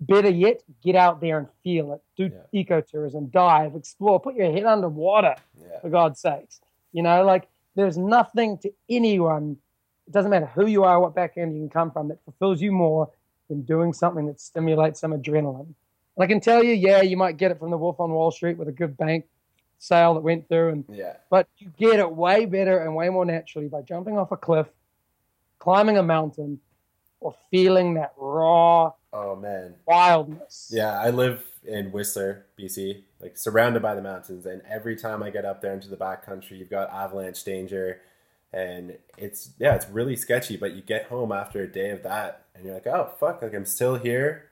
Better 0.00 0.30
yet, 0.30 0.62
get 0.82 0.94
out 0.96 1.20
there 1.20 1.38
and 1.38 1.48
feel 1.64 1.92
it. 1.94 2.02
Do 2.16 2.30
ecotourism, 2.54 3.30
dive, 3.30 3.74
explore, 3.74 4.20
put 4.20 4.34
your 4.34 4.52
head 4.52 4.64
underwater 4.64 5.34
Yeah, 5.60 5.80
for 5.80 5.88
God's 5.88 6.20
sakes. 6.20 6.60
You 6.92 7.02
know, 7.02 7.24
like 7.24 7.48
there's 7.74 7.98
nothing 7.98 8.58
to 8.58 8.72
anyone, 8.88 9.56
it 10.06 10.12
doesn't 10.12 10.30
matter 10.30 10.46
who 10.46 10.66
you 10.66 10.84
are, 10.84 11.00
what 11.00 11.14
background 11.14 11.54
you 11.54 11.60
can 11.60 11.70
come 11.70 11.90
from, 11.90 12.08
that 12.08 12.22
fulfills 12.24 12.60
you 12.60 12.72
more 12.72 13.10
than 13.48 13.62
doing 13.62 13.92
something 13.92 14.26
that 14.26 14.40
stimulates 14.40 15.00
some 15.00 15.12
adrenaline. 15.12 15.66
And 16.16 16.24
I 16.24 16.26
can 16.26 16.40
tell 16.40 16.62
you, 16.62 16.72
yeah, 16.72 17.02
you 17.02 17.16
might 17.16 17.36
get 17.36 17.50
it 17.50 17.58
from 17.58 17.70
the 17.70 17.76
Wolf 17.76 18.00
on 18.00 18.10
Wall 18.10 18.30
Street 18.30 18.56
with 18.56 18.68
a 18.68 18.72
good 18.72 18.96
bank 18.96 19.26
sale 19.78 20.14
that 20.14 20.20
went 20.20 20.48
through, 20.48 20.70
and 20.70 20.84
yeah, 20.88 21.16
but 21.30 21.46
you 21.58 21.70
get 21.76 22.00
it 22.00 22.10
way 22.10 22.46
better 22.46 22.78
and 22.78 22.94
way 22.96 23.08
more 23.10 23.26
naturally 23.26 23.68
by 23.68 23.82
jumping 23.82 24.16
off 24.16 24.32
a 24.32 24.36
cliff, 24.36 24.66
climbing 25.58 25.98
a 25.98 26.02
mountain, 26.02 26.58
or 27.20 27.34
feeling 27.50 27.94
that 27.94 28.12
raw 28.16 28.92
oh 29.16 29.36
man, 29.36 29.74
wildness. 29.86 30.70
yeah. 30.72 31.00
I 31.00 31.10
live 31.10 31.42
in 31.64 31.92
Whistler, 31.92 32.46
BC, 32.58 33.02
like 33.20 33.36
surrounded 33.36 33.82
by 33.82 33.94
the 33.94 34.02
mountains, 34.02 34.46
and 34.46 34.62
every 34.68 34.96
time 34.96 35.22
I 35.22 35.30
get 35.30 35.44
up 35.44 35.60
there 35.60 35.72
into 35.72 35.88
the 35.88 35.96
backcountry, 35.96 36.58
you've 36.58 36.70
got 36.70 36.90
avalanche 36.92 37.42
danger, 37.44 38.00
and 38.52 38.98
it's 39.16 39.50
yeah, 39.58 39.74
it's 39.74 39.88
really 39.88 40.16
sketchy. 40.16 40.56
But 40.56 40.74
you 40.74 40.82
get 40.82 41.06
home 41.06 41.32
after 41.32 41.62
a 41.62 41.68
day 41.68 41.90
of 41.90 42.02
that, 42.02 42.44
and 42.54 42.64
you're 42.64 42.74
like, 42.74 42.86
oh 42.86 43.12
fuck, 43.18 43.42
like 43.42 43.54
I'm 43.54 43.66
still 43.66 43.96
here, 43.96 44.50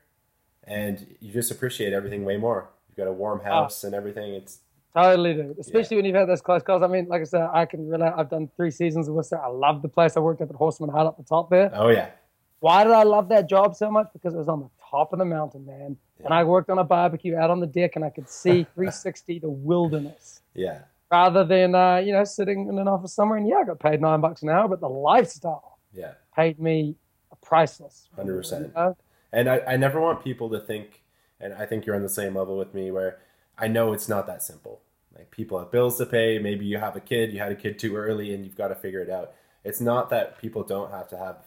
and 0.63 1.15
you 1.19 1.31
just 1.31 1.51
appreciate 1.51 1.93
everything 1.93 2.25
way 2.25 2.37
more. 2.37 2.69
You've 2.89 2.97
got 2.97 3.07
a 3.07 3.13
warm 3.13 3.41
ah. 3.45 3.49
house 3.49 3.83
and 3.83 3.93
everything. 3.93 4.33
It's 4.33 4.59
Totally 4.95 5.33
do. 5.33 5.55
Especially 5.59 5.97
when 5.97 6.05
you've 6.05 6.15
had 6.15 6.29
those 6.29 6.41
close 6.41 6.63
calls. 6.63 6.81
I 6.81 6.87
mean, 6.87 7.07
like 7.09 7.19
I 7.19 7.25
said, 7.25 7.49
I 7.53 7.65
can 7.65 7.89
relate. 7.89 8.13
I've 8.15 8.29
done 8.29 8.49
three 8.55 8.71
seasons 8.71 9.09
of 9.09 9.15
Whistler. 9.15 9.41
I 9.43 9.47
love 9.47 9.81
the 9.81 9.89
place. 9.89 10.15
I 10.15 10.21
worked 10.21 10.41
up 10.41 10.49
at 10.49 10.55
Horstman 10.55 10.89
Hut 10.89 11.05
up 11.05 11.17
the 11.17 11.23
top 11.23 11.49
there. 11.49 11.69
oh 11.73 11.89
yeah, 11.89 12.11
Why 12.59 12.83
did 12.83 12.93
I 12.93 13.03
love 13.03 13.29
that 13.29 13.49
job 13.49 13.75
so 13.75 13.91
much? 13.91 14.07
Because 14.13 14.33
it 14.33 14.37
was 14.37 14.47
on 14.47 14.61
the 14.61 14.69
top 14.89 15.13
of 15.13 15.19
the 15.19 15.25
mountain, 15.25 15.65
man. 15.65 15.97
And 16.23 16.33
I 16.33 16.43
worked 16.43 16.69
on 16.69 16.79
a 16.79 16.83
barbecue 16.83 17.35
out 17.35 17.49
on 17.49 17.59
the 17.59 17.67
deck 17.67 17.95
and 17.95 18.05
I 18.05 18.09
could 18.09 18.29
see 18.29 18.63
360 18.75 19.39
the 19.39 19.49
wilderness 19.49 20.41
yeah, 20.53 20.79
rather 21.11 21.43
than, 21.43 21.75
uh, 21.75 21.97
you 21.97 22.13
know, 22.13 22.23
sitting 22.23 22.67
in 22.67 22.79
an 22.79 22.87
office 22.87 23.13
somewhere. 23.13 23.37
And 23.37 23.47
yeah, 23.47 23.57
I 23.57 23.63
got 23.65 23.79
paid 23.79 24.01
nine 24.01 24.21
bucks 24.21 24.41
an 24.41 24.49
hour, 24.49 24.67
but 24.67 24.79
the 24.79 24.89
lifestyle 24.89 25.79
yeah. 25.93 26.13
paid 26.35 26.59
me 26.59 26.95
a 27.31 27.35
priceless. 27.35 28.09
100%. 28.17 28.51
You 28.61 28.71
know? 28.73 28.97
And 29.31 29.49
I, 29.49 29.59
I 29.67 29.77
never 29.77 29.99
want 29.99 30.23
people 30.23 30.49
to 30.51 30.59
think, 30.59 31.03
and 31.39 31.53
I 31.53 31.65
think 31.65 31.85
you're 31.85 31.95
on 31.95 32.03
the 32.03 32.09
same 32.09 32.35
level 32.35 32.57
with 32.57 32.73
me, 32.73 32.89
where 32.91 33.19
I 33.57 33.67
know 33.67 33.93
it's 33.93 34.07
not 34.07 34.27
that 34.27 34.43
simple. 34.43 34.81
Like 35.15 35.31
people 35.31 35.59
have 35.59 35.71
bills 35.71 35.97
to 35.97 36.05
pay. 36.05 36.39
Maybe 36.39 36.65
you 36.65 36.77
have 36.77 36.95
a 36.95 36.99
kid, 36.99 37.31
you 37.33 37.39
had 37.39 37.51
a 37.51 37.55
kid 37.55 37.79
too 37.79 37.95
early, 37.95 38.33
and 38.33 38.45
you've 38.45 38.55
got 38.55 38.69
to 38.69 38.75
figure 38.75 39.01
it 39.01 39.09
out. 39.09 39.33
It's 39.63 39.81
not 39.81 40.09
that 40.09 40.39
people 40.39 40.63
don't 40.63 40.91
have 40.91 41.09
to 41.09 41.17
have, 41.17 41.37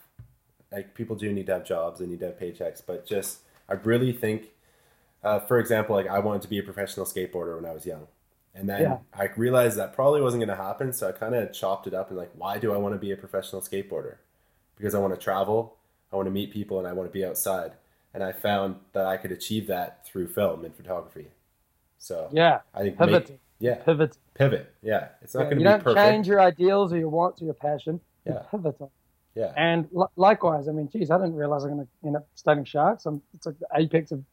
like 0.72 0.94
people 0.94 1.16
do 1.16 1.32
need 1.32 1.46
to 1.46 1.52
have 1.54 1.64
jobs, 1.64 2.00
they 2.00 2.06
need 2.06 2.20
to 2.20 2.26
have 2.26 2.38
paychecks, 2.38 2.82
but 2.86 3.06
just 3.06 3.40
I 3.68 3.74
really 3.74 4.12
think, 4.12 4.50
uh, 5.22 5.40
for 5.40 5.58
example, 5.58 5.94
like 5.96 6.06
I 6.06 6.18
wanted 6.18 6.42
to 6.42 6.48
be 6.48 6.58
a 6.58 6.62
professional 6.62 7.06
skateboarder 7.06 7.56
when 7.56 7.64
I 7.64 7.72
was 7.72 7.86
young. 7.86 8.06
And 8.54 8.68
then 8.68 8.80
Yeah. 8.82 8.98
I 9.12 9.28
realized 9.36 9.78
that 9.78 9.92
probably 9.92 10.20
wasn't 10.20 10.40
going 10.44 10.56
to 10.56 10.62
happen. 10.62 10.92
So 10.92 11.08
I 11.08 11.12
kind 11.12 11.34
of 11.34 11.52
chopped 11.52 11.86
it 11.86 11.94
up 11.94 12.08
and 12.08 12.18
like, 12.18 12.30
why 12.34 12.58
do 12.58 12.72
I 12.72 12.76
want 12.76 12.94
to 12.94 12.98
be 12.98 13.12
a 13.12 13.16
professional 13.16 13.62
skateboarder? 13.62 14.16
Because 14.76 14.94
I 14.94 14.98
want 14.98 15.14
to 15.14 15.20
travel, 15.20 15.76
I 16.12 16.16
want 16.16 16.26
to 16.26 16.30
meet 16.32 16.50
people, 16.52 16.78
and 16.78 16.88
I 16.88 16.92
want 16.92 17.08
to 17.08 17.12
be 17.12 17.24
outside. 17.24 17.72
And 18.14 18.24
I 18.24 18.32
found 18.32 18.76
that 18.94 19.06
I 19.06 19.16
could 19.16 19.30
achieve 19.32 19.66
that 19.68 20.04
through 20.06 20.28
film 20.28 20.64
and 20.64 20.74
photography. 20.74 21.28
So 21.98 22.28
Yeah. 22.32 22.60
I 22.74 22.80
think 22.82 22.98
Pivot. 22.98 23.28
make- 23.30 23.40
yeah, 23.60 23.74
Pivot. 23.76 24.16
pivot. 24.34 24.72
Yeah, 24.82 25.08
it's 25.20 25.34
not 25.34 25.40
Yeah, 25.42 25.44
going 25.50 25.58
you 25.60 25.64
to 25.64 25.70
don't 25.70 25.82
perfect. 25.82 26.06
change 26.06 26.26
your 26.28 26.40
ideals 26.40 26.92
or 26.92 26.96
your 26.98 27.08
wants 27.10 27.42
or 27.42 27.44
your 27.44 27.54
passion. 27.54 28.00
You 28.24 28.34
Yeah. 28.34 28.42
pivot 28.50 28.76
on. 28.80 28.90
Yeah, 29.39 29.53
And 29.57 29.86
li- 29.93 30.07
likewise, 30.16 30.66
I 30.66 30.72
mean, 30.72 30.89
geez, 30.91 31.12
I 31.12 31.16
didn't 31.16 31.36
realize 31.36 31.62
I'm 31.62 31.70
going 31.70 31.86
to 31.86 32.07
end 32.07 32.16
up 32.16 32.26
studying 32.34 32.64
sharks. 32.64 33.07
I'm, 33.07 33.22
it's 33.34 33.47
like 33.47 33.57
the 33.61 33.68
apex 33.76 34.11
of, 34.11 34.24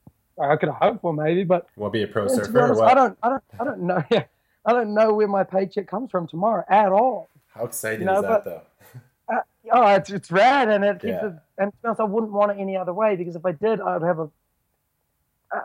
I 0.41 0.55
could 0.55 0.69
have 0.69 0.79
hoped 0.81 1.01
for 1.01 1.13
maybe, 1.13 1.43
but 1.43 1.67
want 1.75 1.93
to 1.93 1.99
be 1.99 2.03
a 2.03 2.07
pro 2.07 2.23
yeah, 2.23 2.29
to 2.29 2.35
be 2.37 2.45
surfer 2.45 2.61
honest? 2.63 2.81
I 2.81 2.93
don't, 2.95 3.17
I 3.21 3.29
don't, 3.29 3.43
I 3.59 3.63
don't 3.63 3.81
know. 3.81 4.03
Yeah. 4.11 4.23
I 4.65 4.73
don't 4.73 4.95
know 4.95 5.13
where 5.13 5.27
my 5.27 5.43
paycheck 5.43 5.87
comes 5.87 6.09
from 6.09 6.27
tomorrow 6.27 6.63
at 6.67 6.91
all. 6.91 7.29
How 7.53 7.65
exciting 7.65 7.99
you 7.99 8.05
know, 8.07 8.15
is 8.15 8.21
that, 8.23 8.43
but, 8.43 8.45
though? 8.45 8.61
Uh, 9.27 9.41
oh, 9.71 9.87
it's 9.87 10.11
it's 10.11 10.29
rad, 10.29 10.69
and 10.69 10.83
it 10.83 11.01
keeps 11.01 11.05
yeah. 11.05 11.25
it. 11.25 11.33
And 11.57 11.71
to 11.71 11.77
be 11.81 11.87
honest, 11.87 11.99
I 11.99 12.03
wouldn't 12.03 12.31
want 12.31 12.51
it 12.51 12.61
any 12.61 12.77
other 12.77 12.93
way 12.93 13.15
because 13.15 13.35
if 13.35 13.43
I 13.43 13.53
did, 13.53 13.81
I 13.81 13.97
would 13.97 14.05
have 14.05 14.19
a 14.19 14.29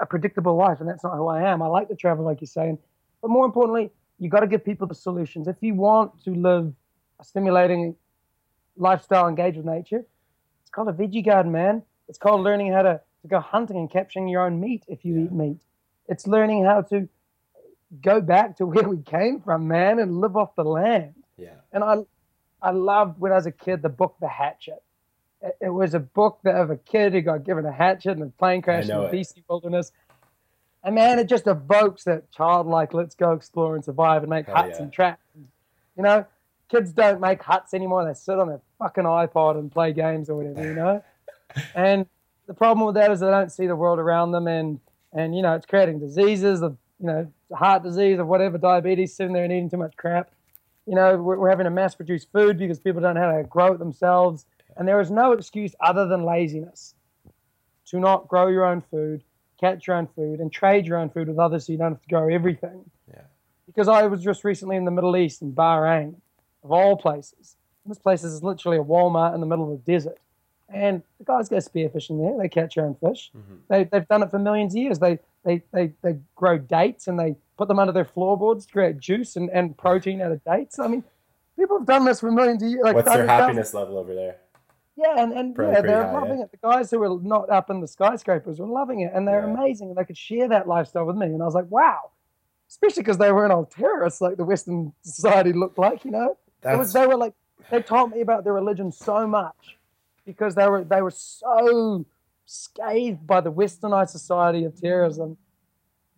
a 0.00 0.06
predictable 0.06 0.56
life, 0.56 0.80
and 0.80 0.88
that's 0.88 1.04
not 1.04 1.14
who 1.14 1.26
I 1.26 1.42
am. 1.42 1.60
I 1.60 1.66
like 1.66 1.88
to 1.88 1.94
travel, 1.94 2.24
like 2.24 2.40
you're 2.40 2.46
saying, 2.46 2.78
but 3.20 3.28
more 3.28 3.44
importantly, 3.44 3.90
you 4.18 4.30
got 4.30 4.40
to 4.40 4.46
give 4.46 4.64
people 4.64 4.86
the 4.86 4.94
solutions. 4.94 5.46
If 5.46 5.56
you 5.60 5.74
want 5.74 6.22
to 6.24 6.34
live 6.34 6.72
a 7.20 7.24
stimulating 7.24 7.94
lifestyle, 8.80 9.28
engage 9.28 9.56
with 9.56 9.66
nature, 9.66 10.04
it's 10.62 10.70
called 10.70 10.88
a 10.88 10.92
veggie 10.92 11.24
garden, 11.24 11.52
man. 11.52 11.82
It's 12.08 12.18
called 12.18 12.42
learning 12.42 12.72
how 12.72 12.82
to, 12.82 13.00
to 13.22 13.28
go 13.28 13.40
hunting 13.40 13.76
and 13.76 13.90
capturing 13.90 14.28
your 14.28 14.42
own 14.42 14.60
meat 14.60 14.84
if 14.88 15.04
you 15.04 15.14
yeah. 15.16 15.24
eat 15.24 15.32
meat. 15.32 15.60
It's 16.08 16.26
learning 16.26 16.64
how 16.64 16.82
to 16.82 17.08
go 18.02 18.20
back 18.20 18.56
to 18.56 18.66
where 18.72 18.88
we 18.88 18.98
came 18.98 19.40
from, 19.40 19.68
man, 19.68 19.98
and 19.98 20.20
live 20.20 20.36
off 20.36 20.54
the 20.56 20.64
land. 20.64 21.14
Yeah. 21.36 21.54
And 21.72 21.84
I, 21.84 21.98
I 22.62 22.70
loved 22.70 23.20
when 23.20 23.32
I 23.32 23.36
was 23.36 23.46
a 23.46 23.52
kid 23.52 23.82
the 23.82 23.88
book 23.88 24.16
The 24.20 24.28
Hatchet. 24.28 24.82
It, 25.42 25.56
it 25.60 25.68
was 25.70 25.94
a 25.94 26.00
book 26.00 26.40
that 26.44 26.54
of 26.54 26.70
a 26.70 26.76
kid 26.76 27.12
who 27.12 27.20
got 27.20 27.44
given 27.44 27.64
a 27.64 27.72
hatchet 27.72 28.12
and 28.12 28.22
a 28.22 28.26
plane 28.26 28.62
crash 28.62 28.88
in 28.88 28.88
the 28.88 29.08
BC 29.08 29.42
wilderness. 29.48 29.92
And 30.82 30.94
man, 30.94 31.18
it 31.18 31.28
just 31.28 31.46
evokes 31.46 32.04
that 32.04 32.30
childlike, 32.32 32.94
let's 32.94 33.14
go 33.14 33.32
explore 33.32 33.74
and 33.74 33.84
survive 33.84 34.22
and 34.22 34.30
make 34.30 34.46
Hell 34.46 34.56
huts 34.56 34.76
yeah. 34.76 34.82
and 34.82 34.92
traps. 34.92 35.22
You 35.96 36.02
know, 36.02 36.26
kids 36.70 36.92
don't 36.92 37.20
make 37.20 37.42
huts 37.42 37.74
anymore. 37.74 38.04
They 38.04 38.14
sit 38.14 38.38
on 38.38 38.48
their 38.48 38.60
fucking 38.80 39.04
iPod 39.04 39.58
and 39.58 39.70
play 39.70 39.92
games 39.92 40.28
or 40.28 40.36
whatever, 40.36 40.66
you 40.66 40.74
know? 40.74 41.04
and 41.74 42.06
the 42.46 42.54
problem 42.54 42.84
with 42.86 42.96
that 42.96 43.12
is 43.12 43.20
they 43.20 43.30
don't 43.30 43.52
see 43.52 43.66
the 43.66 43.76
world 43.76 44.00
around 44.00 44.32
them 44.32 44.48
and, 44.48 44.80
and 45.12 45.36
you 45.36 45.42
know, 45.42 45.54
it's 45.54 45.66
creating 45.66 46.00
diseases 46.00 46.62
of, 46.62 46.76
you 46.98 47.06
know, 47.06 47.32
heart 47.54 47.82
disease 47.82 48.18
or 48.18 48.24
whatever, 48.24 48.58
diabetes, 48.58 49.14
sitting 49.14 49.32
there 49.32 49.44
and 49.44 49.52
eating 49.52 49.70
too 49.70 49.76
much 49.76 49.96
crap. 49.96 50.30
You 50.86 50.94
know, 50.94 51.16
we're, 51.16 51.38
we're 51.38 51.50
having 51.50 51.64
to 51.64 51.70
mass 51.70 51.94
produce 51.94 52.24
food 52.24 52.58
because 52.58 52.80
people 52.80 53.00
don't 53.00 53.14
know 53.14 53.20
how 53.20 53.36
to 53.36 53.44
grow 53.44 53.74
it 53.74 53.78
themselves. 53.78 54.46
And 54.76 54.88
there 54.88 55.00
is 55.00 55.10
no 55.10 55.32
excuse 55.32 55.74
other 55.80 56.06
than 56.06 56.24
laziness 56.24 56.94
to 57.86 58.00
not 58.00 58.28
grow 58.28 58.48
your 58.48 58.64
own 58.64 58.80
food, 58.80 59.22
catch 59.60 59.86
your 59.86 59.96
own 59.96 60.08
food, 60.14 60.40
and 60.40 60.50
trade 60.50 60.86
your 60.86 60.96
own 60.96 61.10
food 61.10 61.28
with 61.28 61.38
others 61.38 61.66
so 61.66 61.72
you 61.72 61.78
don't 61.78 61.92
have 61.92 62.02
to 62.02 62.08
grow 62.08 62.28
everything. 62.28 62.88
Yeah. 63.08 63.22
Because 63.66 63.88
I 63.88 64.06
was 64.06 64.22
just 64.22 64.42
recently 64.42 64.76
in 64.76 64.84
the 64.84 64.90
Middle 64.90 65.16
East, 65.16 65.42
in 65.42 65.52
Bahrain, 65.52 66.14
of 66.64 66.72
all 66.72 66.96
places. 66.96 67.56
This 67.90 67.98
place 67.98 68.24
is 68.24 68.42
literally 68.42 68.78
a 68.78 68.82
Walmart 68.82 69.34
in 69.34 69.40
the 69.40 69.46
middle 69.46 69.70
of 69.70 69.84
the 69.84 69.92
desert. 69.92 70.18
And 70.72 71.02
the 71.18 71.24
guys 71.24 71.48
go 71.48 71.56
spearfishing 71.56 72.24
there. 72.24 72.38
They 72.38 72.48
catch 72.48 72.76
their 72.76 72.86
own 72.86 72.94
fish. 72.94 73.32
Mm-hmm. 73.36 73.54
They, 73.68 73.84
they've 73.84 74.06
done 74.06 74.22
it 74.22 74.30
for 74.30 74.38
millions 74.38 74.72
of 74.74 74.80
years. 74.80 75.00
They, 75.00 75.18
they, 75.44 75.62
they, 75.72 75.92
they 76.02 76.16
grow 76.36 76.58
dates 76.58 77.08
and 77.08 77.18
they 77.18 77.34
put 77.58 77.66
them 77.66 77.80
under 77.80 77.92
their 77.92 78.04
floorboards 78.04 78.66
to 78.66 78.72
create 78.72 78.98
juice 79.00 79.34
and, 79.34 79.50
and 79.50 79.76
protein 79.76 80.22
out 80.22 80.30
of 80.30 80.42
dates. 80.44 80.78
I 80.78 80.86
mean, 80.86 81.02
people 81.58 81.78
have 81.78 81.86
done 81.86 82.04
this 82.04 82.20
for 82.20 82.30
millions 82.30 82.62
of 82.62 82.70
years. 82.70 82.84
Like, 82.84 82.94
What's 82.94 83.12
their 83.12 83.26
happiness 83.26 83.74
level 83.74 83.98
over 83.98 84.14
there? 84.14 84.36
Yeah, 84.96 85.22
and, 85.22 85.32
and 85.32 85.56
yeah, 85.58 85.80
they're 85.80 86.04
high, 86.04 86.12
loving 86.12 86.38
yeah. 86.38 86.44
it. 86.44 86.50
The 86.52 86.58
guys 86.58 86.90
who 86.90 86.98
were 86.98 87.18
not 87.20 87.48
up 87.50 87.70
in 87.70 87.80
the 87.80 87.88
skyscrapers 87.88 88.60
were 88.60 88.66
loving 88.66 89.00
it, 89.00 89.12
and 89.14 89.26
they're 89.26 89.46
yeah. 89.46 89.54
amazing. 89.54 89.88
And 89.88 89.96
they 89.96 90.04
could 90.04 90.18
share 90.18 90.48
that 90.48 90.68
lifestyle 90.68 91.06
with 91.06 91.16
me, 91.16 91.26
and 91.26 91.42
I 91.42 91.46
was 91.46 91.54
like, 91.54 91.70
wow. 91.70 92.10
Especially 92.68 93.02
because 93.02 93.18
they 93.18 93.32
weren't 93.32 93.52
all 93.52 93.64
terrorists 93.64 94.20
like 94.20 94.36
the 94.36 94.44
Western 94.44 94.92
society 95.02 95.52
looked 95.52 95.78
like, 95.78 96.04
you 96.04 96.10
know. 96.10 96.36
it 96.62 96.78
Was, 96.78 96.92
they 96.92 97.06
were 97.06 97.16
like 97.16 97.34
they 97.70 97.82
taught 97.82 98.10
me 98.10 98.20
about 98.20 98.44
their 98.44 98.52
religion 98.52 98.92
so 98.92 99.26
much 99.26 99.78
because 100.24 100.54
they 100.54 100.68
were 100.68 100.84
they 100.84 101.02
were 101.02 101.10
so 101.10 102.04
scathed 102.46 103.26
by 103.26 103.40
the 103.40 103.52
westernized 103.52 104.10
society 104.10 104.64
of 104.64 104.80
terrorism 104.80 105.36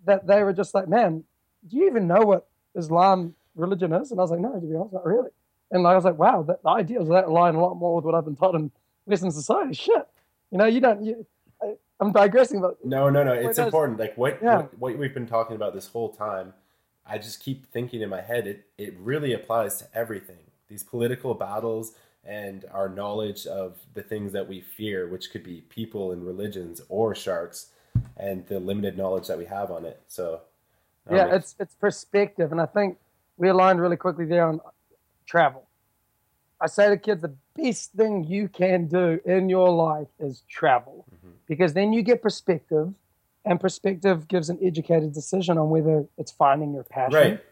that 0.05 0.27
they 0.27 0.43
were 0.43 0.53
just 0.53 0.75
like, 0.75 0.89
man, 0.89 1.25
do 1.69 1.77
you 1.77 1.87
even 1.87 2.07
know 2.07 2.23
what 2.23 2.49
Islam 2.75 3.35
religion 3.55 3.93
is? 3.93 4.11
And 4.11 4.21
I 4.21 4.23
was 4.23 4.31
like, 4.31 4.41
no, 4.41 4.53
to 4.55 4.61
be 4.61 4.75
honest, 4.75 4.95
not 4.95 5.07
really. 5.07 5.31
And 5.71 5.87
I 5.87 5.95
was 5.95 6.05
like, 6.05 6.19
wow, 6.19 6.43
that, 6.43 6.63
the 6.63 6.69
ideas 6.69 7.03
of 7.03 7.09
that 7.09 7.25
align 7.25 7.55
a 7.55 7.61
lot 7.61 7.75
more 7.75 7.97
with 7.97 8.05
what 8.05 8.15
I've 8.15 8.25
been 8.25 8.37
taught 8.37 8.55
in 8.55 8.71
Western 9.07 9.31
society. 9.31 9.75
Shit, 9.75 10.07
you 10.51 10.59
know, 10.59 10.67
you 10.67 10.81
don't. 10.81 11.05
You, 11.05 11.27
I, 11.63 11.75
am 12.01 12.13
digressing, 12.13 12.61
but 12.61 12.85
no, 12.85 13.09
no, 13.09 13.25
no. 13.25 13.33
It's 13.33 13.59
important. 13.59 13.99
Like 13.99 14.17
what, 14.17 14.39
yeah. 14.43 14.57
what, 14.57 14.79
what 14.79 14.99
we've 14.99 15.15
been 15.15 15.27
talking 15.27 15.57
about 15.57 15.75
this 15.75 15.87
whole 15.87 16.11
time. 16.11 16.53
I 17.05 17.19
just 17.19 17.41
keep 17.41 17.67
thinking 17.67 18.01
in 18.01 18.11
my 18.11 18.21
head, 18.21 18.47
it 18.47 18.67
it 18.79 18.95
really 18.99 19.33
applies 19.33 19.79
to 19.79 19.87
everything. 19.95 20.39
These 20.73 20.85
political 20.85 21.35
battles 21.35 21.93
and 22.25 22.65
our 22.73 22.89
knowledge 22.89 23.47
of 23.47 23.77
the 23.93 24.03
things 24.03 24.33
that 24.33 24.49
we 24.49 24.63
fear, 24.63 25.07
which 25.07 25.31
could 25.31 25.45
be 25.45 25.61
people 25.69 26.13
and 26.13 26.27
religions 26.27 26.81
or 26.89 27.15
sharks, 27.15 27.67
and 28.17 28.47
the 28.47 28.59
limited 28.59 28.97
knowledge 28.97 29.27
that 29.27 29.37
we 29.37 29.45
have 29.45 29.71
on 29.71 29.85
it. 29.85 30.01
So, 30.09 30.41
yeah, 31.11 31.35
it's 31.35 31.55
it's 31.61 31.75
perspective, 31.75 32.53
and 32.53 32.61
I 32.61 32.65
think 32.65 32.97
we 33.37 33.51
aligned 33.51 33.83
really 33.83 33.99
quickly 33.99 34.25
there 34.25 34.47
on 34.49 34.63
travel. 35.27 35.67
I 36.59 36.69
say 36.69 36.89
to 36.89 36.97
kids, 36.97 37.21
the 37.21 37.35
best 37.55 37.93
thing 37.93 38.25
you 38.25 38.49
can 38.49 38.87
do 38.87 39.21
in 39.27 39.51
your 39.51 39.69
life 39.69 40.09
is 40.19 40.43
travel 40.49 41.05
mm-hmm. 41.15 41.35
because 41.47 41.75
then 41.75 41.93
you 41.93 42.01
get 42.01 42.23
perspective, 42.23 42.95
and 43.45 43.61
perspective 43.61 44.27
gives 44.27 44.49
an 44.49 44.59
educated 44.63 45.13
decision 45.13 45.59
on 45.59 45.69
whether 45.69 46.07
it's 46.17 46.33
finding 46.33 46.73
your 46.73 46.85
passion, 46.85 47.15
right. 47.15 47.45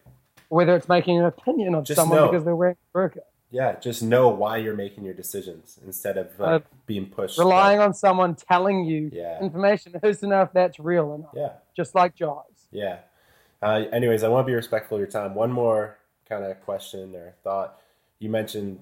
Whether 0.51 0.77
it's 0.77 0.89
making 0.89 1.19
an 1.19 1.25
opinion 1.25 1.75
of 1.75 1.85
just 1.85 1.97
someone 1.97 2.19
know. 2.19 2.31
because 2.31 2.45
they're 2.45 2.57
wearing 2.57 2.77
a 2.95 2.99
burqa. 2.99 3.21
Yeah, 3.53 3.79
just 3.81 4.03
know 4.03 4.29
why 4.29 4.59
you're 4.59 4.77
making 4.77 5.05
your 5.05 5.15
decisions 5.15 5.79
instead 5.85 6.17
of 6.17 6.39
like, 6.39 6.63
uh, 6.63 6.65
being 6.87 7.07
pushed. 7.07 7.39
Relying 7.39 7.81
on 7.81 7.95
someone 7.95 8.35
telling 8.35 8.85
you 8.85 9.11
yeah. 9.13 9.41
information. 9.41 9.95
Who's 10.03 10.19
to 10.21 10.27
know 10.27 10.43
if 10.43 10.53
that's 10.53 10.79
real 10.79 11.07
or 11.07 11.19
not? 11.19 11.33
Yeah. 11.35 11.53
Just 11.77 11.95
like 11.95 12.15
Jaws. 12.15 12.45
Yeah. 12.71 12.99
Uh, 13.63 13.85
anyways, 13.93 14.23
I 14.23 14.29
want 14.29 14.47
to 14.47 14.51
be 14.51 14.55
respectful 14.55 14.97
of 14.97 15.01
your 15.01 15.11
time. 15.11 15.35
One 15.35 15.51
more 15.51 15.99
kind 16.29 16.45
of 16.45 16.61
question 16.63 17.15
or 17.17 17.35
thought. 17.43 17.79
You 18.21 18.29
mentioned 18.29 18.81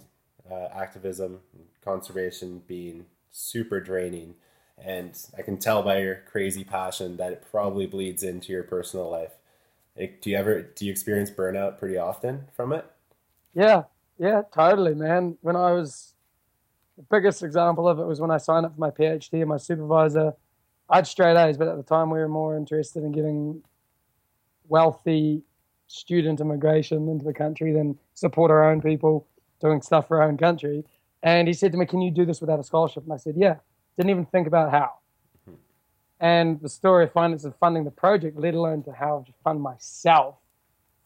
uh, 0.50 0.68
activism, 0.74 1.40
conservation 1.84 2.62
being 2.66 3.06
super 3.30 3.80
draining, 3.80 4.34
and 4.76 5.18
I 5.36 5.42
can 5.42 5.56
tell 5.58 5.82
by 5.82 6.00
your 6.00 6.22
crazy 6.30 6.64
passion 6.64 7.16
that 7.16 7.32
it 7.32 7.44
probably 7.50 7.86
bleeds 7.86 8.22
into 8.22 8.52
your 8.52 8.64
personal 8.64 9.10
life. 9.10 9.32
Like, 9.98 10.20
do 10.20 10.30
you 10.30 10.36
ever 10.36 10.62
do 10.62 10.86
you 10.86 10.92
experience 10.92 11.30
burnout 11.30 11.78
pretty 11.78 11.98
often 11.98 12.46
from 12.54 12.72
it? 12.72 12.84
Yeah, 13.54 13.84
yeah, 14.18 14.42
totally, 14.52 14.94
man. 14.94 15.36
When 15.40 15.56
I 15.56 15.72
was 15.72 16.14
the 16.96 17.04
biggest 17.10 17.42
example 17.42 17.88
of 17.88 17.98
it 17.98 18.04
was 18.04 18.20
when 18.20 18.30
I 18.30 18.38
signed 18.38 18.66
up 18.66 18.74
for 18.74 18.80
my 18.80 18.90
PhD 18.90 19.40
and 19.40 19.48
my 19.48 19.56
supervisor. 19.56 20.34
I 20.90 20.96
had 20.96 21.06
straight 21.06 21.36
A's, 21.36 21.56
but 21.58 21.68
at 21.68 21.76
the 21.76 21.82
time 21.82 22.10
we 22.10 22.18
were 22.18 22.28
more 22.28 22.56
interested 22.56 23.04
in 23.04 23.12
getting 23.12 23.62
wealthy 24.68 25.42
student 25.86 26.40
immigration 26.40 27.08
into 27.08 27.24
the 27.24 27.34
country 27.34 27.72
than 27.72 27.98
support 28.14 28.50
our 28.50 28.70
own 28.70 28.80
people 28.80 29.26
doing 29.60 29.82
stuff 29.82 30.08
for 30.08 30.22
our 30.22 30.28
own 30.28 30.36
country. 30.36 30.84
And 31.22 31.48
he 31.48 31.54
said 31.54 31.72
to 31.72 31.78
me, 31.78 31.86
Can 31.86 32.00
you 32.00 32.10
do 32.10 32.24
this 32.24 32.40
without 32.40 32.60
a 32.60 32.64
scholarship? 32.64 33.04
And 33.04 33.12
I 33.12 33.16
said, 33.16 33.34
Yeah. 33.36 33.56
Didn't 33.96 34.10
even 34.10 34.26
think 34.26 34.46
about 34.46 34.70
how. 34.70 34.92
And 36.20 36.60
the 36.60 36.68
story 36.68 37.04
of 37.04 37.12
finance 37.12 37.44
of 37.44 37.54
funding 37.56 37.84
the 37.84 37.90
project, 37.90 38.36
let 38.36 38.54
alone 38.54 38.82
to 38.84 38.92
how 38.92 39.24
to 39.26 39.32
fund 39.44 39.60
myself, 39.60 40.34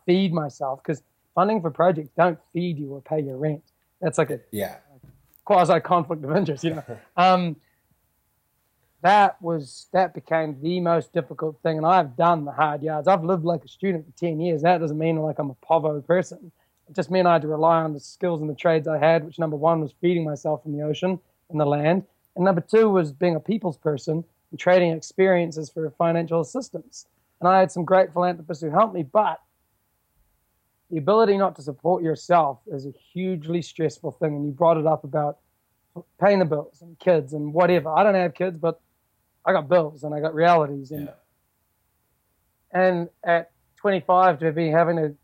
feed 0.06 0.32
myself, 0.32 0.82
because 0.82 1.02
funding 1.34 1.60
for 1.60 1.70
projects 1.70 2.10
don't 2.16 2.38
feed 2.52 2.78
you 2.78 2.92
or 2.92 3.02
pay 3.02 3.20
your 3.20 3.36
rent. 3.36 3.62
That's 4.00 4.18
like 4.18 4.30
a 4.30 4.40
yeah. 4.50 4.76
quasi 5.44 5.80
conflict 5.80 6.24
of 6.24 6.34
interest, 6.34 6.64
you 6.64 6.74
know. 6.74 6.84
um, 7.16 7.56
that 9.02 9.40
was 9.42 9.88
that 9.92 10.14
became 10.14 10.60
the 10.62 10.80
most 10.80 11.12
difficult 11.12 11.60
thing. 11.62 11.76
And 11.76 11.86
I've 11.86 12.16
done 12.16 12.44
the 12.44 12.52
hard 12.52 12.82
yards. 12.82 13.08
I've 13.08 13.24
lived 13.24 13.44
like 13.44 13.64
a 13.64 13.68
student 13.68 14.06
for 14.06 14.18
ten 14.18 14.40
years. 14.40 14.62
That 14.62 14.78
doesn't 14.78 14.98
mean 14.98 15.16
like 15.16 15.38
I'm 15.38 15.50
a 15.50 15.56
povo 15.56 16.00
person. 16.06 16.52
It 16.88 16.96
just 16.96 17.10
meant 17.10 17.26
I 17.26 17.34
had 17.34 17.42
to 17.42 17.48
rely 17.48 17.82
on 17.82 17.92
the 17.92 18.00
skills 18.00 18.40
and 18.40 18.48
the 18.48 18.54
trades 18.54 18.88
I 18.88 18.98
had, 18.98 19.24
which 19.24 19.38
number 19.38 19.56
one 19.56 19.80
was 19.80 19.94
feeding 20.00 20.24
myself 20.24 20.62
from 20.62 20.76
the 20.76 20.82
ocean 20.82 21.18
and 21.50 21.60
the 21.60 21.66
land, 21.66 22.04
and 22.34 22.44
number 22.44 22.60
two 22.60 22.88
was 22.88 23.12
being 23.12 23.36
a 23.36 23.40
people's 23.40 23.76
person 23.76 24.16
and 24.16 24.24
trading 24.57 24.92
experiences 24.92 25.70
for 25.70 25.90
financial 25.90 26.40
assistance. 26.40 27.07
And 27.40 27.48
I 27.48 27.59
had 27.59 27.72
some 27.72 27.84
great 27.84 28.12
philanthropists 28.12 28.62
who 28.62 28.70
helped 28.70 28.94
me, 28.94 29.03
but 29.03 29.40
the 30.90 30.98
ability 30.98 31.36
not 31.38 31.57
to 31.57 31.62
support 31.62 32.03
yourself 32.03 32.61
is 32.66 32.86
a 32.86 32.92
hugely 33.12 33.62
stressful 33.62 34.12
thing. 34.12 34.36
And 34.36 34.46
you 34.46 34.53
brought 34.53 34.76
it 34.76 34.86
up 34.86 35.05
about 35.05 35.38
paying 36.20 36.38
the 36.38 36.44
bills 36.44 36.82
and 36.82 36.98
kids 36.98 37.32
and 37.32 37.53
whatever. 37.53 37.88
I 37.88 38.03
don't 38.03 38.14
have 38.14 38.34
kids, 38.34 38.59
but 38.59 38.80
I 39.44 39.53
got 39.53 39.68
bills 39.68 40.05
and 40.05 40.14
I 40.14 40.20
got 40.20 40.34
realities. 40.34 40.90
And, 40.90 41.09
yeah. 42.72 42.80
and 42.80 43.09
at 43.24 43.50
25, 43.76 44.38
to 44.40 44.53
be 44.53 44.68
having 44.68 44.96
to 44.96 45.14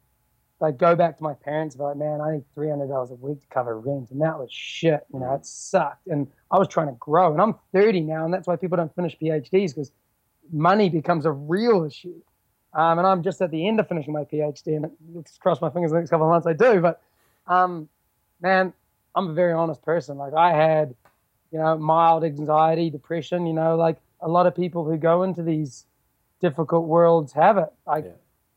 like 0.61 0.76
go 0.76 0.97
back 0.97 1.16
to 1.18 1.22
my 1.22 1.35
parents 1.35 1.74
and 1.74 1.81
be 1.81 1.85
like, 1.85 1.97
man, 1.97 2.20
I 2.20 2.33
need 2.33 2.45
$300 2.57 3.11
a 3.11 3.14
week 3.14 3.43
to 3.43 3.47
cover 3.49 3.79
rent. 3.79 4.11
And 4.11 4.20
that 4.22 4.39
was 4.39 4.51
shit. 4.51 5.07
You 5.12 5.20
know, 5.20 5.26
mm-hmm. 5.26 5.37
it 5.37 5.47
sucked. 5.47 6.07
And 6.09 6.29
I 6.51 6.59
was 6.59 6.68
trying 6.68 6.88
to 6.88 6.96
grow. 6.99 7.32
And 7.32 7.40
I'm 7.40 7.55
30 7.72 8.01
now. 8.03 8.24
And 8.24 8.32
that's 8.32 8.46
why 8.46 8.57
people 8.57 8.76
don't 8.76 8.94
finish 8.94 9.16
PhDs 9.18 9.74
because 9.74 9.92
money 10.53 10.88
becomes 10.88 11.26
a 11.26 11.32
real 11.32 11.84
issue. 11.84 12.14
Um, 12.74 12.99
and 12.99 13.07
I'm 13.07 13.22
just 13.22 13.40
at 13.40 13.51
the 13.51 13.66
end 13.66 13.80
of 13.80 13.88
finishing 13.88 14.12
my 14.12 14.24
PhD. 14.24 14.76
And 14.76 14.90
let's 15.14 15.36
cross 15.38 15.61
my 15.61 15.70
fingers 15.70 15.90
the 15.90 15.99
next 15.99 16.11
couple 16.11 16.26
of 16.26 16.30
months 16.30 16.46
I 16.46 16.53
do. 16.53 16.80
But 16.80 17.03
um, 17.46 17.88
man, 18.40 18.72
I'm 19.14 19.28
a 19.28 19.32
very 19.32 19.53
honest 19.53 19.82
person. 19.82 20.16
Like 20.16 20.34
I 20.34 20.53
had, 20.53 20.94
you 21.51 21.59
know, 21.59 21.76
mild 21.76 22.24
anxiety, 22.24 22.90
depression, 22.90 23.46
you 23.46 23.53
know, 23.53 23.76
like 23.76 23.99
a 24.20 24.28
lot 24.28 24.46
of 24.46 24.55
people 24.55 24.84
who 24.84 24.96
go 24.96 25.22
into 25.22 25.42
these 25.42 25.86
difficult 26.40 26.86
worlds 26.86 27.32
have 27.32 27.59
it. 27.59 27.72
Like 27.86 28.05
yeah. 28.05 28.12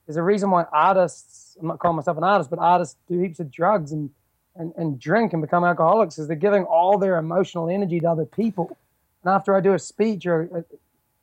there's 0.05 0.17
a 0.17 0.23
reason 0.23 0.51
why 0.51 0.65
artists, 0.71 1.57
I'm 1.59 1.67
not 1.67 1.79
calling 1.79 1.97
myself 1.97 2.17
an 2.17 2.23
artist, 2.23 2.49
but 2.49 2.59
artists 2.59 2.95
do 3.07 3.19
heaps 3.19 3.39
of 3.39 3.51
drugs 3.51 3.91
and, 3.91 4.09
and, 4.55 4.73
and 4.77 4.99
drink 4.99 5.33
and 5.33 5.41
become 5.41 5.63
alcoholics 5.63 6.17
is 6.17 6.27
they're 6.27 6.35
giving 6.35 6.63
all 6.63 6.97
their 6.97 7.17
emotional 7.17 7.69
energy 7.69 7.99
to 7.99 8.07
other 8.07 8.25
people. 8.25 8.77
And 9.23 9.33
after 9.33 9.55
I 9.55 9.61
do 9.61 9.73
a 9.73 9.79
speech 9.79 10.25
or 10.25 10.43
a, 10.53 10.59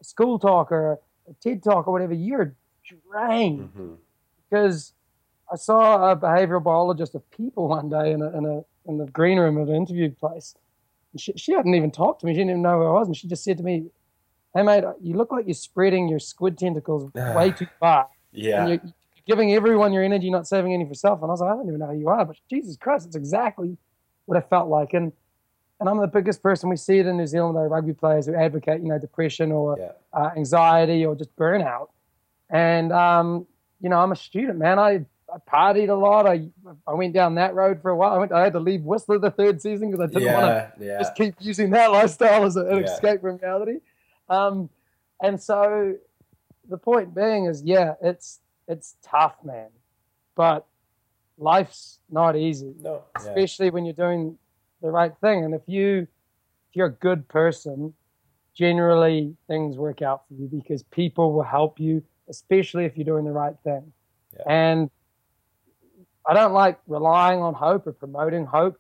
a 0.01 0.05
school 0.05 0.39
talk 0.39 0.73
or 0.73 0.93
a, 0.93 0.99
a, 1.31 1.35
TED 1.41 1.63
talk 1.63 1.87
or 1.87 1.93
whatever, 1.93 2.15
you're 2.15 2.55
drained 3.11 3.69
mm-hmm. 3.69 3.95
because 4.49 4.93
I 5.53 5.57
saw 5.57 6.11
a 6.11 6.17
behavioral 6.17 6.63
biologist 6.63 7.15
of 7.15 7.31
people 7.31 7.69
one 7.69 7.89
day 7.89 8.13
in 8.13 8.23
a, 8.23 8.37
in 8.37 8.45
a 8.45 8.65
in 8.89 8.99
the 8.99 9.07
green 9.07 9.39
room 9.39 9.59
of 9.59 9.69
an 9.69 9.75
interview 9.75 10.11
place. 10.11 10.55
She, 11.17 11.33
she 11.37 11.53
hadn't 11.53 11.75
even 11.75 11.91
talked 11.91 12.21
to 12.21 12.27
me. 12.27 12.33
She 12.33 12.39
didn't 12.39 12.51
even 12.51 12.63
know 12.63 12.79
who 12.79 12.87
I 12.87 12.93
was. 12.93 13.07
And 13.07 13.17
she 13.17 13.29
just 13.29 13.45
said 13.45 13.59
to 13.59 13.63
me, 13.63 13.91
Hey, 14.55 14.63
mate, 14.63 14.85
you 15.03 15.15
look 15.15 15.31
like 15.31 15.47
you're 15.47 15.55
spreading 15.55 16.09
your 16.09 16.19
squid 16.19 16.59
tentacles 16.59 17.13
way 17.15 17.51
too 17.51 17.67
far. 17.79 18.09
Yeah. 18.33 18.63
And 18.63 18.69
you're 18.71 18.95
giving 19.29 19.53
everyone 19.53 19.93
your 19.93 20.03
energy, 20.03 20.31
not 20.31 20.49
saving 20.49 20.73
any 20.73 20.85
for 20.85 20.91
yourself. 20.91 21.21
And 21.21 21.31
I 21.31 21.33
was 21.33 21.41
like, 21.41 21.53
I 21.53 21.55
don't 21.55 21.69
even 21.69 21.79
know 21.79 21.87
who 21.89 21.99
you 21.99 22.09
are. 22.09 22.25
But 22.25 22.37
Jesus 22.51 22.77
Christ, 22.77 23.07
it's 23.07 23.15
exactly 23.15 23.77
what 24.25 24.39
it 24.39 24.49
felt 24.49 24.69
like. 24.69 24.95
And 24.95 25.13
and 25.81 25.89
I'm 25.89 25.99
the 25.99 26.09
biggest 26.09 26.43
person. 26.43 26.69
We 26.69 26.77
see 26.77 26.99
it 26.99 27.07
in 27.07 27.17
New 27.17 27.27
Zealand, 27.27 27.57
though, 27.57 27.63
rugby 27.63 27.93
players 27.93 28.27
who 28.27 28.35
advocate, 28.35 28.83
you 28.83 28.89
know, 28.89 28.99
depression 28.99 29.53
or 29.53 29.77
yeah. 29.79 29.93
uh, 30.13 30.31
anxiety 30.37 31.07
or 31.07 31.15
just 31.15 31.35
burnout. 31.37 31.91
And, 32.51 32.93
um, 32.93 33.47
you 33.81 33.89
know, 33.89 34.01
I'm 34.01 34.11
a 34.11 34.17
student, 34.17 34.59
man. 34.59 34.79
I 34.81 35.05
I 35.33 35.37
partied 35.47 35.91
a 35.91 35.95
lot. 35.95 36.27
I 36.27 36.49
I 36.87 36.95
went 36.95 37.13
down 37.13 37.35
that 37.37 37.55
road 37.55 37.81
for 37.83 37.91
a 37.91 37.97
while. 37.97 38.15
I 38.15 38.19
went. 38.19 38.33
I 38.33 38.43
had 38.43 38.55
to 38.55 38.61
leave 38.61 38.83
Whistler 38.83 39.19
the 39.19 39.31
third 39.31 39.61
season 39.61 39.91
because 39.91 40.03
I 40.03 40.07
didn't 40.07 40.23
yeah, 40.23 40.43
want 40.43 40.79
to 40.79 40.85
yeah. 40.85 40.99
just 40.99 41.15
keep 41.15 41.35
using 41.39 41.71
that 41.71 41.93
lifestyle 41.93 42.45
as 42.45 42.57
an 42.57 42.83
escape 42.83 43.21
from 43.21 43.37
reality. 43.37 43.79
Um, 44.29 44.71
and 45.23 45.41
so 45.41 45.95
the 46.69 46.79
point 46.79 47.15
being 47.15 47.45
is, 47.45 47.63
yeah, 47.63 47.95
it's 48.03 48.41
it's 48.69 48.97
tough, 49.03 49.37
man, 49.45 49.71
but 50.37 50.67
life's 51.39 51.99
not 52.11 52.37
easy. 52.37 52.75
No, 52.81 53.03
especially 53.17 53.71
when 53.71 53.85
you're 53.85 53.95
doing 53.95 54.39
the 54.83 54.91
right 54.91 55.13
thing. 55.21 55.45
And 55.45 55.55
if 55.55 55.63
you 55.67 56.07
if 56.71 56.77
you're 56.77 56.87
a 56.87 56.93
good 56.93 57.27
person, 57.29 57.95
generally 58.55 59.35
things 59.47 59.77
work 59.77 60.03
out 60.03 60.23
for 60.29 60.35
you 60.35 60.49
because 60.49 60.83
people 60.85 61.33
will 61.33 61.43
help 61.43 61.81
you, 61.81 62.03
especially 62.29 62.85
if 62.85 62.97
you're 62.97 63.05
doing 63.05 63.25
the 63.25 63.33
right 63.33 63.55
thing. 63.65 63.93
Yeah. 64.37 64.43
And 64.47 64.91
I 66.27 66.35
don't 66.35 66.53
like 66.53 66.79
relying 66.87 67.41
on 67.41 67.55
hope 67.55 67.87
or 67.87 67.93
promoting 67.93 68.45
hope, 68.45 68.79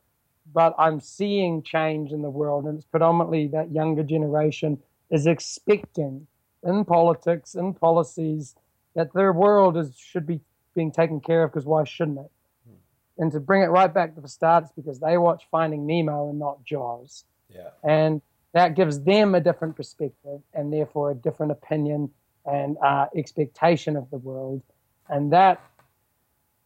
but 0.53 0.74
I'm 0.78 1.01
seeing 1.01 1.62
change 1.62 2.12
in 2.12 2.20
the 2.20 2.30
world, 2.30 2.64
and 2.66 2.76
it's 2.76 2.86
predominantly 2.86 3.47
that 3.49 3.72
younger 3.72 4.03
generation 4.03 4.78
is 5.11 5.26
expecting 5.26 6.26
in 6.62 6.84
politics, 6.84 7.55
in 7.55 7.72
policies, 7.72 8.55
that 8.99 9.13
their 9.15 9.33
world 9.33 9.77
is 9.77 9.97
should 9.97 10.27
be 10.27 10.41
being 10.75 10.91
taken 10.91 11.21
care 11.21 11.45
of 11.45 11.53
because 11.53 11.65
why 11.65 11.85
shouldn't 11.85 12.19
it? 12.19 12.31
Hmm. 12.67 13.23
And 13.23 13.33
to 13.33 13.39
bring 13.39 13.63
it 13.63 13.67
right 13.67 13.93
back 13.95 14.17
to 14.17 14.21
the 14.21 14.29
start, 14.29 14.65
it's 14.65 14.73
because 14.73 14.99
they 14.99 15.17
watch 15.17 15.47
Finding 15.53 15.87
Nemo 15.87 16.31
and 16.31 16.39
not 16.41 16.65
Jaws. 16.65 17.25
Yeah. 17.49 17.71
And 17.85 18.21
that 18.55 18.75
gives 18.75 19.01
them 19.01 19.37
a 19.37 19.41
different 19.41 19.77
perspective 19.77 20.41
and 20.53 20.73
therefore 20.73 21.13
a 21.13 21.15
different 21.15 21.53
opinion 21.53 22.11
and 22.45 22.77
uh, 22.85 23.07
expectation 23.17 23.97
of 23.97 24.11
the 24.11 24.19
world. 24.19 24.63
And 25.09 25.33
that 25.33 25.63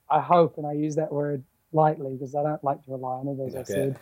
I 0.08 0.20
hope, 0.20 0.56
and 0.56 0.66
I 0.66 0.72
use 0.72 0.96
that 0.96 1.12
word 1.12 1.44
lightly 1.70 2.14
because 2.14 2.34
I 2.34 2.42
don't 2.42 2.64
like 2.64 2.82
to 2.86 2.92
rely 2.92 3.16
on 3.16 3.28
it, 3.28 3.46
as 3.46 3.54
okay. 3.54 3.60
I 3.60 3.64
said. 3.64 3.98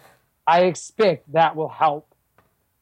I 0.47 0.61
expect 0.67 1.33
that 1.33 1.57
will 1.57 1.69
help 1.69 2.15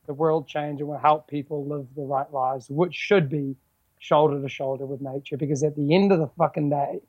the 0.06 0.12
world 0.12 0.46
change 0.46 0.80
and 0.80 0.90
will 0.90 0.98
help 0.98 1.26
people 1.26 1.66
live 1.66 1.86
the 1.96 2.02
right 2.02 2.30
lives, 2.34 2.68
which 2.68 2.94
should 2.94 3.30
be 3.30 3.56
shoulder 3.98 4.40
to 4.40 4.48
shoulder 4.48 4.86
with 4.86 5.00
nature. 5.00 5.36
Because 5.36 5.62
at 5.62 5.76
the 5.76 5.94
end 5.94 6.12
of 6.12 6.18
the 6.18 6.28
fucking 6.38 6.70
day, 6.70 7.00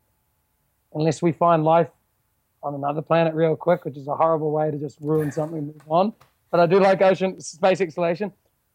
unless 0.94 1.22
we 1.22 1.32
find 1.32 1.64
life 1.64 1.90
on 2.64 2.76
another 2.76 3.02
planet 3.02 3.34
real 3.34 3.56
quick, 3.56 3.86
which 3.86 3.98
is 3.98 4.08
a 4.08 4.16
horrible 4.16 4.52
way 4.52 4.72
to 4.72 4.78
just 4.78 4.98
ruin 5.02 5.32
something 5.32 5.60
and 5.60 5.68
move 5.68 5.82
on. 5.88 6.14
But 6.52 6.60
I 6.60 6.66
do 6.66 6.80
like 6.80 7.02
ocean 7.02 7.40
space 7.40 7.80
exploration, 7.80 8.34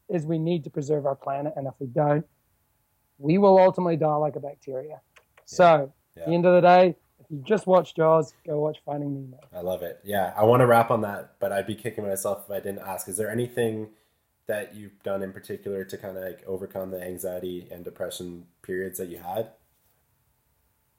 is 0.08 0.26
we 0.26 0.38
need 0.38 0.64
to 0.64 0.70
preserve 0.70 1.06
our 1.06 1.16
planet, 1.16 1.52
and 1.56 1.66
if 1.66 1.74
we 1.78 1.86
don't, 1.88 2.24
we 3.18 3.38
will 3.38 3.58
ultimately 3.58 3.96
die 3.96 4.14
like 4.16 4.36
a 4.36 4.40
bacteria. 4.40 4.88
Yeah. 4.90 4.96
So, 5.44 5.92
yeah. 6.16 6.22
at 6.22 6.28
the 6.28 6.34
end 6.34 6.46
of 6.46 6.54
the 6.54 6.60
day, 6.60 6.96
if 7.20 7.30
you 7.30 7.42
just 7.44 7.66
watch 7.66 7.94
Jaws, 7.94 8.34
go 8.46 8.60
watch 8.60 8.78
Finding 8.84 9.14
Nemo. 9.14 9.40
I 9.54 9.60
love 9.60 9.82
it. 9.82 10.00
Yeah, 10.04 10.32
I 10.36 10.44
want 10.44 10.60
to 10.60 10.66
wrap 10.66 10.90
on 10.90 11.00
that, 11.02 11.34
but 11.40 11.52
I'd 11.52 11.66
be 11.66 11.74
kicking 11.74 12.06
myself 12.06 12.44
if 12.44 12.50
I 12.50 12.60
didn't 12.60 12.80
ask. 12.80 13.08
Is 13.08 13.16
there 13.16 13.30
anything 13.30 13.88
that 14.46 14.74
you've 14.74 15.02
done 15.02 15.22
in 15.22 15.32
particular 15.32 15.84
to 15.84 15.96
kind 15.96 16.16
of 16.16 16.24
like 16.24 16.42
overcome 16.46 16.90
the 16.90 17.02
anxiety 17.02 17.68
and 17.70 17.84
depression 17.84 18.46
periods 18.62 18.98
that 18.98 19.08
you 19.08 19.18
had? 19.18 19.50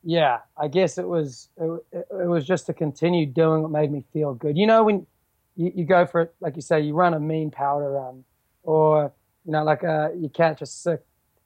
Yeah, 0.03 0.39
I 0.57 0.67
guess 0.67 0.97
it 0.97 1.07
was 1.07 1.49
it, 1.57 1.83
it 1.93 2.27
was 2.27 2.45
just 2.45 2.67
to 2.67 2.73
continue 2.73 3.25
doing 3.25 3.61
what 3.63 3.71
made 3.71 3.91
me 3.91 4.03
feel 4.13 4.33
good. 4.33 4.57
You 4.57 4.67
know, 4.67 4.83
when 4.83 5.07
you, 5.55 5.71
you 5.75 5.85
go 5.85 6.05
for 6.05 6.21
it, 6.21 6.35
like 6.39 6.55
you 6.55 6.61
say, 6.61 6.81
you 6.81 6.93
run 6.93 7.13
a 7.13 7.19
mean 7.19 7.49
powder 7.49 7.91
run, 7.91 8.23
or 8.63 9.11
you 9.45 9.51
know, 9.51 9.63
like 9.63 9.83
a, 9.83 10.05
uh, 10.05 10.09
you 10.15 10.29
catch 10.29 10.61
a 10.61 10.65
sick 10.65 11.01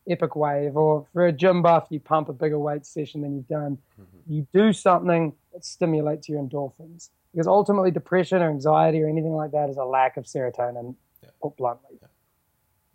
epic 0.09 0.35
wave, 0.35 0.75
or 0.75 1.05
for 1.13 1.27
a 1.27 1.31
gym 1.31 1.61
buff, 1.61 1.87
you 1.89 1.99
pump 1.99 2.29
a 2.29 2.33
bigger 2.33 2.59
weight 2.59 2.85
session 2.85 3.21
than 3.21 3.35
you've 3.35 3.47
done. 3.47 3.77
Mm-hmm. 3.99 4.33
You 4.33 4.47
do 4.53 4.73
something 4.73 5.33
that 5.53 5.63
stimulates 5.63 6.27
your 6.27 6.41
endorphins. 6.41 7.09
Because 7.31 7.45
ultimately, 7.47 7.91
depression 7.91 8.41
or 8.41 8.49
anxiety 8.49 9.01
or 9.03 9.07
anything 9.07 9.33
like 9.33 9.51
that 9.51 9.69
is 9.69 9.77
a 9.77 9.83
lack 9.83 10.17
of 10.17 10.25
serotonin. 10.25 10.95
Put 11.41 11.57
bluntly. 11.57 11.97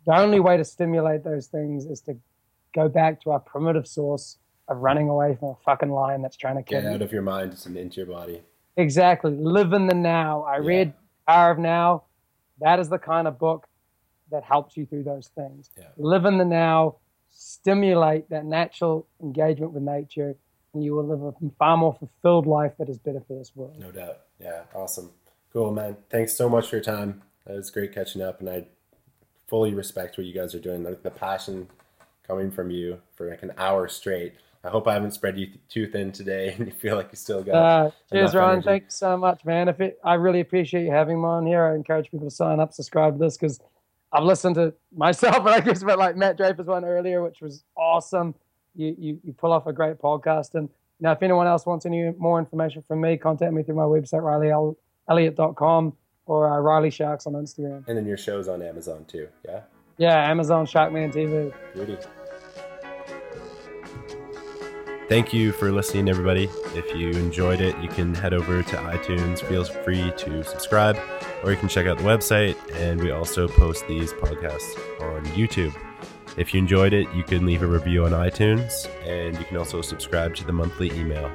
The 0.05 0.17
only 0.17 0.39
way 0.39 0.57
to 0.57 0.63
stimulate 0.63 1.23
those 1.23 1.47
things 1.47 1.85
is 1.85 2.01
to 2.01 2.17
go 2.73 2.87
back 2.89 3.21
to 3.23 3.31
our 3.31 3.39
primitive 3.39 3.87
source 3.87 4.37
of 4.67 4.77
running 4.77 5.09
away 5.09 5.35
from 5.39 5.49
a 5.49 5.55
fucking 5.63 5.91
lion 5.91 6.21
that's 6.21 6.37
trying 6.37 6.57
to 6.57 6.63
kill 6.63 6.81
Get 6.81 6.89
you. 6.89 6.95
out 6.95 7.01
of 7.01 7.11
your 7.11 7.21
mind 7.21 7.55
and 7.65 7.77
into 7.77 7.97
your 7.97 8.07
body. 8.07 8.41
Exactly. 8.77 9.31
Live 9.31 9.73
in 9.73 9.87
the 9.87 9.93
now. 9.93 10.43
I 10.43 10.57
yeah. 10.57 10.67
read 10.67 10.93
Power 11.27 11.51
of 11.51 11.59
Now. 11.59 12.03
That 12.59 12.79
is 12.79 12.89
the 12.89 12.97
kind 12.99 13.27
of 13.27 13.39
book 13.39 13.67
that 14.31 14.43
helps 14.43 14.75
you 14.75 14.85
through 14.85 15.03
those 15.03 15.29
things. 15.35 15.69
Yeah. 15.77 15.85
Live 15.97 16.25
in 16.25 16.37
the 16.37 16.45
now 16.45 16.97
stimulate 17.35 18.29
that 18.29 18.45
natural 18.45 19.07
engagement 19.21 19.73
with 19.73 19.83
nature, 19.83 20.35
and 20.73 20.83
you 20.83 20.95
will 20.95 21.05
live 21.05 21.21
a 21.21 21.33
far 21.59 21.77
more 21.77 21.93
fulfilled 21.93 22.47
life 22.47 22.73
that 22.79 22.89
is 22.89 22.97
better 22.97 23.21
for 23.27 23.37
this 23.37 23.51
world. 23.55 23.77
No 23.79 23.91
doubt. 23.91 24.19
Yeah, 24.39 24.63
awesome. 24.73 25.11
Cool, 25.53 25.71
man. 25.71 25.97
Thanks 26.09 26.35
so 26.35 26.49
much 26.49 26.67
for 26.67 26.77
your 26.77 26.83
time. 26.83 27.21
It 27.47 27.55
was 27.55 27.69
great 27.69 27.93
catching 27.93 28.21
up, 28.21 28.39
and 28.39 28.49
I 28.49 28.65
fully 29.47 29.73
respect 29.73 30.17
what 30.17 30.25
you 30.25 30.33
guys 30.33 30.55
are 30.55 30.59
doing. 30.59 30.83
Like 30.83 31.03
the 31.03 31.11
passion 31.11 31.67
coming 32.27 32.49
from 32.49 32.71
you 32.71 32.99
for 33.15 33.29
like 33.29 33.43
an 33.43 33.53
hour 33.57 33.87
straight. 33.87 34.33
I 34.63 34.69
hope 34.69 34.87
I 34.87 34.93
haven't 34.93 35.11
spread 35.11 35.37
you 35.37 35.49
too 35.69 35.87
thin 35.87 36.11
today, 36.11 36.53
and 36.57 36.65
you 36.65 36.73
feel 36.73 36.95
like 36.95 37.09
you 37.11 37.17
still 37.17 37.43
got. 37.43 37.55
Uh, 37.55 37.91
cheers, 38.11 38.33
Ryan. 38.33 38.63
Thanks 38.63 38.95
so 38.95 39.15
much, 39.15 39.45
man. 39.45 39.67
If 39.67 39.79
it, 39.79 39.99
I 40.03 40.15
really 40.15 40.39
appreciate 40.39 40.85
you 40.85 40.91
having 40.91 41.21
me 41.21 41.27
on 41.27 41.45
here. 41.45 41.65
I 41.65 41.75
encourage 41.75 42.09
people 42.09 42.27
to 42.27 42.35
sign 42.35 42.59
up, 42.59 42.73
subscribe 42.73 43.13
to 43.13 43.19
this 43.19 43.37
because 43.37 43.59
I've 44.11 44.23
listened 44.23 44.55
to 44.55 44.73
myself, 44.95 45.43
but 45.43 45.53
I 45.53 45.59
guess 45.59 45.83
about 45.83 45.99
like 45.99 46.15
Matt 46.15 46.37
Draper's 46.37 46.65
one 46.65 46.83
earlier, 46.83 47.21
which 47.21 47.41
was 47.41 47.63
awesome. 47.77 48.33
You, 48.73 48.95
you, 48.97 49.19
you 49.23 49.33
pull 49.33 49.53
off 49.53 49.67
a 49.67 49.73
great 49.73 49.99
podcast. 49.99 50.55
And 50.55 50.67
now, 50.99 51.11
if 51.11 51.21
anyone 51.21 51.45
else 51.45 51.65
wants 51.65 51.85
any 51.85 52.11
more 52.17 52.39
information 52.39 52.81
from 52.81 53.01
me, 53.01 53.17
contact 53.17 53.53
me 53.53 53.61
through 53.61 53.75
my 53.75 53.83
website, 53.83 54.75
rileyelliott.com 55.07 55.93
or 56.25 56.51
uh, 56.51 56.59
Riley 56.59 56.89
Sharks 56.89 57.27
on 57.27 57.33
Instagram. 57.33 57.87
And 57.87 57.97
then 57.97 58.05
your 58.05 58.17
show's 58.17 58.47
on 58.47 58.61
Amazon 58.61 59.05
too, 59.05 59.27
yeah? 59.43 59.61
Yeah, 59.97 60.29
Amazon 60.29 60.65
Sharkman 60.65 61.13
TV. 61.13 61.53
Beauty. 61.73 61.97
Thank 65.07 65.33
you 65.33 65.51
for 65.51 65.71
listening, 65.71 66.09
everybody. 66.09 66.49
If 66.73 66.95
you 66.95 67.11
enjoyed 67.11 67.61
it, 67.61 67.77
you 67.77 67.87
can 67.87 68.15
head 68.15 68.33
over 68.33 68.63
to 68.63 68.75
iTunes. 68.77 69.39
Feel 69.39 69.63
free 69.63 70.11
to 70.17 70.43
subscribe, 70.43 70.97
or 71.43 71.51
you 71.51 71.57
can 71.57 71.69
check 71.69 71.85
out 71.85 71.99
the 71.99 72.03
website. 72.03 72.55
And 72.73 72.99
we 72.99 73.11
also 73.11 73.47
post 73.47 73.87
these 73.87 74.13
podcasts 74.13 74.75
on 74.99 75.23
YouTube. 75.27 75.75
If 76.37 76.55
you 76.55 76.59
enjoyed 76.59 76.91
it, 76.91 77.07
you 77.13 77.23
can 77.23 77.45
leave 77.45 77.61
a 77.61 77.67
review 77.67 78.05
on 78.05 78.11
iTunes, 78.11 78.89
and 79.05 79.37
you 79.37 79.45
can 79.45 79.57
also 79.57 79.81
subscribe 79.81 80.35
to 80.35 80.43
the 80.43 80.53
monthly 80.53 80.91
email. 80.91 81.31